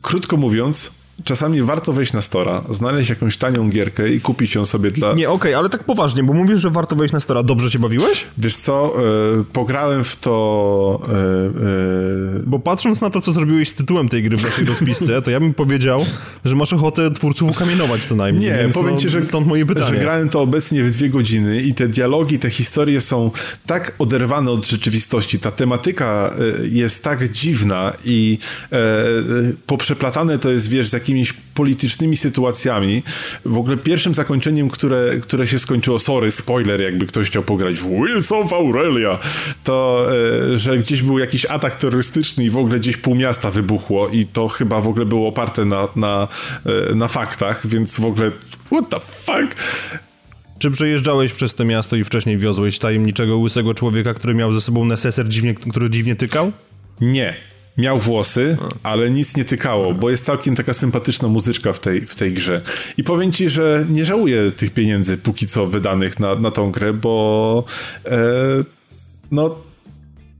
krótko 0.02 0.36
mówiąc, 0.36 0.90
czasami 1.24 1.62
warto 1.62 1.92
wejść 1.92 2.12
na 2.12 2.20
Stora, 2.20 2.62
znaleźć 2.70 3.10
jakąś 3.10 3.36
tanią 3.36 3.70
gierkę 3.70 4.08
i 4.08 4.20
kupić 4.20 4.54
ją 4.54 4.64
sobie 4.64 4.90
dla... 4.90 5.08
Nie, 5.08 5.30
okej, 5.30 5.52
okay, 5.52 5.56
ale 5.56 5.68
tak 5.68 5.84
poważnie, 5.84 6.22
bo 6.22 6.32
mówisz, 6.32 6.60
że 6.60 6.70
warto 6.70 6.96
wejść 6.96 7.14
na 7.14 7.20
Stora. 7.20 7.42
Dobrze 7.42 7.70
się 7.70 7.78
bawiłeś? 7.78 8.26
Wiesz 8.38 8.56
co, 8.56 8.94
e, 9.40 9.44
pograłem 9.52 10.04
w 10.04 10.16
to... 10.16 11.02
E, 11.08 11.12
e... 11.12 12.42
Bo 12.46 12.58
patrząc 12.58 13.00
na 13.00 13.10
to, 13.10 13.20
co 13.20 13.32
zrobiłeś 13.32 13.68
z 13.68 13.74
tytułem 13.74 14.08
tej 14.08 14.22
gry 14.22 14.36
w 14.36 14.44
naszej 14.44 14.64
rozpisce, 14.64 15.22
to 15.22 15.30
ja 15.30 15.40
bym 15.40 15.54
powiedział, 15.54 16.06
że 16.44 16.56
masz 16.56 16.72
ochotę 16.72 17.10
twórców 17.10 17.50
ukamienować 17.50 18.04
co 18.04 18.14
najmniej. 18.14 18.50
Nie, 18.50 18.58
Więc 18.58 18.74
powiem 18.74 18.94
no, 18.94 19.00
ci, 19.00 19.08
że, 19.08 19.22
stąd 19.22 19.46
moje 19.46 19.66
pytanie. 19.66 19.86
że 19.86 19.96
grałem 19.96 20.28
to 20.28 20.40
obecnie 20.40 20.84
w 20.84 20.90
dwie 20.90 21.08
godziny 21.08 21.62
i 21.62 21.74
te 21.74 21.88
dialogi, 21.88 22.38
te 22.38 22.50
historie 22.50 23.00
są 23.00 23.30
tak 23.66 23.94
oderwane 23.98 24.50
od 24.50 24.66
rzeczywistości. 24.66 25.38
Ta 25.38 25.50
tematyka 25.50 26.34
jest 26.70 27.04
tak 27.04 27.28
dziwna 27.28 27.92
i 28.04 28.38
poprzeplatane 29.66 30.38
to 30.38 30.50
jest, 30.50 30.68
wiesz, 30.68 30.88
z 30.88 31.01
jakimiś 31.02 31.32
politycznymi 31.32 32.16
sytuacjami. 32.16 33.02
W 33.44 33.58
ogóle 33.58 33.76
pierwszym 33.76 34.14
zakończeniem, 34.14 34.68
które, 34.68 35.16
które 35.22 35.46
się 35.46 35.58
skończyło, 35.58 35.98
sorry, 35.98 36.30
spoiler, 36.30 36.80
jakby 36.80 37.06
ktoś 37.06 37.26
chciał 37.26 37.42
pograć 37.42 37.80
w 37.80 37.88
Wills 37.88 38.32
of 38.32 38.52
Aurelia, 38.52 39.18
to, 39.64 40.06
e, 40.52 40.56
że 40.56 40.78
gdzieś 40.78 41.02
był 41.02 41.18
jakiś 41.18 41.46
atak 41.46 41.76
terrorystyczny 41.76 42.44
i 42.44 42.50
w 42.50 42.56
ogóle 42.56 42.78
gdzieś 42.78 42.96
pół 42.96 43.14
miasta 43.14 43.50
wybuchło 43.50 44.08
i 44.08 44.26
to 44.26 44.48
chyba 44.48 44.80
w 44.80 44.88
ogóle 44.88 45.06
było 45.06 45.28
oparte 45.28 45.64
na, 45.64 45.88
na, 45.96 46.28
e, 46.90 46.94
na 46.94 47.08
faktach, 47.08 47.66
więc 47.66 48.00
w 48.00 48.04
ogóle 48.04 48.30
what 48.66 48.88
the 48.90 49.00
fuck? 49.00 49.62
Czy 50.58 50.70
przejeżdżałeś 50.70 51.32
przez 51.32 51.54
to 51.54 51.64
miasto 51.64 51.96
i 51.96 52.04
wcześniej 52.04 52.38
wiozłeś 52.38 52.78
tajemniczego 52.78 53.38
łysego 53.38 53.74
człowieka, 53.74 54.14
który 54.14 54.34
miał 54.34 54.52
ze 54.52 54.60
sobą 54.60 54.84
neseser, 54.84 55.28
dziwnie, 55.28 55.54
który 55.54 55.90
dziwnie 55.90 56.16
tykał? 56.16 56.52
Nie. 57.00 57.34
Miał 57.78 57.98
włosy, 57.98 58.56
ale 58.82 59.10
nic 59.10 59.36
nie 59.36 59.44
tykało, 59.44 59.94
bo 59.94 60.10
jest 60.10 60.24
całkiem 60.24 60.56
taka 60.56 60.72
sympatyczna 60.72 61.28
muzyczka 61.28 61.72
w 61.72 61.80
tej, 61.80 62.00
w 62.00 62.14
tej 62.14 62.32
grze. 62.32 62.60
I 62.96 63.04
powiem 63.04 63.32
ci, 63.32 63.48
że 63.48 63.86
nie 63.90 64.04
żałuję 64.04 64.50
tych 64.50 64.70
pieniędzy 64.70 65.18
póki 65.18 65.46
co 65.46 65.66
wydanych 65.66 66.20
na, 66.20 66.34
na 66.34 66.50
tą 66.50 66.70
grę, 66.70 66.92
bo 66.92 67.64
e, 68.06 68.18
no 69.30 69.56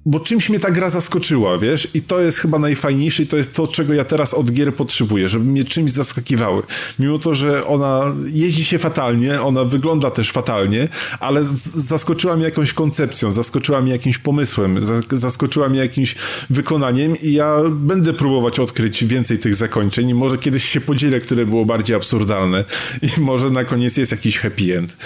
bo 0.07 0.21
czymś 0.21 0.49
mnie 0.49 0.59
ta 0.59 0.71
gra 0.71 0.91
zaskoczyła, 0.91 1.59
wiesz? 1.59 1.89
I 1.95 2.03
to 2.03 2.21
jest 2.21 2.39
chyba 2.39 2.59
najfajniejsze 2.59 3.23
i 3.23 3.27
to 3.27 3.37
jest 3.37 3.55
to, 3.55 3.67
czego 3.67 3.95
ja 3.95 4.05
teraz 4.05 4.35
od 4.35 4.53
gier 4.53 4.75
potrzebuję, 4.75 5.29
żeby 5.29 5.45
mnie 5.45 5.65
czymś 5.65 5.93
zaskakiwały. 5.93 6.63
Mimo 6.99 7.19
to, 7.19 7.35
że 7.35 7.67
ona 7.67 8.15
jeździ 8.33 8.65
się 8.65 8.79
fatalnie, 8.79 9.43
ona 9.43 9.65
wygląda 9.65 10.11
też 10.11 10.31
fatalnie, 10.31 10.89
ale 11.21 11.45
zaskoczyła 11.75 12.37
mnie 12.37 12.45
jakąś 12.45 12.73
koncepcją, 12.73 13.33
zaskoczyła 13.33 13.81
mnie 13.81 13.93
jakimś 13.93 14.19
pomysłem, 14.19 14.79
zaskoczyła 15.13 15.69
mnie 15.69 15.79
jakimś 15.79 16.15
wykonaniem 16.51 17.17
i 17.23 17.33
ja 17.33 17.57
będę 17.71 18.13
próbować 18.13 18.61
odkryć 18.61 19.05
więcej 19.05 19.39
tych 19.39 19.55
zakończeń 19.55 20.09
i 20.09 20.15
może 20.15 20.39
kiedyś 20.39 20.65
się 20.65 20.81
podzielę, 20.81 21.21
które 21.21 21.47
było 21.47 21.65
bardziej 21.65 21.97
absurdalne 21.97 22.65
i 23.03 23.21
może 23.31 23.51
na 23.51 23.65
koniec 23.65 23.97
jest 23.97 24.13
jakiś 24.13 24.39
happy 24.39 24.79
end. 24.79 24.97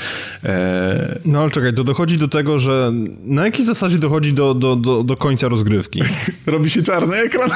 Eee... 0.44 1.18
No 1.24 1.40
ale 1.40 1.50
czekaj, 1.50 1.74
to 1.74 1.84
dochodzi 1.84 2.18
do 2.18 2.28
tego, 2.28 2.58
że 2.58 2.92
na 3.24 3.44
jakiej 3.44 3.64
zasadzie 3.64 3.98
dochodzi 3.98 4.32
do, 4.32 4.54
do 4.54 4.76
do, 4.86 5.04
do 5.04 5.16
końca 5.16 5.48
rozgrywki. 5.48 6.02
Robi 6.46 6.70
się 6.70 6.82
czarny 6.82 7.16
ekran. 7.16 7.50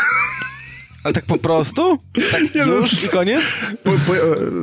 Ale 1.04 1.14
tak 1.14 1.24
po 1.24 1.38
prostu? 1.38 1.98
Tak 2.30 2.54
nie, 2.54 2.66
no, 2.66 2.72
już 2.72 2.92
no, 2.92 3.06
i 3.06 3.08
koniec? 3.08 3.42
Po, 3.84 3.90
po, 3.90 4.12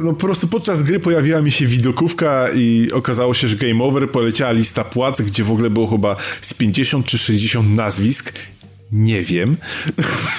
no 0.03 0.13
po 0.13 0.19
prostu 0.19 0.47
podczas 0.47 0.81
gry 0.81 0.99
pojawiła 0.99 1.41
mi 1.41 1.51
się 1.51 1.65
widokówka 1.65 2.47
i 2.55 2.91
okazało 2.93 3.33
się, 3.33 3.47
że 3.47 3.55
game 3.55 3.83
over, 3.83 4.11
poleciała 4.11 4.51
lista 4.51 4.83
płac, 4.83 5.21
gdzie 5.21 5.43
w 5.43 5.51
ogóle 5.51 5.69
było 5.69 5.87
chyba 5.87 6.15
z 6.41 6.53
50 6.53 7.05
czy 7.05 7.17
60 7.17 7.75
nazwisk 7.75 8.33
nie 8.91 9.21
wiem. 9.21 9.57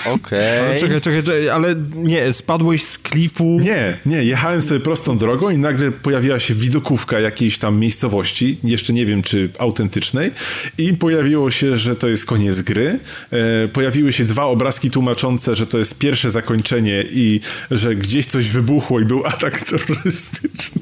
Okej. 0.07 0.61
Okay. 0.61 0.81
Czekaj, 0.81 1.01
czekaj, 1.01 1.23
czekaj, 1.23 1.49
ale 1.49 1.75
nie, 1.97 2.33
spadłeś 2.33 2.83
z 2.83 2.99
klifu? 2.99 3.61
Nie, 3.61 3.99
nie, 4.07 4.25
jechałem 4.25 4.62
sobie 4.62 4.81
prostą 4.81 5.19
drogą 5.19 5.51
i 5.51 5.59
nagle 5.59 5.93
pojawiła 5.93 6.39
się 6.39 6.55
widokówka 6.55 7.20
jakiejś 7.20 7.59
tam 7.59 7.79
miejscowości, 7.79 8.59
jeszcze 8.65 8.93
nie 8.93 9.07
wiem 9.07 9.23
czy 9.23 9.49
autentycznej 9.59 10.31
i 10.79 10.95
pojawiło 10.95 11.51
się, 11.51 11.77
że 11.77 11.97
to 11.97 12.09
jest 12.09 12.27
koniec 12.27 12.62
gry. 12.62 12.99
E, 13.31 13.69
pojawiły 13.69 14.12
się 14.12 14.25
dwa 14.25 14.45
obrazki 14.45 14.91
tłumaczące, 14.91 15.57
że 15.57 15.66
to 15.66 15.79
jest 15.79 15.99
pierwsze 15.99 16.31
zakończenie 16.31 17.05
i 17.11 17.41
że 17.70 17.97
gdzieś 17.97 18.27
coś 18.27 18.49
wybuchło 18.49 19.01
i 19.01 19.05
był 19.05 19.27
atak 19.27 19.61
terrorystyczny. 19.70 20.77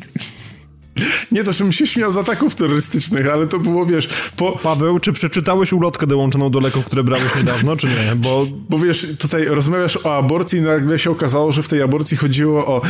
Nie 1.37 1.45
to, 1.45 1.53
żebym 1.53 1.73
się 1.73 1.87
śmiał 1.87 2.11
z 2.11 2.17
ataków 2.17 2.55
terrorystycznych, 2.55 3.29
ale 3.29 3.47
to 3.47 3.59
było, 3.59 3.87
wiesz, 3.87 4.09
po... 4.37 4.53
Paweł, 4.53 5.01
czy 5.01 5.13
przeczytałeś 5.13 5.73
ulotkę 5.73 6.07
dołączoną 6.07 6.51
do 6.51 6.61
leków, 6.61 6.85
które 6.85 7.05
brałeś 7.05 7.37
niedawno, 7.37 7.77
czy 7.77 7.87
nie? 7.87 8.17
Bo... 8.17 8.47
Bo 8.69 8.79
wiesz, 8.79 9.07
tutaj 9.19 9.45
rozmawiasz 9.45 9.99
o 10.05 10.17
aborcji 10.17 10.59
i 10.59 10.63
nagle 10.63 10.99
się 10.99 11.11
okazało, 11.11 11.53
że 11.53 11.63
w 11.63 11.69
tej 11.69 11.83
aborcji 11.83 12.17
chodziło 12.17 12.67
o... 12.67 12.81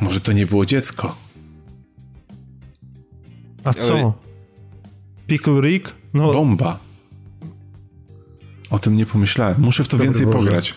Może 0.00 0.20
to 0.20 0.32
nie 0.32 0.46
było 0.46 0.66
dziecko. 0.66 1.16
A 3.64 3.74
co? 3.74 4.14
Pickle 5.26 5.60
Rick? 5.60 5.94
No... 6.14 6.32
Bomba. 6.32 6.78
O 8.70 8.78
tym 8.78 8.96
nie 8.96 9.06
pomyślałem. 9.06 9.56
Muszę 9.58 9.84
w 9.84 9.88
to 9.88 9.96
Dobry 9.96 10.06
więcej 10.06 10.26
Boże. 10.26 10.38
pograć. 10.38 10.74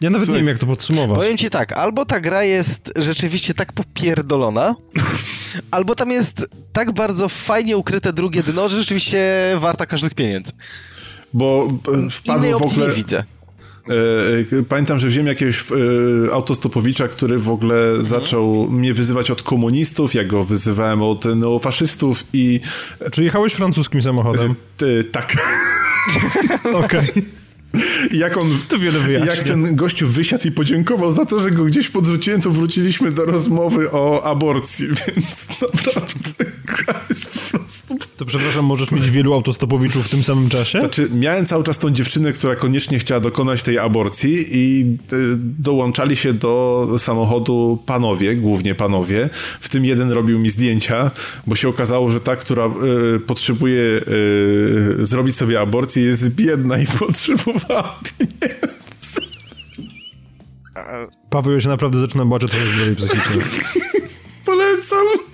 Ja 0.00 0.10
nawet 0.10 0.26
Słuchaj, 0.26 0.42
nie 0.42 0.46
wiem, 0.46 0.48
jak 0.48 0.58
to 0.58 0.66
podsumować. 0.66 1.18
Powiem 1.18 1.38
ci 1.38 1.50
tak, 1.50 1.72
albo 1.72 2.06
ta 2.06 2.20
gra 2.20 2.42
jest 2.42 2.92
rzeczywiście 2.96 3.54
tak 3.54 3.72
popierdolona, 3.72 4.74
albo 5.70 5.94
tam 5.94 6.10
jest 6.10 6.48
tak 6.72 6.92
bardzo 6.92 7.28
fajnie 7.28 7.76
ukryte 7.76 8.12
drugie 8.12 8.42
dno, 8.42 8.68
że 8.68 8.78
rzeczywiście 8.78 9.28
warta 9.58 9.86
każdych 9.86 10.14
pieniędzy. 10.14 10.52
Bo 11.32 11.68
e, 12.06 12.10
wpadło 12.10 12.58
w 12.58 12.62
ogóle... 12.62 12.88
nie 12.88 12.94
widzę. 12.94 13.24
E, 13.88 14.58
e, 14.58 14.62
pamiętam, 14.68 14.98
że 14.98 15.08
wziąłem 15.08 15.26
jakiegoś 15.26 15.64
autostopowicza, 16.32 17.08
który 17.08 17.38
w 17.38 17.50
ogóle 17.50 17.74
mhm. 17.74 18.04
zaczął 18.04 18.70
mnie 18.70 18.94
wyzywać 18.94 19.30
od 19.30 19.42
komunistów, 19.42 20.14
jak 20.14 20.26
go 20.26 20.44
wyzywałem 20.44 21.02
od 21.02 21.24
neofaszystów 21.24 22.24
i... 22.32 22.60
Czy 23.12 23.24
jechałeś 23.24 23.52
francuskim 23.52 24.02
samochodem? 24.02 24.54
tak. 25.12 25.36
Okej. 26.84 27.38
Jak 28.12 28.36
on, 28.36 28.58
to 28.68 28.78
wiele 28.78 28.98
wyjaśnia. 28.98 29.34
jak 29.34 29.44
ten 29.44 29.76
gościu 29.76 30.06
wysiadł 30.06 30.48
i 30.48 30.50
podziękował 30.50 31.12
za 31.12 31.26
to, 31.26 31.40
że 31.40 31.50
go 31.50 31.64
gdzieś 31.64 31.88
podrzuciłem, 31.88 32.40
to 32.40 32.50
wróciliśmy 32.50 33.10
do 33.10 33.24
rozmowy 33.24 33.90
o 33.90 34.24
aborcji, 34.24 34.86
więc 35.16 35.48
naprawdę 35.60 36.57
jest 37.08 37.50
po 37.52 37.58
prostu... 37.58 37.98
To 38.16 38.24
przepraszam, 38.24 38.64
możesz 38.64 38.90
mieć 38.90 39.10
wielu 39.10 39.34
autostopowiczów 39.34 40.06
w 40.06 40.10
tym 40.10 40.24
samym 40.24 40.48
czasie? 40.48 40.80
Znaczy, 40.80 41.08
miałem 41.14 41.46
cały 41.46 41.64
czas 41.64 41.78
tą 41.78 41.90
dziewczynę, 41.90 42.32
która 42.32 42.56
koniecznie 42.56 42.98
chciała 42.98 43.20
dokonać 43.20 43.62
tej 43.62 43.78
aborcji 43.78 44.46
i 44.50 44.80
y, 45.12 45.36
dołączali 45.38 46.16
się 46.16 46.32
do 46.32 46.88
samochodu 46.98 47.82
panowie, 47.86 48.36
głównie 48.36 48.74
panowie, 48.74 49.30
w 49.60 49.68
tym 49.68 49.84
jeden 49.84 50.10
robił 50.10 50.38
mi 50.38 50.50
zdjęcia, 50.50 51.10
bo 51.46 51.54
się 51.54 51.68
okazało, 51.68 52.10
że 52.10 52.20
ta, 52.20 52.36
która 52.36 52.66
y, 53.16 53.20
potrzebuje 53.20 53.82
y, 53.82 55.06
zrobić 55.06 55.36
sobie 55.36 55.60
aborcję 55.60 56.02
jest 56.02 56.34
biedna 56.34 56.78
i 56.78 56.86
potrzebuje 56.98 57.58
Paweł, 61.30 61.54
ja 61.54 61.60
się 61.60 61.68
naprawdę 61.68 62.00
zaczynam 62.00 62.28
bać 62.28 62.44
o 62.44 62.48
zdrowie 62.48 62.94
psychiczne. 62.96 63.42
Polecam. 64.46 65.27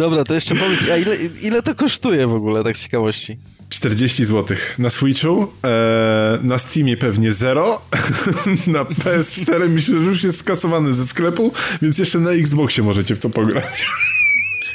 Dobra, 0.00 0.24
to 0.24 0.34
jeszcze 0.34 0.54
powiedz, 0.54 0.88
a 0.92 0.96
ile, 0.96 1.16
ile 1.42 1.62
to 1.62 1.74
kosztuje 1.74 2.26
w 2.26 2.34
ogóle, 2.34 2.64
tak 2.64 2.76
z 2.76 2.82
ciekawości? 2.82 3.36
40 3.68 4.24
zł. 4.24 4.56
Na 4.78 4.90
Switchu, 4.90 5.52
e, 5.64 6.38
na 6.42 6.58
Steamie 6.58 6.96
pewnie 6.96 7.32
0, 7.32 7.82
na 8.66 8.84
PS4 8.84 9.68
myślę, 9.68 9.98
że 9.98 10.04
już 10.04 10.24
jest 10.24 10.38
skasowany 10.38 10.94
ze 10.94 11.06
sklepu, 11.06 11.52
więc 11.82 11.98
jeszcze 11.98 12.18
na 12.18 12.30
Xboxie 12.30 12.84
możecie 12.84 13.14
w 13.14 13.18
to 13.18 13.30
pograć. 13.30 13.86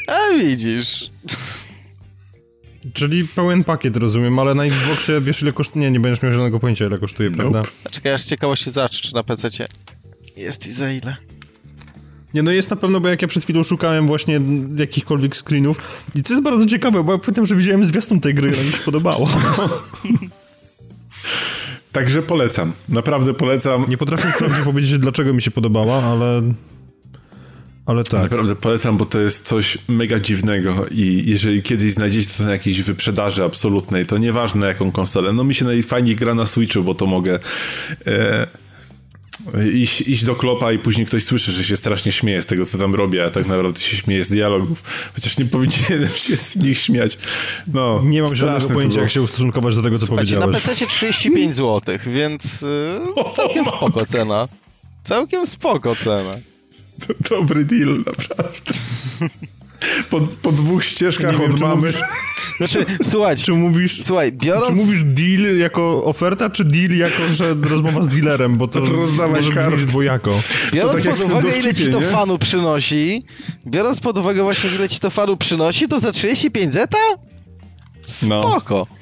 A 0.07 0.37
widzisz. 0.39 1.09
Czyli 2.93 3.27
pełen 3.27 3.63
pakiet, 3.63 3.97
rozumiem, 3.97 4.39
ale 4.39 4.55
na 4.55 4.65
Xboxie 4.65 5.21
wiesz 5.21 5.41
ile 5.41 5.53
kosztuje? 5.53 5.85
Nie, 5.85 5.91
nie 5.91 5.99
będziesz 5.99 6.23
miał 6.23 6.33
żadnego 6.33 6.59
pojęcia 6.59 6.85
ile 6.85 6.97
kosztuje, 6.97 7.29
nope. 7.29 7.41
prawda? 7.41 7.71
Czekaj, 7.91 8.13
aż 8.13 8.23
ciekawości 8.23 8.71
zobaczę, 8.71 9.01
czy 9.01 9.15
na 9.15 9.23
PC 9.23 9.49
jest 10.37 10.67
i 10.67 10.71
za 10.71 10.91
ile. 10.91 11.15
Nie, 12.35 12.43
no 12.43 12.51
jest 12.51 12.69
na 12.69 12.75
pewno, 12.75 12.99
bo 12.99 13.09
jak 13.09 13.21
ja 13.21 13.27
przed 13.27 13.43
chwilą 13.43 13.63
szukałem 13.63 14.07
właśnie 14.07 14.41
jakichkolwiek 14.75 15.37
screenów 15.37 15.77
i 16.15 16.23
to 16.23 16.33
jest 16.33 16.43
bardzo 16.43 16.65
ciekawe, 16.65 17.03
bo 17.03 17.11
ja 17.11 17.17
pamiętam, 17.17 17.45
że 17.45 17.55
widziałem 17.55 17.85
zwiastun 17.85 18.19
tej 18.19 18.33
gry, 18.33 18.47
i 18.47 18.65
mi 18.65 18.71
się 18.71 18.77
podobało. 18.85 19.29
Także 21.91 22.21
polecam, 22.21 22.71
naprawdę 22.89 23.33
polecam. 23.33 23.85
Nie 23.89 23.97
potrafię 23.97 24.27
wprawdzie 24.35 24.63
powiedzieć, 24.63 24.97
dlaczego 24.97 25.33
mi 25.33 25.41
się 25.41 25.51
podobała, 25.51 26.03
ale 26.03 26.41
ale 27.85 28.03
tak. 28.03 28.21
Naprawdę 28.21 28.55
polecam, 28.55 28.97
bo 28.97 29.05
to 29.05 29.19
jest 29.19 29.47
coś 29.47 29.77
mega 29.87 30.19
dziwnego 30.19 30.85
i 30.91 31.23
jeżeli 31.25 31.61
kiedyś 31.61 31.93
znajdziecie 31.93 32.29
to 32.37 32.43
na 32.43 32.51
jakiejś 32.51 32.81
wyprzedaży 32.81 33.43
absolutnej, 33.43 34.05
to 34.05 34.17
nieważne 34.17 34.67
jaką 34.67 34.91
konsolę, 34.91 35.33
no 35.33 35.43
mi 35.43 35.53
się 35.53 35.65
najfajniej 35.65 36.15
gra 36.15 36.35
na 36.35 36.45
Switchu, 36.45 36.83
bo 36.83 36.95
to 36.95 37.05
mogę 37.05 37.39
e, 38.07 38.47
iść, 39.73 40.01
iść 40.01 40.25
do 40.25 40.35
klopa 40.35 40.71
i 40.71 40.79
później 40.79 41.05
ktoś 41.05 41.23
słyszy, 41.23 41.51
że 41.51 41.63
się 41.63 41.75
strasznie 41.75 42.11
śmieje 42.11 42.41
z 42.41 42.45
tego, 42.45 42.65
co 42.65 42.77
tam 42.77 42.95
robię, 42.95 43.25
a 43.25 43.29
tak 43.29 43.47
naprawdę 43.47 43.79
się 43.79 43.97
śmieje 43.97 44.23
z 44.23 44.29
dialogów, 44.29 44.83
chociaż 45.15 45.37
nie 45.37 45.45
powinienem 45.45 46.07
się 46.15 46.37
z 46.37 46.55
nich 46.55 46.77
śmiać. 46.77 47.17
No, 47.73 48.01
nie 48.05 48.21
mam 48.21 48.35
żadnego 48.35 48.73
pojęcia, 48.73 49.01
jak 49.01 49.11
się 49.11 49.21
ustosunkować 49.21 49.75
do 49.75 49.81
tego, 49.81 49.99
co 49.99 50.05
Słuchajcie, 50.05 50.35
powiedziałeś. 50.35 50.63
na 50.65 50.71
PC 50.71 50.87
35 50.87 51.55
zł, 51.55 51.97
więc 52.07 52.61
yy, 52.61 53.33
całkiem 53.35 53.65
spoko 53.65 54.05
cena. 54.05 54.47
Całkiem 55.03 55.47
spoko 55.47 55.95
cena. 55.95 56.35
To 57.07 57.13
dobry 57.29 57.65
deal, 57.65 57.97
naprawdę. 57.97 58.73
Po, 60.09 60.21
po 60.41 60.51
dwóch 60.51 60.83
ścieżkach 60.83 61.39
wiem, 61.39 61.51
od 61.51 61.61
mamy. 61.61 61.75
Mówisz, 61.75 62.01
znaczy, 62.57 62.85
słuchaj. 63.03 63.37
Czy 63.37 63.51
mówisz, 63.51 64.03
słuchaj, 64.03 64.31
biorąc... 64.31 64.67
Czy 64.67 64.73
mówisz 64.73 65.03
deal 65.03 65.57
jako 65.57 66.03
oferta, 66.03 66.49
czy 66.49 66.65
deal 66.65 66.97
jako, 66.97 67.27
że 67.33 67.55
rozmowa 67.69 68.03
z 68.03 68.07
dealerem, 68.07 68.57
bo 68.57 68.67
to 68.67 68.79
Rozdawaj 68.79 69.41
może 69.41 69.51
kart. 69.51 69.67
brzmieć 69.67 69.85
dwojako. 69.85 70.41
Biorąc 70.73 71.03
tak 71.03 71.15
pod 71.15 71.25
uwagę, 71.25 71.57
ile 71.57 71.73
ci 71.73 71.91
to 71.91 71.99
nie? 71.99 72.07
fanu 72.07 72.37
przynosi, 72.37 73.23
biorąc 73.67 73.99
pod 73.99 74.17
uwagę 74.17 74.43
właśnie, 74.43 74.69
ile 74.75 74.89
ci 74.89 74.99
to 74.99 75.09
fanu 75.09 75.37
przynosi, 75.37 75.87
to 75.87 75.99
za 75.99 76.11
35 76.11 76.73
zeta? 76.73 76.97
No. 78.27 78.41
Spoko. 78.41 78.85
No. 78.89 78.95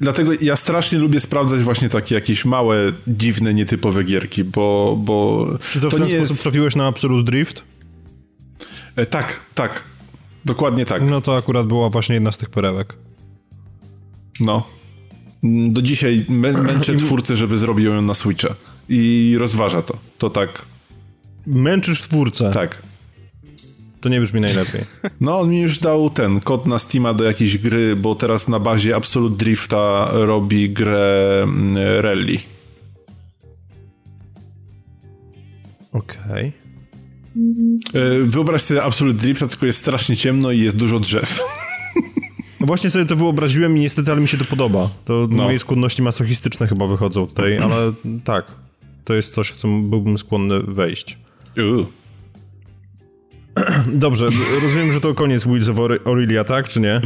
Dlatego 0.00 0.32
ja 0.40 0.56
strasznie 0.56 0.98
lubię 0.98 1.20
sprawdzać 1.20 1.60
właśnie 1.60 1.88
takie 1.88 2.14
jakieś 2.14 2.44
małe, 2.44 2.92
dziwne, 3.06 3.54
nietypowe 3.54 4.04
gierki, 4.04 4.44
bo... 4.44 4.96
bo 5.00 5.46
Czy 5.70 5.80
to, 5.80 5.90
to 5.90 5.96
w 5.96 6.00
ten 6.00 6.08
sposób 6.10 6.30
jest... 6.30 6.42
trafiłeś 6.42 6.76
na 6.76 6.86
Absolute 6.86 7.30
Drift? 7.30 7.62
E, 8.98 9.06
tak, 9.06 9.40
tak. 9.54 9.82
Dokładnie 10.44 10.86
tak. 10.86 11.02
No 11.02 11.20
to 11.20 11.36
akurat 11.36 11.66
była 11.66 11.90
właśnie 11.90 12.14
jedna 12.14 12.32
z 12.32 12.38
tych 12.38 12.50
perełek. 12.50 12.96
No. 14.40 14.66
Do 15.70 15.82
dzisiaj 15.82 16.24
mę 16.28 16.52
męczę 16.52 16.96
twórcę, 17.06 17.36
żeby 17.36 17.56
zrobił 17.56 17.94
ją 17.94 18.02
na 18.02 18.14
Switcha. 18.14 18.54
I 18.88 19.36
rozważa 19.38 19.82
to. 19.82 19.98
To 20.18 20.30
tak... 20.30 20.62
Męczysz 21.46 22.00
twórcę? 22.00 22.50
Tak. 22.50 22.82
To 24.00 24.08
nie 24.08 24.20
brzmi 24.20 24.40
najlepiej. 24.40 24.80
No, 25.20 25.40
on 25.40 25.50
mi 25.50 25.60
już 25.60 25.78
dał 25.78 26.10
ten 26.10 26.40
kod 26.40 26.66
na 26.66 26.78
Steama 26.78 27.14
do 27.14 27.24
jakiejś 27.24 27.58
gry, 27.58 27.96
bo 27.96 28.14
teraz 28.14 28.48
na 28.48 28.58
bazie 28.58 28.96
Absolute 28.96 29.36
Drifta 29.36 30.08
robi 30.12 30.70
grę 30.70 31.40
mm, 31.42 31.76
Rally. 32.00 32.38
Okej. 35.92 36.48
Okay. 36.48 36.67
E, 37.94 38.20
wyobraź 38.24 38.62
sobie 38.62 38.82
Absolute 38.82 39.18
Drift, 39.18 39.48
tylko 39.50 39.66
jest 39.66 39.78
strasznie 39.78 40.16
ciemno 40.16 40.52
i 40.52 40.60
jest 40.60 40.76
dużo 40.76 41.00
drzew. 41.00 41.40
No 42.60 42.66
właśnie 42.66 42.90
sobie 42.90 43.06
to 43.06 43.16
wyobraziłem 43.16 43.76
i 43.76 43.80
niestety, 43.80 44.12
ale 44.12 44.20
mi 44.20 44.28
się 44.28 44.38
to 44.38 44.44
podoba. 44.44 44.90
To 45.04 45.26
no. 45.30 45.44
moje 45.44 45.58
skłonności 45.58 46.02
masochistyczne 46.02 46.66
chyba 46.66 46.86
wychodzą 46.86 47.26
tutaj, 47.26 47.58
ale 47.64 47.92
tak. 48.24 48.52
To 49.04 49.14
jest 49.14 49.34
coś, 49.34 49.50
w 49.50 49.56
co 49.56 49.68
byłbym 49.68 50.18
skłonny 50.18 50.60
wejść. 50.62 51.18
Uh. 51.58 51.86
Dobrze, 53.86 54.26
rozumiem, 54.62 54.92
że 54.92 55.00
to 55.00 55.14
koniec 55.14 55.44
Wheels 55.44 55.68
of 55.68 55.76
Aurelia, 56.04 56.44
tak, 56.44 56.68
czy 56.68 56.80
nie? 56.80 57.00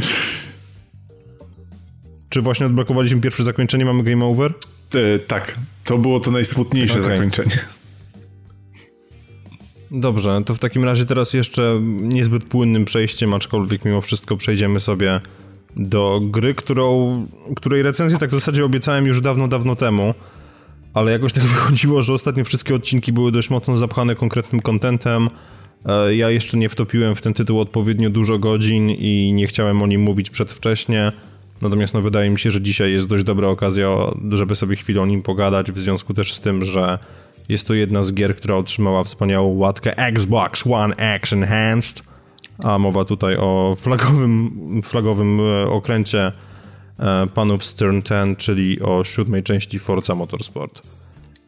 Czy 2.29 2.41
właśnie 2.41 2.65
odblokowaliśmy 2.65 3.21
pierwsze 3.21 3.43
zakończenie, 3.43 3.85
mamy 3.85 4.03
game 4.03 4.25
over? 4.25 4.53
E, 4.95 5.19
tak, 5.19 5.55
to 5.83 5.97
było 5.97 6.19
to 6.19 6.31
najsmutniejsze 6.31 6.99
okay. 6.99 7.15
zakończenie. 7.15 7.57
Dobrze, 9.95 10.41
to 10.45 10.53
w 10.53 10.59
takim 10.59 10.83
razie 10.83 11.05
teraz 11.05 11.33
jeszcze 11.33 11.79
niezbyt 12.01 12.43
płynnym 12.43 12.85
przejściem, 12.85 13.33
aczkolwiek 13.33 13.85
mimo 13.85 14.01
wszystko 14.01 14.37
przejdziemy 14.37 14.79
sobie 14.79 15.21
do 15.75 16.19
gry, 16.23 16.53
którą, 16.53 17.27
której 17.55 17.83
recenzję 17.83 18.17
tak 18.17 18.29
w 18.29 18.33
zasadzie 18.33 18.65
obiecałem 18.65 19.05
już 19.05 19.21
dawno, 19.21 19.47
dawno 19.47 19.75
temu, 19.75 20.13
ale 20.93 21.11
jakoś 21.11 21.33
tak 21.33 21.43
wychodziło, 21.53 22.01
że 22.01 22.13
ostatnio 22.13 22.43
wszystkie 22.43 22.75
odcinki 22.75 23.13
były 23.13 23.31
dość 23.31 23.49
mocno 23.49 23.77
zapchane 23.77 24.15
konkretnym 24.15 24.61
kontentem. 24.61 25.29
E, 25.85 26.15
ja 26.15 26.29
jeszcze 26.29 26.57
nie 26.57 26.69
wtopiłem 26.69 27.15
w 27.15 27.21
ten 27.21 27.33
tytuł 27.33 27.59
odpowiednio 27.59 28.09
dużo 28.09 28.39
godzin 28.39 28.89
i 28.89 29.33
nie 29.33 29.47
chciałem 29.47 29.81
o 29.81 29.87
nim 29.87 30.01
mówić 30.01 30.29
przedwcześnie. 30.29 31.11
Natomiast 31.61 31.93
no, 31.93 32.01
wydaje 32.01 32.29
mi 32.29 32.39
się, 32.39 32.51
że 32.51 32.61
dzisiaj 32.61 32.91
jest 32.91 33.07
dość 33.07 33.23
dobra 33.23 33.47
okazja, 33.47 33.89
żeby 34.31 34.55
sobie 34.55 34.75
chwilę 34.75 35.01
o 35.01 35.05
nim 35.05 35.21
pogadać, 35.21 35.71
w 35.71 35.79
związku 35.79 36.13
też 36.13 36.33
z 36.33 36.39
tym, 36.39 36.65
że 36.65 36.99
jest 37.49 37.67
to 37.67 37.73
jedna 37.73 38.03
z 38.03 38.13
gier, 38.13 38.35
która 38.35 38.55
otrzymała 38.55 39.03
wspaniałą 39.03 39.57
łatkę 39.57 39.97
Xbox 39.97 40.67
One 40.67 40.95
X 40.95 41.33
Enhanced, 41.33 42.03
a 42.63 42.79
mowa 42.79 43.05
tutaj 43.05 43.37
o 43.37 43.75
flagowym, 43.79 44.81
flagowym 44.83 45.39
e, 45.39 45.69
okręcie 45.69 46.31
e, 46.99 47.27
panów 47.33 47.65
Stern 47.65 48.01
10, 48.01 48.39
czyli 48.39 48.81
o 48.81 49.03
siódmej 49.03 49.43
części 49.43 49.79
Forza 49.79 50.15
Motorsport. 50.15 50.81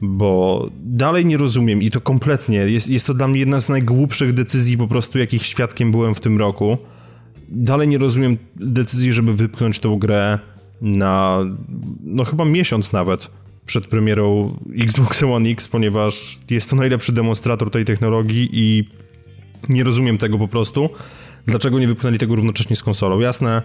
Bo 0.01 0.69
dalej 0.83 1.25
nie 1.25 1.37
rozumiem 1.37 1.81
i 1.81 1.91
to 1.91 2.01
kompletnie, 2.01 2.57
jest, 2.57 2.89
jest 2.89 3.07
to 3.07 3.13
dla 3.13 3.27
mnie 3.27 3.39
jedna 3.39 3.59
z 3.59 3.69
najgłupszych 3.69 4.33
decyzji 4.33 4.77
po 4.77 4.87
prostu, 4.87 5.19
jakich 5.19 5.45
świadkiem 5.45 5.91
byłem 5.91 6.15
w 6.15 6.19
tym 6.19 6.39
roku. 6.39 6.77
Dalej 7.49 7.87
nie 7.87 7.97
rozumiem 7.97 8.37
decyzji, 8.55 9.13
żeby 9.13 9.33
wypchnąć 9.33 9.79
tą 9.79 9.99
grę 9.99 10.39
na, 10.81 11.39
no 12.03 12.25
chyba 12.25 12.45
miesiąc 12.45 12.91
nawet 12.91 13.29
przed 13.65 13.87
premierą 13.87 14.57
Xbox 14.79 15.23
One 15.23 15.49
X, 15.49 15.67
ponieważ 15.67 16.39
jest 16.49 16.69
to 16.69 16.75
najlepszy 16.75 17.11
demonstrator 17.11 17.71
tej 17.71 17.85
technologii 17.85 18.49
i 18.53 18.83
nie 19.69 19.83
rozumiem 19.83 20.17
tego 20.17 20.37
po 20.37 20.47
prostu. 20.47 20.89
Dlaczego 21.45 21.79
nie 21.79 21.87
wypchnęli 21.87 22.17
tego 22.17 22.35
równocześnie 22.35 22.75
z 22.75 22.83
konsolą? 22.83 23.19
Jasne, 23.19 23.61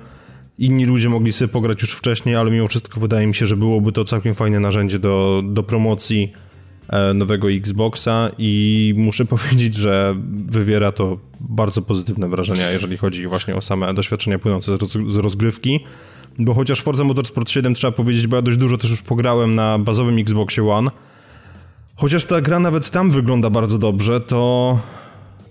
inni 0.58 0.84
ludzie 0.84 1.08
mogli 1.08 1.32
sobie 1.32 1.48
pograć 1.48 1.82
już 1.82 1.90
wcześniej, 1.90 2.36
ale 2.36 2.50
mimo 2.50 2.68
wszystko 2.68 3.00
wydaje 3.00 3.26
mi 3.26 3.34
się, 3.34 3.46
że 3.46 3.56
byłoby 3.56 3.92
to 3.92 4.04
całkiem 4.04 4.34
fajne 4.34 4.60
narzędzie 4.60 4.98
do, 4.98 5.42
do 5.44 5.62
promocji 5.62 6.32
e, 6.88 7.14
nowego 7.14 7.50
Xboxa 7.50 8.30
i 8.38 8.94
muszę 8.96 9.24
powiedzieć, 9.34 9.74
że 9.74 10.14
wywiera 10.46 10.92
to 10.92 11.18
bardzo 11.40 11.82
pozytywne 11.82 12.28
wrażenia, 12.28 12.70
jeżeli 12.70 12.96
chodzi 12.96 13.26
właśnie 13.26 13.56
o 13.56 13.62
same 13.62 13.94
doświadczenia 13.94 14.38
płynące 14.38 14.72
z 15.06 15.16
rozgrywki 15.16 15.80
bo 16.38 16.54
chociaż 16.54 16.80
Forza 16.80 17.04
Motorsport 17.04 17.50
7 17.50 17.74
trzeba 17.74 17.92
powiedzieć, 17.92 18.26
bo 18.26 18.36
ja 18.36 18.42
dość 18.42 18.56
dużo 18.56 18.78
też 18.78 18.90
już 18.90 19.02
pograłem 19.02 19.54
na 19.54 19.78
bazowym 19.78 20.18
Xboxie 20.18 20.70
One, 20.70 20.90
chociaż 21.96 22.24
ta 22.24 22.40
gra 22.40 22.58
nawet 22.60 22.90
tam 22.90 23.10
wygląda 23.10 23.50
bardzo 23.50 23.78
dobrze, 23.78 24.20
to 24.20 24.78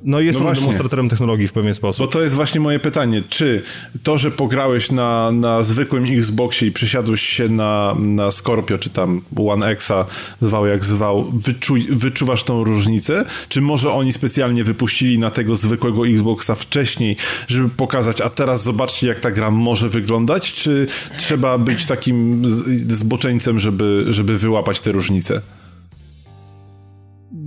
no 0.03 0.19
jest 0.19 0.39
no 0.39 0.49
on 0.49 0.55
demonstratorem 0.55 1.09
technologii 1.09 1.47
w 1.47 1.53
pewien 1.53 1.73
sposób. 1.73 2.05
Bo 2.05 2.11
to 2.11 2.21
jest 2.21 2.35
właśnie 2.35 2.59
moje 2.59 2.80
pytanie. 2.80 3.23
Czy 3.30 3.63
to, 4.03 4.17
że 4.17 4.31
pograłeś 4.31 4.91
na, 4.91 5.31
na 5.31 5.63
zwykłym 5.63 6.05
Xboxie 6.17 6.67
i 6.67 6.71
przysiadłeś 6.71 7.21
się 7.21 7.49
na, 7.49 7.95
na 7.99 8.31
Scorpio, 8.31 8.77
czy 8.77 8.89
tam 8.89 9.21
One 9.47 9.67
Xa, 9.67 10.05
zwał 10.41 10.65
jak 10.65 10.85
zwał, 10.85 11.31
wyczuj, 11.34 11.88
wyczuwasz 11.89 12.43
tą 12.43 12.63
różnicę? 12.63 13.26
Czy 13.49 13.61
może 13.61 13.91
oni 13.91 14.13
specjalnie 14.13 14.63
wypuścili 14.63 15.19
na 15.19 15.31
tego 15.31 15.55
zwykłego 15.55 16.07
Xboxa 16.07 16.55
wcześniej, 16.55 17.15
żeby 17.47 17.69
pokazać, 17.69 18.21
a 18.21 18.30
teraz 18.30 18.63
zobaczcie, 18.63 19.07
jak 19.07 19.19
ta 19.19 19.31
gra 19.31 19.51
może 19.51 19.89
wyglądać? 19.89 20.53
Czy 20.53 20.88
trzeba 21.17 21.57
być 21.57 21.85
takim 21.85 22.43
zboczeńcem, 22.88 23.59
żeby, 23.59 24.05
żeby 24.09 24.38
wyłapać 24.38 24.81
te 24.81 24.91
różnice? 24.91 25.41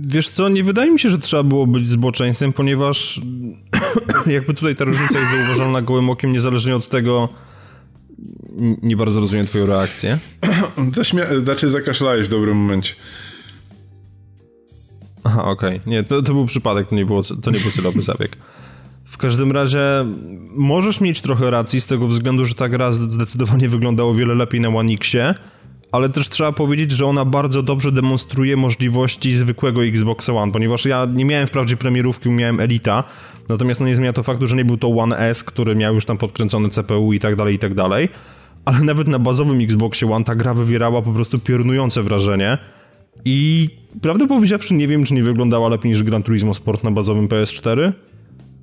Wiesz 0.07 0.29
co, 0.29 0.49
nie 0.49 0.63
wydaje 0.63 0.91
mi 0.91 0.99
się, 0.99 1.09
że 1.09 1.19
trzeba 1.19 1.43
było 1.43 1.67
być 1.67 1.89
zboczeńcem, 1.89 2.53
ponieważ 2.53 3.21
jakby 4.25 4.53
tutaj 4.53 4.75
ta 4.75 4.85
różnica 4.85 5.19
jest 5.19 5.31
zauważalna 5.31 5.81
gołym 5.81 6.09
okiem, 6.09 6.31
niezależnie 6.31 6.75
od 6.75 6.89
tego, 6.89 7.29
nie 8.81 8.97
bardzo 8.97 9.19
rozumiem 9.19 9.47
twoją 9.47 9.65
reakcję. 9.65 10.19
Zaśmia- 10.91 11.39
znaczy 11.43 11.69
zakaszlałeś 11.69 12.25
w 12.25 12.29
dobrym 12.29 12.57
momencie. 12.57 12.93
Aha, 15.23 15.43
okej. 15.43 15.77
Okay. 15.77 15.91
Nie, 15.91 16.03
to, 16.03 16.21
to 16.21 16.33
był 16.33 16.45
przypadek, 16.45 16.87
to 16.87 16.95
nie, 16.95 17.05
było, 17.05 17.23
to 17.23 17.51
nie 17.51 17.59
był 17.59 17.71
celowy 17.71 18.01
zabieg. 18.11 18.37
W 19.05 19.17
każdym 19.17 19.51
razie 19.51 19.79
możesz 20.49 21.01
mieć 21.01 21.21
trochę 21.21 21.51
racji 21.51 21.81
z 21.81 21.87
tego 21.87 22.07
względu, 22.07 22.45
że 22.45 22.55
ta 22.55 22.69
gra 22.69 22.91
zdecydowanie 22.91 23.69
wyglądała 23.69 24.11
o 24.11 24.13
wiele 24.13 24.35
lepiej 24.35 24.61
na 24.61 24.69
One 24.69 24.93
Xie, 24.93 25.33
ale 25.93 26.09
też 26.09 26.29
trzeba 26.29 26.51
powiedzieć, 26.51 26.91
że 26.91 27.05
ona 27.05 27.25
bardzo 27.25 27.63
dobrze 27.63 27.91
demonstruje 27.91 28.57
możliwości 28.57 29.31
zwykłego 29.31 29.85
Xbox 29.85 30.29
One, 30.29 30.51
ponieważ 30.51 30.85
ja 30.85 31.07
nie 31.13 31.25
miałem 31.25 31.47
wprawdzie 31.47 31.77
premierówki, 31.77 32.29
miałem 32.29 32.59
Elita, 32.59 33.03
natomiast 33.49 33.81
no 33.81 33.87
nie 33.87 33.95
zmienia 33.95 34.13
to 34.13 34.23
faktu, 34.23 34.47
że 34.47 34.55
nie 34.55 34.65
był 34.65 34.77
to 34.77 34.87
One 34.87 35.17
S, 35.17 35.43
który 35.43 35.75
miał 35.75 35.95
już 35.95 36.05
tam 36.05 36.17
podkręcony 36.17 36.69
CPU 36.69 37.13
i 37.13 37.19
tak 37.19 37.35
dalej, 37.35 37.55
i 37.55 37.59
tak 37.59 37.73
dalej, 37.73 38.09
ale 38.65 38.79
nawet 38.79 39.07
na 39.07 39.19
bazowym 39.19 39.61
Xboxie 39.61 40.11
One 40.11 40.25
ta 40.25 40.35
gra 40.35 40.53
wywierała 40.53 41.01
po 41.01 41.11
prostu 41.11 41.39
piorunujące 41.39 42.01
wrażenie. 42.01 42.57
I 43.25 43.69
prawdę 44.01 44.27
powiedziawszy 44.27 44.73
nie 44.73 44.87
wiem, 44.87 45.03
czy 45.03 45.13
nie 45.13 45.23
wyglądała 45.23 45.69
lepiej 45.69 45.91
niż 45.91 46.03
Gran 46.03 46.23
Turismo 46.23 46.53
Sport 46.53 46.83
na 46.83 46.91
bazowym 46.91 47.27
PS4, 47.27 47.93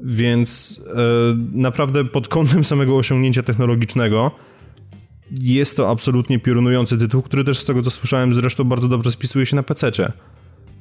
więc 0.00 0.80
e, 0.86 1.00
naprawdę 1.52 2.04
pod 2.04 2.28
kątem 2.28 2.64
samego 2.64 2.96
osiągnięcia 2.96 3.42
technologicznego 3.42 4.30
jest 5.40 5.76
to 5.76 5.90
absolutnie 5.90 6.38
piorunujący 6.38 6.98
tytuł, 6.98 7.22
który 7.22 7.44
też 7.44 7.58
z 7.58 7.64
tego 7.64 7.82
co 7.82 7.90
słyszałem 7.90 8.34
zresztą 8.34 8.64
bardzo 8.64 8.88
dobrze 8.88 9.12
spisuje 9.12 9.46
się 9.46 9.56
na 9.56 9.62
PC-cie. 9.62 10.12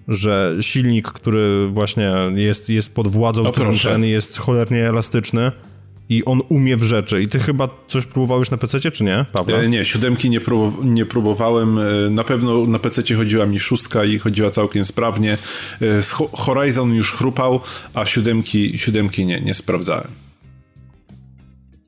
Że 0.08 0.58
silnik, 0.62 1.08
który 1.08 1.68
właśnie 1.68 2.12
jest, 2.36 2.70
jest 2.70 2.96
pod 2.96 3.08
władzą 3.08 3.52
Tronchen, 3.52 4.06
jest 4.06 4.38
cholernie 4.38 4.90
elastyczny 4.90 5.52
i 6.10 6.26
on 6.26 6.42
umie 6.50 6.78
w 6.78 6.84
rzeczy. 6.84 7.22
I 7.22 7.28
ty 7.28 7.40
chyba 7.40 7.70
coś 7.88 8.06
próbowałeś 8.06 8.52
na 8.52 8.58
PC, 8.58 8.80
czy 8.92 9.04
nie, 9.04 9.26
Pawła? 9.32 9.58
E, 9.58 9.68
nie, 9.68 9.86
siódemki 9.86 10.30
nie, 10.30 10.42
prób 10.42 10.86
nie 10.86 11.06
próbowałem. 11.06 11.78
E, 11.78 12.10
na 12.10 12.24
pewno 12.24 12.66
na 12.66 12.80
PC 12.80 13.16
chodziła 13.16 13.46
mi 13.46 13.60
szóstka 13.60 14.06
i 14.06 14.20
chodziła 14.20 14.50
całkiem 14.50 14.86
sprawnie. 14.86 15.38
E, 15.82 16.02
Horizon 16.34 16.94
już 16.94 17.12
chrupał, 17.12 17.60
a 17.94 18.06
siódemki, 18.06 18.78
siódemki 18.78 19.26
nie, 19.26 19.42
nie 19.42 19.54
sprawdzałem. 19.54 20.08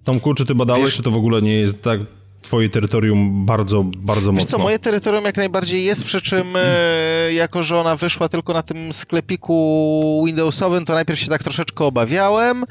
Tomku, 0.04 0.34
czy 0.34 0.46
ty 0.46 0.56
badałeś, 0.56 0.86
Wiesz... 0.86 0.94
czy 0.96 1.04
to 1.04 1.12
w 1.12 1.16
ogóle 1.16 1.42
nie 1.42 1.54
jest 1.54 1.82
tak 1.82 2.02
twoje 2.42 2.70
terytorium 2.70 3.46
bardzo, 3.46 3.84
bardzo 3.84 4.32
Wiesz 4.32 4.42
mocno. 4.42 4.58
co, 4.58 4.64
moje 4.64 4.80
terytorium 4.80 5.26
jak 5.26 5.38
najbardziej 5.38 5.84
jest, 5.84 6.04
przy 6.04 6.22
czym 6.22 6.44
e, 6.56 7.34
jako, 7.34 7.64
że 7.64 7.80
ona 7.80 7.96
wyszła 7.96 8.30
tylko 8.30 8.54
na 8.54 8.64
tym 8.64 8.94
sklepiku 8.94 10.24
Windowsowym, 10.26 10.86
to 10.86 10.94
najpierw 10.94 11.20
się 11.20 11.28
tak 11.28 11.44
troszeczkę 11.44 11.86
obawiałem, 11.86 12.64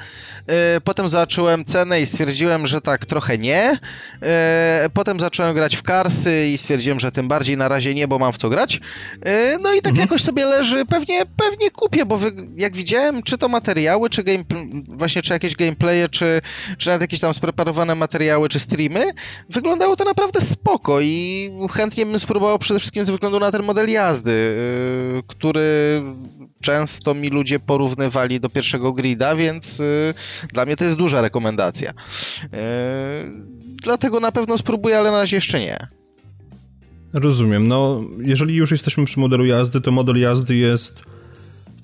e, 0.47 0.81
potem 0.81 1.09
zobaczyłem 1.09 1.65
cenę 1.65 2.01
i 2.01 2.07
stwierdziłem, 2.07 2.67
że 2.67 2.81
tak 2.81 3.07
trochę 3.07 3.39
nie, 3.39 3.79
e, 4.23 4.89
potem 4.95 5.21
zacząłem 5.21 5.55
grać 5.55 5.77
w 5.77 5.83
Karsy 5.83 6.49
i 6.49 6.59
stwierdziłem, 6.59 7.01
że 7.01 7.13
tym 7.13 7.29
bardziej 7.29 7.57
na 7.57 7.69
razie 7.69 7.95
nie, 7.95 8.09
bo 8.09 8.19
mam 8.19 8.33
w 8.33 8.39
co 8.39 8.49
grać, 8.49 8.81
no 9.63 9.73
i 9.73 9.83
tak 9.83 9.91
mhm. 9.91 9.97
jakoś 9.97 10.23
sobie 10.23 10.45
leży, 10.45 10.85
pewnie, 10.85 11.23
pewnie 11.37 11.71
kupię, 11.71 12.07
bo 12.07 12.21
jak 12.57 12.77
widziałem, 12.77 13.23
czy 13.23 13.39
to 13.39 13.49
materiały, 13.49 14.11
czy 14.11 14.25
game, 14.25 14.45
właśnie 14.89 15.23
czy 15.23 15.33
jakieś 15.33 15.57
gameplaye, 15.57 16.09
czy, 16.09 16.41
czy 16.79 16.89
nawet 16.89 17.01
jakieś 17.01 17.21
tam 17.21 17.35
spreparowane 17.35 17.95
materiały, 17.95 18.49
czy 18.49 18.61
streamy, 18.61 19.05
wyglądało 19.61 19.97
to 19.97 20.05
naprawdę 20.05 20.41
spoko 20.41 21.01
i 21.01 21.51
chętnie 21.71 22.07
bym 22.07 22.19
spróbował 22.19 22.59
przede 22.59 22.81
wszystkim 22.81 23.05
ze 23.05 23.13
względu 23.13 23.41
na 23.41 23.51
ten 23.51 23.63
model 23.63 23.91
jazdy, 23.91 24.57
yy, 25.15 25.23
który 25.27 26.03
często 26.61 27.15
mi 27.15 27.29
ludzie 27.29 27.59
porównywali 27.59 28.41
do 28.41 28.49
pierwszego 28.49 28.93
grida, 28.93 29.37
więc 29.37 29.79
yy, 29.79 30.15
dla 30.53 30.65
mnie 30.65 30.77
to 30.77 30.85
jest 30.85 30.97
duża 30.97 31.21
rekomendacja. 31.21 31.93
Yy, 32.43 32.51
dlatego 33.83 34.21
na 34.21 34.33
pewno 34.33 34.59
spróbuję, 34.59 34.99
ale 34.99 35.11
na 35.11 35.19
razie 35.19 35.37
jeszcze 35.37 35.61
nie. 35.61 35.77
Rozumiem. 37.13 37.69
No, 37.69 38.01
jeżeli 38.19 38.55
już 38.55 38.71
jesteśmy 38.71 39.05
przy 39.05 39.21
modelu 39.21 39.45
jazdy, 39.45 39.81
to 39.81 39.91
model 39.91 40.21
jazdy 40.21 40.57
jest 40.57 41.03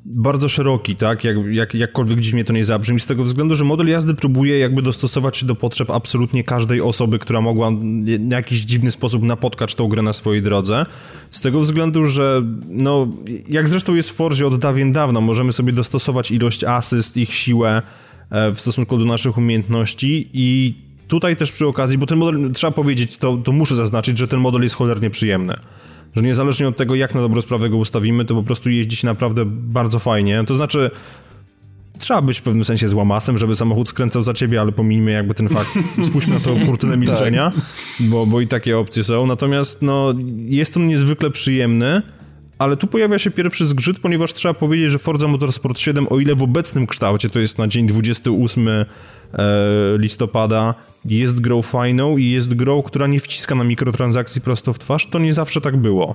bardzo 0.09 0.49
szeroki, 0.49 0.97
tak? 0.97 1.25
Jak, 1.25 1.37
jak, 1.51 1.75
jakkolwiek 1.75 2.21
dziwnie 2.21 2.45
to 2.45 2.53
nie 2.53 2.65
zabrzmi, 2.65 3.01
z 3.01 3.07
tego 3.07 3.25
względu, 3.25 3.55
że 3.55 3.65
model 3.65 3.89
jazdy 3.89 4.15
próbuje 4.15 4.59
jakby 4.59 4.83
dostosować 4.83 5.37
się 5.37 5.47
do 5.47 5.55
potrzeb 5.55 5.91
absolutnie 5.91 6.45
każdej 6.45 6.81
osoby, 6.81 7.19
która 7.19 7.41
mogła 7.41 7.71
w 7.71 8.31
jakiś 8.31 8.61
dziwny 8.61 8.91
sposób 8.91 9.23
napotkać 9.23 9.75
tą 9.75 9.89
grę 9.89 10.03
na 10.03 10.13
swojej 10.13 10.43
drodze. 10.43 10.87
Z 11.31 11.41
tego 11.41 11.61
względu, 11.61 12.07
że 12.07 12.43
no, 12.69 13.09
jak 13.49 13.69
zresztą 13.69 13.95
jest 13.95 14.11
w 14.11 14.15
Forzie 14.15 14.47
od 14.47 14.59
dawien 14.59 14.93
dawna, 14.93 15.21
możemy 15.21 15.53
sobie 15.53 15.73
dostosować 15.73 16.31
ilość 16.31 16.65
asyst, 16.65 17.17
ich 17.17 17.35
siłę 17.35 17.83
e, 18.31 18.51
w 18.51 18.61
stosunku 18.61 18.99
do 18.99 19.05
naszych 19.05 19.39
umiejętności 19.39 20.31
i 20.33 20.75
tutaj 21.09 21.37
też 21.37 21.53
przy 21.53 21.67
okazji, 21.67 21.99
bo 21.99 22.07
ten 22.07 22.19
model, 22.19 22.53
trzeba 22.53 22.71
powiedzieć, 22.71 23.17
to, 23.17 23.37
to 23.37 23.53
muszę 23.53 23.77
zaznaczyć, 23.77 24.19
że 24.19 24.29
ten 24.29 24.41
model 24.41 24.63
jest 24.63 24.75
cholernie 24.75 25.11
przyjemny 25.11 25.55
że 26.17 26.23
niezależnie 26.23 26.69
od 26.69 26.77
tego, 26.77 26.95
jak 26.95 27.15
na 27.15 27.21
dobrą 27.21 27.41
sprawę 27.41 27.71
go 27.71 27.77
ustawimy, 27.77 28.25
to 28.25 28.35
po 28.35 28.43
prostu 28.43 28.71
jeździ 28.71 28.97
się 28.97 29.07
naprawdę 29.07 29.43
bardzo 29.47 29.99
fajnie. 29.99 30.45
To 30.47 30.55
znaczy, 30.55 30.91
trzeba 31.99 32.23
być 32.23 32.39
w 32.39 32.43
pewnym 32.43 32.65
sensie 32.65 32.89
złamasem, 32.89 33.39
żeby 33.39 33.57
samochód 33.57 33.89
skręcał 33.89 34.23
za 34.23 34.33
ciebie, 34.35 34.61
ale 34.61 34.73
pomijmy 34.73 35.11
jakby 35.11 35.35
ten 35.35 35.49
fakt. 35.49 35.79
Spójrzmy 36.09 36.35
na 36.35 36.41
tą 36.41 36.67
kurtynę 36.67 36.97
milczenia, 36.97 37.53
tak. 37.55 37.65
bo, 38.09 38.27
bo 38.27 38.41
i 38.41 38.47
takie 38.47 38.79
opcje 38.79 39.05
są. 39.05 39.27
Natomiast 39.27 39.83
no, 39.83 40.15
jest 40.37 40.77
on 40.77 40.89
niezwykle 40.89 41.31
przyjemny, 41.31 42.03
ale 42.59 42.77
tu 42.77 42.87
pojawia 42.87 43.19
się 43.19 43.31
pierwszy 43.31 43.67
zgrzyt, 43.67 43.99
ponieważ 43.99 44.33
trzeba 44.33 44.55
powiedzieć, 44.55 44.91
że 44.91 44.99
Forza 44.99 45.29
Motorsport 45.29 45.79
7, 45.79 46.07
o 46.11 46.19
ile 46.19 46.35
w 46.35 46.43
obecnym 46.43 46.87
kształcie, 46.87 47.29
to 47.29 47.39
jest 47.39 47.59
na 47.59 47.69
dzień 47.69 47.87
28 47.87 48.69
E, 48.69 48.87
listopada 49.99 50.75
jest 51.05 51.41
grą 51.41 51.63
fajną 51.63 52.17
i 52.17 52.31
jest 52.31 52.55
grą, 52.55 52.83
która 52.83 53.07
nie 53.07 53.21
wciska 53.21 53.55
na 53.55 53.65
mikrotransakcji 53.65 54.41
prosto 54.41 54.73
w 54.73 54.79
twarz, 54.79 55.07
to 55.07 55.19
nie 55.19 55.33
zawsze 55.33 55.61
tak 55.61 55.77
było. 55.77 56.15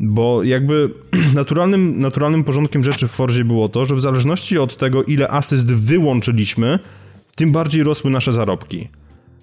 Bo 0.00 0.42
jakby 0.42 0.90
naturalnym, 1.34 1.98
naturalnym 1.98 2.44
porządkiem 2.44 2.84
rzeczy 2.84 3.08
w 3.08 3.10
Forzie 3.10 3.44
było 3.44 3.68
to, 3.68 3.84
że 3.84 3.94
w 3.94 4.00
zależności 4.00 4.58
od 4.58 4.76
tego, 4.76 5.04
ile 5.04 5.28
asyst 5.28 5.66
wyłączyliśmy, 5.66 6.78
tym 7.36 7.52
bardziej 7.52 7.82
rosły 7.82 8.10
nasze 8.10 8.32
zarobki. 8.32 8.88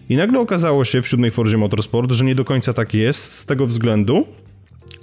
I 0.09 0.15
nagle 0.15 0.39
okazało 0.39 0.85
się 0.85 1.01
w 1.01 1.07
siódmej 1.07 1.31
Forzie 1.31 1.57
Motorsport, 1.57 2.11
że 2.11 2.25
nie 2.25 2.35
do 2.35 2.45
końca 2.45 2.73
tak 2.73 2.93
jest, 2.93 3.31
z 3.31 3.45
tego 3.45 3.65
względu, 3.65 4.27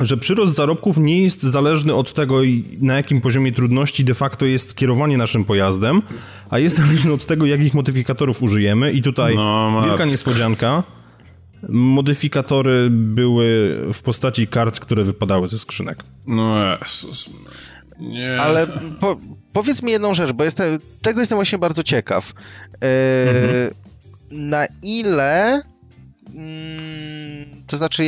że 0.01 0.17
przyrost 0.17 0.55
zarobków 0.55 0.99
nie 0.99 1.23
jest 1.23 1.43
zależny 1.43 1.95
od 1.95 2.13
tego, 2.13 2.41
na 2.81 2.97
jakim 2.97 3.21
poziomie 3.21 3.53
trudności 3.53 4.05
de 4.05 4.15
facto 4.15 4.47
jest 4.47 4.75
kierowanie 4.75 5.17
naszym 5.17 5.45
pojazdem, 5.45 6.03
a 6.51 6.59
jest 6.59 6.77
zależny 6.85 7.13
od 7.13 7.27
tego, 7.27 7.47
jakich 7.47 7.75
modyfikatorów 7.75 8.43
użyjemy. 8.43 8.93
I 8.93 9.03
tutaj 9.03 9.37
no, 9.37 9.83
wielka 9.85 10.05
niespodzianka. 10.05 10.83
Modyfikatory 11.69 12.89
były 12.91 13.77
w 13.93 14.03
postaci 14.03 14.47
kart, 14.47 14.81
które 14.81 15.05
wypadały 15.05 15.49
ze 15.49 15.59
skrzynek. 15.59 16.05
No 16.27 16.79
Jezus. 16.81 17.31
Nie. 18.01 18.41
Ale 18.41 18.67
po, 19.01 19.17
powiedz 19.53 19.83
mi 19.83 19.93
jedną 19.93 20.15
rzecz, 20.15 20.33
bo 20.33 20.45
jestem, 20.45 20.79
tego 21.03 21.21
jestem 21.21 21.37
właśnie 21.37 21.59
bardzo 21.59 21.83
ciekaw. 21.83 22.33
E, 22.83 22.87
mhm. 23.29 23.75
Na 24.31 24.67
ile. 24.83 25.63
Mm, 26.35 27.65
to 27.67 27.77
znaczy, 27.77 28.05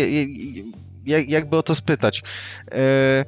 jak, 1.07 1.29
jakby 1.29 1.57
o 1.57 1.63
to 1.63 1.75
spytać. 1.75 2.23
E, 2.73 3.25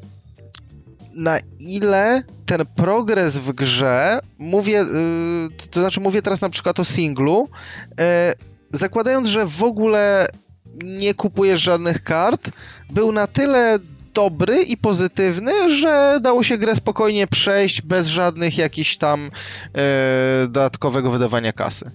na 1.15 1.39
ile 1.61 2.23
ten 2.47 2.67
progres 2.77 3.37
w 3.37 3.53
grze, 3.53 4.21
mówię, 4.39 4.81
e, 4.81 4.87
to 5.71 5.81
znaczy 5.81 6.01
mówię 6.01 6.23
teraz 6.23 6.41
na 6.41 6.49
przykład 6.49 6.81
o 6.81 6.85
singlu, 6.85 7.49
e, 8.01 8.35
zakładając, 8.73 9.29
że 9.29 9.47
w 9.47 9.63
ogóle 9.63 10.29
nie 10.85 11.15
kupujesz 11.15 11.61
żadnych 11.61 12.03
kart, 12.03 12.51
był 12.91 13.13
na 13.13 13.27
tyle 13.27 13.79
dobry 14.15 14.63
i 14.63 14.77
pozytywny, 14.77 15.81
że 15.81 16.19
dało 16.23 16.43
się 16.43 16.59
grę 16.59 16.77
spokojnie 16.77 17.27
przejść 17.27 17.83
bez 17.83 18.07
żadnych 18.07 18.59
jakichś 18.59 18.97
tam 18.97 19.31
dodatkowego 20.43 21.11
wydawania 21.11 21.53
kasy. 21.53 21.91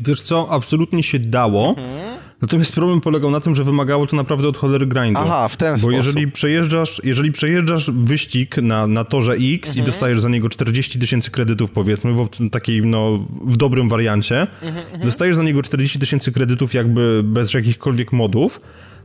Wiesz 0.00 0.22
co, 0.22 0.48
absolutnie 0.50 1.02
się 1.02 1.18
dało. 1.18 1.68
Mhm. 1.68 2.23
Natomiast 2.44 2.74
problem 2.74 3.00
polegał 3.00 3.30
na 3.30 3.40
tym, 3.40 3.54
że 3.54 3.64
wymagało 3.64 4.06
to 4.06 4.16
naprawdę 4.16 4.48
od 4.48 4.56
cholery 4.56 4.86
grindu. 4.86 5.20
Aha, 5.24 5.48
w 5.48 5.56
ten 5.56 5.72
Bo 5.72 5.78
sposób. 5.78 5.90
Bo 5.90 5.96
jeżeli 5.96 6.32
przejeżdżasz, 6.32 7.00
jeżeli 7.04 7.32
przejeżdżasz 7.32 7.90
wyścig 7.90 8.56
na, 8.56 8.86
na 8.86 9.04
torze 9.04 9.32
X 9.32 9.68
mhm. 9.68 9.78
i 9.78 9.82
dostajesz 9.86 10.20
za 10.20 10.28
niego 10.28 10.48
40 10.48 10.98
tysięcy 10.98 11.30
kredytów, 11.30 11.70
powiedzmy, 11.70 12.12
w 12.12 12.50
takiej, 12.50 12.82
no, 12.82 13.18
w 13.44 13.56
dobrym 13.56 13.88
wariancie, 13.88 14.40
mhm, 14.40 14.76
mhm, 14.76 15.02
dostajesz 15.02 15.36
za 15.36 15.42
niego 15.42 15.62
40 15.62 15.98
tysięcy 15.98 16.32
kredytów 16.32 16.74
jakby 16.74 17.22
bez 17.24 17.54
jakichkolwiek 17.54 18.12
modów, 18.12 18.60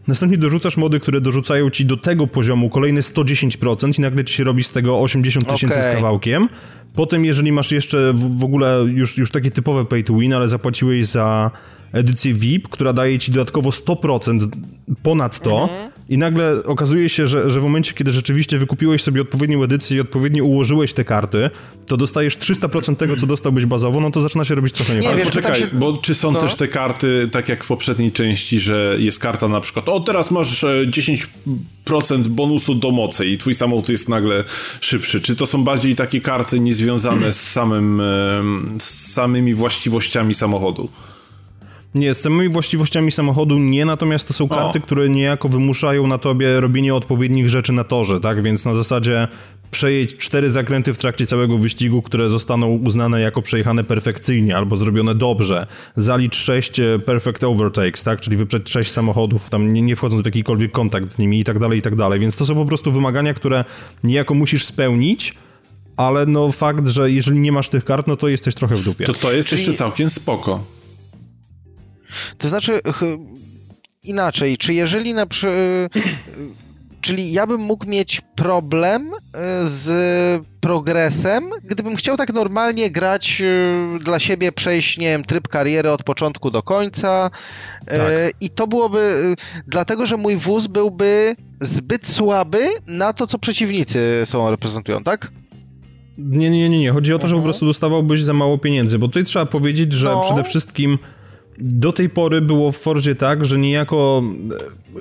Następnie 0.10 0.38
dorzucasz 0.38 0.77
mody, 0.77 0.99
które 0.99 1.22
dorzucają 1.22 1.69
ci 1.69 1.86
do 1.86 1.98
tego 1.98 2.27
poziomu 2.27 2.69
kolejne 2.69 3.02
110% 3.02 3.99
i 3.99 4.02
nagle 4.02 4.26
ci 4.26 4.34
się 4.34 4.44
robi 4.44 4.64
z 4.64 4.72
tego 4.72 5.02
80 5.02 5.48
tysięcy 5.53 5.80
okay. 5.80 5.91
z 5.91 5.95
kawałkiem. 5.95 6.49
Potem, 6.94 7.26
jeżeli 7.26 7.52
masz 7.52 7.72
jeszcze 7.72 8.14
w, 8.14 8.44
ogóle 8.44 8.86
już, 8.94 9.18
już 9.18 9.31
takie 9.31 9.52
typowe 9.52 9.86
pay 9.86 10.03
to 10.03 10.14
win, 10.14 10.34
ale 10.34 10.48
zapłaciłeś 10.48 11.06
za 11.06 11.52
edycję 11.91 12.34
VIP, 12.34 12.68
która 12.68 12.94
daje 12.94 13.19
ci 13.19 13.31
dodatkowo 13.31 13.69
100% 13.69 14.48
ponad 15.03 15.40
to 15.40 15.61
mhm. 15.61 15.91
I 16.10 16.18
nagle 16.18 16.64
okazuje 16.64 17.10
się, 17.10 17.27
że, 17.27 17.52
że 17.52 17.60
w 17.60 17.64
momencie, 17.64 17.94
kiedy 17.94 18.11
rzeczywiście 18.11 18.57
wykupiłeś 18.57 19.03
sobie 19.03 19.22
odpowiednią 19.22 19.64
edycję 19.64 19.98
i 19.98 19.99
odpowiednio 19.99 20.44
ułożyłeś 20.44 20.94
te 20.94 21.03
karty, 21.03 21.49
to 21.86 21.98
dostajesz 21.98 22.38
300% 22.38 22.95
tego, 22.95 23.15
co 23.15 23.27
dostałbyś 23.27 23.65
bazowo, 23.65 24.02
no 24.02 24.11
to 24.11 24.22
zaczyna 24.22 24.45
się 24.45 24.56
robić 24.56 24.73
trochę 24.73 24.99
nie, 24.99 25.15
nie 25.15 25.23
poczekaj, 25.23 25.60
się... 25.60 25.68
bo 25.73 25.98
czy 25.98 26.15
są 26.15 26.31
no. 26.31 26.40
też 26.40 26.56
te 26.56 26.68
karty, 26.68 27.30
tak 27.31 27.49
jak 27.49 27.64
w 27.64 27.68
poprzedniej 27.68 28.11
części, 28.11 28.60
że 28.60 28.95
jest 28.99 29.19
karta 29.19 29.48
na 29.48 29.61
przykład, 29.61 29.90
o 29.90 29.99
teraz 29.99 30.31
masz 30.31 30.64
10% 30.64 32.26
e, 32.26 32.30
bonusu 32.30 32.76
do 32.76 32.91
mocy 32.91 33.26
i 33.26 33.38
twój 33.38 33.56
samochód 33.56 33.90
jest 33.90 34.10
nagle 34.10 34.44
szybszy. 34.81 35.22
Czy 35.22 35.36
to 35.36 35.45
są 35.45 35.64
bardziej 35.64 35.95
takie 35.95 36.22
karty 36.22 36.60
niezwiązane 36.60 37.31
z 37.31 37.52
samym, 37.52 38.02
z 38.80 39.14
samymi 39.14 39.53
właściwościami 39.53 40.34
samochodu? 40.34 40.90
Nie, 41.95 42.14
z 42.14 42.22
samymi 42.22 42.49
właściwościami 42.49 43.11
samochodu 43.11 43.60
nie, 43.60 43.86
natomiast 43.86 44.28
to 44.28 44.34
są 44.34 44.49
karty, 44.49 44.80
o. 44.80 44.82
które 44.82 45.10
niejako 45.10 45.49
wymuszają 45.49 46.07
na 46.07 46.18
tobie 46.18 46.61
robienie 46.61 46.95
odpowiednich 46.95 47.49
rzeczy 47.49 47.74
na 47.74 47.84
torze, 47.84 48.20
tak? 48.20 48.44
Więc 48.44 48.66
na 48.66 48.74
zasadzie 48.74 49.28
przejedź 49.72 50.16
cztery 50.18 50.49
zakręty 50.49 50.94
w 50.94 50.98
trakcie 50.98 51.26
całego 51.26 51.57
wyścigu, 51.57 52.02
które 52.02 52.30
zostaną 52.30 52.68
uznane 52.68 53.22
jako 53.22 53.41
przejechane 53.41 53.84
perfekcyjnie 53.84 54.57
albo 54.57 54.76
zrobione 54.76 55.16
dobrze. 55.16 55.68
Zalicz 55.95 56.36
sześć 56.36 56.80
e, 56.80 56.99
perfect 57.06 57.44
overtakes, 57.44 58.03
tak? 58.03 58.22
Czyli 58.22 58.38
wyprzedź 58.38 58.70
sześć 58.70 58.91
samochodów, 58.91 59.49
tam 59.49 59.74
nie, 59.74 59.82
nie 59.82 59.95
wchodząc 59.95 60.22
w 60.22 60.26
jakikolwiek 60.26 60.72
kontakt 60.72 61.11
z 61.14 61.18
nimi 61.18 61.40
i 61.40 61.44
tak 61.44 61.60
dalej, 61.60 61.80
i 61.80 61.82
tak 61.82 61.95
dalej. 61.95 62.20
Więc 62.20 62.36
to 62.36 62.45
są 62.45 62.56
po 62.56 62.66
prostu 62.66 62.91
wymagania, 62.91 63.34
które 63.34 63.66
niejako 64.03 64.34
musisz 64.34 64.66
spełnić, 64.66 65.34
ale 65.98 66.26
no 66.26 66.52
fakt, 66.52 66.88
że 66.88 67.11
jeżeli 67.11 67.40
nie 67.40 67.52
masz 67.52 67.70
tych 67.70 67.86
kart, 67.86 68.07
no 68.07 68.18
to 68.18 68.28
jesteś 68.28 68.56
trochę 68.56 68.76
w 68.76 68.84
dupie. 68.84 69.06
To 69.06 69.14
to 69.14 69.32
jest 69.32 69.49
Czyli... 69.49 69.61
jeszcze 69.61 69.78
całkiem 69.78 70.10
spoko. 70.10 70.64
To 72.38 72.49
znaczy, 72.49 72.80
inaczej, 74.03 74.57
czy 74.57 74.73
jeżeli 74.73 75.14
na 75.14 75.26
przykład. 75.26 75.57
Czyli 77.02 77.31
ja 77.31 77.48
bym 77.48 77.61
mógł 77.61 77.86
mieć 77.86 78.22
problem 78.36 79.11
e, 79.14 79.18
z 79.68 80.45
progresem, 80.61 81.49
gdybym 81.64 81.95
chciał 81.95 82.18
tak 82.18 82.34
normalnie 82.34 82.91
grać 82.91 83.41
e, 83.41 83.99
dla 83.99 84.19
siebie, 84.19 84.52
przejść, 84.52 84.98
nie 84.98 85.10
wiem, 85.10 85.23
tryb 85.23 85.48
kariery 85.48 85.91
od 85.91 86.03
początku 86.03 86.52
do 86.52 86.64
końca. 86.64 87.31
Tak. 87.86 87.99
I 88.41 88.49
to 88.49 88.68
byłoby 88.68 89.36
dlatego, 89.68 90.06
że 90.06 90.18
mój 90.18 90.38
wóz 90.38 90.68
byłby 90.68 91.36
zbyt 91.61 92.07
słaby 92.07 92.68
na 92.88 93.14
to, 93.14 93.27
co 93.27 93.40
przeciwnicy 93.40 94.22
są 94.26 94.49
reprezentują, 94.49 95.03
tak? 95.03 95.31
Nie, 96.18 96.49
nie, 96.49 96.69
nie, 96.69 96.80
nie. 96.80 96.91
Chodzi 96.91 97.14
o 97.14 97.19
to, 97.19 97.27
że 97.27 97.34
po 97.34 97.38
mhm. 97.38 97.44
prostu 97.44 97.65
dostawałbyś 97.65 98.22
za 98.22 98.34
mało 98.34 98.57
pieniędzy, 98.57 98.99
bo 98.99 99.07
tutaj 99.07 99.23
trzeba 99.23 99.45
powiedzieć, 99.45 99.94
że 99.94 100.07
no. 100.07 100.22
przede 100.22 100.44
wszystkim 100.44 100.98
do 101.60 101.94
tej 101.94 102.10
pory 102.10 102.41
było 102.41 102.72
w 102.72 102.77
Fordzie 102.77 103.15
tak, 103.15 103.45
że 103.45 103.57
niejako 103.57 104.23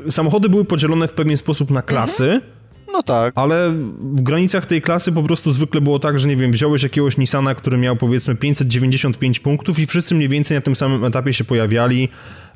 e, 0.06 0.12
samochody 0.12 0.48
były 0.48 0.64
podzielone 0.64 1.08
w 1.08 1.12
pewien 1.12 1.36
sposób 1.36 1.70
na 1.70 1.82
klasy. 1.82 2.24
Mhm. 2.24 2.58
No 2.92 3.02
tak. 3.02 3.32
Ale 3.36 3.70
w 4.00 4.22
granicach 4.22 4.66
tej 4.66 4.82
klasy 4.82 5.12
po 5.12 5.22
prostu 5.22 5.52
zwykle 5.52 5.80
było 5.80 5.98
tak, 5.98 6.20
że 6.20 6.28
nie 6.28 6.36
wiem, 6.36 6.52
wziąłeś 6.52 6.82
jakiegoś 6.82 7.18
Nissana, 7.18 7.54
który 7.54 7.78
miał 7.78 7.96
powiedzmy 7.96 8.34
595 8.34 9.40
punktów 9.40 9.78
i 9.78 9.86
wszyscy 9.86 10.14
mniej 10.14 10.28
więcej 10.28 10.56
na 10.56 10.60
tym 10.60 10.76
samym 10.76 11.04
etapie 11.04 11.32
się 11.34 11.44
pojawiali. 11.44 12.08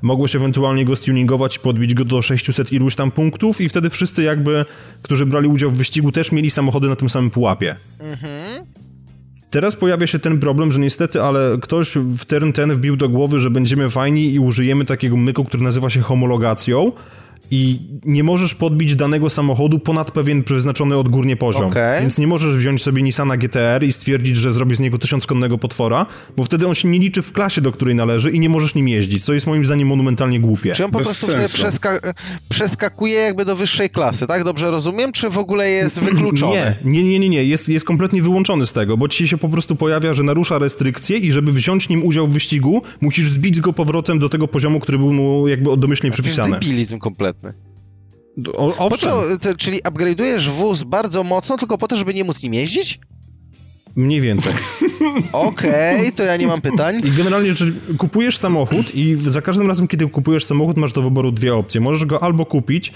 Mogłeś 0.02 0.36
ewentualnie 0.36 0.84
go 0.84 0.96
stuningować 0.96 1.56
i 1.56 1.60
podbić 1.60 1.94
go 1.94 2.04
do 2.04 2.22
600 2.22 2.72
iluś 2.72 2.94
tam 2.94 3.10
punktów 3.10 3.60
i 3.60 3.68
wtedy 3.68 3.90
wszyscy 3.90 4.22
jakby, 4.22 4.64
którzy 5.02 5.26
brali 5.26 5.48
udział 5.48 5.70
w 5.70 5.76
wyścigu 5.76 6.12
też 6.12 6.32
mieli 6.32 6.50
samochody 6.50 6.88
na 6.88 6.96
tym 6.96 7.10
samym 7.10 7.30
pułapie. 7.30 7.76
Mhm. 8.00 8.66
Teraz 9.52 9.76
pojawia 9.76 10.06
się 10.06 10.18
ten 10.18 10.38
problem, 10.38 10.72
że 10.72 10.80
niestety, 10.80 11.22
ale 11.22 11.58
ktoś 11.62 11.94
w 11.96 12.24
ten 12.24 12.52
ten 12.52 12.74
wbił 12.74 12.96
do 12.96 13.08
głowy, 13.08 13.38
że 13.38 13.50
będziemy 13.50 13.90
fajni 13.90 14.34
i 14.34 14.38
użyjemy 14.38 14.84
takiego 14.86 15.16
myku, 15.16 15.44
który 15.44 15.62
nazywa 15.62 15.90
się 15.90 16.00
homologacją. 16.00 16.92
I 17.54 17.78
nie 18.04 18.24
możesz 18.24 18.54
podbić 18.54 18.96
danego 18.96 19.30
samochodu 19.30 19.78
ponad 19.78 20.10
pewien 20.10 20.42
wyznaczony 20.46 20.96
odgórnie 20.96 21.36
poziom. 21.36 21.64
Okay. 21.64 22.00
Więc 22.00 22.18
nie 22.18 22.26
możesz 22.26 22.56
wziąć 22.56 22.82
sobie 22.82 23.02
Nissana 23.02 23.36
GTR 23.36 23.84
i 23.84 23.92
stwierdzić, 23.92 24.36
że 24.36 24.52
zrobisz 24.52 24.78
z 24.78 24.80
niego 24.80 24.98
tysiąckonnego 24.98 25.58
potwora, 25.58 26.06
bo 26.36 26.44
wtedy 26.44 26.66
on 26.66 26.74
się 26.74 26.88
nie 26.88 26.98
liczy 26.98 27.22
w 27.22 27.32
klasie, 27.32 27.60
do 27.60 27.72
której 27.72 27.94
należy 27.94 28.30
i 28.30 28.40
nie 28.40 28.48
możesz 28.48 28.74
nim 28.74 28.88
jeździć, 28.88 29.24
co 29.24 29.34
jest 29.34 29.46
moim 29.46 29.64
zdaniem 29.64 29.88
monumentalnie 29.88 30.40
głupie. 30.40 30.72
Czy 30.72 30.84
on 30.84 30.90
po 30.90 30.98
Bez 30.98 31.06
prostu 31.06 31.26
przeska 31.54 32.00
przeskakuje 32.48 33.14
jakby 33.14 33.44
do 33.44 33.56
wyższej 33.56 33.90
klasy, 33.90 34.26
tak? 34.26 34.44
Dobrze 34.44 34.70
rozumiem? 34.70 35.12
Czy 35.12 35.30
w 35.30 35.38
ogóle 35.38 35.70
jest 35.70 36.00
wykluczony? 36.10 36.74
Nie, 36.84 37.02
nie, 37.02 37.10
nie, 37.10 37.18
nie, 37.18 37.28
nie. 37.28 37.44
Jest, 37.44 37.68
jest 37.68 37.86
kompletnie 37.86 38.22
wyłączony 38.22 38.66
z 38.66 38.72
tego, 38.72 38.96
bo 38.96 39.08
ci 39.08 39.28
się 39.28 39.38
po 39.38 39.48
prostu 39.48 39.76
pojawia, 39.76 40.14
że 40.14 40.22
narusza 40.22 40.58
restrykcje 40.58 41.18
i 41.18 41.32
żeby 41.32 41.52
wziąć 41.52 41.88
nim 41.88 42.04
udział 42.04 42.26
w 42.26 42.32
wyścigu, 42.32 42.82
musisz 43.00 43.28
zbić 43.28 43.60
go 43.60 43.72
powrotem 43.72 44.18
do 44.18 44.28
tego 44.28 44.48
poziomu, 44.48 44.80
który 44.80 44.98
był 44.98 45.12
mu 45.12 45.48
jakby 45.48 45.76
domyślnie 45.76 46.10
To 46.10 46.16
jest 46.16 46.22
przypisany. 46.22 46.60
debilizm 46.60 46.98
kompletny. 46.98 47.41
O, 48.54 48.72
Po 48.72 48.86
owszem, 48.86 49.10
co, 49.10 49.38
to, 49.38 49.56
czyli 49.56 49.82
upgrade'ujesz 49.82 50.50
wóz 50.50 50.82
bardzo 50.82 51.24
mocno 51.24 51.58
tylko 51.58 51.78
po 51.78 51.88
to, 51.88 51.96
żeby 51.96 52.14
nie 52.14 52.24
móc 52.24 52.42
nim 52.42 52.54
jeździć? 52.54 53.00
mniej 53.96 54.20
więcej. 54.20 54.52
Okej, 55.32 56.12
to 56.12 56.22
ja 56.22 56.36
nie 56.36 56.46
mam 56.46 56.60
pytań. 56.60 57.00
I 57.04 57.10
generalnie, 57.10 57.54
czyli 57.54 57.72
kupujesz 57.98 58.36
samochód 58.36 58.94
i 58.94 59.16
za 59.20 59.42
każdym 59.42 59.68
razem, 59.68 59.88
kiedy 59.88 60.08
kupujesz 60.08 60.44
samochód, 60.44 60.76
masz 60.76 60.92
do 60.92 61.02
wyboru 61.02 61.32
dwie 61.32 61.54
opcje. 61.54 61.80
Możesz 61.80 62.04
go 62.04 62.22
albo 62.22 62.46
kupić 62.46 62.88
e, 62.88 62.92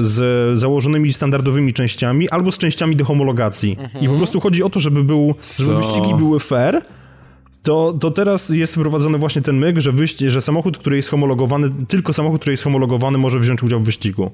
z 0.00 0.58
założonymi 0.58 1.12
standardowymi 1.12 1.72
częściami, 1.72 2.30
albo 2.30 2.52
z 2.52 2.58
częściami 2.58 2.96
do 2.96 3.04
homologacji. 3.04 3.76
I 4.00 4.08
po 4.08 4.14
prostu 4.14 4.40
chodzi 4.40 4.62
o 4.62 4.70
to, 4.70 4.80
żeby 4.80 5.04
był, 5.04 5.34
żeby 5.58 5.76
wyścigi 5.76 6.14
były 6.14 6.40
fair, 6.40 6.82
to, 7.64 7.92
to 8.00 8.10
teraz 8.10 8.48
jest 8.48 8.74
wprowadzony 8.74 9.18
właśnie 9.18 9.42
ten 9.42 9.58
myk, 9.58 9.80
że, 9.80 9.92
wyści- 9.92 10.30
że 10.30 10.42
samochód, 10.42 10.78
który 10.78 10.96
jest 10.96 11.08
homologowany, 11.08 11.70
tylko 11.88 12.12
samochód, 12.12 12.40
który 12.40 12.52
jest 12.52 12.62
homologowany 12.64 13.18
może 13.18 13.38
wziąć 13.38 13.62
udział 13.62 13.80
w 13.80 13.84
wyścigu. 13.84 14.30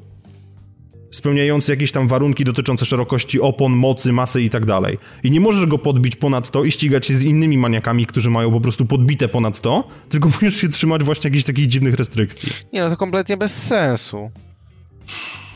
Spełniający 1.11 1.73
jakieś 1.73 1.93
tam 1.93 2.09
warunki 2.09 2.44
dotyczące 2.44 2.85
szerokości 2.85 3.40
opon, 3.40 3.73
mocy, 3.73 4.12
masy 4.12 4.43
i 4.43 4.51
tak 4.51 4.66
dalej. 4.66 4.98
I 5.23 5.31
nie 5.31 5.40
możesz 5.40 5.66
go 5.66 5.78
podbić 5.78 6.16
ponad 6.16 6.51
to 6.51 6.65
i 6.65 6.70
ścigać 6.70 7.07
się 7.07 7.15
z 7.15 7.23
innymi 7.23 7.59
maniakami, 7.59 8.07
którzy 8.07 8.31
mają 8.31 8.52
po 8.52 8.61
prostu 8.61 8.86
podbite 8.86 9.28
ponad 9.28 9.61
to, 9.61 9.89
tylko 10.09 10.28
musisz 10.35 10.61
się 10.61 10.69
trzymać 10.69 11.05
właśnie 11.05 11.28
jakichś 11.28 11.44
takich 11.44 11.66
dziwnych 11.66 11.94
restrykcji. 11.94 12.52
Nie, 12.73 12.81
no 12.81 12.90
to 12.90 12.97
kompletnie 12.97 13.36
bez 13.36 13.62
sensu. 13.62 14.31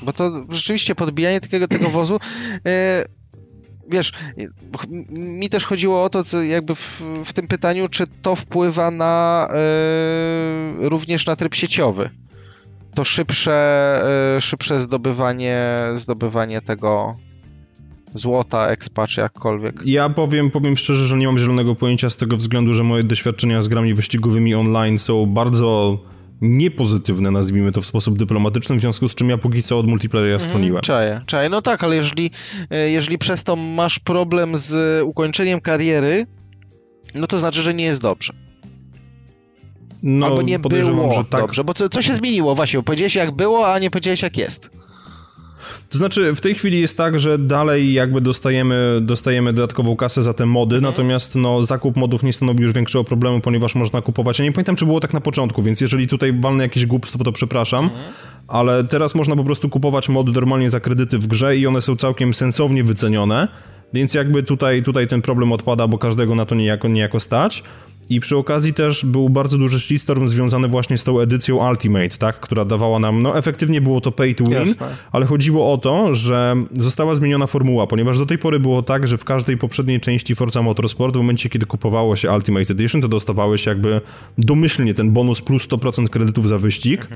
Bo 0.03 0.13
to 0.13 0.45
rzeczywiście 0.51 0.95
podbijanie 0.95 1.41
takiego 1.41 1.69
tego 1.69 1.91
wozu. 1.91 2.19
E, 2.67 3.05
wiesz, 3.89 4.13
mi 5.19 5.49
też 5.49 5.65
chodziło 5.65 6.05
o 6.05 6.09
to, 6.09 6.25
co 6.25 6.43
jakby 6.43 6.75
w, 6.75 7.03
w 7.25 7.33
tym 7.33 7.49
pytaniu, 7.49 7.89
czy 7.89 8.05
to 8.23 8.37
wpływa 8.37 8.91
na 8.91 9.47
e, 9.51 10.89
również 10.89 11.27
na 11.27 11.37
tryb 11.37 11.55
sieciowy. 11.55 12.11
To 12.95 13.05
szybsze, 13.05 13.55
e, 14.37 14.41
szybsze 14.41 14.81
zdobywanie, 14.81 15.67
zdobywanie 15.95 16.61
tego 16.61 17.17
złota, 18.15 18.69
expa, 18.69 19.07
czy 19.07 19.21
jakkolwiek. 19.21 19.83
Ja 19.85 20.09
powiem, 20.09 20.51
powiem 20.51 20.77
szczerze, 20.77 21.05
że 21.05 21.17
nie 21.17 21.27
mam 21.27 21.39
zielonego 21.39 21.75
pojęcia 21.75 22.11
z 22.11 22.17
tego 22.17 22.37
względu, 22.37 22.75
że 22.75 22.83
moje 22.83 23.05
doświadczenia 23.05 23.63
z 23.63 23.69
grami 23.69 23.95
wyścigowymi 23.95 24.55
online 24.55 24.99
są 24.99 25.27
bardzo 25.27 25.99
niepozytywne, 26.41 27.31
nazwijmy 27.31 27.73
to 27.73 27.81
w 27.81 27.87
sposób 27.87 28.19
dyplomatyczny, 28.19 28.77
w 28.77 28.81
związku 28.81 29.09
z 29.09 29.15
czym 29.15 29.31
ja 29.31 29.39
póki 29.39 29.63
co 29.63 29.79
od 29.79 29.87
multiplayera 29.87 30.39
stroniłem. 30.39 30.83
Czaję, 30.83 31.21
czaję. 31.27 31.49
No 31.49 31.63
tak, 31.63 31.85
ale 31.85 31.97
jeżeli, 31.97 32.31
e, 32.71 32.91
jeżeli 32.91 33.19
przez 33.19 33.45
to 33.45 33.57
masz 33.57 33.99
problem 33.99 34.57
z 34.57 35.03
ukończeniem 35.03 35.61
kariery, 35.61 36.27
no 37.15 37.27
to 37.27 37.39
znaczy, 37.39 37.63
że 37.63 37.75
nie 37.75 37.85
jest 37.85 38.01
dobrze. 38.01 38.33
No, 40.03 40.27
Albo 40.27 40.43
nie 40.43 40.59
było 40.59 41.13
że 41.13 41.25
tak. 41.25 41.41
dobrze. 41.41 41.65
Bo 41.65 41.75
co, 41.75 41.89
co 41.89 42.03
się 42.03 42.15
zmieniło? 42.15 42.55
Właśnie, 42.55 42.83
powiedziałeś 42.83 43.15
jak 43.15 43.31
było, 43.31 43.73
a 43.73 43.79
nie 43.79 43.91
powiedziałeś 43.91 44.23
jak 44.23 44.37
jest. 44.37 44.71
To 45.91 45.99
znaczy, 45.99 46.35
w 46.35 46.41
tej 46.41 46.55
chwili 46.55 46.81
jest 46.81 46.97
tak, 46.97 47.21
że 47.21 47.39
dalej 47.39 47.93
jakby 47.93 48.21
dostajemy, 48.21 48.99
dostajemy 49.03 49.53
dodatkową 49.53 49.97
kasę 49.97 50.23
za 50.23 50.35
te 50.35 50.47
mody, 50.47 50.77
Mhm. 50.77 50.93
natomiast 50.93 51.35
no, 51.35 51.65
zakup 51.65 51.97
modów 51.97 52.23
nie 52.23 52.33
stanowi 52.33 52.63
już 52.63 52.73
większego 52.73 53.05
problemu, 53.05 53.41
ponieważ 53.41 53.75
można 53.75 54.01
kupować. 54.03 54.39
Ja 54.39 54.45
nie 54.45 54.53
pamiętam, 54.53 54.77
czy 54.77 54.85
było 54.87 55.01
tak 55.01 55.15
na 55.15 55.21
początku, 55.21 55.63
więc 55.63 55.81
jeżeli 55.81 56.07
tutaj 56.09 56.33
walnę 56.41 56.63
jakieś 56.65 56.87
głupstwo, 56.87 57.25
to 57.25 57.33
przepraszam, 57.33 57.85
Mhm. 57.85 58.03
ale 58.49 58.85
teraz 58.85 59.15
można 59.15 59.37
po 59.37 59.45
prostu 59.45 59.69
kupować 59.69 60.09
mody 60.09 60.33
normalnie 60.33 60.71
za 60.71 60.81
kredyty 60.81 61.19
w 61.19 61.27
grze 61.27 61.57
i 61.57 61.67
one 61.67 61.81
są 61.83 61.97
całkiem 61.97 62.35
sensownie 62.35 62.85
wycenione, 62.85 63.49
więc 63.93 64.15
jakby 64.15 64.43
tutaj, 64.43 64.83
tutaj 64.83 65.09
ten 65.09 65.23
problem 65.23 65.53
odpada, 65.53 65.87
bo 65.89 65.99
każdego 65.99 66.35
na 66.35 66.47
to 66.47 66.55
niejako, 66.55 66.89
niejako 66.89 67.21
stać. 67.21 67.63
I 68.11 68.21
przy 68.21 68.37
okazji 68.37 68.75
też 68.75 69.05
był 69.05 69.29
bardzo 69.29 69.59
duży 69.59 69.81
shitstorm 69.81 70.29
związany 70.29 70.69
właśnie 70.69 70.99
z 70.99 71.05
tą 71.05 71.21
edycją 71.21 71.69
Ultimate, 71.71 72.09
tak, 72.09 72.41
która 72.41 72.65
dawała 72.65 72.99
nam, 72.99 73.23
no 73.23 73.39
efektywnie 73.39 73.81
było 73.81 74.01
to 74.01 74.13
pay 74.13 74.35
to 74.35 74.45
win, 74.45 74.55
Jasne. 74.55 74.97
ale 75.13 75.27
chodziło 75.27 75.73
o 75.73 75.79
to, 75.79 76.15
że 76.15 76.57
została 76.73 77.15
zmieniona 77.15 77.47
formuła, 77.47 77.87
ponieważ 77.87 78.19
do 78.19 78.27
tej 78.27 78.39
pory 78.39 78.61
było 78.61 78.83
tak, 78.83 79.09
że 79.09 79.19
w 79.19 79.25
każdej 79.25 79.57
poprzedniej 79.57 80.01
części 80.01 80.35
Forza 80.35 80.63
Motorsport, 80.63 81.15
w 81.15 81.19
momencie 81.19 81.51
kiedy 81.51 81.67
kupowało 81.67 82.17
się 82.17 82.33
Ultimate 82.33 82.73
Edition, 82.73 83.01
to 83.01 83.09
dostawałeś 83.09 83.67
jakby 83.67 84.01
domyślnie 84.39 84.95
ten 84.95 85.11
bonus 85.11 85.43
plus 85.43 85.69
100% 85.69 86.09
kredytów 86.09 86.49
za 86.49 86.59
wyścig 86.59 87.09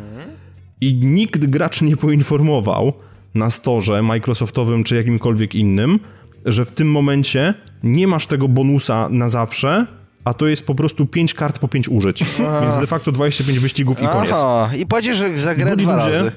i 0.81 0.95
nikt 0.95 1.47
gracz 1.47 1.83
nie 1.83 1.97
poinformował 1.97 2.93
na 3.35 3.51
storze 3.51 4.03
Microsoftowym 4.03 4.85
czy 4.85 4.97
jakimkolwiek 4.97 5.55
innym, 5.55 6.01
że 6.45 6.65
w 6.65 6.73
tym 6.73 6.91
momencie 6.91 7.55
nie 7.83 8.07
masz 8.07 8.27
tego 8.27 8.49
bonusa 8.49 9.09
na 9.09 9.29
zawsze, 9.29 9.87
a 10.25 10.35
to 10.35 10.47
jest 10.47 10.67
po 10.67 10.75
prostu 10.75 11.07
5 11.07 11.35
kart 11.35 11.59
po 11.59 11.69
5 11.69 11.89
użyć. 11.89 12.25
Więc 12.63 12.79
de 12.81 12.87
facto 12.87 13.13
25 13.13 13.59
wyścigów 13.59 14.03
i 14.03 14.07
koniec. 14.07 14.33
Aha, 14.35 14.71
i 14.79 14.87
płacisz 14.87 15.19
za 15.35 15.55
grę 15.55 15.77
dwa 15.77 15.95
ludzie- 15.97 16.11
razy. 16.19 16.33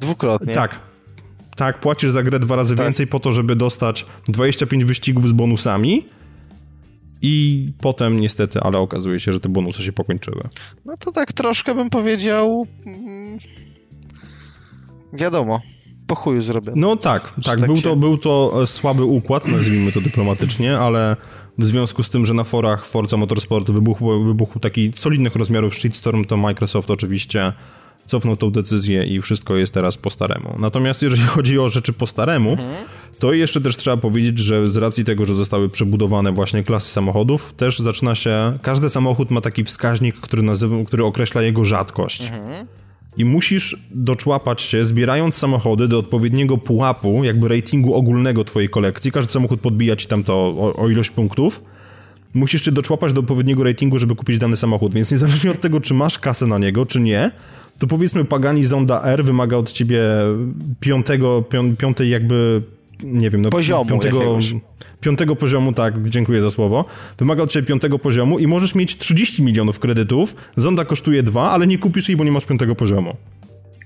Dwukrotnie. 0.00 0.54
Tak. 0.54 0.80
Tak, 1.56 1.80
płacisz 1.80 2.10
za 2.10 2.22
grę 2.22 2.38
dwa 2.38 2.56
razy 2.56 2.76
Tak. 2.76 2.86
więcej 2.86 3.06
po 3.06 3.20
to, 3.20 3.32
żeby 3.32 3.56
dostać 3.56 4.06
25 4.28 4.84
wyścigów 4.84 5.28
z 5.28 5.32
bonusami. 5.32 6.06
I 7.22 7.66
potem 7.80 8.20
niestety, 8.20 8.60
ale 8.60 8.78
okazuje 8.78 9.20
się, 9.20 9.32
że 9.32 9.40
te 9.40 9.48
bonusy 9.48 9.82
się 9.82 9.92
pokończyły. 9.92 10.42
No 10.84 10.96
to 10.96 11.12
tak 11.12 11.32
troszkę 11.32 11.74
bym 11.74 11.90
powiedział... 11.90 12.66
Mm, 12.86 13.38
wiadomo, 15.12 15.60
po 16.06 16.14
chuju 16.14 16.42
zrobione. 16.42 16.80
No 16.80 16.96
tak, 16.96 17.30
tak, 17.30 17.44
tak 17.44 17.66
był, 17.66 17.76
się- 17.76 17.82
to, 17.82 17.96
był 17.96 18.18
to 18.18 18.66
słaby 18.66 19.04
układ, 19.04 19.48
nazwijmy 19.48 19.92
to 19.92 20.00
dyplomatycznie, 20.00 20.78
ale 20.78 21.16
w 21.58 21.64
związku 21.64 22.02
z 22.02 22.10
tym, 22.10 22.26
że 22.26 22.34
na 22.34 22.44
forach 22.44 22.86
Forza 22.86 23.16
Motorsport 23.16 23.70
wybuchł, 23.70 24.24
wybuchł 24.24 24.60
taki 24.60 24.92
solidnych 24.94 25.36
rozmiarów 25.36 25.74
shitstorm, 25.74 26.24
to 26.24 26.36
Microsoft 26.36 26.90
oczywiście 26.90 27.52
cofnął 28.06 28.36
tą 28.36 28.50
decyzję 28.50 29.04
i 29.04 29.20
wszystko 29.20 29.56
jest 29.56 29.74
teraz 29.74 29.96
po 29.96 30.10
staremu. 30.10 30.56
Natomiast 30.58 31.02
jeżeli 31.02 31.22
chodzi 31.34 31.58
o 31.58 31.68
rzeczy 31.68 31.92
po 31.92 32.06
staremu, 32.06 32.56
to 33.18 33.32
jeszcze 33.32 33.60
też 33.60 33.76
trzeba 33.76 33.96
powiedzieć, 33.96 34.38
że 34.38 34.68
z 34.68 34.76
racji 34.76 35.04
tego, 35.04 35.26
że 35.26 35.34
zostały 35.34 35.68
przebudowane 35.68 36.32
właśnie 36.32 36.64
klasy 36.64 36.92
samochodów, 36.92 37.52
też 37.52 37.78
zaczyna 37.78 38.14
się, 38.14 38.58
każdy 38.62 38.90
samochód 38.90 39.30
ma 39.30 39.40
taki 39.40 39.64
wskaźnik, 39.64 40.16
który, 40.20 40.42
nazywa, 40.42 40.76
który 40.86 41.04
określa 41.04 41.42
jego 41.42 41.64
rzadkość. 41.64 42.32
I 43.16 43.24
musisz 43.24 43.76
doczłapać 43.90 44.62
się, 44.62 44.84
zbierając 44.84 45.34
samochody 45.34 45.88
do 45.88 45.98
odpowiedniego 45.98 46.58
pułapu, 46.58 47.24
jakby 47.24 47.48
ratingu 47.48 47.94
ogólnego 47.94 48.44
twojej 48.44 48.68
kolekcji. 48.68 49.12
Każdy 49.12 49.32
samochód 49.32 49.60
podbija 49.60 49.96
ci 49.96 50.08
tam 50.08 50.24
to 50.24 50.34
o, 50.34 50.76
o 50.76 50.88
ilość 50.88 51.10
punktów. 51.10 51.62
Musisz 52.34 52.64
się 52.64 52.72
doczłapać 52.72 53.12
do 53.12 53.20
odpowiedniego 53.20 53.64
ratingu, 53.64 53.98
żeby 53.98 54.14
kupić 54.14 54.38
dany 54.38 54.56
samochód. 54.56 54.94
Więc 54.94 55.10
niezależnie 55.10 55.50
od 55.50 55.60
tego, 55.60 55.80
czy 55.80 55.94
masz 55.94 56.18
kasę 56.18 56.46
na 56.46 56.58
niego, 56.58 56.86
czy 56.86 57.00
nie, 57.00 57.30
to 57.78 57.86
powiedzmy 57.86 58.24
Pagani 58.24 58.64
Zonda 58.64 59.02
R 59.02 59.24
wymaga 59.24 59.56
od 59.56 59.72
ciebie 59.72 60.00
piątego, 60.80 61.42
pią, 61.42 61.76
piątej 61.76 62.10
jakby, 62.10 62.62
nie 63.04 63.30
wiem, 63.30 63.42
no, 63.42 63.50
Poziomu 63.50 63.90
piątego, 63.90 64.18
jakiegoś. 64.18 64.54
Piątego 65.04 65.36
poziomu, 65.36 65.72
tak, 65.72 66.08
dziękuję 66.08 66.40
za 66.40 66.50
słowo. 66.50 66.84
Wymaga 67.18 67.42
od 67.42 67.50
ciebie 67.50 67.66
piątego 67.68 67.98
poziomu 67.98 68.38
i 68.38 68.46
możesz 68.46 68.74
mieć 68.74 68.98
30 68.98 69.42
milionów 69.42 69.78
kredytów. 69.78 70.36
Zonda 70.56 70.84
kosztuje 70.84 71.22
dwa, 71.22 71.50
ale 71.50 71.66
nie 71.66 71.78
kupisz 71.78 72.08
jej, 72.08 72.16
bo 72.16 72.24
nie 72.24 72.32
masz 72.32 72.46
piątego 72.46 72.74
poziomu. 72.74 73.16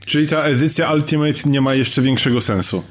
Czyli 0.07 0.28
ta 0.28 0.43
edycja 0.43 0.93
Ultimate 0.93 1.39
nie 1.47 1.61
ma 1.61 1.74
jeszcze 1.74 2.03
większego 2.03 2.40
sensu. 2.40 2.82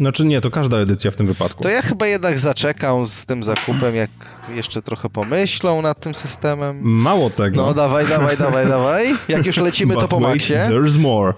Znaczy 0.00 0.24
nie, 0.24 0.40
to 0.40 0.50
każda 0.50 0.76
edycja 0.76 1.10
w 1.10 1.16
tym 1.16 1.26
wypadku. 1.26 1.62
To 1.62 1.68
ja 1.68 1.82
chyba 1.82 2.06
jednak 2.06 2.38
zaczekam 2.38 3.06
z 3.06 3.26
tym 3.26 3.44
zakupem, 3.44 3.94
jak 3.94 4.10
jeszcze 4.54 4.82
trochę 4.82 5.10
pomyślą 5.10 5.82
nad 5.82 6.00
tym 6.00 6.14
systemem. 6.14 6.78
Mało 6.82 7.30
tego. 7.30 7.66
No 7.66 7.74
dawaj, 7.74 8.06
dawaj, 8.06 8.36
dawaj, 8.36 8.68
dawaj. 8.68 9.14
Jak 9.28 9.46
już 9.46 9.56
lecimy, 9.56 9.94
to 9.94 10.08
po 10.08 10.20
wait, 10.20 10.32
maksie. 10.32 10.54
There's 10.54 10.98
more. 10.98 11.34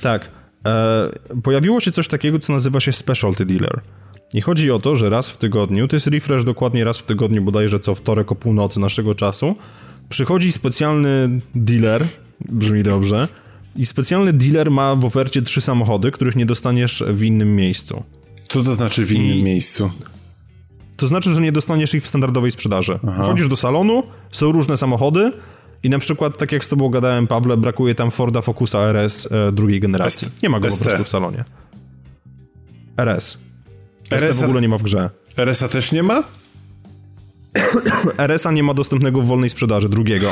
Tak. 0.00 0.28
E, 0.66 1.10
pojawiło 1.42 1.80
się 1.80 1.92
coś 1.92 2.08
takiego, 2.08 2.38
co 2.38 2.52
nazywa 2.52 2.80
się 2.80 2.92
Specialty 2.92 3.46
Dealer. 3.46 3.80
I 4.34 4.40
chodzi 4.40 4.70
o 4.70 4.78
to, 4.78 4.96
że 4.96 5.10
raz 5.10 5.30
w 5.30 5.36
tygodniu, 5.36 5.88
to 5.88 5.96
jest 5.96 6.06
refresh 6.06 6.44
dokładnie 6.44 6.84
raz 6.84 6.98
w 6.98 7.02
tygodniu, 7.02 7.42
bodajże 7.42 7.80
co 7.80 7.94
wtorek 7.94 8.32
o 8.32 8.34
północy 8.34 8.80
naszego 8.80 9.14
czasu, 9.14 9.54
przychodzi 10.08 10.52
specjalny 10.52 11.40
dealer, 11.54 12.04
brzmi 12.40 12.82
dobrze, 12.82 13.28
i 13.76 13.86
specjalny 13.86 14.32
dealer 14.32 14.70
ma 14.70 14.94
w 14.94 15.04
ofercie 15.04 15.42
trzy 15.42 15.60
samochody, 15.60 16.10
których 16.10 16.36
nie 16.36 16.46
dostaniesz 16.46 17.04
w 17.06 17.22
innym 17.22 17.56
miejscu. 17.56 18.02
Co 18.48 18.62
to 18.62 18.74
znaczy 18.74 19.04
w 19.04 19.12
innym 19.12 19.38
I- 19.38 19.42
miejscu? 19.42 19.90
To 20.96 21.06
znaczy, 21.06 21.34
że 21.34 21.40
nie 21.40 21.52
dostaniesz 21.52 21.94
ich 21.94 22.04
w 22.04 22.08
standardowej 22.08 22.52
sprzedaży. 22.52 22.98
Wchodzisz 23.22 23.48
do 23.48 23.56
salonu, 23.56 24.02
są 24.30 24.52
różne 24.52 24.76
samochody 24.76 25.32
I 25.82 25.90
na 25.90 25.98
przykład, 25.98 26.38
tak 26.38 26.52
jak 26.52 26.64
z 26.64 26.68
tobą 26.68 26.88
gadałem, 26.88 27.26
Pawle, 27.26 27.56
brakuje 27.56 27.94
tam 27.94 28.10
Forda 28.10 28.40
Focusa 28.42 28.78
RS 28.78 29.28
e, 29.30 29.52
drugiej 29.52 29.80
generacji. 29.80 30.28
Nie 30.42 30.48
ma 30.48 30.60
go 30.60 30.70
ST. 30.70 30.78
po 30.78 30.84
prostu 30.84 31.04
w 31.04 31.08
salonie. 31.08 31.44
RS. 32.96 33.38
RS 34.16 34.40
w 34.40 34.44
ogóle 34.44 34.60
nie 34.60 34.68
ma 34.68 34.78
w 34.78 34.82
grze. 34.82 35.10
RS-a 35.36 35.68
też 35.68 35.92
nie 35.92 36.02
ma? 36.02 36.22
RS-a 38.26 38.50
nie 38.50 38.62
ma 38.62 38.74
dostępnego 38.74 39.22
w 39.22 39.26
wolnej 39.26 39.50
sprzedaży, 39.50 39.88
drugiego. 39.88 40.26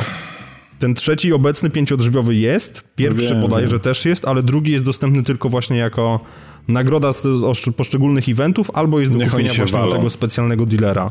Ten 0.79 0.95
trzeci 0.95 1.33
obecny 1.33 1.71
pięciodrzwiowy 1.71 2.35
jest, 2.35 2.83
pierwszy 2.97 3.35
bodajże 3.35 3.71
wiem. 3.71 3.81
też 3.81 4.05
jest, 4.05 4.25
ale 4.25 4.43
drugi 4.43 4.73
jest 4.73 4.85
dostępny 4.85 5.23
tylko 5.23 5.49
właśnie 5.49 5.77
jako 5.77 6.21
nagroda 6.69 7.13
z, 7.13 7.23
z 7.23 7.75
poszczególnych 7.77 8.29
eventów, 8.29 8.71
albo 8.75 9.01
jest 9.01 9.13
do 9.13 9.19
Niech 9.19 9.31
kupienia 9.31 9.55
właśnie 9.55 9.79
walą. 9.79 9.93
tego 9.97 10.11
specjalnego 10.11 10.67
dealera. 10.67 11.11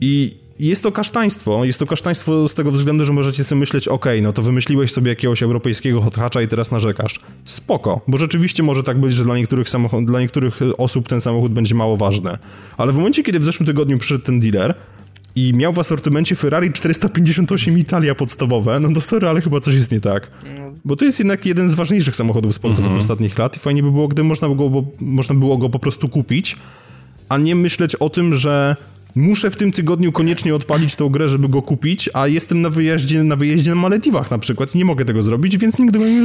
I 0.00 0.41
jest 0.58 0.82
to 0.82 0.92
kasztaństwo. 0.92 1.64
Jest 1.64 1.78
to 1.78 1.86
kasztaństwo 1.86 2.48
z 2.48 2.54
tego 2.54 2.70
względu, 2.70 3.04
że 3.04 3.12
możecie 3.12 3.44
sobie 3.44 3.58
myśleć, 3.58 3.88
ok, 3.88 4.06
no 4.22 4.32
to 4.32 4.42
wymyśliłeś 4.42 4.92
sobie 4.92 5.08
jakiegoś 5.08 5.42
europejskiego 5.42 6.00
hot 6.00 6.16
i 6.44 6.48
teraz 6.48 6.70
narzekasz. 6.70 7.20
Spoko, 7.44 8.00
bo 8.08 8.18
rzeczywiście 8.18 8.62
może 8.62 8.82
tak 8.82 9.00
być, 9.00 9.14
że 9.14 9.24
dla 9.24 9.36
niektórych, 9.36 9.68
samochod, 9.68 10.04
dla 10.04 10.20
niektórych 10.20 10.60
osób 10.78 11.08
ten 11.08 11.20
samochód 11.20 11.52
będzie 11.52 11.74
mało 11.74 11.96
ważny. 11.96 12.38
Ale 12.76 12.92
w 12.92 12.96
momencie, 12.96 13.22
kiedy 13.22 13.38
w 13.38 13.44
zeszłym 13.44 13.66
tygodniu 13.66 13.98
przyszedł 13.98 14.24
ten 14.24 14.40
dealer, 14.40 14.74
i 15.36 15.54
miał 15.54 15.72
w 15.72 15.78
asortymencie 15.78 16.36
Ferrari 16.36 16.72
458 16.72 17.78
Italia 17.78 18.14
podstawowe, 18.14 18.80
no 18.80 18.94
to 18.94 19.00
sorry, 19.00 19.28
ale 19.28 19.40
chyba 19.40 19.60
coś 19.60 19.74
jest 19.74 19.92
nie 19.92 20.00
tak. 20.00 20.30
Bo 20.84 20.96
to 20.96 21.04
jest 21.04 21.18
jednak 21.18 21.46
jeden 21.46 21.68
z 21.68 21.74
ważniejszych 21.74 22.16
samochodów 22.16 22.54
sportowych 22.54 22.84
mhm. 22.84 22.98
ostatnich 22.98 23.38
lat 23.38 23.56
i 23.56 23.58
fajnie 23.58 23.82
by 23.82 23.90
było, 23.90 24.08
gdyby 24.08 24.28
można 24.28 24.48
go, 24.48 24.84
można 25.00 25.34
było 25.34 25.58
go 25.58 25.68
po 25.68 25.78
prostu 25.78 26.08
kupić, 26.08 26.56
a 27.28 27.38
nie 27.38 27.54
myśleć 27.54 27.94
o 27.94 28.10
tym, 28.10 28.34
że 28.34 28.76
muszę 29.14 29.50
w 29.50 29.56
tym 29.56 29.72
tygodniu 29.72 30.12
koniecznie 30.12 30.54
odpalić 30.54 30.96
tą 30.96 31.08
grę, 31.08 31.28
żeby 31.28 31.48
go 31.48 31.62
kupić, 31.62 32.10
a 32.14 32.26
jestem 32.26 32.62
na 32.62 32.70
wyjeździe 32.70 33.22
na, 33.22 33.36
wyjeździe 33.36 33.70
na 33.70 33.76
Malediwach 33.76 34.30
na 34.30 34.38
przykład 34.38 34.74
i 34.74 34.78
nie 34.78 34.84
mogę 34.84 35.04
tego 35.04 35.22
zrobić, 35.22 35.58
więc 35.58 35.78
nigdy 35.78 35.98
go 35.98 36.04
nie, 36.04 36.24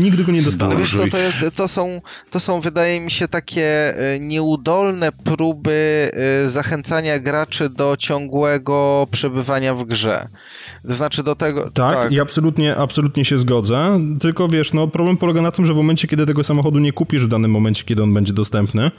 nigdy 0.00 0.24
go 0.24 0.32
nie 0.32 0.42
dostanę. 0.42 0.76
Wiesz 0.76 0.96
co, 0.96 1.06
to, 1.06 1.18
jest, 1.18 1.56
to, 1.56 1.68
są, 1.68 2.00
to 2.30 2.40
są, 2.40 2.60
wydaje 2.60 3.00
mi 3.00 3.10
się, 3.10 3.28
takie 3.28 3.98
e, 3.98 4.20
nieudolne 4.20 5.12
próby 5.12 6.10
e, 6.44 6.48
zachęcania 6.48 7.18
graczy 7.18 7.68
do 7.68 7.96
ciągłego 7.98 9.06
przebywania 9.10 9.74
w 9.74 9.84
grze. 9.84 10.28
To 10.88 10.94
znaczy 10.94 11.22
do 11.22 11.34
tego... 11.34 11.70
Tak, 11.70 11.94
tak, 11.94 12.12
i 12.12 12.20
absolutnie, 12.20 12.76
absolutnie 12.76 13.24
się 13.24 13.38
zgodzę, 13.38 14.00
tylko 14.20 14.48
wiesz, 14.48 14.72
no 14.72 14.88
problem 14.88 15.16
polega 15.16 15.42
na 15.42 15.50
tym, 15.50 15.64
że 15.64 15.74
w 15.74 15.76
momencie, 15.76 16.08
kiedy 16.08 16.26
tego 16.26 16.44
samochodu 16.44 16.78
nie 16.78 16.92
kupisz 16.92 17.24
w 17.24 17.28
danym 17.28 17.50
momencie, 17.50 17.84
kiedy 17.84 18.02
on 18.02 18.14
będzie 18.14 18.32
dostępny, 18.32 18.90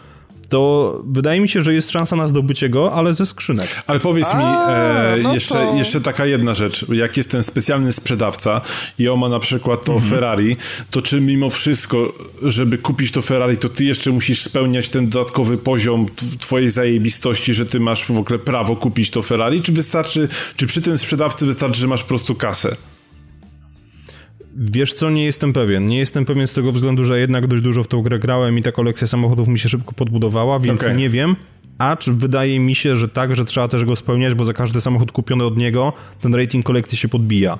to 0.49 1.01
wydaje 1.05 1.39
mi 1.41 1.49
się, 1.49 1.61
że 1.61 1.73
jest 1.73 1.91
szansa 1.91 2.15
na 2.15 2.27
zdobycie 2.27 2.69
go, 2.69 2.93
ale 2.93 3.13
ze 3.13 3.26
skrzynek. 3.26 3.84
Ale 3.88 3.99
powiedz 3.99 4.27
A, 4.31 4.38
mi 4.38 4.43
e, 4.43 5.23
no 5.23 5.34
jeszcze, 5.34 5.53
to... 5.53 5.76
jeszcze 5.76 6.01
taka 6.01 6.26
jedna 6.26 6.53
rzecz. 6.53 6.85
Jak 6.89 7.17
jest 7.17 7.31
ten 7.31 7.43
specjalny 7.43 7.93
sprzedawca 7.93 8.61
i 8.99 9.09
on 9.09 9.19
ma 9.19 9.30
na 9.30 9.39
przykład 9.39 9.84
to 9.84 9.93
mhm. 9.93 10.11
Ferrari, 10.11 10.55
to 10.91 11.01
czy 11.01 11.21
mimo 11.21 11.49
wszystko, 11.49 12.13
żeby 12.41 12.77
kupić 12.77 13.11
to 13.11 13.21
Ferrari, 13.21 13.57
to 13.57 13.69
ty 13.69 13.85
jeszcze 13.85 14.11
musisz 14.11 14.41
spełniać 14.41 14.89
ten 14.89 15.09
dodatkowy 15.09 15.57
poziom 15.57 16.05
twojej 16.39 16.69
zajebistości, 16.69 17.53
że 17.53 17.65
ty 17.65 17.80
masz 17.80 18.05
w 18.05 18.17
ogóle 18.17 18.39
prawo 18.39 18.76
kupić 18.76 19.09
to 19.11 19.21
Ferrari, 19.21 19.61
czy 19.61 19.71
wystarczy, 19.71 20.27
czy 20.55 20.67
przy 20.67 20.81
tym 20.81 20.97
sprzedawcy 20.97 21.45
wystarczy, 21.45 21.80
że 21.80 21.88
masz 21.88 22.01
po 22.01 22.09
prostu 22.09 22.35
kasę? 22.35 22.76
Wiesz 24.61 24.94
co, 24.94 25.10
nie 25.10 25.26
jestem 25.26 25.53
pewien. 25.53 25.86
Nie 25.86 25.98
jestem 25.98 26.26
pewien 26.26 26.48
z 26.48 26.53
tego 26.53 26.72
względu, 26.72 27.03
że 27.03 27.19
jednak 27.19 27.48
dość 27.48 27.64
dużo 27.64 27.84
w 27.84 27.88
tą 27.88 28.02
grę 28.02 28.19
grałem 28.19 28.57
i 28.57 28.61
ta 28.64 28.72
kolekcja 28.72 29.07
samochodów 29.07 29.48
mi 29.48 29.60
się 29.60 29.69
szybko 29.69 29.91
podbudowała, 29.91 30.60
więc 30.60 30.81
okay. 30.81 30.95
nie 30.95 31.10
wiem. 31.10 31.36
Acz 31.77 32.10
wydaje 32.10 32.60
mi 32.60 32.76
się, 32.76 32.95
że 32.95 33.10
tak, 33.10 33.36
że 33.36 33.45
trzeba 33.45 33.68
też 33.68 33.86
go 33.86 33.95
spełniać, 33.95 34.34
bo 34.34 34.45
za 34.45 34.53
każdy 34.53 34.81
samochód 34.81 35.11
kupiony 35.11 35.44
od 35.44 35.57
niego 35.57 35.94
ten 36.22 36.36
rating 36.36 36.65
kolekcji 36.65 36.98
się 36.98 37.10
podbija. 37.10 37.60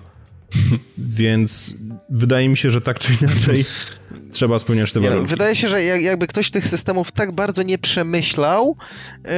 Więc 0.97 1.73
wydaje 2.09 2.49
mi 2.49 2.57
się, 2.57 2.69
że 2.69 2.81
tak 2.81 2.99
czy 2.99 3.13
inaczej 3.21 3.65
trzeba 4.31 4.59
spełniać 4.59 4.93
te 4.93 4.99
warunki. 4.99 5.30
wydaje 5.30 5.55
się, 5.55 5.69
że 5.69 5.84
jakby 5.84 6.27
ktoś 6.27 6.51
tych 6.51 6.67
systemów 6.67 7.11
tak 7.11 7.31
bardzo 7.31 7.63
nie 7.63 7.77
przemyślał, 7.77 8.77
yy, 9.26 9.31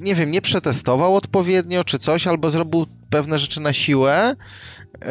nie 0.00 0.14
wiem, 0.14 0.30
nie 0.30 0.42
przetestował 0.42 1.16
odpowiednio 1.16 1.84
czy 1.84 1.98
coś, 1.98 2.26
albo 2.26 2.50
zrobił 2.50 2.86
pewne 3.10 3.38
rzeczy 3.38 3.60
na 3.60 3.72
siłę, 3.72 4.36
yy, 4.94 5.08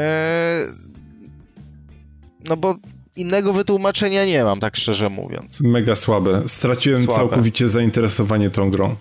no 2.46 2.58
bo 2.58 2.76
innego 3.16 3.54
wytłumaczenia 3.54 4.26
nie 4.26 4.44
mam, 4.44 4.60
tak 4.60 4.76
szczerze 4.76 5.10
mówiąc. 5.10 5.60
Mega 5.62 5.96
słabe. 5.96 6.42
Straciłem 6.48 7.04
słabe. 7.04 7.20
całkowicie 7.20 7.68
zainteresowanie 7.68 8.50
tą 8.50 8.72
grą. 8.72 8.96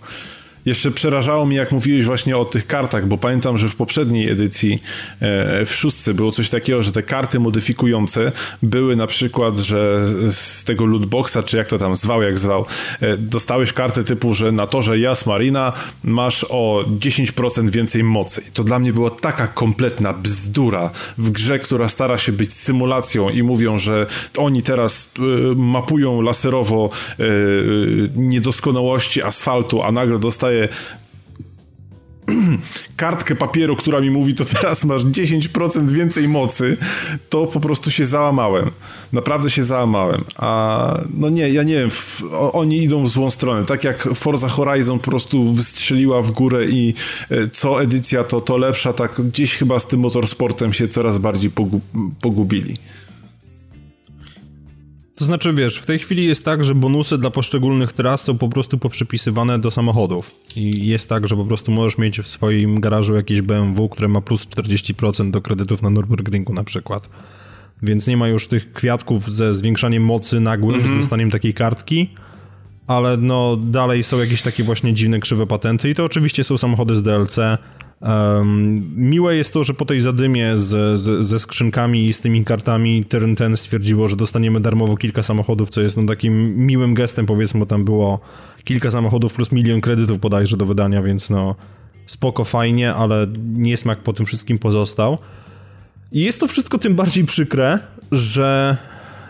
Jeszcze 0.64 0.90
przerażało 0.90 1.46
mnie, 1.46 1.56
jak 1.56 1.72
mówiłeś 1.72 2.04
właśnie 2.04 2.36
o 2.36 2.44
tych 2.44 2.66
kartach, 2.66 3.06
bo 3.06 3.18
pamiętam, 3.18 3.58
że 3.58 3.68
w 3.68 3.76
poprzedniej 3.76 4.30
edycji 4.30 4.82
e, 5.20 5.66
w 5.66 5.74
szóstce 5.74 6.14
było 6.14 6.30
coś 6.30 6.50
takiego, 6.50 6.82
że 6.82 6.92
te 6.92 7.02
karty 7.02 7.40
modyfikujące 7.40 8.32
były 8.62 8.96
na 8.96 9.06
przykład, 9.06 9.56
że 9.56 10.00
z 10.32 10.64
tego 10.64 10.86
lootboxa, 10.86 11.36
czy 11.46 11.56
jak 11.56 11.66
to 11.66 11.78
tam 11.78 11.96
zwał, 11.96 12.22
jak 12.22 12.38
zwał, 12.38 12.66
e, 13.00 13.16
dostałeś 13.16 13.72
kartę 13.72 14.04
typu, 14.04 14.34
że 14.34 14.52
na 14.52 14.66
torze 14.66 14.98
Jas 14.98 15.26
Marina 15.26 15.72
masz 16.04 16.46
o 16.48 16.84
10% 17.00 17.70
więcej 17.70 18.04
mocy. 18.04 18.42
To 18.54 18.64
dla 18.64 18.78
mnie 18.78 18.92
była 18.92 19.10
taka 19.10 19.46
kompletna 19.46 20.12
bzdura 20.12 20.90
w 21.18 21.30
grze, 21.30 21.58
która 21.58 21.88
stara 21.88 22.18
się 22.18 22.32
być 22.32 22.52
symulacją 22.52 23.30
i 23.30 23.42
mówią, 23.42 23.78
że 23.78 24.06
oni 24.36 24.62
teraz 24.62 25.14
e, 25.18 25.20
mapują 25.54 26.20
laserowo 26.20 26.90
niedoskonałości 28.16 29.22
asfaltu, 29.22 29.82
a 29.82 29.92
nagle 29.92 30.18
dostają 30.18 30.49
dostaję 30.50 30.68
kartkę 32.96 33.34
papieru, 33.34 33.76
która 33.76 34.00
mi 34.00 34.10
mówi, 34.10 34.34
to 34.34 34.44
teraz 34.44 34.84
masz 34.84 35.04
10% 35.04 35.90
więcej 35.90 36.28
mocy, 36.28 36.76
to 37.28 37.46
po 37.46 37.60
prostu 37.60 37.90
się 37.90 38.04
załamałem. 38.04 38.70
Naprawdę 39.12 39.50
się 39.50 39.64
załamałem. 39.64 40.24
A 40.36 41.00
no 41.14 41.28
nie, 41.28 41.50
ja 41.50 41.62
nie 41.62 41.74
wiem, 41.74 41.90
w, 41.90 42.22
oni 42.52 42.82
idą 42.82 43.04
w 43.04 43.08
złą 43.08 43.30
stronę. 43.30 43.66
Tak 43.66 43.84
jak 43.84 44.08
Forza 44.14 44.48
Horizon 44.48 44.98
po 44.98 45.10
prostu 45.10 45.52
wystrzeliła 45.52 46.22
w 46.22 46.30
górę 46.30 46.66
i 46.66 46.94
e, 47.30 47.48
co 47.48 47.82
edycja 47.82 48.24
to, 48.24 48.40
to 48.40 48.56
lepsza, 48.56 48.92
tak 48.92 49.20
gdzieś 49.20 49.56
chyba 49.56 49.78
z 49.78 49.86
tym 49.86 50.00
motorsportem 50.00 50.72
się 50.72 50.88
coraz 50.88 51.18
bardziej 51.18 51.50
pogub, 51.50 51.82
pogubili. 52.20 52.76
To 55.20 55.24
znaczy, 55.24 55.52
wiesz, 55.52 55.76
w 55.76 55.86
tej 55.86 55.98
chwili 55.98 56.24
jest 56.24 56.44
tak, 56.44 56.64
że 56.64 56.74
bonusy 56.74 57.18
dla 57.18 57.30
poszczególnych 57.30 57.92
tras 57.92 58.20
są 58.20 58.38
po 58.38 58.48
prostu 58.48 58.78
poprzypisywane 58.78 59.58
do 59.58 59.70
samochodów. 59.70 60.30
I 60.56 60.86
jest 60.86 61.08
tak, 61.08 61.28
że 61.28 61.36
po 61.36 61.44
prostu 61.44 61.72
możesz 61.72 61.98
mieć 61.98 62.20
w 62.20 62.28
swoim 62.28 62.80
garażu 62.80 63.14
jakieś 63.14 63.40
BMW, 63.40 63.88
które 63.88 64.08
ma 64.08 64.20
plus 64.20 64.46
40% 64.46 65.30
do 65.30 65.40
kredytów 65.42 65.82
na 65.82 65.88
Nürburgringu 65.88 66.54
na 66.54 66.64
przykład. 66.64 67.08
Więc 67.82 68.06
nie 68.06 68.16
ma 68.16 68.28
już 68.28 68.48
tych 68.48 68.72
kwiatków 68.72 69.32
ze 69.32 69.54
zwiększaniem 69.54 70.04
mocy 70.04 70.40
nagłym, 70.40 70.74
mm 70.74 70.86
-hmm. 70.86 70.94
z 70.94 70.96
dostaniem 70.96 71.30
takiej 71.30 71.54
kartki, 71.54 72.14
ale 72.86 73.16
no 73.16 73.56
dalej 73.56 74.04
są 74.04 74.18
jakieś 74.18 74.42
takie 74.42 74.64
właśnie 74.64 74.94
dziwne, 74.94 75.20
krzywe 75.20 75.46
patenty 75.46 75.90
i 75.90 75.94
to 75.94 76.04
oczywiście 76.04 76.44
są 76.44 76.58
samochody 76.58 76.96
z 76.96 77.02
DLC, 77.02 77.36
Um, 78.00 78.90
miłe 78.96 79.36
jest 79.36 79.52
to, 79.52 79.64
że 79.64 79.74
po 79.74 79.84
tej 79.84 80.00
zadymie 80.00 80.58
z, 80.58 81.00
z, 81.00 81.26
ze 81.26 81.40
skrzynkami 81.40 82.08
i 82.08 82.12
z 82.12 82.20
tymi 82.20 82.44
kartami 82.44 83.04
Turn 83.04 83.56
stwierdziło, 83.56 84.08
że 84.08 84.16
dostaniemy 84.16 84.60
darmowo 84.60 84.96
kilka 84.96 85.22
samochodów, 85.22 85.70
co 85.70 85.80
jest 85.80 85.96
no 85.96 86.06
takim 86.06 86.56
miłym 86.66 86.94
gestem, 86.94 87.26
powiedzmy, 87.26 87.66
tam 87.66 87.84
było 87.84 88.20
kilka 88.64 88.90
samochodów 88.90 89.32
plus 89.32 89.52
milion 89.52 89.80
kredytów 89.80 90.18
bodajże 90.18 90.56
do 90.56 90.66
wydania, 90.66 91.02
więc 91.02 91.30
no 91.30 91.54
spoko, 92.06 92.44
fajnie, 92.44 92.94
ale 92.94 93.26
niesmak 93.52 93.98
po 93.98 94.12
tym 94.12 94.26
wszystkim 94.26 94.58
pozostał. 94.58 95.18
I 96.12 96.20
jest 96.20 96.40
to 96.40 96.46
wszystko 96.46 96.78
tym 96.78 96.94
bardziej 96.94 97.24
przykre, 97.24 97.78
że 98.12 98.76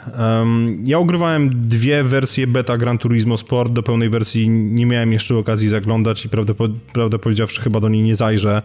Um, 0.06 0.84
ja 0.86 0.98
ogrywałem 0.98 1.68
dwie 1.68 2.04
wersje 2.04 2.46
beta 2.46 2.78
Gran 2.78 2.98
Turismo 2.98 3.36
Sport, 3.36 3.72
do 3.72 3.82
pełnej 3.82 4.10
wersji 4.10 4.48
nie 4.48 4.86
miałem 4.86 5.12
jeszcze 5.12 5.36
okazji 5.36 5.68
zaglądać 5.68 6.24
i 6.24 6.28
prawdę, 6.28 6.54
prawdę 6.92 7.18
powiedziawszy 7.18 7.60
chyba 7.60 7.80
do 7.80 7.88
niej 7.88 8.02
nie 8.02 8.14
zajrzę, 8.14 8.62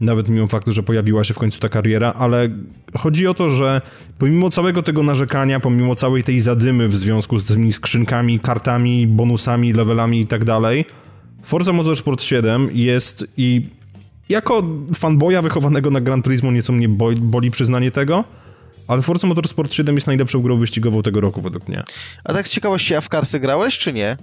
nawet 0.00 0.28
mimo 0.28 0.46
faktu, 0.46 0.72
że 0.72 0.82
pojawiła 0.82 1.24
się 1.24 1.34
w 1.34 1.38
końcu 1.38 1.60
ta 1.60 1.68
kariera, 1.68 2.12
ale 2.12 2.48
chodzi 2.98 3.26
o 3.26 3.34
to, 3.34 3.50
że 3.50 3.80
pomimo 4.18 4.50
całego 4.50 4.82
tego 4.82 5.02
narzekania, 5.02 5.60
pomimo 5.60 5.94
całej 5.94 6.24
tej 6.24 6.40
zadymy 6.40 6.88
w 6.88 6.96
związku 6.96 7.38
z 7.38 7.44
tymi 7.44 7.72
skrzynkami, 7.72 8.40
kartami, 8.40 9.06
bonusami, 9.06 9.72
levelami 9.72 10.20
i 10.20 10.26
tak 10.26 10.44
dalej, 10.44 10.84
Forza 11.42 11.72
Motorsport 11.72 12.22
7 12.22 12.68
jest 12.72 13.26
i 13.36 13.68
jako 14.28 14.62
fanboya 14.94 15.42
wychowanego 15.42 15.90
na 15.90 16.00
Gran 16.00 16.22
Turismo 16.22 16.52
nieco 16.52 16.72
mnie 16.72 16.88
boli 17.18 17.50
przyznanie 17.50 17.90
tego, 17.90 18.24
ale 18.88 19.02
Forza 19.02 19.26
Motorsport 19.26 19.72
7 19.72 19.94
jest 19.94 20.06
najlepszą 20.06 20.42
grą 20.42 20.56
wyścigową 20.56 21.02
tego 21.02 21.20
roku 21.20 21.40
według 21.40 21.68
mnie. 21.68 21.82
A 22.24 22.32
tak 22.32 22.48
z 22.48 22.50
ciekawości, 22.50 22.94
a 22.94 23.00
w 23.00 23.08
Karsy 23.08 23.40
grałeś, 23.40 23.78
czy 23.78 23.92
nie? 23.92 24.16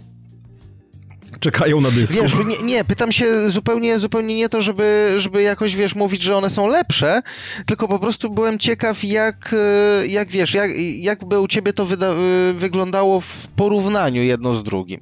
Czekają 1.39 1.81
na 1.81 1.91
dysku. 1.91 2.21
Wiesz, 2.21 2.33
nie, 2.45 2.67
nie, 2.67 2.83
pytam 2.83 3.11
się 3.11 3.49
zupełnie, 3.49 3.99
zupełnie 3.99 4.35
nie 4.35 4.49
to, 4.49 4.61
żeby, 4.61 5.15
żeby 5.17 5.41
jakoś, 5.41 5.75
wiesz, 5.75 5.95
mówić, 5.95 6.21
że 6.21 6.37
one 6.37 6.49
są 6.49 6.67
lepsze, 6.67 7.21
tylko 7.65 7.87
po 7.87 7.99
prostu 7.99 8.29
byłem 8.29 8.59
ciekaw, 8.59 9.03
jak, 9.03 9.55
e, 10.03 10.07
jak 10.07 10.29
wiesz, 10.29 10.53
jak, 10.53 10.71
jak 10.97 11.25
by 11.25 11.39
u 11.39 11.47
ciebie 11.47 11.73
to 11.73 11.83
e, 11.83 12.53
wyglądało 12.53 13.21
w 13.21 13.47
porównaniu 13.55 14.23
jedno 14.23 14.55
z 14.55 14.63
drugim. 14.63 14.99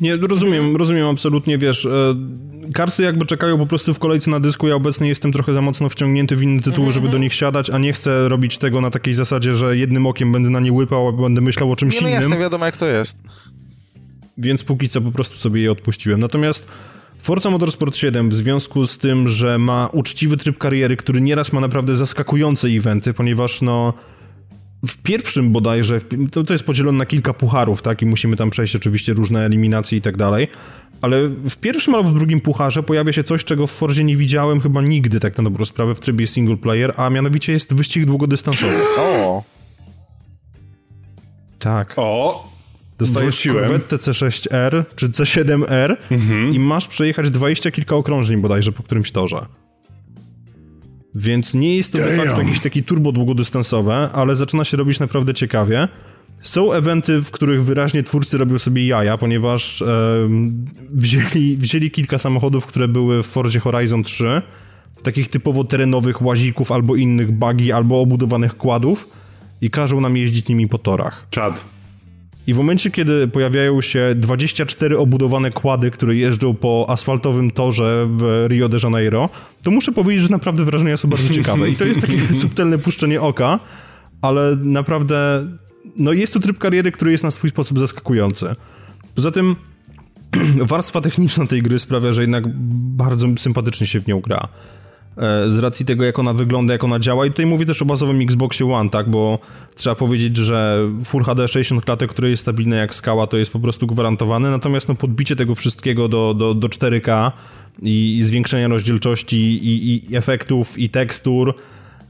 Nie, 0.00 0.16
rozumiem, 0.16 0.76
rozumiem 0.76 1.06
absolutnie, 1.08 1.58
wiesz, 1.58 1.88
karsy 2.74 3.02
jakby 3.02 3.26
czekają 3.26 3.58
po 3.58 3.66
prostu 3.66 3.94
w 3.94 3.98
kolejce 3.98 4.30
na 4.30 4.40
dysku, 4.40 4.68
ja 4.68 4.74
obecnie 4.74 5.08
jestem 5.08 5.32
trochę 5.32 5.52
za 5.54 5.60
mocno 5.62 5.88
wciągnięty 5.88 6.36
w 6.36 6.42
inne 6.42 6.62
tytuły, 6.62 6.92
żeby 6.92 7.08
do 7.08 7.18
nich 7.18 7.34
siadać, 7.34 7.70
a 7.70 7.78
nie 7.78 7.92
chcę 7.92 8.28
robić 8.28 8.58
tego 8.58 8.80
na 8.80 8.90
takiej 8.90 9.14
zasadzie, 9.14 9.54
że 9.54 9.76
jednym 9.76 10.06
okiem 10.06 10.32
będę 10.32 10.50
na 10.50 10.60
nie 10.60 10.72
łypał, 10.72 11.08
a 11.08 11.12
będę 11.12 11.40
myślał 11.40 11.72
o 11.72 11.76
czymś 11.76 11.94
Nie, 11.94 12.00
no 12.00 12.08
innym. 12.08 12.20
jasne, 12.22 12.38
wiadomo 12.38 12.64
jak 12.66 12.76
to 12.76 12.86
jest. 12.86 13.18
więc 14.38 14.64
póki 14.64 14.88
co 14.88 15.00
po 15.00 15.12
prostu 15.12 15.36
sobie 15.36 15.62
je 15.62 15.72
odpuściłem. 15.72 16.20
Natomiast 16.20 16.68
Forza 17.22 17.50
Motorsport 17.50 17.96
7 17.96 18.30
w 18.30 18.34
związku 18.34 18.86
z 18.86 18.98
tym, 18.98 19.28
że 19.28 19.58
ma 19.58 19.88
uczciwy 19.92 20.36
tryb 20.36 20.58
kariery, 20.58 20.96
który 20.96 21.20
nieraz 21.20 21.52
ma 21.52 21.60
naprawdę 21.60 21.96
zaskakujące 21.96 22.68
eventy, 22.68 23.14
ponieważ 23.14 23.62
no 23.62 23.94
w 24.88 24.96
pierwszym 24.96 25.52
bodajże, 25.52 26.00
to, 26.30 26.44
to 26.44 26.54
jest 26.54 26.64
podzielone 26.64 26.98
na 26.98 27.06
kilka 27.06 27.34
pucharów, 27.34 27.82
tak, 27.82 28.02
i 28.02 28.06
musimy 28.06 28.36
tam 28.36 28.50
przejść 28.50 28.76
oczywiście 28.76 29.12
różne 29.12 29.46
eliminacje 29.46 29.98
i 29.98 30.00
tak 30.00 30.16
dalej, 30.16 30.48
ale 31.02 31.28
w 31.28 31.56
pierwszym 31.56 31.94
albo 31.94 32.08
w 32.08 32.14
drugim 32.14 32.40
pucharze 32.40 32.82
pojawia 32.82 33.12
się 33.12 33.24
coś, 33.24 33.44
czego 33.44 33.66
w 33.66 33.72
Forzie 33.72 34.04
nie 34.04 34.16
widziałem 34.16 34.60
chyba 34.60 34.82
nigdy, 34.82 35.20
tak 35.20 35.38
na 35.38 35.44
dobrą 35.44 35.64
sprawę, 35.64 35.94
w 35.94 36.00
trybie 36.00 36.26
single 36.26 36.56
player, 36.56 36.94
a 36.96 37.10
mianowicie 37.10 37.52
jest 37.52 37.74
wyścig 37.74 38.04
długodystansowy. 38.04 38.76
O, 38.98 39.42
Tak. 41.58 41.94
O, 41.96 42.48
Dostajesz. 42.98 43.42
Corvette 43.42 43.96
C6R 43.96 44.84
czy 44.96 45.08
C7R 45.08 45.96
i 46.52 46.58
masz 46.58 46.88
przejechać 46.88 47.30
dwadzieścia 47.30 47.70
kilka 47.70 47.96
okrążeń 47.96 48.40
bodajże 48.40 48.72
po 48.72 48.82
którymś 48.82 49.12
torze. 49.12 49.46
Więc 51.14 51.54
nie 51.54 51.76
jest 51.76 51.92
to 51.92 51.98
de 51.98 52.04
Damn. 52.16 52.26
facto 52.26 52.42
jakieś 52.42 52.60
takie 52.60 52.82
turbo 52.82 53.12
długodystansowe, 53.12 54.10
ale 54.12 54.36
zaczyna 54.36 54.64
się 54.64 54.76
robić 54.76 55.00
naprawdę 55.00 55.34
ciekawie. 55.34 55.88
Są 56.42 56.72
eventy, 56.72 57.22
w 57.22 57.30
których 57.30 57.64
wyraźnie 57.64 58.02
twórcy 58.02 58.38
robią 58.38 58.58
sobie 58.58 58.86
jaja, 58.86 59.18
ponieważ 59.18 59.82
em, 59.82 60.66
wzięli, 60.90 61.56
wzięli 61.56 61.90
kilka 61.90 62.18
samochodów, 62.18 62.66
które 62.66 62.88
były 62.88 63.22
w 63.22 63.26
Forzie 63.26 63.60
Horizon 63.60 64.02
3, 64.02 64.42
takich 65.02 65.28
typowo 65.28 65.64
terenowych 65.64 66.22
łazików 66.22 66.72
albo 66.72 66.96
innych 66.96 67.32
buggy, 67.32 67.74
albo 67.74 68.00
obudowanych 68.00 68.56
kładów 68.56 69.08
i 69.60 69.70
każą 69.70 70.00
nam 70.00 70.16
jeździć 70.16 70.48
nimi 70.48 70.68
po 70.68 70.78
torach. 70.78 71.26
czad. 71.30 71.64
I 72.46 72.54
w 72.54 72.56
momencie, 72.56 72.90
kiedy 72.90 73.28
pojawiają 73.28 73.80
się 73.80 74.14
24 74.16 74.98
obudowane 74.98 75.50
kłady, 75.50 75.90
które 75.90 76.16
jeżdżą 76.16 76.54
po 76.54 76.86
asfaltowym 76.88 77.50
torze 77.50 78.08
w 78.10 78.46
Rio 78.48 78.68
de 78.68 78.78
Janeiro, 78.82 79.28
to 79.62 79.70
muszę 79.70 79.92
powiedzieć, 79.92 80.22
że 80.22 80.28
naprawdę 80.28 80.64
wrażenia 80.64 80.96
są 80.96 81.08
bardzo 81.08 81.34
ciekawe. 81.34 81.70
I 81.70 81.76
to 81.76 81.84
jest 81.84 82.00
takie 82.00 82.18
subtelne 82.42 82.78
puszczenie 82.78 83.20
oka, 83.20 83.58
ale 84.22 84.56
naprawdę 84.62 85.46
no 85.96 86.12
jest 86.12 86.34
to 86.34 86.40
tryb 86.40 86.58
kariery, 86.58 86.92
który 86.92 87.12
jest 87.12 87.24
na 87.24 87.30
swój 87.30 87.50
sposób 87.50 87.78
zaskakujący. 87.78 88.46
Poza 89.14 89.30
tym 89.30 89.56
warstwa 90.72 91.00
techniczna 91.00 91.46
tej 91.46 91.62
gry 91.62 91.78
sprawia, 91.78 92.12
że 92.12 92.22
jednak 92.22 92.44
bardzo 92.96 93.26
sympatycznie 93.36 93.86
się 93.86 94.00
w 94.00 94.06
nią 94.06 94.20
gra. 94.20 94.48
E, 95.16 95.48
Z 95.48 95.58
racji 95.58 95.86
tego, 95.86 96.04
jak 96.04 96.18
ona 96.18 96.32
wygląda, 96.32 96.72
jak 96.72 96.84
ona 96.84 96.98
działa. 96.98 97.26
I 97.26 97.30
tutaj 97.30 97.46
mówię 97.46 97.66
też 97.66 97.82
o 97.82 97.84
bazowym 97.84 98.20
Xboxie 98.20 98.72
One, 98.72 98.90
tak? 98.90 99.10
Bo 99.10 99.38
trzeba 99.74 99.96
powiedzieć, 99.96 100.36
że 100.36 100.78
Full 101.04 101.24
HD 101.24 101.48
60 101.48 101.84
klatek, 101.84 102.10
które 102.10 102.30
jest 102.30 102.42
stabilne 102.42 102.76
jak 102.76 102.94
skała, 102.94 103.26
to 103.26 103.36
jest 103.36 103.52
po 103.52 103.60
prostu 103.60 103.86
gwarantowane. 103.86 104.50
Natomiast 104.50 104.88
no, 104.88 104.94
podbicie 104.94 105.36
tego 105.36 105.54
wszystkiego 105.54 106.08
do, 106.08 106.34
do, 106.34 106.54
do 106.54 106.68
4K 106.68 107.32
i, 107.82 108.22
i 108.54 108.66
rozdzielczości 108.68 109.36
i, 109.36 110.04
i 110.10 110.16
efektów 110.16 110.78
i 110.78 110.88
tekstur, 110.88 111.54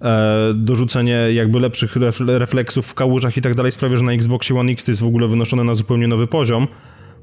e, 0.02 0.52
dorzucenie 0.54 1.12
jakby 1.32 1.60
lepszych 1.60 1.96
ref- 1.96 2.38
refleksów 2.38 2.86
w 2.86 2.94
kałużach 2.94 3.36
i 3.36 3.40
tak 3.40 3.54
dalej 3.54 3.72
sprawia, 3.72 3.96
że 3.96 4.04
na 4.04 4.12
Xboxie 4.12 4.58
One 4.58 4.72
X 4.72 4.84
to 4.84 4.90
jest 4.90 5.00
w 5.00 5.06
ogóle 5.06 5.28
wynoszone 5.28 5.64
na 5.64 5.74
zupełnie 5.74 6.08
nowy 6.08 6.26
poziom. 6.26 6.66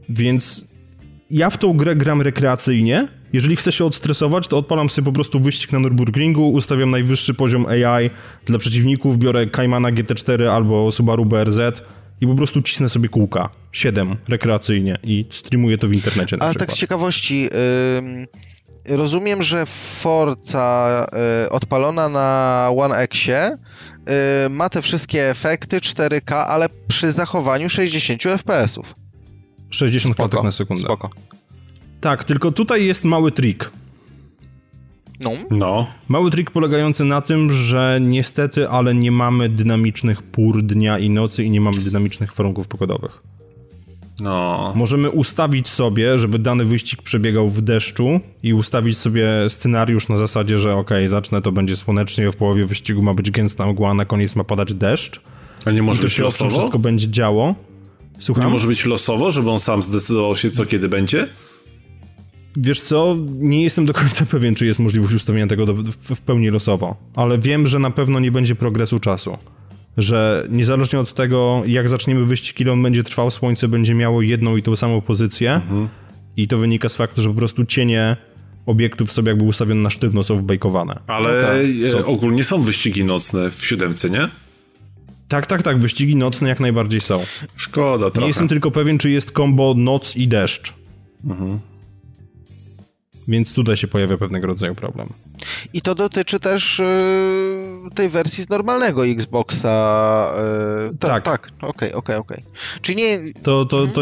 Więc 0.10 0.71
ja 1.32 1.50
w 1.50 1.58
tą 1.58 1.74
grę 1.74 1.96
gram 1.96 2.22
rekreacyjnie. 2.22 3.08
Jeżeli 3.34 3.56
chcę 3.56 3.72
się 3.72 3.86
odstresować, 3.86 4.48
to 4.48 4.58
odpalam 4.58 4.90
sobie 4.90 5.06
po 5.06 5.12
prostu 5.12 5.40
wyścig 5.40 5.72
na 5.72 5.80
Nürburgringu, 5.80 6.52
ustawiam 6.54 6.92
najwyższy 6.92 7.34
poziom 7.34 7.66
AI 7.66 8.10
dla 8.46 8.58
przeciwników, 8.58 9.18
biorę 9.18 9.48
Caymana 9.48 9.92
GT4 9.92 10.48
albo 10.48 10.92
Subaru 10.92 11.26
BRZ 11.26 11.60
i 12.22 12.28
po 12.28 12.36
prostu 12.36 12.62
cisnę 12.62 12.90
sobie 12.90 13.10
kółka. 13.10 13.50
7 13.72 14.18
rekreacyjnie 14.28 14.98
i 15.04 15.26
streamuję 15.30 15.78
to 15.78 15.88
w 15.88 15.94
internecie 15.94 16.38
na 16.38 16.46
a 16.46 16.50
przykład. 16.50 16.70
tak 16.70 16.76
z 16.78 16.80
ciekawości, 16.80 17.50
ym, 17.98 18.28
rozumiem, 18.90 19.44
że 19.44 19.66
Forza 20.00 21.08
y, 21.46 21.50
odpalona 21.50 22.10
na 22.10 22.70
One 22.78 22.96
Xie 22.98 23.58
y, 24.46 24.50
ma 24.50 24.70
te 24.70 24.82
wszystkie 24.82 25.30
efekty 25.30 25.78
4K, 25.78 26.34
ale 26.48 26.68
przy 26.88 27.12
zachowaniu 27.12 27.70
60 27.70 28.24
FPS-ów. 28.24 29.01
60 29.72 30.16
klatek 30.16 30.44
na 30.44 30.52
sekundę. 30.52 30.84
Spoko. 30.84 31.10
Tak, 32.02 32.24
tylko 32.24 32.52
tutaj 32.52 32.86
jest 32.86 33.04
mały 33.06 33.32
trik. 33.32 33.72
No, 35.20 35.32
No. 35.52 35.88
Mały 36.08 36.32
trik 36.32 36.52
polegający 36.52 37.06
na 37.06 37.22
tym, 37.22 37.52
że 37.54 38.00
niestety, 38.02 38.70
ale 38.70 38.96
nie 38.96 39.12
mamy 39.12 39.50
dynamicznych 39.50 40.22
pór 40.24 40.64
dnia 40.64 41.00
i 41.00 41.10
nocy 41.10 41.44
i 41.44 41.50
nie 41.50 41.62
mamy 41.62 41.78
dynamicznych 41.78 42.34
warunków 42.36 42.68
pogodowych. 42.68 43.24
No. 44.20 44.74
Możemy 44.76 45.10
ustawić 45.10 45.68
sobie, 45.68 46.18
żeby 46.18 46.40
dany 46.40 46.66
wyścig 46.66 47.02
przebiegał 47.02 47.50
w 47.50 47.62
deszczu 47.62 48.20
i 48.44 48.54
ustawić 48.54 48.98
sobie 48.98 49.28
scenariusz 49.50 50.10
na 50.10 50.18
zasadzie, 50.18 50.58
że 50.58 50.76
ok, 50.76 50.90
zacznę, 51.08 51.42
to 51.42 51.52
będzie 51.52 51.76
słonecznie, 51.76 52.32
w 52.32 52.36
połowie 52.36 52.66
wyścigu 52.66 53.02
ma 53.02 53.14
być 53.14 53.32
gęsta 53.32 53.66
mgła, 53.68 53.90
a 53.90 53.94
na 53.94 54.06
koniec 54.06 54.36
ma 54.36 54.44
padać 54.44 54.74
deszcz. 54.74 55.22
A 55.66 55.72
nie 55.72 55.78
I 55.80 55.82
może 55.82 56.00
to 56.00 56.04
być 56.04 56.14
się 56.14 56.24
losowo? 56.24 56.50
wszystko 56.52 56.80
będzie 56.80 57.10
działo. 57.12 57.56
Słucham? 58.22 58.46
Nie 58.46 58.52
może 58.52 58.68
być 58.68 58.86
losowo, 58.86 59.32
żeby 59.32 59.50
on 59.50 59.60
sam 59.60 59.84
zdecydował 59.84 60.36
się, 60.36 60.50
co 60.52 60.66
kiedy 60.66 60.90
będzie? 60.90 61.28
Wiesz 62.58 62.82
co, 62.82 63.18
nie 63.40 63.64
jestem 63.64 63.86
do 63.86 63.94
końca 63.94 64.26
pewien, 64.32 64.56
czy 64.56 64.66
jest 64.66 64.80
możliwość 64.80 65.14
ustawienia 65.16 65.48
tego 65.48 65.66
do, 65.66 65.74
w, 65.74 65.90
w 66.16 66.22
pełni 66.22 66.50
losowo, 66.50 66.96
ale 67.16 67.38
wiem, 67.40 67.68
że 67.68 67.80
na 67.80 67.90
pewno 67.92 68.20
nie 68.20 68.32
będzie 68.32 68.56
progresu 68.56 69.00
czasu. 69.00 69.38
Że 69.98 70.48
niezależnie 70.50 71.00
od 71.00 71.14
tego, 71.14 71.64
jak 71.66 71.90
zaczniemy 71.90 72.26
wyścig, 72.26 72.60
ile 72.62 72.72
on 72.72 72.84
będzie 72.84 73.04
trwał, 73.04 73.32
słońce 73.32 73.68
będzie 73.68 73.94
miało 73.94 74.22
jedną 74.22 74.58
i 74.58 74.64
tą 74.64 74.76
samą 74.76 75.02
pozycję 75.02 75.62
i 76.38 76.48
to 76.48 76.58
wynika 76.58 76.90
z 76.90 76.96
faktu, 76.96 77.22
że 77.22 77.30
po 77.30 77.36
prostu 77.36 77.66
cienie 77.66 78.18
obiektów 78.66 79.12
sobie 79.12 79.30
jakby 79.30 79.44
ustawione 79.46 79.82
na 79.82 79.90
sztywno 79.90 80.24
są 80.24 80.36
wbejkowane. 80.38 81.00
Ale 81.08 81.34
No 81.36 81.42
tak, 81.42 81.86
e, 81.86 81.90
są. 81.90 82.06
ogólnie 82.06 82.44
są 82.44 82.62
wyścigi 82.62 83.06
nocne 83.06 83.50
w 83.52 83.66
siódemce, 83.66 84.10
nie? 84.10 84.28
Tak, 85.32 85.48
tak, 85.48 85.64
tak, 85.64 85.80
wyścigi 85.80 86.16
nocne 86.16 86.50
jak 86.50 86.60
najbardziej 86.60 87.02
są. 87.02 87.24
Szkoda 87.56 88.06
Nie 88.06 88.12
trochę. 88.12 88.28
jestem 88.28 88.48
tylko 88.48 88.72
pewien, 88.72 88.98
czy 88.98 89.10
jest 89.10 89.32
kombo 89.32 89.74
noc 89.78 90.16
i 90.16 90.28
deszcz. 90.28 90.74
Więc 93.28 93.54
tutaj 93.54 93.78
się 93.78 93.88
pojawia 93.88 94.18
pewnego 94.18 94.48
rodzaju 94.48 94.76
problem. 94.76 95.08
i 95.74 95.82
to 95.82 95.96
dotyczy 95.96 96.40
też 96.40 96.80
y, 96.80 96.84
tej 97.96 98.10
wersji 98.10 98.44
z 98.44 98.50
normalnego 98.50 99.06
Xboxa. 99.08 100.32
y, 100.94 100.98
ta- 100.98 101.08
Tak. 101.08 101.24
Tak, 101.26 101.50
okej, 101.62 101.94
okej, 101.94 102.16
okej. 102.16 102.44
Czyli 102.82 102.96
nie... 102.98 103.20
To, 103.44 103.66
to, 103.66 103.88
to, 103.88 104.02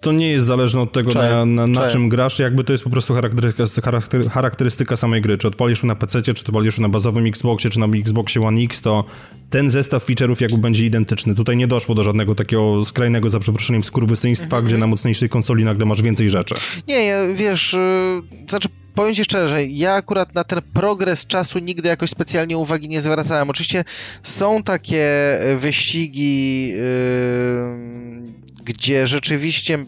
to 0.00 0.12
nie 0.12 0.32
jest 0.32 0.46
zależne 0.46 0.80
od 0.80 0.92
tego, 0.92 1.12
na, 1.14 1.46
na, 1.46 1.66
na 1.66 1.88
czym 1.88 2.08
grasz, 2.08 2.38
jakby 2.38 2.64
to 2.64 2.72
jest 2.72 2.84
po 2.84 2.90
prostu 2.90 3.14
charakterystyka, 3.14 3.66
charakter, 3.84 4.30
charakterystyka 4.30 4.96
samej 4.96 5.22
gry. 5.22 5.38
Czy 5.38 5.48
odpalisz 5.48 5.82
ją 5.82 5.86
na 5.86 5.94
PC, 5.94 6.22
czy 6.22 6.30
odpalisz 6.30 6.78
ją 6.78 6.82
na 6.82 6.88
bazowym 6.88 7.26
Xboxie, 7.26 7.70
czy 7.70 7.78
na 7.80 7.86
Xboxie 7.86 8.42
One 8.46 8.60
X, 8.62 8.82
to 8.82 9.04
ten 9.50 9.70
zestaw 9.70 10.06
feature'ów 10.06 10.40
jakby 10.42 10.58
będzie 10.58 10.84
identyczny. 10.86 11.34
Tutaj 11.34 11.56
nie 11.56 11.66
doszło 11.66 11.94
do 11.94 12.02
żadnego 12.04 12.34
takiego 12.34 12.84
skrajnego, 12.84 13.30
za 13.30 13.38
przeproszeniem, 13.38 13.84
skurwysyństwa, 13.84 14.46
Mhm. 14.56 14.64
gdzie 14.64 14.78
na 14.78 14.86
mocniejszej 14.86 15.28
konsoli 15.28 15.64
nagle 15.64 15.86
masz 15.86 16.02
więcej 16.02 16.30
rzeczy. 16.30 16.54
Nie, 16.88 17.04
ja, 17.04 17.26
wiesz, 17.34 17.74
y, 17.74 18.22
znaczy 18.48 18.68
powiem 18.94 19.14
ci 19.14 19.24
szczerze, 19.24 19.64
ja 19.64 19.94
akurat 19.94 20.34
na 20.34 20.44
ten 20.44 20.60
progres 20.74 21.26
czasu 21.26 21.58
nigdy 21.58 21.88
jakoś 21.88 22.10
specjalnie 22.10 22.58
uwagi 22.58 22.88
nie 22.88 23.00
zwracałem. 23.00 23.50
Oczywiście 23.50 23.84
są 24.22 24.62
takie 24.62 25.06
y, 25.52 25.58
wyścigi, 25.58 26.72
y, 26.74 28.49
gdzie 28.64 29.06
rzeczywiście 29.06 29.84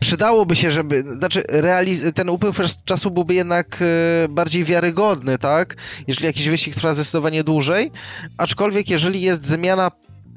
przydałoby 0.00 0.56
się, 0.56 0.70
żeby, 0.70 1.02
znaczy 1.02 1.42
realiz- 1.48 2.12
ten 2.12 2.28
upływ 2.28 2.56
czasu 2.84 3.10
byłby 3.10 3.34
jednak 3.34 3.82
y, 4.24 4.28
bardziej 4.28 4.64
wiarygodny, 4.64 5.38
tak? 5.38 5.76
Jeżeli 6.06 6.26
jakiś 6.26 6.48
wyścig 6.48 6.74
trwa 6.74 6.94
zdecydowanie 6.94 7.44
dłużej, 7.44 7.90
aczkolwiek 8.38 8.90
jeżeli 8.90 9.20
jest 9.20 9.46
zmiana 9.46 9.90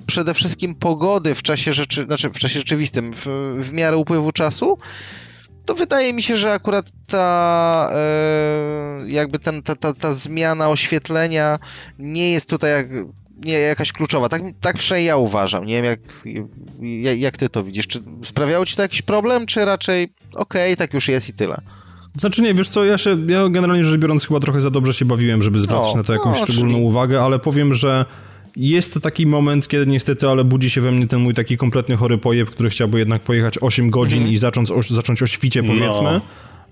przede 0.07 0.33
wszystkim 0.33 0.75
pogody 0.75 1.35
w 1.35 1.43
czasie 1.43 1.73
rzeczy, 1.73 2.05
znaczy 2.05 2.29
w 2.29 2.39
czasie 2.39 2.59
rzeczywistym, 2.59 3.13
w, 3.15 3.25
w 3.59 3.73
miarę 3.73 3.97
upływu 3.97 4.31
czasu, 4.31 4.77
to 5.65 5.75
wydaje 5.75 6.13
mi 6.13 6.23
się, 6.23 6.37
że 6.37 6.53
akurat 6.53 6.85
ta 7.07 7.89
e, 7.93 9.09
jakby 9.09 9.39
ten, 9.39 9.63
ta, 9.63 9.75
ta, 9.75 9.93
ta 9.93 10.13
zmiana 10.13 10.69
oświetlenia 10.69 11.59
nie 11.99 12.31
jest 12.31 12.49
tutaj 12.49 12.71
jak, 12.71 12.87
nie 13.43 13.53
jakaś 13.53 13.91
kluczowa. 13.91 14.29
Tak, 14.29 14.41
tak 14.61 14.77
przynajmniej 14.77 15.07
ja 15.07 15.17
uważam. 15.17 15.65
Nie 15.65 15.81
wiem, 15.81 15.85
jak, 15.85 15.99
jak, 16.81 17.19
jak 17.19 17.37
ty 17.37 17.49
to 17.49 17.63
widzisz. 17.63 17.87
Czy 17.87 17.99
sprawiało 18.23 18.65
ci 18.65 18.75
to 18.75 18.81
jakiś 18.81 19.01
problem, 19.01 19.45
czy 19.45 19.65
raczej 19.65 20.13
okej, 20.33 20.77
tak 20.77 20.93
już 20.93 21.07
jest 21.07 21.29
i 21.29 21.33
tyle? 21.33 21.61
Znaczy 22.17 22.41
nie, 22.41 22.53
wiesz 22.53 22.69
co, 22.69 22.85
ja 22.85 22.97
się, 22.97 23.17
ja 23.27 23.49
generalnie 23.49 23.85
rzecz 23.85 23.99
biorąc 23.99 24.27
chyba 24.27 24.39
trochę 24.39 24.61
za 24.61 24.69
dobrze 24.69 24.93
się 24.93 25.05
bawiłem, 25.05 25.41
żeby 25.43 25.59
zwracać 25.59 25.95
na 25.95 26.03
to 26.03 26.13
jakąś 26.13 26.39
no, 26.39 26.45
szczególną 26.45 26.73
czyli- 26.73 26.85
uwagę, 26.85 27.21
ale 27.21 27.39
powiem, 27.39 27.73
że 27.73 28.05
jest 28.55 28.93
to 28.93 28.99
taki 28.99 29.25
moment, 29.25 29.67
kiedy 29.67 29.87
niestety, 29.87 30.27
ale 30.27 30.43
budzi 30.43 30.69
się 30.69 30.81
we 30.81 30.91
mnie 30.91 31.07
ten 31.07 31.19
mój 31.19 31.33
taki 31.33 31.57
kompletny 31.57 31.95
chory 31.97 32.17
pojeb, 32.17 32.49
który 32.49 32.69
chciałby 32.69 32.99
jednak 32.99 33.21
pojechać 33.21 33.55
8 33.61 33.89
godzin 33.89 34.17
Mhm. 34.17 34.33
i 34.33 34.37
zacząć 34.37 34.71
o, 34.71 34.81
zacząć 34.83 35.21
o 35.21 35.27
świcie, 35.27 35.63
powiedzmy. 35.63 36.03
No. 36.03 36.21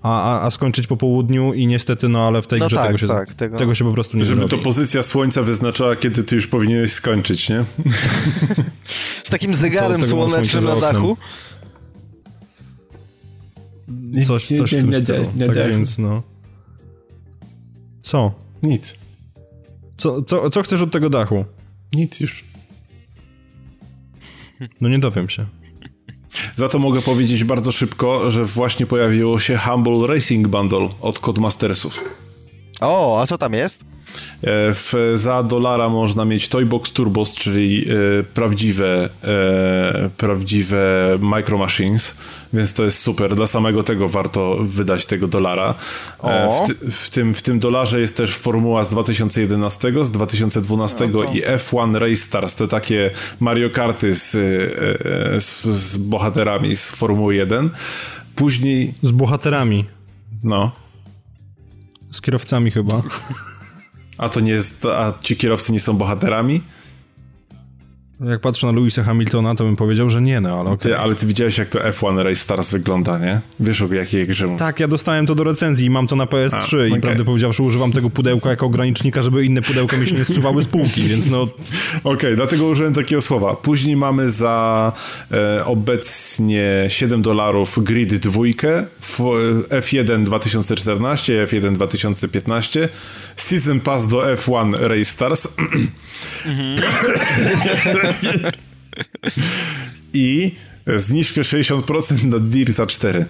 A, 0.02 0.22
a, 0.40 0.46
a 0.46 0.50
skończyć 0.50 0.86
po 0.86 0.96
południu 0.96 1.54
i 1.54 1.66
niestety, 1.66 2.08
no 2.08 2.26
ale 2.26 2.42
w 2.42 2.46
tej 2.46 2.60
No 2.60 2.66
grze 2.66 2.76
tak, 2.76 2.86
tego, 2.86 2.98
się, 2.98 3.08
tak, 3.08 3.34
tego- 3.34 3.58
tego 3.58 3.74
się 3.74 3.84
po 3.84 3.92
prostu 3.92 4.16
nie 4.16 4.24
Żeby 4.24 4.40
zrobi. 4.40 4.56
to 4.56 4.62
pozycja 4.64 5.02
słońca 5.02 5.42
wyznaczała, 5.42 5.96
kiedy 5.96 6.24
ty 6.24 6.34
już 6.34 6.46
powinieneś 6.46 6.92
skończyć, 6.92 7.48
nie? 7.48 7.64
Z 9.24 9.30
takim 9.30 9.54
zegarem 9.54 10.00
To 10.00 10.06
słonecznym 10.06 10.64
na 10.64 10.76
dachu. 10.76 11.16
Coś, 14.26 14.50
Nie, 14.50 14.58
coś 14.58 14.72
nie, 14.72 14.78
w 14.78 14.80
tym 14.82 14.90
nie, 14.90 15.00
stylu. 15.00 15.24
nie, 15.36 15.46
tak 15.46 15.56
nie. 15.56 15.68
więc 15.68 15.98
no... 15.98 16.22
Co? 18.02 18.34
Nic. 18.62 18.94
co? 19.96 20.22
Co 20.22 20.50
co 20.50 20.62
chcesz 20.62 20.82
od 20.82 20.92
tego 20.92 21.10
dachu? 21.10 21.44
Nic 21.92 22.20
już. 22.20 22.44
No 24.80 24.88
nie 24.88 24.98
dowiem 24.98 25.28
się. 25.28 25.46
Za 26.58 26.68
to 26.68 26.78
mogę 26.78 27.02
powiedzieć 27.02 27.44
bardzo 27.44 27.72
szybko, 27.72 28.30
że 28.30 28.44
właśnie 28.44 28.86
pojawiło 28.86 29.38
się 29.38 29.58
Humble 29.58 30.06
Racing 30.06 30.48
Bundle 30.48 30.88
od 31.00 31.18
Codemastersów. 31.18 32.04
O, 32.80 33.20
a 33.20 33.26
co 33.26 33.38
tam 33.38 33.52
jest? 33.52 33.84
E, 34.42 34.72
W, 34.72 34.92
za 35.14 35.42
dolara 35.42 35.88
można 35.88 36.24
mieć 36.24 36.48
Toybox 36.48 36.92
Turbos, 36.92 37.34
czyli 37.34 37.86
e, 37.90 38.24
prawdziwe, 38.24 39.08
e, 39.24 40.10
prawdziwe 40.16 40.78
Micro 41.20 41.58
Machines, 41.58 42.16
więc 42.52 42.74
to 42.74 42.84
jest 42.84 42.98
super. 43.02 43.36
Dla 43.36 43.46
samego 43.46 43.82
tego 43.82 44.08
warto 44.08 44.56
wydać 44.60 45.06
tego 45.06 45.26
dolara. 45.26 45.74
E, 46.24 46.46
O. 46.48 46.64
w, 46.64 46.66
ty, 46.68 46.90
w, 46.90 47.10
tym, 47.10 47.34
w 47.34 47.42
tym 47.42 47.58
dolarze 47.58 48.00
jest 48.00 48.16
też 48.16 48.34
formuła 48.34 48.84
z 48.84 48.90
2011, 48.90 50.04
z 50.04 50.10
2012 50.10 51.08
No 51.08 51.18
to- 51.22 51.32
i 51.32 51.42
F1 51.42 51.94
Race 51.98 52.16
Stars, 52.16 52.56
te 52.56 52.68
takie 52.68 53.10
Mario 53.40 53.70
Karty 53.70 54.14
z, 54.14 54.30
z, 55.44 55.64
z 55.64 55.96
bohaterami 55.96 56.76
z 56.76 56.90
Formuły 56.90 57.34
1. 57.34 57.70
Później, 58.34 58.94
Z 59.02 59.10
bohaterami. 59.10 59.84
no, 60.44 60.70
Z 62.10 62.20
kierowcami 62.20 62.70
chyba. 62.70 63.02
A 64.18 64.28
to 64.28 64.40
nie 64.40 64.52
jest, 64.52 64.86
a 64.86 65.12
ci 65.20 65.36
kierowcy 65.36 65.72
nie 65.72 65.80
są 65.80 65.96
bohaterami? 65.96 66.60
Jak 68.20 68.40
patrzę 68.40 68.66
na 68.66 68.72
Louisa 68.72 69.02
Hamiltona, 69.02 69.54
to 69.54 69.64
bym 69.64 69.76
powiedział, 69.76 70.10
że 70.10 70.22
nie, 70.22 70.40
no 70.40 70.60
ale 70.60 70.70
okej. 70.70 70.78
Ty, 70.92 70.98
ale 70.98 71.14
ty 71.14 71.26
widziałeś, 71.26 71.58
jak 71.58 71.68
to 71.68 71.78
F1 71.78 72.22
Race 72.22 72.36
Stars 72.36 72.70
wygląda, 72.70 73.18
nie? 73.18 73.40
Wiesz, 73.60 73.82
o 73.82 73.94
jakiej 73.94 74.26
grze 74.26 74.46
mówię. 74.46 74.58
Tak, 74.58 74.80
ja 74.80 74.88
dostałem 74.88 75.26
to 75.26 75.34
do 75.34 75.44
recenzji 75.44 75.86
i 75.86 75.90
mam 75.90 76.06
to 76.06 76.16
na 76.16 76.24
PS3 76.24 76.80
A, 76.80 76.86
i 76.96 77.00
prawdę 77.00 77.24
powiedziawszy 77.24 77.62
używam 77.62 77.92
tego 77.92 78.10
pudełka 78.10 78.50
jako 78.50 78.66
ogranicznika, 78.66 79.22
żeby 79.22 79.44
inne 79.44 79.62
pudełka 79.62 79.96
mi 79.96 80.06
się 80.06 80.14
nie 80.14 80.24
zsuwały 80.24 80.62
z 80.62 80.66
półki, 80.66 81.02
więc 81.02 81.30
no 81.30 81.48
Okej, 82.04 82.36
dlatego 82.36 82.66
użyłem 82.66 82.94
takiego 82.94 83.20
słowa. 83.20 83.54
Później 83.56 83.96
mamy 83.96 84.30
za 84.30 84.92
e, 85.32 85.64
obecnie 85.64 86.84
7 86.88 87.22
dolarów 87.22 87.84
Grid 87.84 88.14
2, 88.14 88.40
F- 89.02 89.18
F1 89.70 90.22
2014, 90.24 91.46
F1 91.46 91.72
2015, 91.72 92.88
Season 93.36 93.80
Pass 93.80 94.08
do 94.08 94.18
F1 94.34 94.72
Race 94.80 95.04
Stars 95.04 95.48
i 100.12 100.52
zniżkę 100.96 101.40
60% 101.40 102.24
na 102.24 102.38
Dirta 102.38 102.86
4. 102.86 103.26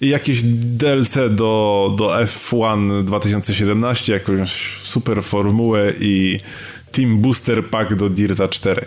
I 0.00 0.08
jakieś 0.08 0.42
DLC 0.42 1.14
do, 1.14 1.94
do 1.98 2.08
F1 2.08 3.04
2017, 3.04 4.12
jakąś 4.12 4.50
super 4.82 5.22
formułę 5.22 5.92
i 6.00 6.40
Team 6.92 7.18
Booster 7.18 7.66
Pack 7.66 7.94
do 7.94 8.08
Dirta 8.08 8.48
4. 8.48 8.86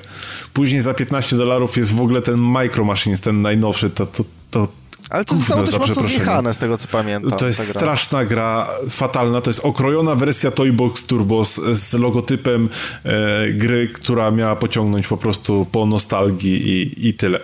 Później 0.54 0.82
za 0.82 0.94
15 0.94 1.36
dolarów 1.36 1.78
jest 1.78 1.94
w 1.94 2.02
ogóle 2.02 2.22
ten 2.22 2.40
Micro 2.40 2.84
Machines, 2.84 3.22
ten 3.22 3.42
najnowszy, 3.42 3.90
to, 3.90 4.06
to, 4.06 4.24
to 4.52 4.68
Ale 5.10 5.26
to 5.26 5.36
gówno, 5.36 5.58
zostało 5.66 5.88
też 5.88 5.96
mocno 5.96 6.04
zjechane 6.04 6.54
z 6.54 6.58
tego, 6.58 6.78
co 6.78 6.88
pamiętam. 6.88 7.40
To 7.40 7.48
jest 7.48 7.64
gra. 7.64 7.74
straszna 7.74 8.26
gra, 8.26 8.68
fatalna. 8.90 9.42
To 9.42 9.50
jest 9.50 9.60
okrojona 9.60 10.16
wersja 10.16 10.52
Toybox 10.52 11.06
Turbo 11.06 11.46
z, 11.46 11.56
z 11.56 11.94
logotypem 11.94 12.70
e, 13.04 13.10
gry, 13.54 13.88
która 13.94 14.32
miała 14.32 14.56
pociągnąć 14.56 15.08
po 15.08 15.18
prostu 15.18 15.68
po 15.72 15.86
nostalgii 15.86 16.70
i, 16.70 17.08
i 17.08 17.14
tyle. 17.14 17.40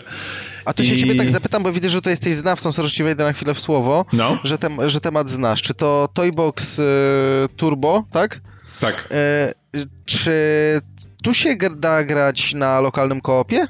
A 0.65 0.73
tu 0.73 0.83
się 0.83 0.93
I- 0.93 0.99
ciebie 0.99 1.15
tak 1.15 1.29
zapytam, 1.29 1.63
bo 1.63 1.71
widzę, 1.71 1.89
że 1.89 2.01
to 2.01 2.09
jesteś 2.09 2.35
znawcą, 2.35 2.71
sorry, 2.71 2.89
ci 2.89 3.03
wejdę 3.03 3.23
na 3.23 3.33
chwilę 3.33 3.53
w 3.53 3.59
słowo, 3.59 4.05
No. 4.13 4.37
że, 4.43 4.57
tem, 4.57 4.89
że 4.89 4.99
temat 5.01 5.29
znasz. 5.29 5.61
Czy 5.61 5.73
to 5.73 6.09
Toybox 6.13 6.79
y, 6.79 6.83
Turbo, 7.55 8.03
tak? 8.11 8.41
Tak. 8.79 9.09
Y, 9.75 9.85
czy 10.05 10.31
tu 11.23 11.33
się 11.33 11.55
da 11.75 12.03
grać 12.03 12.53
na 12.53 12.79
lokalnym 12.79 13.21
koopie? 13.21 13.67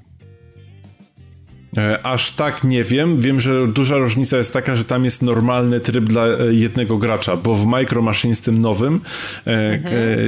E, 1.77 2.05
Aż 2.05 2.31
tak 2.31 2.63
nie 2.63 2.83
wiem. 2.83 3.21
Wiem, 3.21 3.41
że 3.41 3.67
duża 3.67 3.97
różnica 3.97 4.37
jest 4.37 4.53
taka, 4.53 4.75
że 4.75 4.83
tam 4.83 5.03
jest 5.05 5.21
normalny 5.21 5.79
tryb 5.79 6.03
dla 6.03 6.27
e, 6.27 6.53
jednego 6.53 6.97
gracza, 6.97 7.37
bo 7.37 7.55
w 7.55 7.65
Micro 7.65 8.01
Machines 8.01 8.41
tym 8.41 8.61
nowym 8.61 9.01
e, 9.47 9.51
e, 9.51 9.81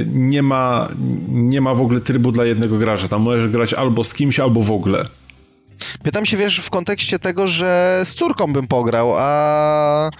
nie, 0.06 0.42
ma, 0.42 0.88
nie 1.28 1.60
ma 1.60 1.74
w 1.74 1.80
ogóle 1.80 2.00
trybu 2.00 2.32
dla 2.32 2.44
jednego 2.44 2.78
gracza. 2.78 3.08
Tam 3.08 3.22
możesz 3.22 3.48
grać 3.48 3.74
albo 3.74 4.04
z 4.04 4.14
kimś, 4.14 4.40
albo 4.40 4.62
w 4.62 4.70
ogóle. 4.70 5.04
Pytam 6.02 6.26
się, 6.26 6.36
wiesz, 6.36 6.60
w 6.60 6.70
kontekście 6.70 7.18
tego, 7.18 7.46
że 7.46 8.02
z 8.04 8.14
córką 8.14 8.52
bym 8.52 8.66
pograł, 8.66 9.14
a 9.16 10.10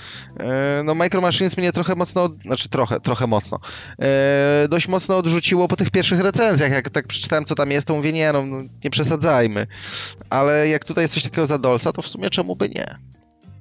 e, 0.41 0.83
no 0.85 0.95
Micro 0.95 1.21
Machines 1.21 1.57
mnie 1.57 1.73
trochę 1.73 1.95
mocno, 1.95 2.29
znaczy 2.45 2.69
trochę, 2.69 3.01
trochę 3.01 3.27
mocno, 3.27 3.61
e, 4.03 4.69
dość 4.69 4.89
mocno 4.89 5.17
odrzuciło 5.17 5.69
po 5.69 5.77
tych 5.77 5.91
pierwszych 5.91 6.21
recenzjach, 6.21 6.73
jak 6.73 6.91
tak 6.91 7.07
przeczytałem, 7.07 7.45
co 7.45 7.55
tam 7.55 7.71
jest, 7.71 7.87
to 7.87 7.95
mówię, 7.95 8.13
nie 8.13 8.33
no, 8.33 8.47
no, 8.47 8.57
nie 8.85 8.91
przesadzajmy. 8.91 9.67
Ale 10.31 10.69
jak 10.69 10.85
tutaj 10.85 11.05
jest 11.05 11.15
coś 11.15 11.23
takiego 11.23 11.47
za 11.47 11.59
Dolsa, 11.59 11.93
to 11.93 12.03
w 12.03 12.09
sumie 12.09 12.31
czemu 12.31 12.57
by 12.57 12.69
nie? 12.69 12.99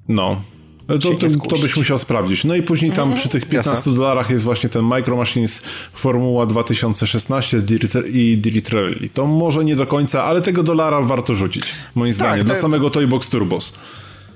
No. 0.08 0.42
To, 0.88 0.94
Się 1.00 1.00
to, 1.14 1.26
to 1.26 1.30
skusić. 1.30 1.62
byś 1.62 1.76
musiał 1.76 1.98
sprawdzić. 1.98 2.44
No 2.44 2.54
i 2.54 2.62
później 2.62 2.92
tam 2.92 3.14
przy 3.14 3.28
tych 3.28 3.46
15 3.46 3.90
dolarach 3.90 4.30
jest 4.30 4.44
właśnie 4.44 4.68
ten 4.68 4.82
Micro 4.84 5.16
Machines 5.16 5.62
Formuła 5.92 6.46
2016 6.46 7.58
Dirt- 7.60 8.06
i 8.12 8.38
Dirt 8.38 8.68
Rally. 8.68 9.08
To 9.14 9.26
może 9.26 9.64
nie 9.64 9.76
do 9.76 9.86
końca, 9.86 10.24
ale 10.24 10.40
tego 10.40 10.62
dolara 10.62 11.00
warto 11.00 11.34
rzucić. 11.34 11.64
Moim 11.94 12.12
zdaniem. 12.12 12.44
Dla 12.44 12.54
to- 12.54 12.60
samego 12.60 12.90
Toybox 12.90 13.28
Turbos. 13.28 13.72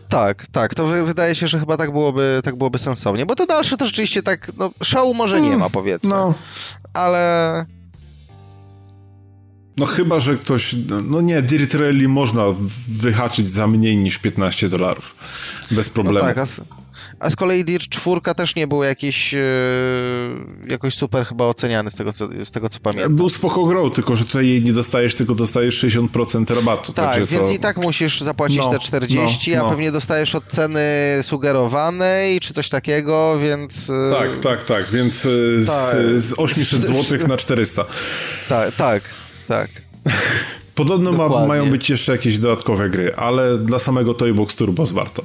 Tak, 0.08 0.46
tak, 0.46 0.74
to 0.74 0.86
wy- 0.86 1.04
wydaje 1.04 1.34
się, 1.34 1.48
że 1.48 1.58
chyba 1.60 1.76
tak 1.76 1.92
byłoby, 1.92 2.40
tak 2.44 2.56
byłoby 2.56 2.78
sensownie, 2.78 3.26
bo 3.26 3.34
to 3.34 3.46
dalsze 3.46 3.76
to 3.76 3.86
rzeczywiście 3.86 4.22
tak, 4.22 4.50
no 4.58 4.70
szału 4.82 5.14
może 5.14 5.40
nie 5.40 5.56
ma, 5.56 5.70
powiedzmy, 5.70 6.10
No. 6.10 6.34
ale... 6.94 7.64
No 9.76 9.86
chyba, 9.86 10.20
że 10.20 10.36
ktoś... 10.36 10.74
No 11.04 11.20
nie, 11.20 11.42
Dirt 11.42 11.74
Rally 11.74 12.08
można 12.08 12.44
wyhaczyć 12.88 13.48
za 13.48 13.66
mniej 13.66 13.96
niż 13.96 14.18
15 14.18 14.68
dolarów. 14.68 15.14
Bez 15.70 15.86
No 15.86 15.92
problemu. 15.94 16.26
tak, 16.26 16.38
a 16.38 16.46
z, 16.46 16.60
a 17.20 17.30
kolei 17.30 17.64
Dirt 17.64 17.88
4 17.88 18.20
też 18.36 18.54
nie 18.56 18.66
był 18.66 18.82
jakiś 18.82 19.34
e, 19.34 19.38
jakoś 20.68 20.94
super 20.94 21.26
chyba 21.26 21.44
oceniany 21.44 21.90
z 21.90 21.94
tego, 21.94 22.12
co, 22.12 22.28
z 22.44 22.50
tego 22.50 22.68
co 22.68 22.80
pamiętam. 22.80 23.16
Był 23.16 23.28
spoko 23.28 23.64
grow, 23.66 23.94
tylko 23.94 24.16
że 24.16 24.24
tutaj 24.24 24.48
jej 24.48 24.62
nie 24.62 24.72
dostajesz, 24.72 25.14
tylko 25.14 25.34
dostajesz 25.34 25.84
60% 25.84 26.54
rabatu. 26.54 26.92
Tak, 26.92 27.26
więc 27.26 27.48
to... 27.48 27.54
i 27.54 27.58
tak 27.58 27.76
musisz 27.76 28.20
zapłacić 28.20 28.58
No, 28.58 28.70
te 28.70 28.78
40, 28.78 29.50
no, 29.50 29.60
a 29.60 29.62
no. 29.62 29.70
pewnie 29.70 29.92
dostajesz 29.92 30.34
od 30.34 30.44
ceny 30.44 30.80
sugerowanej 31.22 32.40
czy 32.40 32.54
coś 32.54 32.68
takiego, 32.68 33.38
więc... 33.38 33.90
e, 33.90 34.12
Tak, 34.18 34.38
tak, 34.40 34.64
tak, 34.64 34.90
więc 34.90 35.24
y, 35.26 35.64
Tak. 35.66 35.96
z, 35.96 36.24
z 36.24 36.34
800 36.36 36.84
zł 36.84 37.28
na 37.28 37.36
400. 37.36 37.84
Tak, 38.48 38.74
tak, 38.74 39.02
tak. 39.48 39.68
Podobno 40.74 41.12
ma, 41.12 41.46
mają 41.46 41.70
być 41.70 41.90
jeszcze 41.90 42.12
jakieś 42.12 42.38
dodatkowe 42.38 42.90
gry, 42.90 43.14
ale 43.16 43.58
dla 43.58 43.78
samego 43.78 44.14
Toybox 44.14 44.56
Turbos 44.56 44.92
warto. 44.92 45.24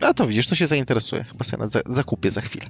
A 0.00 0.14
to 0.14 0.26
widzisz, 0.26 0.46
to 0.46 0.54
się 0.54 0.66
zainteresuje. 0.66 1.24
Chyba 1.24 1.44
sobie 1.44 1.62
na 1.62 1.68
za, 1.68 1.80
zakupię 1.86 2.30
za 2.30 2.40
chwilę. 2.40 2.64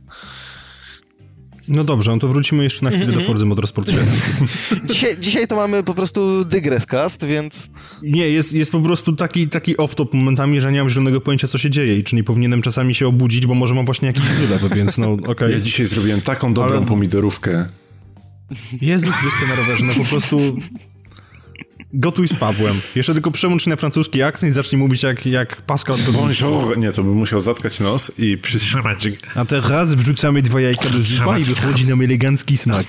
No 1.69 1.85
dobrze, 1.85 2.11
no 2.11 2.19
to 2.19 2.29
wrócimy 2.29 2.63
jeszcze 2.65 2.85
na 2.85 2.91
chwilę 2.91 3.05
Mhm. 3.07 3.21
do 3.23 3.27
Forza 3.27 3.47
Motorsport 3.47 3.91
7. 3.91 4.07
Dzisiaj, 4.89 5.17
dzisiaj 5.21 5.49
to 5.49 5.57
mamy 5.57 5.83
po 5.83 5.95
prostu 5.95 6.45
dygrescast, 6.45 7.25
więc... 7.25 7.69
Nie, 8.03 8.29
jest, 8.31 8.53
jest 8.53 8.73
po 8.73 8.81
prostu 8.81 9.17
taki, 9.17 9.49
taki 9.49 9.77
off-top 9.77 10.15
momentami, 10.15 10.61
że 10.61 10.73
nie 10.73 10.79
mam 10.79 10.91
zielonego 10.91 11.21
pojęcia, 11.21 11.49
co 11.49 11.59
się 11.59 11.71
dzieje 11.71 11.99
i 11.99 12.05
czy 12.05 12.17
nie 12.17 12.25
powinienem 12.25 12.63
czasami 12.63 12.95
się 12.95 13.07
obudzić, 13.09 13.47
bo 13.47 13.55
może 13.55 13.75
mam 13.75 13.85
właśnie 13.85 14.09
jakiś 14.09 14.25
wylep, 14.25 14.75
więc 14.75 14.99
no 14.99 15.13
okej. 15.27 15.53
Ja 15.53 15.61
dzisiaj 15.61 15.87
zrobiłem 15.87 16.21
taką 16.21 16.55
dobrą 16.55 16.77
Ale- 16.77 16.87
pomidorówkę. 16.87 17.67
Jezu 18.81 19.13
Chryste 19.13 19.47
na 19.47 19.55
rowerze, 19.55 19.85
no 19.85 19.95
po 19.95 20.05
prostu... 20.05 20.57
Gotuj 21.97 22.29
z 22.29 22.35
Pawłem. 22.35 22.81
Jeszcze 22.95 23.13
tylko 23.13 23.31
przełącz 23.31 23.67
na 23.67 23.77
francuski 23.77 24.23
akcent 24.23 24.51
i 24.51 24.55
zacznij 24.55 24.79
mówić 24.79 25.03
jak, 25.03 25.27
jak 25.27 25.63
Pascal 25.63 25.97
Godin. 25.97 26.13
Bonjour. 26.13 26.79
Nie, 26.79 26.93
to 26.93 27.03
bym 27.03 27.13
musiał 27.13 27.41
zatkać 27.41 27.81
nos 27.81 28.13
i 28.19 28.39
przytrzymać. 28.39 29.09
A 29.35 29.45
teraz 29.45 29.95
wrzucamy 29.95 30.43
dwa 30.43 30.61
jajka 30.61 30.91
do 30.91 31.03
zupa 31.03 31.39
i 31.39 31.45
wychodzi 31.45 31.89
nam 31.89 32.03
elegancki 32.03 32.57
smak. 32.57 32.87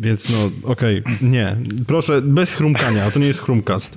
Więc 0.00 0.28
no, 0.28 0.50
okej, 0.62 1.02
nie. 1.22 1.56
Proszę, 1.86 2.22
bez 2.22 2.54
chrumkania, 2.54 3.04
a 3.04 3.10
to 3.10 3.18
nie 3.18 3.26
jest 3.26 3.42
chrumcast. 3.42 3.96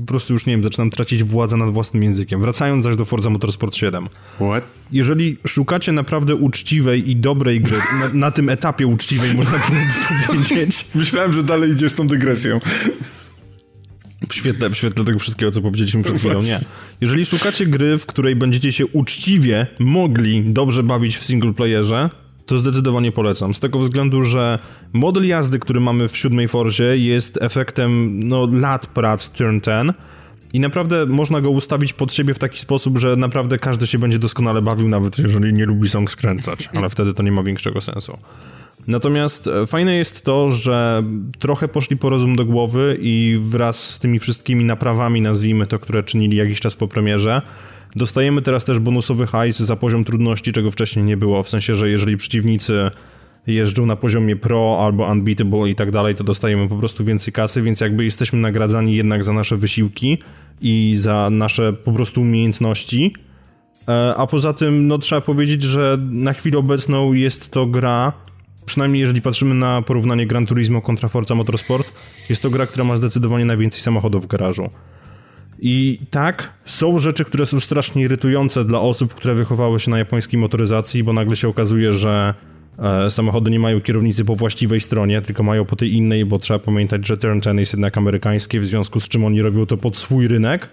Po 0.00 0.06
prostu 0.06 0.32
już, 0.32 0.46
nie 0.46 0.52
wiem, 0.52 0.64
zaczynam 0.64 0.90
tracić 0.90 1.24
władzę 1.24 1.56
nad 1.56 1.70
własnym 1.70 2.02
językiem. 2.02 2.40
Wracając 2.40 2.84
zaś 2.84 2.96
do 2.96 3.04
Forza 3.04 3.30
Motorsport 3.30 3.76
7. 3.76 4.06
What? 4.36 4.64
Jeżeli 4.92 5.36
szukacie 5.46 5.92
naprawdę 5.92 6.34
uczciwej 6.34 7.10
i 7.10 7.16
dobrej 7.16 7.60
gry, 7.60 7.76
na, 8.00 8.08
na 8.14 8.30
tym 8.30 8.48
etapie 8.48 8.86
uczciwej 8.86 9.34
można 9.34 9.58
powiedzieć, 10.26 10.84
Myślałem, 10.94 11.32
że 11.32 11.42
dalej 11.42 11.70
idziesz 11.70 11.94
tą 11.94 12.06
dygresją. 12.08 12.60
w 14.28 14.34
świetle, 14.34 14.70
w 14.70 14.74
świetle 14.76 15.04
tego 15.04 15.18
wszystkiego, 15.18 15.52
co 15.52 15.62
powiedzieliśmy 15.62 16.02
przed 16.02 16.18
chwilą, 16.18 16.42
nie. 16.42 16.60
Jeżeli 17.00 17.26
szukacie 17.26 17.66
gry, 17.66 17.98
w 17.98 18.06
której 18.06 18.36
będziecie 18.36 18.72
się 18.72 18.86
uczciwie 18.86 19.66
mogli 19.78 20.44
dobrze 20.44 20.82
bawić 20.82 21.16
w 21.16 21.24
singleplayerze, 21.24 22.10
to 22.46 22.58
zdecydowanie 22.58 23.12
polecam. 23.12 23.54
Z 23.54 23.60
tego 23.60 23.78
względu, 23.78 24.24
że 24.24 24.58
model 24.92 25.26
jazdy, 25.26 25.58
który 25.58 25.80
mamy 25.80 26.08
w 26.08 26.16
siódmej 26.16 26.48
Forzie 26.48 26.98
jest 26.98 27.38
efektem 27.40 28.20
no, 28.28 28.48
lat 28.52 28.86
prac 28.86 29.30
Turn 29.30 29.60
10 29.60 29.96
i 30.52 30.60
naprawdę 30.60 31.06
można 31.06 31.40
go 31.40 31.50
ustawić 31.50 31.92
pod 31.92 32.14
siebie 32.14 32.34
w 32.34 32.38
taki 32.38 32.60
sposób, 32.60 32.98
że 32.98 33.16
naprawdę 33.16 33.58
każdy 33.58 33.86
się 33.86 33.98
będzie 33.98 34.18
doskonale 34.18 34.62
bawił, 34.62 34.88
nawet 34.88 35.18
jeżeli 35.18 35.52
nie 35.52 35.66
lubi 35.66 35.88
song 35.88 36.10
skręcać, 36.10 36.68
ale 36.74 36.88
wtedy 36.88 37.14
to 37.14 37.22
nie 37.22 37.32
ma 37.32 37.42
większego 37.42 37.80
sensu. 37.80 38.18
Natomiast 38.86 39.46
e, 39.46 39.66
fajne 39.66 39.94
jest 39.94 40.24
to, 40.24 40.50
że 40.50 41.02
trochę 41.38 41.68
poszli 41.68 41.96
po 41.96 42.10
rozum 42.10 42.36
do 42.36 42.44
głowy 42.44 42.98
i 43.00 43.40
wraz 43.44 43.76
z 43.76 43.98
tymi 43.98 44.18
wszystkimi 44.18 44.64
naprawami, 44.64 45.20
nazwijmy 45.20 45.66
to, 45.66 45.78
które 45.78 46.02
czynili 46.02 46.36
jakiś 46.36 46.60
czas 46.60 46.76
po 46.76 46.88
premierze, 46.88 47.42
dostajemy 47.96 48.42
teraz 48.42 48.64
też 48.64 48.78
bonusowy 48.78 49.26
hajs 49.26 49.58
za 49.58 49.76
poziom 49.76 50.04
trudności, 50.04 50.52
czego 50.52 50.70
wcześniej 50.70 51.04
nie 51.04 51.16
było. 51.16 51.42
W 51.42 51.48
sensie, 51.48 51.74
że 51.74 51.90
jeżeli 51.90 52.16
przeciwnicy 52.16 52.90
jeżdżą 53.46 53.86
na 53.86 53.96
poziomie 53.96 54.36
pro 54.36 54.78
albo 54.80 55.10
unbeatable 55.12 55.70
i 55.70 55.74
tak 55.74 55.90
dalej, 55.90 56.14
to 56.14 56.24
dostajemy 56.24 56.68
po 56.68 56.76
prostu 56.76 57.04
więcej 57.04 57.32
kasy, 57.32 57.62
więc 57.62 57.80
jakby 57.80 58.04
jesteśmy 58.04 58.38
nagradzani 58.38 58.96
jednak 58.96 59.24
za 59.24 59.32
nasze 59.32 59.56
wysiłki 59.56 60.18
i 60.60 60.94
za 60.96 61.30
nasze 61.30 61.72
po 61.72 61.92
prostu 61.92 62.20
umiejętności. 62.20 63.14
E, 63.88 64.14
a 64.16 64.26
poza 64.26 64.52
tym, 64.52 64.86
no 64.86 64.98
trzeba 64.98 65.20
powiedzieć, 65.20 65.62
że 65.62 65.98
na 66.10 66.32
chwilę 66.32 66.58
obecną 66.58 67.12
jest 67.12 67.50
to 67.50 67.66
gra, 67.66 68.12
przynajmniej 68.66 69.00
jeżeli 69.00 69.22
patrzymy 69.22 69.54
na 69.54 69.82
porównanie 69.82 70.26
Gran 70.26 70.46
Turismo 70.46 70.82
kontra 70.82 71.08
Forza 71.08 71.34
Motorsport, 71.34 71.92
jest 72.30 72.42
to 72.42 72.50
gra, 72.50 72.66
która 72.66 72.84
ma 72.84 72.96
zdecydowanie 72.96 73.44
najwięcej 73.44 73.80
samochodów 73.80 74.24
w 74.24 74.26
garażu. 74.26 74.68
I 75.66 75.98
tak, 76.10 76.52
są 76.64 76.98
rzeczy, 76.98 77.24
które 77.24 77.46
są 77.46 77.60
strasznie 77.60 78.02
irytujące 78.02 78.64
dla 78.64 78.80
osób, 78.80 79.14
które 79.14 79.34
wychowały 79.34 79.80
się 79.80 79.90
na 79.90 79.98
japońskiej 79.98 80.40
motoryzacji, 80.40 81.04
bo 81.04 81.12
nagle 81.12 81.36
się 81.36 81.48
okazuje, 81.48 81.92
że 81.92 82.34
e, 82.78 83.10
samochody 83.10 83.50
nie 83.50 83.58
mają 83.58 83.80
kierownicy 83.80 84.24
po 84.24 84.34
właściwej 84.36 84.80
stronie, 84.80 85.22
tylko 85.22 85.42
mają 85.42 85.64
po 85.64 85.76
tej 85.76 85.94
innej, 85.94 86.24
bo 86.24 86.38
trzeba 86.38 86.58
pamiętać, 86.58 87.06
że 87.06 87.16
Turn 87.16 87.40
10 87.40 87.60
jest 87.60 87.72
jednak 87.72 87.98
amerykańskie, 87.98 88.60
w 88.60 88.66
związku 88.66 89.00
z 89.00 89.08
czym 89.08 89.24
oni 89.24 89.42
robią 89.42 89.66
to 89.66 89.76
pod 89.76 89.96
swój 89.96 90.28
rynek, 90.28 90.68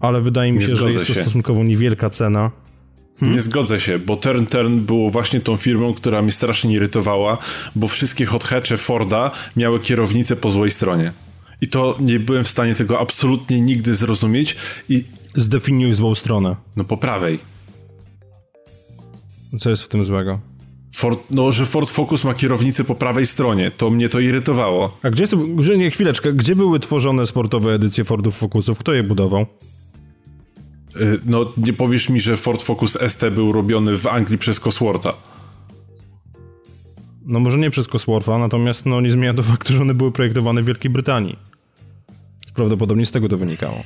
ale 0.00 0.20
wydaje 0.20 0.52
mi 0.52 0.58
Nie 0.58 0.66
się, 0.66 0.76
że 0.76 0.86
jest 0.86 0.98
to 0.98 1.14
się. 1.14 1.22
stosunkowo 1.22 1.64
niewielka 1.64 2.10
cena. 2.10 2.50
Nie 3.22 3.42
zgodzę 3.42 3.80
się, 3.80 3.98
bo 3.98 4.16
Turn 4.16 4.46
Turn 4.46 4.78
było 4.78 5.10
właśnie 5.10 5.40
tą 5.40 5.56
firmą, 5.56 5.94
która 5.94 6.22
mnie 6.22 6.32
strasznie 6.32 6.72
irytowała, 6.74 7.38
bo 7.76 7.88
wszystkie 7.88 8.26
hot 8.26 8.44
hatche 8.44 8.76
Forda 8.76 9.30
miały 9.56 9.80
kierownicę 9.80 10.36
po 10.36 10.50
złej 10.50 10.70
stronie. 10.70 11.12
I 11.62 11.68
to 11.68 11.96
nie 12.00 12.20
byłem 12.20 12.44
w 12.44 12.48
stanie 12.48 12.74
tego 12.74 13.00
absolutnie 13.00 13.60
nigdy 13.60 13.94
zrozumieć 13.94 14.56
i 14.88 15.04
Zdefiniuj 15.34 15.94
złą 15.94 16.14
stronę. 16.14 16.56
no 16.76 16.84
po 16.84 16.96
prawej. 16.96 17.38
Co 19.60 19.70
jest 19.70 19.82
w 19.82 19.88
tym 19.88 20.04
złego? 20.04 20.40
Ford, 20.94 21.20
no, 21.30 21.52
że 21.52 21.66
Ford 21.66 21.90
Focus 21.90 22.24
ma 22.24 22.34
kierownicę 22.34 22.84
po 22.84 22.94
prawej 22.94 23.26
stronie, 23.26 23.70
to 23.70 23.90
mnie 23.90 24.08
to 24.08 24.20
irytowało. 24.20 24.98
A 25.02 25.10
gdzie, 25.10 25.26
są- 25.26 25.56
gdzie 25.56 25.78
nie, 25.78 25.90
chwileczkę, 25.90 26.32
gdzie 26.32 26.56
były 26.56 26.80
tworzone 26.80 27.26
sportowe 27.26 27.72
edycje 27.74 28.04
Fordów 28.04 28.36
Focusów? 28.36 28.78
Kto 28.78 28.92
je 28.92 29.02
budował? 29.02 29.46
Y, 31.00 31.18
No, 31.26 31.52
nie 31.56 31.72
powiesz 31.72 32.08
mi, 32.08 32.20
że 32.20 32.36
Ford 32.36 32.62
Focus 32.62 32.98
ST 33.08 33.24
był 33.30 33.52
robiony 33.52 33.98
w 33.98 34.06
Anglii 34.06 34.38
przez 34.38 34.60
Coswortha. 34.60 35.14
No 37.26 37.40
może 37.40 37.58
nie 37.58 37.70
przez 37.70 37.88
Coswortha, 37.88 38.38
natomiast 38.38 38.86
no 38.86 39.00
nie 39.00 39.12
zmienia 39.12 39.34
to 39.34 39.42
faktu, 39.42 39.72
że 39.72 39.82
one 39.82 39.94
były 39.94 40.12
projektowane 40.12 40.62
w 40.62 40.66
Wielkiej 40.66 40.90
Brytanii. 40.90 41.36
Prawdopodobnie 42.54 43.06
z 43.06 43.10
tego 43.10 43.28
to 43.28 43.38
wynikało. 43.38 43.82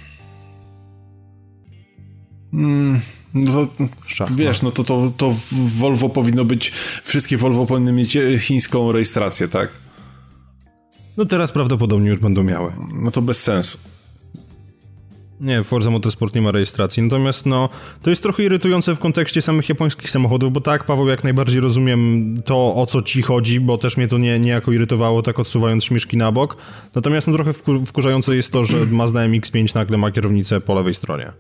No 3.35 3.67
to, 3.67 3.89
Szachmat. 4.07 4.39
wiesz, 4.39 4.63
no 4.63 4.71
to, 4.71 4.85
to, 4.85 5.13
to 5.17 5.35
Volvo 5.53 6.09
powinno 6.09 6.45
być, 6.45 6.73
wszystkie 7.03 7.37
Volvo 7.37 7.67
powinny 7.67 7.93
mieć 7.93 8.17
e, 8.17 8.39
chińską 8.39 8.93
rejestrację, 8.93 9.49
tak? 9.49 9.69
No 11.17 11.25
teraz 11.25 11.53
prawdopodobnie 11.53 12.11
już 12.11 12.19
będą 12.19 12.43
miały. 12.43 12.73
No 12.95 13.11
to 13.11 13.23
bez 13.23 13.43
sensu. 13.43 13.79
Nie, 15.41 15.65
Forza 15.65 15.91
Motorsport 15.91 16.35
nie 16.35 16.43
ma 16.43 16.53
rejestracji. 16.53 17.03
Natomiast 17.03 17.47
no, 17.47 17.69
to 18.03 18.11
jest 18.11 18.23
trochę 18.23 18.43
irytujące 18.43 18.95
w 18.95 18.99
kontekście 18.99 19.43
samych 19.43 19.69
japońskich 19.69 20.11
samochodów, 20.11 20.53
bo 20.53 20.61
tak, 20.61 20.85
Paweł, 20.85 21.09
jak 21.09 21.25
najbardziej 21.25 21.61
rozumiem 21.61 22.35
to, 22.45 22.75
o 22.75 22.87
co 22.87 23.03
ci 23.03 23.23
chodzi, 23.23 23.61
bo 23.61 23.79
też 23.79 23.97
mnie 23.97 24.09
to 24.09 24.19
nie, 24.19 24.41
niejako 24.41 24.73
irytowało, 24.73 25.23
tak 25.23 25.39
odsuwając 25.39 25.85
śmieszki 25.85 26.17
na 26.17 26.33
bok. 26.33 26.57
Natomiast 26.95 27.29
no, 27.29 27.35
trochę 27.35 27.51
wku- 27.51 27.87
wkurzające 27.87 28.37
jest 28.37 28.53
to, 28.53 28.65
że 28.65 28.77
Mazda 28.87 29.21
MX-5 29.21 29.75
nagle 29.75 29.99
ma 29.99 30.11
kierownicę 30.11 30.61
po 30.61 30.75
lewej 30.75 30.95
stronie. 30.95 31.33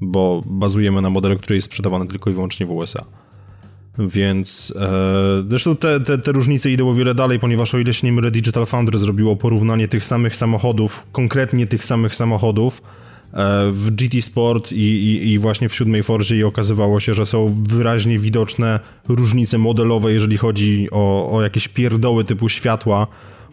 Bo 0.00 0.42
bazujemy 0.46 1.02
na 1.02 1.10
modelu, 1.10 1.38
który 1.38 1.54
jest 1.54 1.66
sprzedawany 1.66 2.06
tylko 2.06 2.30
i 2.30 2.32
wyłącznie 2.32 2.66
w 2.66 2.70
USA. 2.70 3.04
Więc 3.98 4.72
e, 4.76 5.44
zresztą 5.48 5.76
te, 5.76 6.00
te, 6.00 6.18
te 6.18 6.32
różnice 6.32 6.70
idą 6.70 6.90
o 6.90 6.94
wiele 6.94 7.14
dalej, 7.14 7.38
ponieważ 7.40 7.74
o 7.74 7.78
ile 7.78 7.94
się 7.94 8.06
nie 8.06 8.12
mylę, 8.12 8.30
Digital 8.30 8.66
Foundry 8.66 8.98
zrobiło 8.98 9.36
porównanie 9.36 9.88
tych 9.88 10.04
samych 10.04 10.36
samochodów, 10.36 11.06
konkretnie 11.12 11.66
tych 11.66 11.84
samych 11.84 12.14
samochodów 12.14 12.82
w 13.70 13.90
GT 13.90 14.22
Sport 14.22 14.72
i, 14.72 14.76
i, 14.76 15.32
i 15.32 15.38
właśnie 15.38 15.68
w 15.68 15.74
siódmej 15.74 16.02
Forzie 16.02 16.36
i 16.36 16.44
okazywało 16.44 17.00
się, 17.00 17.14
że 17.14 17.26
są 17.26 17.62
wyraźnie 17.62 18.18
widoczne 18.18 18.80
różnice 19.08 19.58
modelowe, 19.58 20.12
jeżeli 20.12 20.36
chodzi 20.36 20.88
o, 20.90 21.30
o 21.32 21.42
jakieś 21.42 21.68
pierdoły 21.68 22.24
typu 22.24 22.48
światła, 22.48 23.06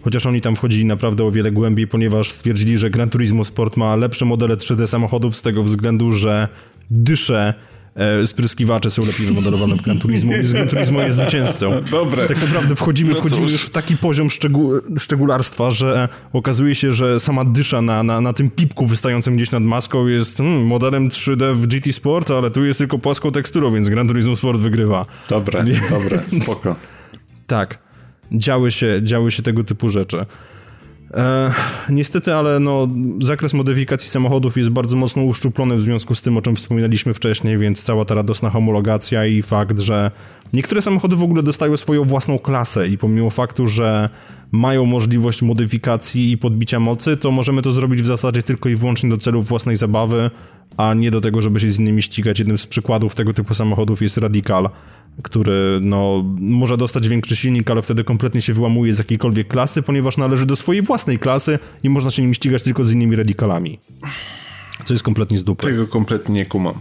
chociaż 0.04 0.26
oni 0.26 0.42
tam 0.42 0.56
wchodzili 0.56 0.86
naprawdę 0.86 1.24
o 1.24 1.32
wiele 1.32 1.52
głębiej, 1.52 1.88
ponieważ 1.88 2.32
stwierdzili, 2.32 2.78
że 2.78 2.90
Gran 2.90 3.10
Turismo 3.10 3.44
Sport 3.44 3.78
ma 3.78 3.96
lepsze 3.96 4.26
modele 4.26 4.56
3D 4.56 4.88
samochodów 4.88 5.38
z 5.38 5.42
tego 5.42 5.64
względu, 5.64 6.12
że 6.12 6.48
dysze 6.92 7.54
e, 7.98 8.28
spryskiwacze 8.28 8.90
są 8.90 9.06
lepiej 9.06 9.26
wymodelowane 9.26 9.76
w 9.76 9.82
Gran 9.82 10.00
Turismo, 10.00 10.32
więc 10.32 10.52
Gran 10.52 10.68
Turismo 10.68 11.02
jest 11.02 11.18
zwycięzcą. 11.18 11.72
Dobre. 11.92 12.28
Tak 12.28 12.42
naprawdę 12.42 12.76
wchodzimy, 12.76 13.14
No 13.14 13.20
wchodzimy 13.20 13.42
już 13.52 13.62
w 13.62 13.70
taki 13.70 13.98
poziom 13.98 14.30
szczegół, 14.30 14.74
szczególarstwa, 14.98 15.72
że 15.72 16.10
okazuje 16.34 16.76
się, 16.76 16.92
że 16.92 17.20
sama 17.20 17.46
dysza 17.46 17.82
na, 17.82 18.04
na, 18.04 18.22
na 18.22 18.34
tym 18.34 18.50
pipku 18.50 18.88
wystającym 18.88 19.36
gdzieś 19.36 19.52
nad 19.52 19.64
maską 19.64 20.08
jest 20.08 20.38
hmm, 20.38 20.66
modelem 20.66 21.10
3D 21.10 21.54
w 21.56 21.68
GT 21.68 21.94
Sport, 21.94 22.32
ale 22.32 22.52
tu 22.52 22.66
jest 22.66 22.78
tylko 22.78 23.00
płaską 23.00 23.32
teksturą, 23.32 23.74
więc 23.74 23.90
Gran 23.90 24.08
Turismo 24.08 24.36
Sport 24.36 24.60
wygrywa. 24.60 25.06
Dobre, 25.30 25.66
dobre, 25.90 26.22
spoko. 26.42 26.76
Tak, 27.48 27.80
działy 28.32 28.72
się, 28.72 29.00
działy 29.04 29.32
się 29.32 29.44
tego 29.44 29.64
typu 29.64 29.90
rzeczy. 29.90 30.26
E, 31.14 31.52
niestety, 31.90 32.34
ale 32.34 32.60
no, 32.60 32.88
zakres 33.22 33.54
modyfikacji 33.54 34.10
samochodów 34.10 34.58
jest 34.58 34.70
bardzo 34.70 34.96
mocno 34.96 35.24
uszczuplony 35.24 35.76
w 35.76 35.82
związku 35.82 36.16
z 36.16 36.22
tym, 36.22 36.38
o 36.38 36.42
czym 36.42 36.56
wspominaliśmy 36.56 37.14
wcześniej, 37.14 37.58
więc 37.58 37.84
cała 37.84 38.06
ta 38.06 38.16
radosna 38.16 38.50
homologacja 38.50 39.26
i 39.26 39.42
fakt, 39.42 39.80
że 39.80 40.12
niektóre 40.54 40.82
samochody 40.82 41.16
w 41.16 41.24
ogóle 41.24 41.44
dostają 41.44 41.78
swoją 41.78 42.04
własną 42.04 42.40
klasę 42.40 42.88
i 42.88 42.98
pomimo 42.98 43.30
faktu, 43.30 43.68
że 43.68 44.10
mają 44.52 44.86
możliwość 44.86 45.42
modyfikacji 45.42 46.32
i 46.32 46.38
podbicia 46.38 46.80
mocy, 46.80 47.18
to 47.18 47.32
możemy 47.32 47.62
to 47.62 47.72
zrobić 47.72 48.02
w 48.02 48.06
zasadzie 48.06 48.44
tylko 48.44 48.70
i 48.70 48.76
wyłącznie 48.76 49.10
do 49.10 49.18
celów 49.18 49.48
własnej 49.48 49.76
zabawy, 49.76 50.32
a 50.78 50.94
nie 50.94 51.12
do 51.12 51.22
tego, 51.22 51.42
żeby 51.42 51.60
się 51.60 51.72
z 51.72 51.80
innymi 51.80 52.04
ścigać. 52.04 52.40
Jednym 52.40 52.58
z 52.58 52.68
przykładów 52.68 53.16
tego 53.16 53.34
typu 53.34 53.54
samochodów 53.54 54.02
jest 54.02 54.18
Radical, 54.18 54.70
który 55.24 55.80
no, 55.82 56.24
może 56.40 56.78
dostać 56.78 57.08
większy 57.08 57.36
silnik, 57.36 57.72
ale 57.72 57.82
wtedy 57.82 58.04
kompletnie 58.04 58.42
się 58.42 58.54
wyłamuje 58.54 58.94
z 58.94 58.98
jakiejkolwiek 58.98 59.48
klasy, 59.48 59.82
ponieważ 59.82 60.18
należy 60.18 60.46
do 60.46 60.56
swojej 60.56 60.82
własnej 60.82 61.20
klasy 61.20 61.60
i 61.84 61.90
można 61.90 62.12
się 62.12 62.22
nim 62.22 62.34
ścigać 62.34 62.64
tylko 62.64 62.84
z 62.84 62.92
innymi 62.92 63.16
radicalami. 63.16 63.80
Co 64.86 64.94
jest 64.94 65.04
kompletnie 65.04 65.38
z 65.38 65.44
dupy. 65.44 65.68
Tego 65.68 65.88
kompletnie 65.88 66.36
nie 66.36 66.46
kumam. 66.46 66.74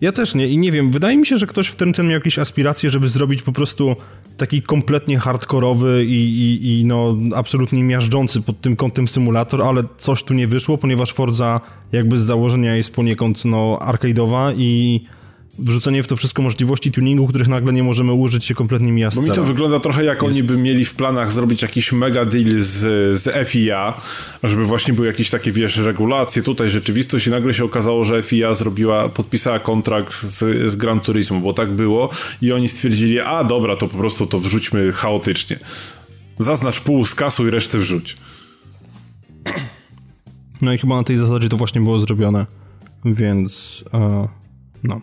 Ja 0.00 0.12
też 0.12 0.34
nie 0.34 0.48
i 0.48 0.58
nie 0.58 0.72
wiem, 0.72 0.90
wydaje 0.90 1.16
mi 1.16 1.26
się, 1.26 1.36
że 1.36 1.46
ktoś 1.46 1.66
w 1.66 1.76
tym 1.76 1.92
ten 1.92 2.06
miał 2.06 2.14
jakieś 2.14 2.38
aspiracje, 2.38 2.90
żeby 2.90 3.08
zrobić 3.08 3.42
po 3.42 3.52
prostu 3.52 3.96
taki 4.36 4.62
kompletnie 4.62 5.18
hardkorowy 5.18 6.04
i, 6.04 6.38
i, 6.40 6.80
i 6.80 6.84
no 6.84 7.16
absolutnie 7.34 7.84
miażdżący 7.84 8.42
pod 8.42 8.60
tym 8.60 8.76
kątem 8.76 9.08
symulator, 9.08 9.62
ale 9.62 9.82
coś 9.98 10.22
tu 10.22 10.34
nie 10.34 10.46
wyszło, 10.46 10.78
ponieważ 10.78 11.12
Forza 11.12 11.60
jakby 11.92 12.18
z 12.18 12.22
założenia 12.22 12.76
jest 12.76 12.94
poniekąd 12.94 13.44
no 13.44 13.78
arcade'owa 13.80 14.54
i 14.56 15.00
wrzucenie 15.58 16.02
w 16.02 16.06
to 16.06 16.16
wszystko 16.16 16.42
możliwości 16.42 16.90
tuningu, 16.90 17.26
których 17.26 17.48
nagle 17.48 17.72
nie 17.72 17.82
możemy 17.82 18.12
użyć 18.12 18.44
się 18.44 18.54
kompletnie 18.54 18.92
mija 18.92 19.10
z 19.10 19.14
Bo 19.14 19.22
mi 19.22 19.30
to 19.30 19.44
wygląda 19.44 19.80
trochę 19.80 20.04
jak 20.04 20.22
oni 20.22 20.42
by 20.42 20.56
mieli 20.56 20.84
w 20.84 20.94
planach 20.94 21.32
zrobić 21.32 21.62
jakiś 21.62 21.92
mega 21.92 22.24
deal 22.24 22.54
z, 22.58 22.78
z 23.20 23.48
FIA, 23.48 23.94
żeby 24.42 24.64
właśnie 24.64 24.94
były 24.94 25.06
jakieś 25.06 25.30
takie, 25.30 25.52
wiesz, 25.52 25.76
regulacje, 25.76 26.42
tutaj 26.42 26.70
rzeczywistość 26.70 27.26
i 27.26 27.30
nagle 27.30 27.54
się 27.54 27.64
okazało, 27.64 28.04
że 28.04 28.22
FIA 28.22 28.54
zrobiła, 28.54 29.08
podpisała 29.08 29.58
kontrakt 29.58 30.22
z, 30.22 30.72
z 30.72 30.76
Gran 30.76 31.00
Turismo, 31.00 31.40
bo 31.40 31.52
tak 31.52 31.70
było 31.70 32.10
i 32.42 32.52
oni 32.52 32.68
stwierdzili, 32.68 33.20
a 33.20 33.44
dobra, 33.44 33.76
to 33.76 33.88
po 33.88 33.98
prostu 33.98 34.26
to 34.26 34.38
wrzućmy 34.38 34.92
chaotycznie. 34.92 35.58
Zaznacz 36.38 36.80
pół 36.80 37.06
z 37.06 37.14
kasu 37.14 37.46
i 37.46 37.50
resztę 37.50 37.78
wrzuć. 37.78 38.16
No 40.62 40.72
i 40.72 40.78
chyba 40.78 40.96
na 40.96 41.04
tej 41.04 41.16
zasadzie 41.16 41.48
to 41.48 41.56
właśnie 41.56 41.80
było 41.80 41.98
zrobione, 41.98 42.46
więc 43.04 43.84
e, 43.94 44.28
no. 44.84 45.00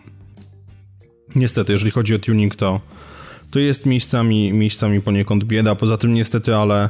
Niestety, 1.36 1.72
jeżeli 1.72 1.90
chodzi 1.90 2.14
o 2.14 2.18
tuning, 2.18 2.56
to, 2.56 2.80
to 3.50 3.58
jest 3.58 3.86
miejscami, 3.86 4.52
miejscami 4.52 5.00
poniekąd 5.00 5.44
bieda. 5.44 5.74
Poza 5.74 5.96
tym 5.96 6.14
niestety, 6.14 6.56
ale 6.56 6.88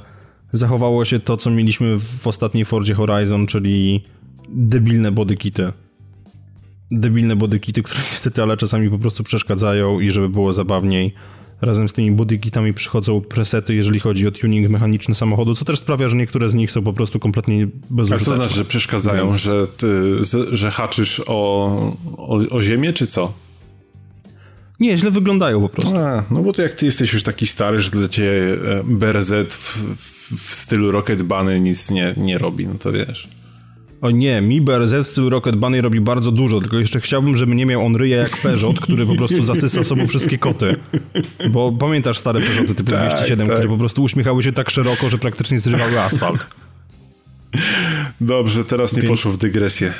zachowało 0.52 1.04
się 1.04 1.20
to, 1.20 1.36
co 1.36 1.50
mieliśmy 1.50 1.98
w 1.98 2.26
ostatniej 2.26 2.64
Fordzie 2.64 2.94
Horizon, 2.94 3.46
czyli 3.46 4.02
debilne 4.48 5.12
bodykity. 5.12 5.72
Debilne 6.90 7.36
bodykity, 7.36 7.82
które 7.82 8.00
niestety, 8.12 8.42
ale 8.42 8.56
czasami 8.56 8.90
po 8.90 8.98
prostu 8.98 9.24
przeszkadzają 9.24 10.00
i 10.00 10.10
żeby 10.10 10.28
było 10.28 10.52
zabawniej. 10.52 11.14
Razem 11.60 11.88
z 11.88 11.92
tymi 11.92 12.10
bodykitami 12.10 12.74
przychodzą 12.74 13.20
presety, 13.20 13.74
jeżeli 13.74 14.00
chodzi 14.00 14.26
o 14.28 14.30
tuning 14.30 14.68
mechaniczny 14.68 15.14
samochodu, 15.14 15.54
co 15.54 15.64
też 15.64 15.78
sprawia, 15.78 16.08
że 16.08 16.16
niektóre 16.16 16.48
z 16.48 16.54
nich 16.54 16.72
są 16.72 16.82
po 16.82 16.92
prostu 16.92 17.18
kompletnie 17.18 17.68
bezużyteczne. 17.90 18.32
A 18.32 18.36
co 18.36 18.42
znaczy, 18.42 18.54
że 18.54 18.64
przeszkadzają, 18.64 19.24
Więc... 19.24 19.42
że, 19.42 19.66
ty, 19.66 20.16
że 20.52 20.70
haczysz 20.70 21.22
o, 21.26 21.66
o, 22.16 22.40
o 22.50 22.62
ziemię, 22.62 22.92
czy 22.92 23.06
co? 23.06 23.32
Nie, 24.82 24.96
źle 24.96 25.10
wyglądają 25.10 25.60
po 25.60 25.68
prostu. 25.68 25.96
A, 25.96 26.24
no 26.30 26.42
bo 26.42 26.52
to 26.52 26.62
jak 26.62 26.72
ty 26.72 26.86
jesteś 26.86 27.12
już 27.12 27.22
taki 27.22 27.46
stary, 27.46 27.80
że 27.80 27.90
dla 27.90 28.08
ciebie 28.08 28.30
e, 28.30 28.82
BRZ 28.84 29.32
w, 29.48 29.76
w, 29.96 30.48
w 30.48 30.54
stylu 30.54 30.90
Rocket 30.90 31.22
Bunny 31.22 31.60
nic 31.60 31.90
nie, 31.90 32.14
nie 32.16 32.38
robi, 32.38 32.66
no 32.66 32.74
to 32.74 32.92
wiesz. 32.92 33.28
O 34.00 34.10
nie, 34.10 34.40
mi 34.40 34.60
BRZ 34.60 34.94
w 34.94 35.06
stylu 35.06 35.30
Rocket 35.30 35.56
Bunny 35.56 35.82
robi 35.82 36.00
bardzo 36.00 36.32
dużo, 36.32 36.60
tylko 36.60 36.78
jeszcze 36.78 37.00
chciałbym, 37.00 37.36
żeby 37.36 37.54
nie 37.54 37.66
miał 37.66 37.86
on 37.86 37.96
ryja 37.96 38.16
jak 38.16 38.38
Peugeot, 38.42 38.80
który 38.80 39.06
po 39.06 39.14
prostu 39.14 39.44
zasysa 39.44 39.84
sobą 39.84 40.06
wszystkie 40.08 40.38
koty. 40.38 40.76
Bo 41.50 41.72
pamiętasz 41.72 42.18
stare 42.18 42.40
Peugeoty 42.40 42.74
typu 42.74 42.90
tak, 42.90 43.00
207, 43.00 43.46
tak. 43.46 43.56
które 43.56 43.68
po 43.68 43.78
prostu 43.78 44.02
uśmiechały 44.02 44.42
się 44.42 44.52
tak 44.52 44.70
szeroko, 44.70 45.10
że 45.10 45.18
praktycznie 45.18 45.58
zrywały 45.58 46.00
asfalt. 46.00 46.46
Dobrze, 48.20 48.64
teraz 48.64 48.96
nie 48.96 49.02
Więc... 49.02 49.10
poszło 49.10 49.32
w 49.32 49.36
dygresję. 49.36 49.92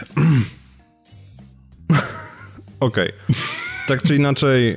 Okej. 2.80 3.12
Okay. 3.28 3.61
Tak 3.93 4.02
czy 4.02 4.16
inaczej... 4.16 4.70
E, 4.70 4.77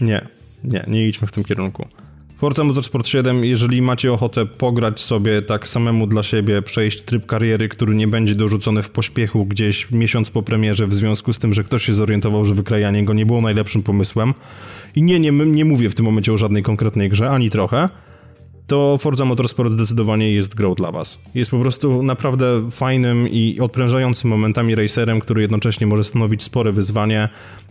nie, 0.00 0.28
nie, 0.64 0.84
nie 0.88 1.08
idźmy 1.08 1.26
w 1.28 1.32
tym 1.32 1.44
kierunku. 1.44 1.88
Forza 2.36 2.64
Motorsport 2.64 3.06
7, 3.06 3.44
jeżeli 3.44 3.82
macie 3.82 4.12
ochotę 4.12 4.46
pograć 4.46 5.00
sobie 5.00 5.42
tak 5.42 5.68
samemu 5.68 6.06
dla 6.06 6.22
siebie, 6.22 6.62
przejść 6.62 7.02
tryb 7.02 7.26
kariery, 7.26 7.68
który 7.68 7.94
nie 7.94 8.08
będzie 8.08 8.34
dorzucony 8.34 8.82
w 8.82 8.90
pośpiechu 8.90 9.46
gdzieś 9.46 9.90
miesiąc 9.90 10.30
po 10.30 10.42
premierze 10.42 10.86
w 10.86 10.94
związku 10.94 11.32
z 11.32 11.38
tym, 11.38 11.54
że 11.54 11.64
ktoś 11.64 11.84
się 11.84 11.92
zorientował, 11.92 12.44
że 12.44 12.54
wykrajanie 12.54 13.04
go 13.04 13.14
nie 13.14 13.26
było 13.26 13.40
najlepszym 13.40 13.82
pomysłem. 13.82 14.34
I 14.94 15.02
nie, 15.02 15.20
nie, 15.20 15.30
nie 15.30 15.64
mówię 15.64 15.90
w 15.90 15.94
tym 15.94 16.04
momencie 16.04 16.32
o 16.32 16.36
żadnej 16.36 16.62
konkretnej 16.62 17.08
grze, 17.08 17.30
ani 17.30 17.50
trochę 17.50 17.88
to 18.68 18.98
Forza 18.98 19.24
Motorsport 19.24 19.72
zdecydowanie 19.72 20.32
jest 20.32 20.54
grą 20.54 20.74
dla 20.74 20.92
was. 20.92 21.18
Jest 21.34 21.50
po 21.50 21.58
prostu 21.58 22.02
naprawdę 22.02 22.70
fajnym 22.70 23.28
i 23.28 23.60
odprężającym 23.60 24.30
momentami 24.30 24.74
racerem, 24.74 25.20
który 25.20 25.42
jednocześnie 25.42 25.86
może 25.86 26.04
stanowić 26.04 26.42
spore 26.42 26.72
wyzwanie. 26.72 27.28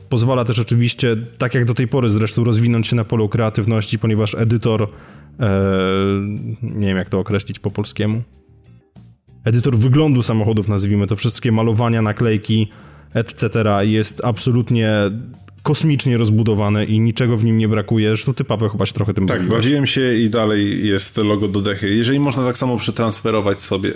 Pozwala 0.09 0.45
też 0.45 0.59
oczywiście, 0.59 1.17
tak 1.37 1.53
jak 1.53 1.65
do 1.65 1.73
tej 1.73 1.87
pory 1.87 2.09
zresztą, 2.09 2.43
rozwinąć 2.43 2.87
się 2.87 2.95
na 2.95 3.03
polu 3.03 3.29
kreatywności, 3.29 3.99
ponieważ 3.99 4.35
edytor, 4.35 4.87
ee, 5.39 5.47
nie 6.61 6.87
wiem 6.87 6.97
jak 6.97 7.09
to 7.09 7.19
określić 7.19 7.59
po 7.59 7.71
polskiemu, 7.71 8.21
edytor 9.43 9.77
wyglądu 9.77 10.23
samochodów, 10.23 10.67
nazwijmy 10.67 11.07
to, 11.07 11.15
wszystkie 11.15 11.51
malowania, 11.51 12.01
naklejki, 12.01 12.67
etc. 13.13 13.63
jest 13.81 14.25
absolutnie 14.25 14.91
kosmicznie 15.67 16.17
rozbudowane 16.17 16.85
i 16.85 16.99
niczego 16.99 17.37
w 17.37 17.43
nim 17.43 17.57
nie 17.57 17.67
brakuje. 17.67 18.09
Zresztą 18.09 18.33
ty, 18.33 18.43
Paweł, 18.43 18.69
chyba 18.69 18.85
się 18.85 18.93
trochę 18.93 19.13
tym 19.13 19.27
Tak, 19.27 19.37
bawiłeś. 19.37 19.63
bawiłem 19.65 19.87
się 19.87 20.13
i 20.15 20.29
dalej 20.29 20.87
jest 20.87 21.17
logo 21.17 21.47
do 21.47 21.61
dechy. 21.61 21.95
Jeżeli 21.95 22.19
można 22.19 22.45
tak 22.45 22.57
samo 22.57 22.77
przetransferować 22.77 23.61
sobie 23.61 23.93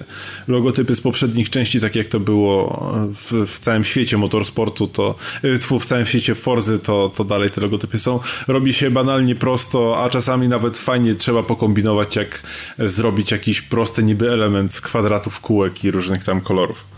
logotypy 0.48 0.96
z 0.96 1.02
poprzednich 1.02 1.50
części, 1.50 1.80
tak 1.80 1.96
jak 1.96 2.08
to 2.08 2.20
było 2.20 2.84
w, 3.14 3.48
w 3.48 3.60
całym 3.60 3.84
świecie 3.84 4.18
motorsportu, 4.18 4.88
to 4.88 5.16
y, 5.44 5.60
w 5.80 5.86
całym 5.86 6.06
świecie 6.06 6.36
Forzy, 6.36 6.80
to, 6.80 7.12
to 7.16 7.24
dalej 7.24 7.50
te 7.50 7.62
logotypy 7.62 8.00
są. 8.00 8.20
Robi 8.48 8.74
się 8.74 8.92
banalnie 8.92 9.36
prosto, 9.36 10.04
a 10.04 10.10
czasami 10.10 10.48
nawet 10.48 10.78
fajnie 10.78 11.16
trzeba 11.16 11.44
pokombinować, 11.44 12.16
jak 12.16 12.44
zrobić 12.80 13.32
jakiś 13.32 13.62
prosty 13.62 14.04
niby 14.04 14.32
element 14.32 14.74
z 14.74 14.82
kwadratów, 14.82 15.40
kółek 15.40 15.84
i 15.84 15.92
różnych 15.92 16.24
tam 16.24 16.42
kolorów. 16.42 16.91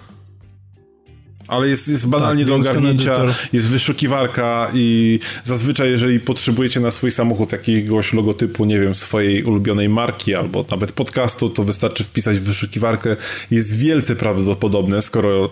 Ale 1.47 1.69
jest, 1.69 1.87
jest 1.87 2.09
banalnie 2.09 2.43
tak, 2.43 2.49
do 2.49 2.55
ogarnięcia, 2.55 3.25
jest 3.53 3.67
wyszukiwarka 3.67 4.71
i 4.73 5.19
zazwyczaj 5.43 5.89
jeżeli 5.89 6.19
potrzebujecie 6.19 6.79
na 6.79 6.91
swój 6.91 7.11
samochód 7.11 7.51
jakiegoś 7.51 8.13
logotypu, 8.13 8.65
nie 8.65 8.79
wiem, 8.79 8.95
swojej 8.95 9.43
ulubionej 9.43 9.89
marki 9.89 10.35
albo 10.35 10.65
nawet 10.71 10.91
podcastu, 10.91 11.49
to 11.49 11.63
wystarczy 11.63 12.03
wpisać 12.03 12.37
w 12.37 12.43
wyszukiwarkę. 12.43 13.15
Jest 13.51 13.77
wielce 13.77 14.15
prawdopodobne, 14.15 15.01
skoro 15.01 15.49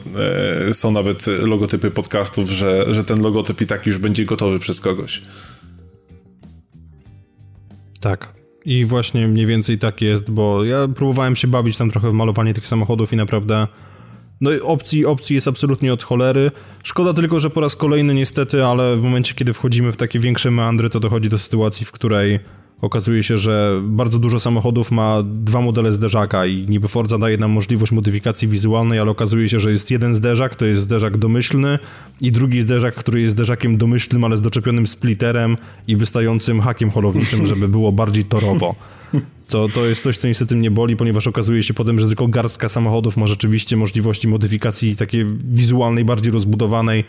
e, 0.69 0.73
są 0.73 0.91
nawet 0.91 1.27
logotypy 1.27 1.91
podcastów, 1.91 2.49
że, 2.49 2.93
że 2.93 3.03
ten 3.03 3.21
logotyp 3.21 3.61
i 3.61 3.65
tak 3.65 3.85
już 3.85 3.97
będzie 3.97 4.25
gotowy 4.25 4.59
przez 4.59 4.79
kogoś. 4.79 5.21
Tak. 7.99 8.33
I 8.65 8.85
właśnie 8.85 9.27
mniej 9.27 9.45
więcej 9.45 9.79
tak 9.79 10.01
jest, 10.01 10.31
bo 10.31 10.63
ja 10.63 10.87
próbowałem 10.95 11.35
się 11.35 11.47
bawić 11.47 11.77
tam 11.77 11.91
trochę 11.91 12.09
w 12.09 12.13
malowanie 12.13 12.53
tych 12.53 12.67
samochodów 12.67 13.13
i 13.13 13.15
naprawdę 13.15 13.67
no 14.41 14.51
opcji, 14.63 15.05
opcji 15.05 15.33
jest 15.35 15.47
absolutnie 15.47 15.93
od 15.93 16.03
cholery. 16.03 16.51
Szkoda 16.83 17.13
tylko, 17.13 17.39
że 17.39 17.49
po 17.49 17.61
raz 17.61 17.75
kolejny 17.75 18.13
niestety, 18.13 18.65
ale 18.65 18.97
w 18.97 19.01
momencie, 19.01 19.33
kiedy 19.33 19.53
wchodzimy 19.53 19.91
w 19.91 19.97
takie 19.97 20.19
większe 20.19 20.51
meandry, 20.51 20.89
to 20.89 20.99
dochodzi 20.99 21.29
do 21.29 21.37
sytuacji, 21.37 21.85
w 21.85 21.91
której 21.91 22.39
okazuje 22.81 23.23
się, 23.23 23.37
że 23.37 23.81
bardzo 23.83 24.19
dużo 24.19 24.39
samochodów 24.39 24.91
ma 24.91 25.23
dwa 25.23 25.61
modele 25.61 25.91
zderzaka 25.91 26.45
i 26.45 26.65
niby 26.69 26.87
Forza 26.87 27.17
daje 27.17 27.37
nam 27.37 27.51
możliwość 27.51 27.91
modyfikacji 27.91 28.47
wizualnej, 28.47 28.99
ale 28.99 29.11
okazuje 29.11 29.49
się, 29.49 29.59
że 29.59 29.71
jest 29.71 29.91
jeden 29.91 30.15
zderzak, 30.15 30.55
to 30.55 30.65
jest 30.65 30.81
zderzak 30.81 31.17
domyślny 31.17 31.79
i 32.21 32.31
drugi 32.31 32.61
zderzak, 32.61 32.95
który 32.95 33.21
jest 33.21 33.31
zderzakiem 33.31 33.77
domyślnym, 33.77 34.23
ale 34.23 34.37
z 34.37 34.41
doczepionym 34.41 34.87
splitterem 34.87 35.57
i 35.87 35.95
wystającym 35.95 36.61
hakiem 36.61 36.91
holowniczym, 36.91 37.45
żeby 37.45 37.67
było 37.67 37.91
bardziej 37.91 38.23
torowo. 38.23 38.75
To, 39.47 39.67
to 39.69 39.85
jest 39.85 40.03
coś, 40.03 40.17
co 40.17 40.27
niestety 40.27 40.55
mnie 40.55 40.71
boli, 40.71 40.95
ponieważ 40.95 41.27
okazuje 41.27 41.63
się 41.63 41.73
potem, 41.73 41.99
że 41.99 42.07
tylko 42.07 42.27
garstka 42.27 42.69
samochodów 42.69 43.17
ma 43.17 43.27
rzeczywiście 43.27 43.77
możliwości 43.77 44.27
modyfikacji 44.27 44.95
takiej 44.95 45.25
wizualnej, 45.43 46.05
bardziej 46.05 46.31
rozbudowanej, 46.31 47.03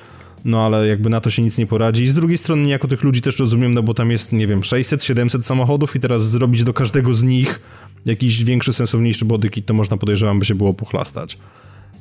no 0.44 0.66
ale 0.66 0.86
jakby 0.86 1.10
na 1.10 1.20
to 1.20 1.30
się 1.30 1.42
nic 1.42 1.58
nie 1.58 1.66
poradzi. 1.66 2.04
I 2.04 2.08
z 2.08 2.14
drugiej 2.14 2.38
strony 2.38 2.62
niejako 2.62 2.88
tych 2.88 3.02
ludzi 3.02 3.22
też 3.22 3.38
rozumiem, 3.38 3.74
no 3.74 3.82
bo 3.82 3.94
tam 3.94 4.10
jest, 4.10 4.32
nie 4.32 4.46
wiem, 4.46 4.64
600, 4.64 5.04
700 5.04 5.46
samochodów 5.46 5.96
i 5.96 6.00
teraz 6.00 6.30
zrobić 6.30 6.64
do 6.64 6.74
każdego 6.74 7.14
z 7.14 7.22
nich 7.22 7.60
jakiś 8.06 8.44
większy, 8.44 8.72
sensowniejszy 8.72 9.24
bodykit, 9.24 9.66
to 9.66 9.74
można 9.74 9.96
podejrzewam, 9.96 10.38
by 10.38 10.44
się 10.44 10.54
było 10.54 10.74
pochlastać. 10.74 11.38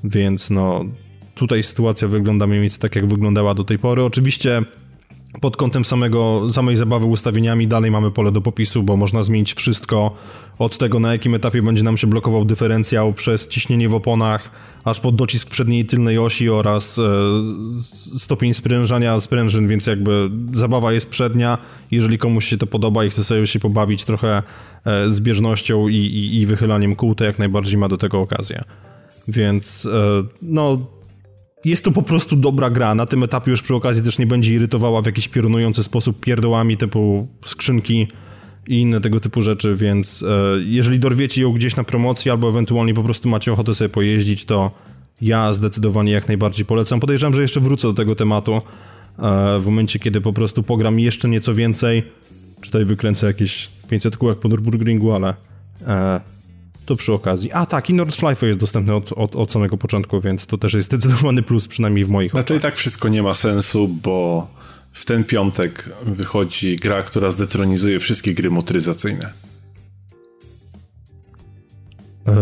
Więc 0.03 0.49
no, 0.49 0.85
tutaj 1.35 1.63
sytuacja 1.63 2.07
wygląda 2.07 2.47
mniej 2.47 2.61
więcej 2.61 2.79
tak, 2.79 2.95
jak 2.95 3.07
wyglądała 3.07 3.53
do 3.53 3.63
tej 3.63 3.79
pory. 3.79 4.03
Oczywiście 4.03 4.61
pod 5.41 5.57
kątem 5.57 5.85
samego, 5.85 6.47
samej 6.49 6.75
zabawy 6.75 7.05
ustawieniami 7.05 7.67
dalej 7.67 7.91
mamy 7.91 8.11
pole 8.11 8.31
do 8.31 8.41
popisu, 8.41 8.83
bo 8.83 8.97
można 8.97 9.23
zmienić 9.23 9.53
wszystko 9.53 10.15
od 10.59 10.77
tego, 10.77 10.99
na 10.99 11.11
jakim 11.11 11.35
etapie 11.35 11.61
będzie 11.61 11.83
nam 11.83 11.97
się 11.97 12.07
blokował 12.07 12.45
dyferencjał, 12.45 13.13
przez 13.13 13.47
ciśnienie 13.47 13.89
w 13.89 13.95
oponach, 13.95 14.51
aż 14.83 14.99
pod 14.99 15.15
docisk 15.15 15.49
przedniej 15.49 15.79
i 15.79 15.85
tylnej 15.85 16.17
osi 16.17 16.49
oraz 16.49 16.99
e, 16.99 17.03
stopień 18.19 18.53
sprężania 18.53 19.19
sprężyn, 19.19 19.67
więc 19.67 19.87
jakby 19.87 20.29
zabawa 20.53 20.93
jest 20.93 21.09
przednia. 21.09 21.57
Jeżeli 21.91 22.17
komuś 22.17 22.45
się 22.45 22.57
to 22.57 22.67
podoba 22.67 23.05
i 23.05 23.09
chce 23.09 23.23
sobie 23.23 23.47
się 23.47 23.59
pobawić 23.59 24.03
trochę 24.03 24.43
e, 24.85 25.09
zbieżnością 25.09 25.87
i, 25.87 25.95
i, 25.95 26.41
i 26.41 26.45
wychylaniem 26.45 26.95
kół, 26.95 27.15
to 27.15 27.23
jak 27.23 27.39
najbardziej 27.39 27.77
ma 27.77 27.87
do 27.87 27.97
tego 27.97 28.19
okazję. 28.19 28.61
Więc 29.27 29.85
e, 29.85 30.23
no 30.41 30.77
jest 31.65 31.83
to 31.83 31.91
po 31.91 32.01
prostu 32.01 32.35
dobra 32.35 32.69
gra. 32.69 32.95
Na 32.95 33.05
tym 33.05 33.23
etapie 33.23 33.51
już 33.51 33.61
przy 33.61 33.75
okazji 33.75 34.03
też 34.03 34.19
nie 34.19 34.27
będzie 34.27 34.53
irytowała 34.53 35.01
w 35.01 35.05
jakiś 35.05 35.27
piorunujący 35.27 35.83
sposób 35.83 36.19
pierdołami 36.19 36.77
typu 36.77 37.27
skrzynki 37.45 38.07
i 38.67 38.81
inne 38.81 39.01
tego 39.01 39.19
typu 39.19 39.41
rzeczy, 39.41 39.75
więc 39.75 40.23
e, 40.23 40.27
jeżeli 40.63 40.99
dorwiecie 40.99 41.41
ją 41.41 41.53
gdzieś 41.53 41.75
na 41.75 41.83
promocji 41.83 42.31
albo 42.31 42.49
ewentualnie 42.49 42.93
po 42.93 43.03
prostu 43.03 43.29
macie 43.29 43.53
ochotę 43.53 43.75
sobie 43.75 43.89
pojeździć, 43.89 44.45
to 44.45 44.71
ja 45.21 45.53
zdecydowanie 45.53 46.11
jak 46.11 46.27
najbardziej 46.27 46.65
polecam. 46.65 46.99
Podejrzewam, 46.99 47.33
że 47.33 47.41
jeszcze 47.41 47.59
wrócę 47.59 47.87
do 47.87 47.93
tego 47.93 48.15
tematu 48.15 48.53
e, 48.53 48.61
w 49.59 49.65
momencie, 49.65 49.99
kiedy 49.99 50.21
po 50.21 50.33
prostu 50.33 50.63
pogram 50.63 50.99
jeszcze 50.99 51.29
nieco 51.29 51.53
więcej. 51.53 52.03
Tutaj 52.61 52.85
wykręcę 52.85 53.27
jakieś 53.27 53.69
500 53.89 54.17
kółek 54.17 54.39
po 54.39 54.49
Nürburgringu, 54.49 55.15
ale 55.15 55.35
e, 55.87 56.21
to 56.91 56.95
przy 56.95 57.13
okazji. 57.13 57.51
A 57.51 57.65
tak, 57.65 57.89
i 57.89 57.93
Nordschleife 57.93 58.47
jest 58.47 58.59
dostępny 58.59 58.95
od, 58.95 59.11
od, 59.11 59.35
od, 59.35 59.51
samego 59.51 59.77
początku, 59.77 60.21
więc 60.21 60.45
to 60.45 60.57
też 60.57 60.73
jest 60.73 60.87
zdecydowany 60.87 61.43
plus, 61.43 61.67
przynajmniej 61.67 62.05
w 62.05 62.09
moich 62.09 62.33
No 62.33 62.43
to 62.43 62.55
i 62.55 62.59
tak 62.59 62.75
wszystko 62.75 63.09
nie 63.09 63.23
ma 63.23 63.33
sensu, 63.33 63.87
bo 63.87 64.47
w 64.91 65.05
ten 65.05 65.23
piątek 65.23 65.89
wychodzi 66.05 66.75
gra, 66.75 67.03
która 67.03 67.29
zdetronizuje 67.29 67.99
wszystkie 67.99 68.33
gry 68.33 68.49
motoryzacyjne. 68.49 69.29
Eee, 72.27 72.35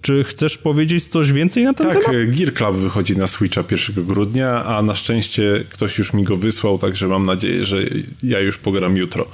czy 0.00 0.24
chcesz 0.24 0.58
powiedzieć 0.58 1.08
coś 1.08 1.32
więcej 1.32 1.64
na 1.64 1.74
ten 1.74 1.86
tak, 1.86 2.04
temat? 2.04 2.18
Tak, 2.20 2.36
Gear 2.36 2.54
Club 2.54 2.76
wychodzi 2.76 3.16
na 3.16 3.26
Switcha 3.26 3.64
1 3.70 4.04
grudnia, 4.04 4.64
a 4.64 4.82
na 4.82 4.94
szczęście 4.94 5.64
ktoś 5.70 5.98
już 5.98 6.12
mi 6.12 6.24
go 6.24 6.36
wysłał, 6.36 6.78
także 6.78 7.08
mam 7.08 7.26
nadzieję, 7.26 7.66
że 7.66 7.78
ja 8.22 8.40
już 8.40 8.58
pogram 8.58 8.96
jutro. 8.96 9.26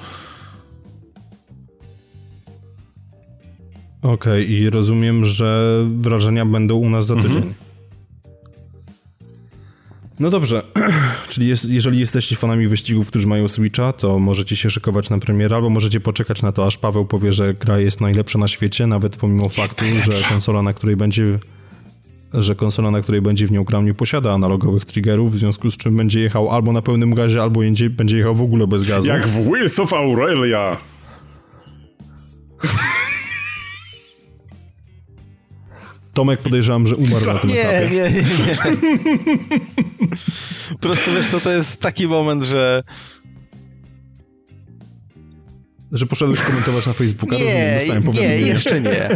Okej, 4.02 4.14
okay, 4.14 4.44
i 4.44 4.70
rozumiem, 4.70 5.27
że 5.27 5.81
wrażenia 5.97 6.47
będą 6.47 6.77
u 6.77 6.90
nas 6.90 7.06
za 7.06 7.14
mhm. 7.14 7.35
tydzień. 7.35 7.48
Mhm. 7.48 7.70
No 10.20 10.31
dobrze, 10.31 10.62
czyli 11.28 11.48
jest, 11.48 11.64
jeżeli 11.64 12.01
jesteście 12.01 12.36
fanami 12.36 12.68
wyścigów, 12.68 13.06
którzy 13.06 13.27
mają 13.27 13.48
Switcha, 13.48 13.93
to 13.93 14.18
możecie 14.18 14.56
się 14.56 14.70
szykować 14.70 15.10
na 15.10 15.18
premierę, 15.18 15.56
albo 15.56 15.70
możecie 15.70 16.01
poczekać 16.01 16.43
na 16.43 16.52
to, 16.52 16.66
aż 16.66 16.78
Paweł 16.78 17.06
powie, 17.06 17.32
że 17.32 17.55
gra 17.55 17.78
jest 17.78 18.01
najlepsza 18.01 18.39
na 18.39 18.48
świecie, 18.48 18.86
nawet 18.86 19.16
pomimo 19.16 19.44
jest 19.44 19.56
faktu, 19.56 19.85
najlepsza. 19.85 20.12
że 20.12 20.28
konsola, 20.28 20.62
na 20.62 20.72
której 20.72 20.97
będzie 20.97 21.39
że 22.35 22.55
konsola, 22.55 22.90
na 22.90 23.01
której 23.01 23.22
będzie 23.22 23.47
w 23.47 23.52
nią 23.52 23.64
grał, 23.64 23.82
nie 23.82 23.94
posiada 23.94 24.32
analogowych 24.32 24.85
triggerów, 24.85 25.32
w 25.32 25.39
związku 25.39 25.70
z 25.70 25.77
czym 25.77 25.97
będzie 25.97 26.20
jechał 26.20 26.51
albo 26.51 26.72
na 26.72 26.82
pełnym 26.82 27.14
gazie, 27.14 27.43
albo 27.43 27.60
będzie, 27.60 27.90
będzie 27.90 28.16
jechał 28.16 28.35
w 28.35 28.43
ogóle 28.43 28.66
bez 28.66 28.86
gazu. 28.89 29.09
Jak 29.09 29.27
w 29.27 29.51
Wheels 29.51 29.78
of 29.78 29.93
Aurelia. 29.93 30.77
Tomek 36.20 36.40
podejrzewam, 36.40 36.86
że 36.86 36.97
umarł 36.97 37.26
na 37.26 37.38
tym 37.38 37.51
nie, 37.51 37.68
etapie. 37.68 37.94
Nie, 37.94 38.02
nie, 38.02 38.22
nie. 38.22 38.55
Po 40.72 40.78
prostu 40.78 41.10
wiesz 41.14 41.28
co, 41.30 41.40
to 41.40 41.52
jest 41.52 41.80
taki 41.80 42.09
moment, 42.09 42.44
że... 42.44 42.82
Że 45.92 46.06
poszedłeś 46.06 46.40
komentować 46.40 46.86
na 46.86 46.92
Facebooka, 46.92 47.36
nie, 47.36 47.44
rozumiem, 47.44 47.74
dostałem 47.74 48.02
powiadomienie. 48.02 48.42
Nie, 48.42 48.47
jeszcze 48.47 48.80
nie. 48.80 49.09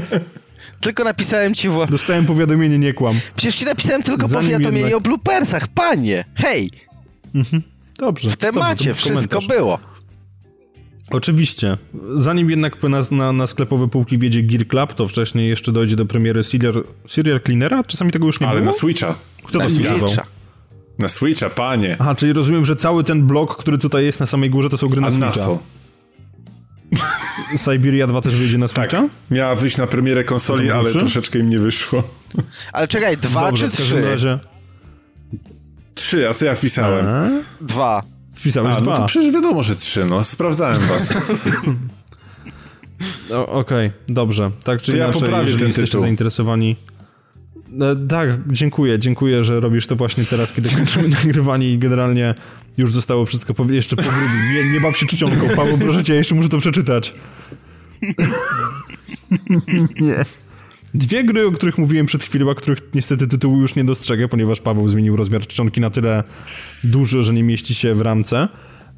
Tylko 0.81 1.05
napisałem 1.05 1.55
ci... 1.55 1.69
Wła... 1.69 1.87
Dostałem 1.87 2.27
powiadomienie, 2.27 2.79
nie 2.79 2.93
kłam. 2.93 3.21
Przecież 3.37 3.57
ci 3.57 3.65
napisałem 3.65 4.03
tylko 4.03 4.29
Zanim 4.29 4.47
powiadomienie 4.47 4.81
jednak... 4.81 4.99
o 4.99 5.01
bloopersach, 5.01 5.69
panie! 5.69 6.25
Hej! 6.35 6.71
Mhm. 7.35 7.63
Dobrze. 7.99 8.31
W 8.31 8.37
temacie 8.37 8.89
dobrze, 8.89 9.11
wszystko 9.11 9.39
było. 9.41 9.79
Oczywiście. 11.11 11.77
Zanim 12.17 12.51
jednak 12.51 12.83
na, 12.83 13.01
na, 13.11 13.33
na 13.33 13.47
sklepowe 13.47 13.89
półki 13.89 14.19
wiedzie 14.19 14.43
Gear 14.43 14.67
Club, 14.69 14.95
to 14.95 15.09
wcześniej 15.09 15.49
jeszcze 15.49 15.73
dojdzie 15.73 15.97
do 15.97 16.07
premiery 16.07 16.43
Serial, 16.43 16.85
Serial 17.09 17.41
Cleanera? 17.41 17.85
Czasami 17.85 18.11
tego 18.13 18.27
już 18.27 18.41
nie 18.41 18.49
Ale 18.49 18.61
było? 18.61 18.73
na 18.73 18.79
Switcha. 18.79 19.15
Kto 19.45 19.59
na 19.59 19.65
to 19.65 19.71
spisywał? 19.71 20.11
Na 20.99 21.09
Switcha, 21.09 21.51
panie. 21.51 21.97
Aha, 21.99 22.15
czyli 22.15 22.33
rozumiem, 22.33 22.65
że 22.65 22.77
cały 22.77 23.05
ten 23.05 23.23
blok, 23.23 23.57
który 23.57 23.79
tutaj 23.79 24.05
jest 24.05 24.21
na 24.21 24.27
samej 24.27 24.51
górze, 24.51 24.71
to 24.71 24.79
są 24.79 24.89
gry 24.89 25.01
na, 25.01 25.11
na 25.11 25.33
Switcha. 25.33 25.51
Siberia 27.65 28.07
2 28.07 28.21
też 28.21 28.37
wyjdzie 28.37 28.59
na 28.59 28.69
Switcha? 28.69 28.87
Tak. 28.87 29.05
Miała 29.31 29.55
wyjść 29.55 29.77
na 29.77 29.87
premierę 29.87 30.25
konsoli, 30.25 30.71
ale 30.71 30.91
troszeczkę 30.93 31.39
im 31.39 31.51
nie 31.51 31.59
wyszło. 31.59 32.03
Ale 32.73 32.89
czekaj, 32.89 33.17
dwa 33.17 33.41
Dobrze, 33.47 33.69
czy 33.69 33.75
w 33.75 33.79
każdym 33.79 33.99
trzy? 34.01 34.11
razie... 34.11 34.39
Trzy, 35.95 36.29
a 36.29 36.35
co 36.35 36.45
ja 36.45 36.55
wpisałem? 36.55 37.07
A? 37.07 37.29
Dwa. 37.61 38.03
Wpisałeś 38.35 38.77
a, 38.77 38.81
dwa. 38.81 38.91
No 38.91 38.97
to 38.97 39.07
przecież 39.07 39.35
wiadomo, 39.35 39.63
że 39.63 39.77
trzy, 39.77 40.05
no. 40.05 40.25
Sprawdzałem 40.25 40.83
was. 40.83 41.15
no, 43.31 43.47
Okej, 43.49 43.87
okay, 43.87 44.15
dobrze. 44.15 44.51
Tak 44.65 44.83
czy 44.83 44.91
to 44.93 44.97
inaczej, 44.97 45.31
ja 45.31 45.43
jeżeli 45.43 45.59
ten 45.59 45.67
jesteście 45.67 45.91
tytuł. 45.91 46.01
zainteresowani... 46.01 46.77
No, 47.71 47.87
tak, 48.09 48.29
dziękuję, 48.47 48.99
dziękuję, 48.99 49.45
że 49.45 49.61
robisz 49.61 49.87
to 49.87 49.97
właśnie 49.97 50.25
teraz, 50.25 50.53
kiedy 50.53 50.69
kończymy 50.71 51.09
nagrywanie 51.25 51.71
i 51.73 51.79
generalnie 51.79 52.35
już 52.77 52.93
zostało 52.93 53.27
wszystko 53.27 53.55
powie- 53.55 53.75
jeszcze 53.75 53.97
po 53.97 54.03
nie, 54.55 54.73
nie 54.73 54.81
baw 54.81 54.97
się 54.97 55.07
czcionką, 55.07 55.49
Paweł, 55.57 55.79
proszę 55.79 56.05
cię, 56.05 56.13
ja 56.13 56.19
jeszcze 56.19 56.35
muszę 56.35 56.49
to 56.49 56.59
przeczytać. 56.59 57.15
nie. 60.01 60.25
Dwie 60.95 61.25
gry, 61.25 61.47
o 61.47 61.53
których 61.53 61.79
mówiłem 61.79 62.07
przed 62.07 62.25
chwilą, 62.25 62.51
a 62.51 62.55
których 62.55 62.79
niestety 62.95 63.27
tytułu 63.27 63.61
już 63.61 63.75
nie 63.75 63.85
dostrzegę, 63.85 64.29
ponieważ 64.29 64.61
Paweł 64.61 64.89
zmienił 64.89 65.17
rozmiar 65.17 65.47
czcionki 65.47 65.81
na 65.81 65.91
tyle 65.91 66.23
duży, 66.85 67.23
że 67.23 67.33
nie 67.33 67.43
mieści 67.43 67.75
się 67.75 67.95
w 67.95 68.01
ramce. 68.01 68.49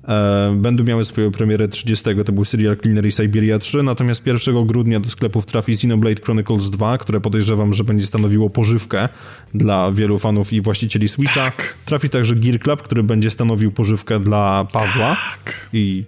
E, 0.08 0.56
będą 0.58 0.84
miały 0.84 1.04
swoją 1.04 1.30
premierę 1.30 1.68
30, 1.68 2.04
to 2.26 2.32
był 2.32 2.44
Serial 2.44 2.76
Cleaner 2.76 3.06
i 3.06 3.12
Siberia 3.12 3.58
3, 3.58 3.82
natomiast 3.82 4.26
1 4.26 4.64
grudnia 4.64 5.00
do 5.00 5.10
sklepów 5.10 5.46
trafi 5.46 5.72
Xenoblade 5.72 6.22
Chronicles 6.22 6.70
2, 6.70 6.98
które 6.98 7.20
podejrzewam, 7.20 7.74
że 7.74 7.84
będzie 7.84 8.06
stanowiło 8.06 8.50
pożywkę 8.50 9.08
dla 9.54 9.92
wielu 9.92 10.18
fanów 10.18 10.52
i 10.52 10.60
właścicieli 10.60 11.08
Switcha. 11.08 11.44
Tak. 11.44 11.76
Trafi 11.84 12.08
także 12.08 12.34
Gear 12.34 12.60
Club, 12.60 12.82
który 12.82 13.02
będzie 13.02 13.30
stanowił 13.30 13.72
pożywkę 13.72 14.20
dla 14.20 14.66
Pawła 14.72 15.16
tak. 15.44 15.70
i... 15.72 16.04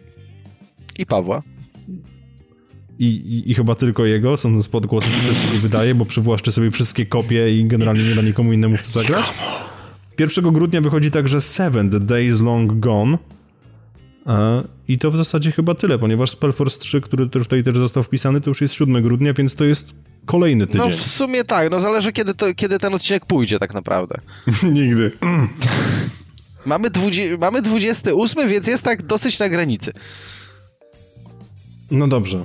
I 0.99 1.07
Pawła. 1.07 1.43
I, 2.99 3.05
i, 3.07 3.51
I, 3.51 3.55
chyba 3.55 3.75
tylko 3.75 4.07
jego, 4.07 4.37
sądząc 4.37 4.69
po 4.69 4.79
odgłosach, 4.79 5.13
które 5.13 5.35
sobie 5.35 5.59
wydaje, 5.59 5.95
bo 5.95 6.05
przywłaszczy 6.05 6.53
sobie 6.53 6.71
wszystkie 6.71 7.07
kopie 7.07 7.59
i 7.59 7.65
generalnie 7.65 8.05
nie 8.05 8.15
da 8.15 8.23
nikomu 8.23 8.53
innemu 8.53 8.77
w 8.77 8.83
to 8.83 8.91
zagrać. 8.91 9.33
1 10.19 10.53
grudnia 10.53 10.81
wychodzi 10.81 11.11
także 11.11 11.41
Seven, 11.41 11.91
The 11.91 12.01
Days 12.01 12.41
Long 12.41 12.81
Gone. 12.81 13.19
I 14.89 14.99
to 14.99 15.11
w 15.11 15.17
zasadzie 15.17 15.53
chyba 15.53 15.75
tyle, 15.75 15.99
ponieważ 15.99 16.31
Spellforce 16.31 16.79
3, 16.79 17.01
który 17.01 17.29
tutaj 17.29 17.63
też 17.63 17.79
został 17.79 18.03
wpisany, 18.03 18.41
to 18.41 18.51
już 18.51 18.61
jest 18.61 18.75
7 18.75 19.03
grudnia, 19.03 19.33
więc 19.33 19.55
to 19.55 19.65
jest 19.65 19.95
kolejny 20.27 20.67
tydzień. 20.67 20.91
No 20.91 20.97
w 20.97 21.03
sumie 21.03 21.45
tak, 21.45 21.71
no 21.71 21.81
zależy 21.81 22.13
kiedy, 22.13 22.35
to, 22.35 22.55
kiedy 22.55 22.79
ten 22.79 22.95
odcinek 22.95 23.27
pójdzie 23.27 23.59
tak 23.59 23.75
naprawdę. 23.75 24.15
Nigdy. 24.73 25.11
mamy, 26.67 26.91
dwudzie- 26.91 27.39
mamy 27.41 27.63
28, 27.63 28.49
więc 28.49 28.67
jest 28.67 28.83
tak 28.83 29.03
dosyć 29.03 29.39
na 29.39 29.49
granicy. 29.49 29.93
No 31.91 32.09
dobrze. 32.09 32.45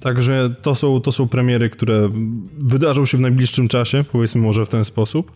Także 0.00 0.50
to 0.62 0.74
są, 0.74 1.00
to 1.00 1.12
są 1.12 1.28
premiery, 1.28 1.70
które 1.70 2.08
wydarzą 2.58 3.06
się 3.06 3.16
w 3.16 3.20
najbliższym 3.20 3.68
czasie, 3.68 4.04
powiedzmy 4.12 4.40
może 4.40 4.66
w 4.66 4.68
ten 4.68 4.84
sposób. 4.84 5.32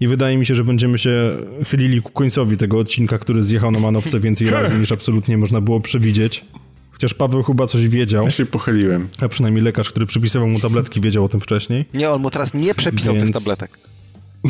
I 0.00 0.08
wydaje 0.08 0.36
mi 0.36 0.46
się, 0.46 0.54
że 0.54 0.64
będziemy 0.64 0.98
się 0.98 1.36
chylili 1.68 2.02
ku 2.02 2.12
końcowi 2.12 2.56
tego 2.56 2.78
odcinka, 2.78 3.18
który 3.18 3.42
zjechał 3.42 3.70
na 3.70 3.78
manowce 3.80 4.20
więcej 4.20 4.50
razy 4.56 4.78
niż 4.78 4.92
absolutnie 4.92 5.38
można 5.38 5.60
było 5.60 5.80
przewidzieć. 5.80 6.44
Chociaż 6.92 7.14
Paweł 7.14 7.42
chyba 7.42 7.66
coś 7.66 7.88
wiedział. 7.88 8.24
Ja 8.24 8.30
się 8.30 8.46
pochyliłem. 8.46 9.08
A 9.20 9.28
przynajmniej 9.28 9.64
lekarz, 9.64 9.90
który 9.90 10.06
przypisywał 10.06 10.48
mu 10.48 10.60
tabletki, 10.60 11.00
wiedział 11.00 11.24
o 11.24 11.28
tym 11.28 11.40
wcześniej. 11.40 11.84
Nie, 11.94 12.10
on 12.10 12.22
mu 12.22 12.30
teraz 12.30 12.54
nie 12.54 12.74
przepisał 12.74 13.14
Więc- 13.14 13.26
tych 13.26 13.34
tabletek. 13.34 13.78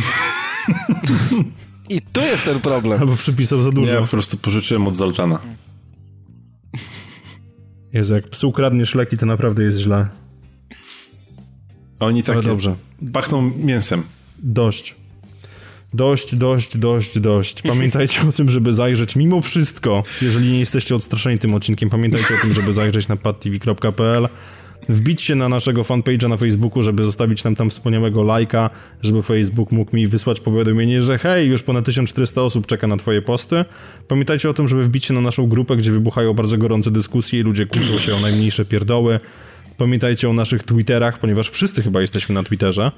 I 1.91 2.01
tu 2.13 2.21
jest 2.21 2.45
ten 2.45 2.61
problem. 2.61 3.01
Albo 3.01 3.17
przypisał 3.17 3.63
za 3.63 3.71
dużo. 3.73 3.95
ja 3.95 4.01
po 4.01 4.07
prostu 4.07 4.37
pożyczyłem 4.37 4.89
od 4.89 4.95
Zoltana. 4.97 5.39
Jezu, 7.95 8.15
jak 8.15 8.29
psu 8.29 8.53
kradniesz 8.53 8.95
leki, 8.95 9.19
to 9.19 9.27
naprawdę 9.27 9.63
jest 9.63 9.79
źle. 9.79 10.09
Oni 12.01 12.23
takie 12.23 12.43
dobrze. 12.43 12.75
pachną 13.13 13.51
mięsem. 13.57 14.03
Dość. 14.39 14.95
Dość, 15.95 16.37
dość, 16.37 16.79
dość, 16.79 17.19
dość. 17.19 17.63
Pamiętajcie 17.63 18.29
o 18.29 18.33
tym, 18.33 18.51
żeby 18.51 18.75
zajrzeć 18.75 19.17
mimo 19.17 19.41
wszystko, 19.41 20.03
jeżeli 20.23 20.51
nie 20.51 20.61
jesteście 20.61 20.97
odstraszeni 20.97 21.39
tym 21.39 21.55
odcinkiem, 21.55 21.91
pamiętajcie 21.91 22.35
o 22.35 22.43
tym, 22.43 22.53
żeby 22.53 22.73
zajrzeć 22.73 23.09
na 23.09 23.17
padtv.pl, 23.17 24.29
wbić 24.89 25.23
się 25.23 25.35
na 25.35 25.49
naszego 25.49 25.83
fanpage'a 25.83 26.29
na 26.29 26.37
Facebooku, 26.37 26.83
żeby 26.83 27.05
zostawić 27.05 27.45
nam 27.45 27.57
tam 27.57 27.71
wspaniałego 27.71 28.23
lajka, 28.23 28.71
żeby 29.03 29.23
Facebook 29.23 29.73
mógł 29.73 29.97
mi 29.97 30.07
wysłać 30.07 30.41
powiadomienie, 30.41 31.01
że 31.01 31.19
hej, 31.19 31.49
już 31.49 31.63
ponad 31.63 31.85
1400 31.85 32.43
osób 32.43 32.67
czeka 32.67 32.87
na 32.87 32.97
twoje 32.97 33.23
posty. 33.23 33.65
Pamiętajcie 34.09 34.51
o 34.51 34.55
tym, 34.55 34.69
żeby 34.69 34.85
wbić 34.85 35.05
się 35.05 35.15
na 35.15 35.21
naszą 35.21 35.49
grupę, 35.49 35.77
gdzie 35.77 35.93
wybuchają 35.93 36.35
bardzo 36.35 36.59
gorące 36.59 36.91
dyskusje 36.91 37.41
i 37.41 37.43
ludzie 37.43 37.67
kłócą 37.67 37.99
się 37.99 38.15
o 38.15 38.21
najmniejsze 38.21 38.65
pierdoły. 38.65 39.21
Pamiętajcie 39.77 40.29
o 40.29 40.33
naszych 40.33 40.63
Twitterach, 40.63 41.19
ponieważ 41.19 41.51
wszyscy 41.51 41.83
chyba 41.83 42.01
jesteśmy 42.01 42.35
na 42.35 42.43
Twitterze. 42.43 42.93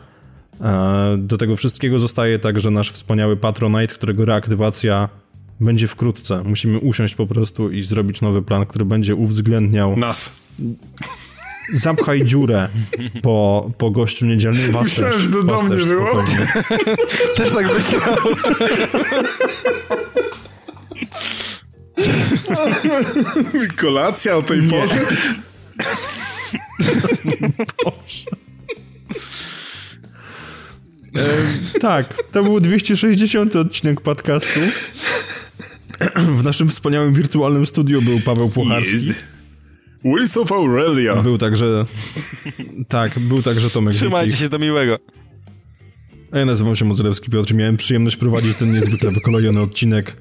E, 0.60 1.16
Do 1.18 1.36
tego 1.36 1.56
wszystkiego 1.56 1.98
zostaje 1.98 2.38
także 2.38 2.70
nasz 2.70 2.90
wspaniały 2.90 3.36
Patronite, 3.36 3.94
którego 3.94 4.24
reaktywacja 4.24 5.08
będzie 5.60 5.88
wkrótce. 5.88 6.42
Musimy 6.44 6.78
usiąść 6.78 7.14
po 7.14 7.26
prostu 7.26 7.70
i 7.70 7.82
zrobić 7.82 8.20
nowy 8.20 8.42
plan, 8.42 8.66
który 8.66 8.84
będzie 8.84 9.14
uwzględniał 9.14 9.96
Nas. 9.96 10.42
Zapchaj 11.74 12.24
dziurę 12.24 12.68
po, 13.22 13.70
po 13.78 13.90
gościu 13.90 14.26
niedzielnym. 14.26 14.72
Was 14.72 14.84
Myślałem, 14.84 15.12
też, 15.12 15.22
że 15.22 15.28
to 15.32 15.42
do 15.42 15.62
mnie 15.62 15.76
było. 15.76 16.06
spokojnie. 16.06 16.46
Też 17.36 17.52
tak 17.52 17.74
myślałem. 17.74 18.18
Kolacja 23.76 24.36
o 24.36 24.42
tej 24.42 24.62
Nie. 24.62 24.68
porze? 24.68 25.00
Tak, 31.80 32.14
to 32.32 32.42
był 32.42 32.60
260 32.60 33.56
odcinek 33.56 34.00
podcastu. 34.00 34.60
W 36.16 36.42
naszym 36.42 36.68
wspaniałym 36.68 37.14
wirtualnym 37.14 37.66
studiu 37.66 38.02
był 38.02 38.20
Paweł 38.20 38.48
Pucharski. 38.48 38.94
Yes. 38.94 39.35
Wheels 40.06 40.36
of 40.36 40.52
Aurelia. 40.52 41.22
Był 41.22 41.38
także... 41.38 41.84
Tak, 42.88 43.18
był 43.18 43.42
także 43.42 43.70
Tomek 43.70 43.94
Trzymajcie 43.94 44.24
Witlich. 44.26 44.40
się 44.40 44.48
do 44.48 44.58
miłego. 44.58 44.98
A 46.32 46.38
ja 46.38 46.46
nazywam 46.46 46.76
się 46.76 46.84
Mozelewski 46.84 47.30
Piotr 47.30 47.52
i 47.52 47.54
miałem 47.54 47.76
przyjemność 47.76 48.16
prowadzić 48.16 48.56
ten 48.56 48.72
niezwykle 48.72 49.10
wykolejony 49.10 49.60
odcinek. 49.60 50.16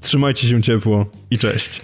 Trzymajcie 0.00 0.46
się 0.46 0.62
ciepło 0.62 1.06
i 1.30 1.38
cześć. 1.38 1.80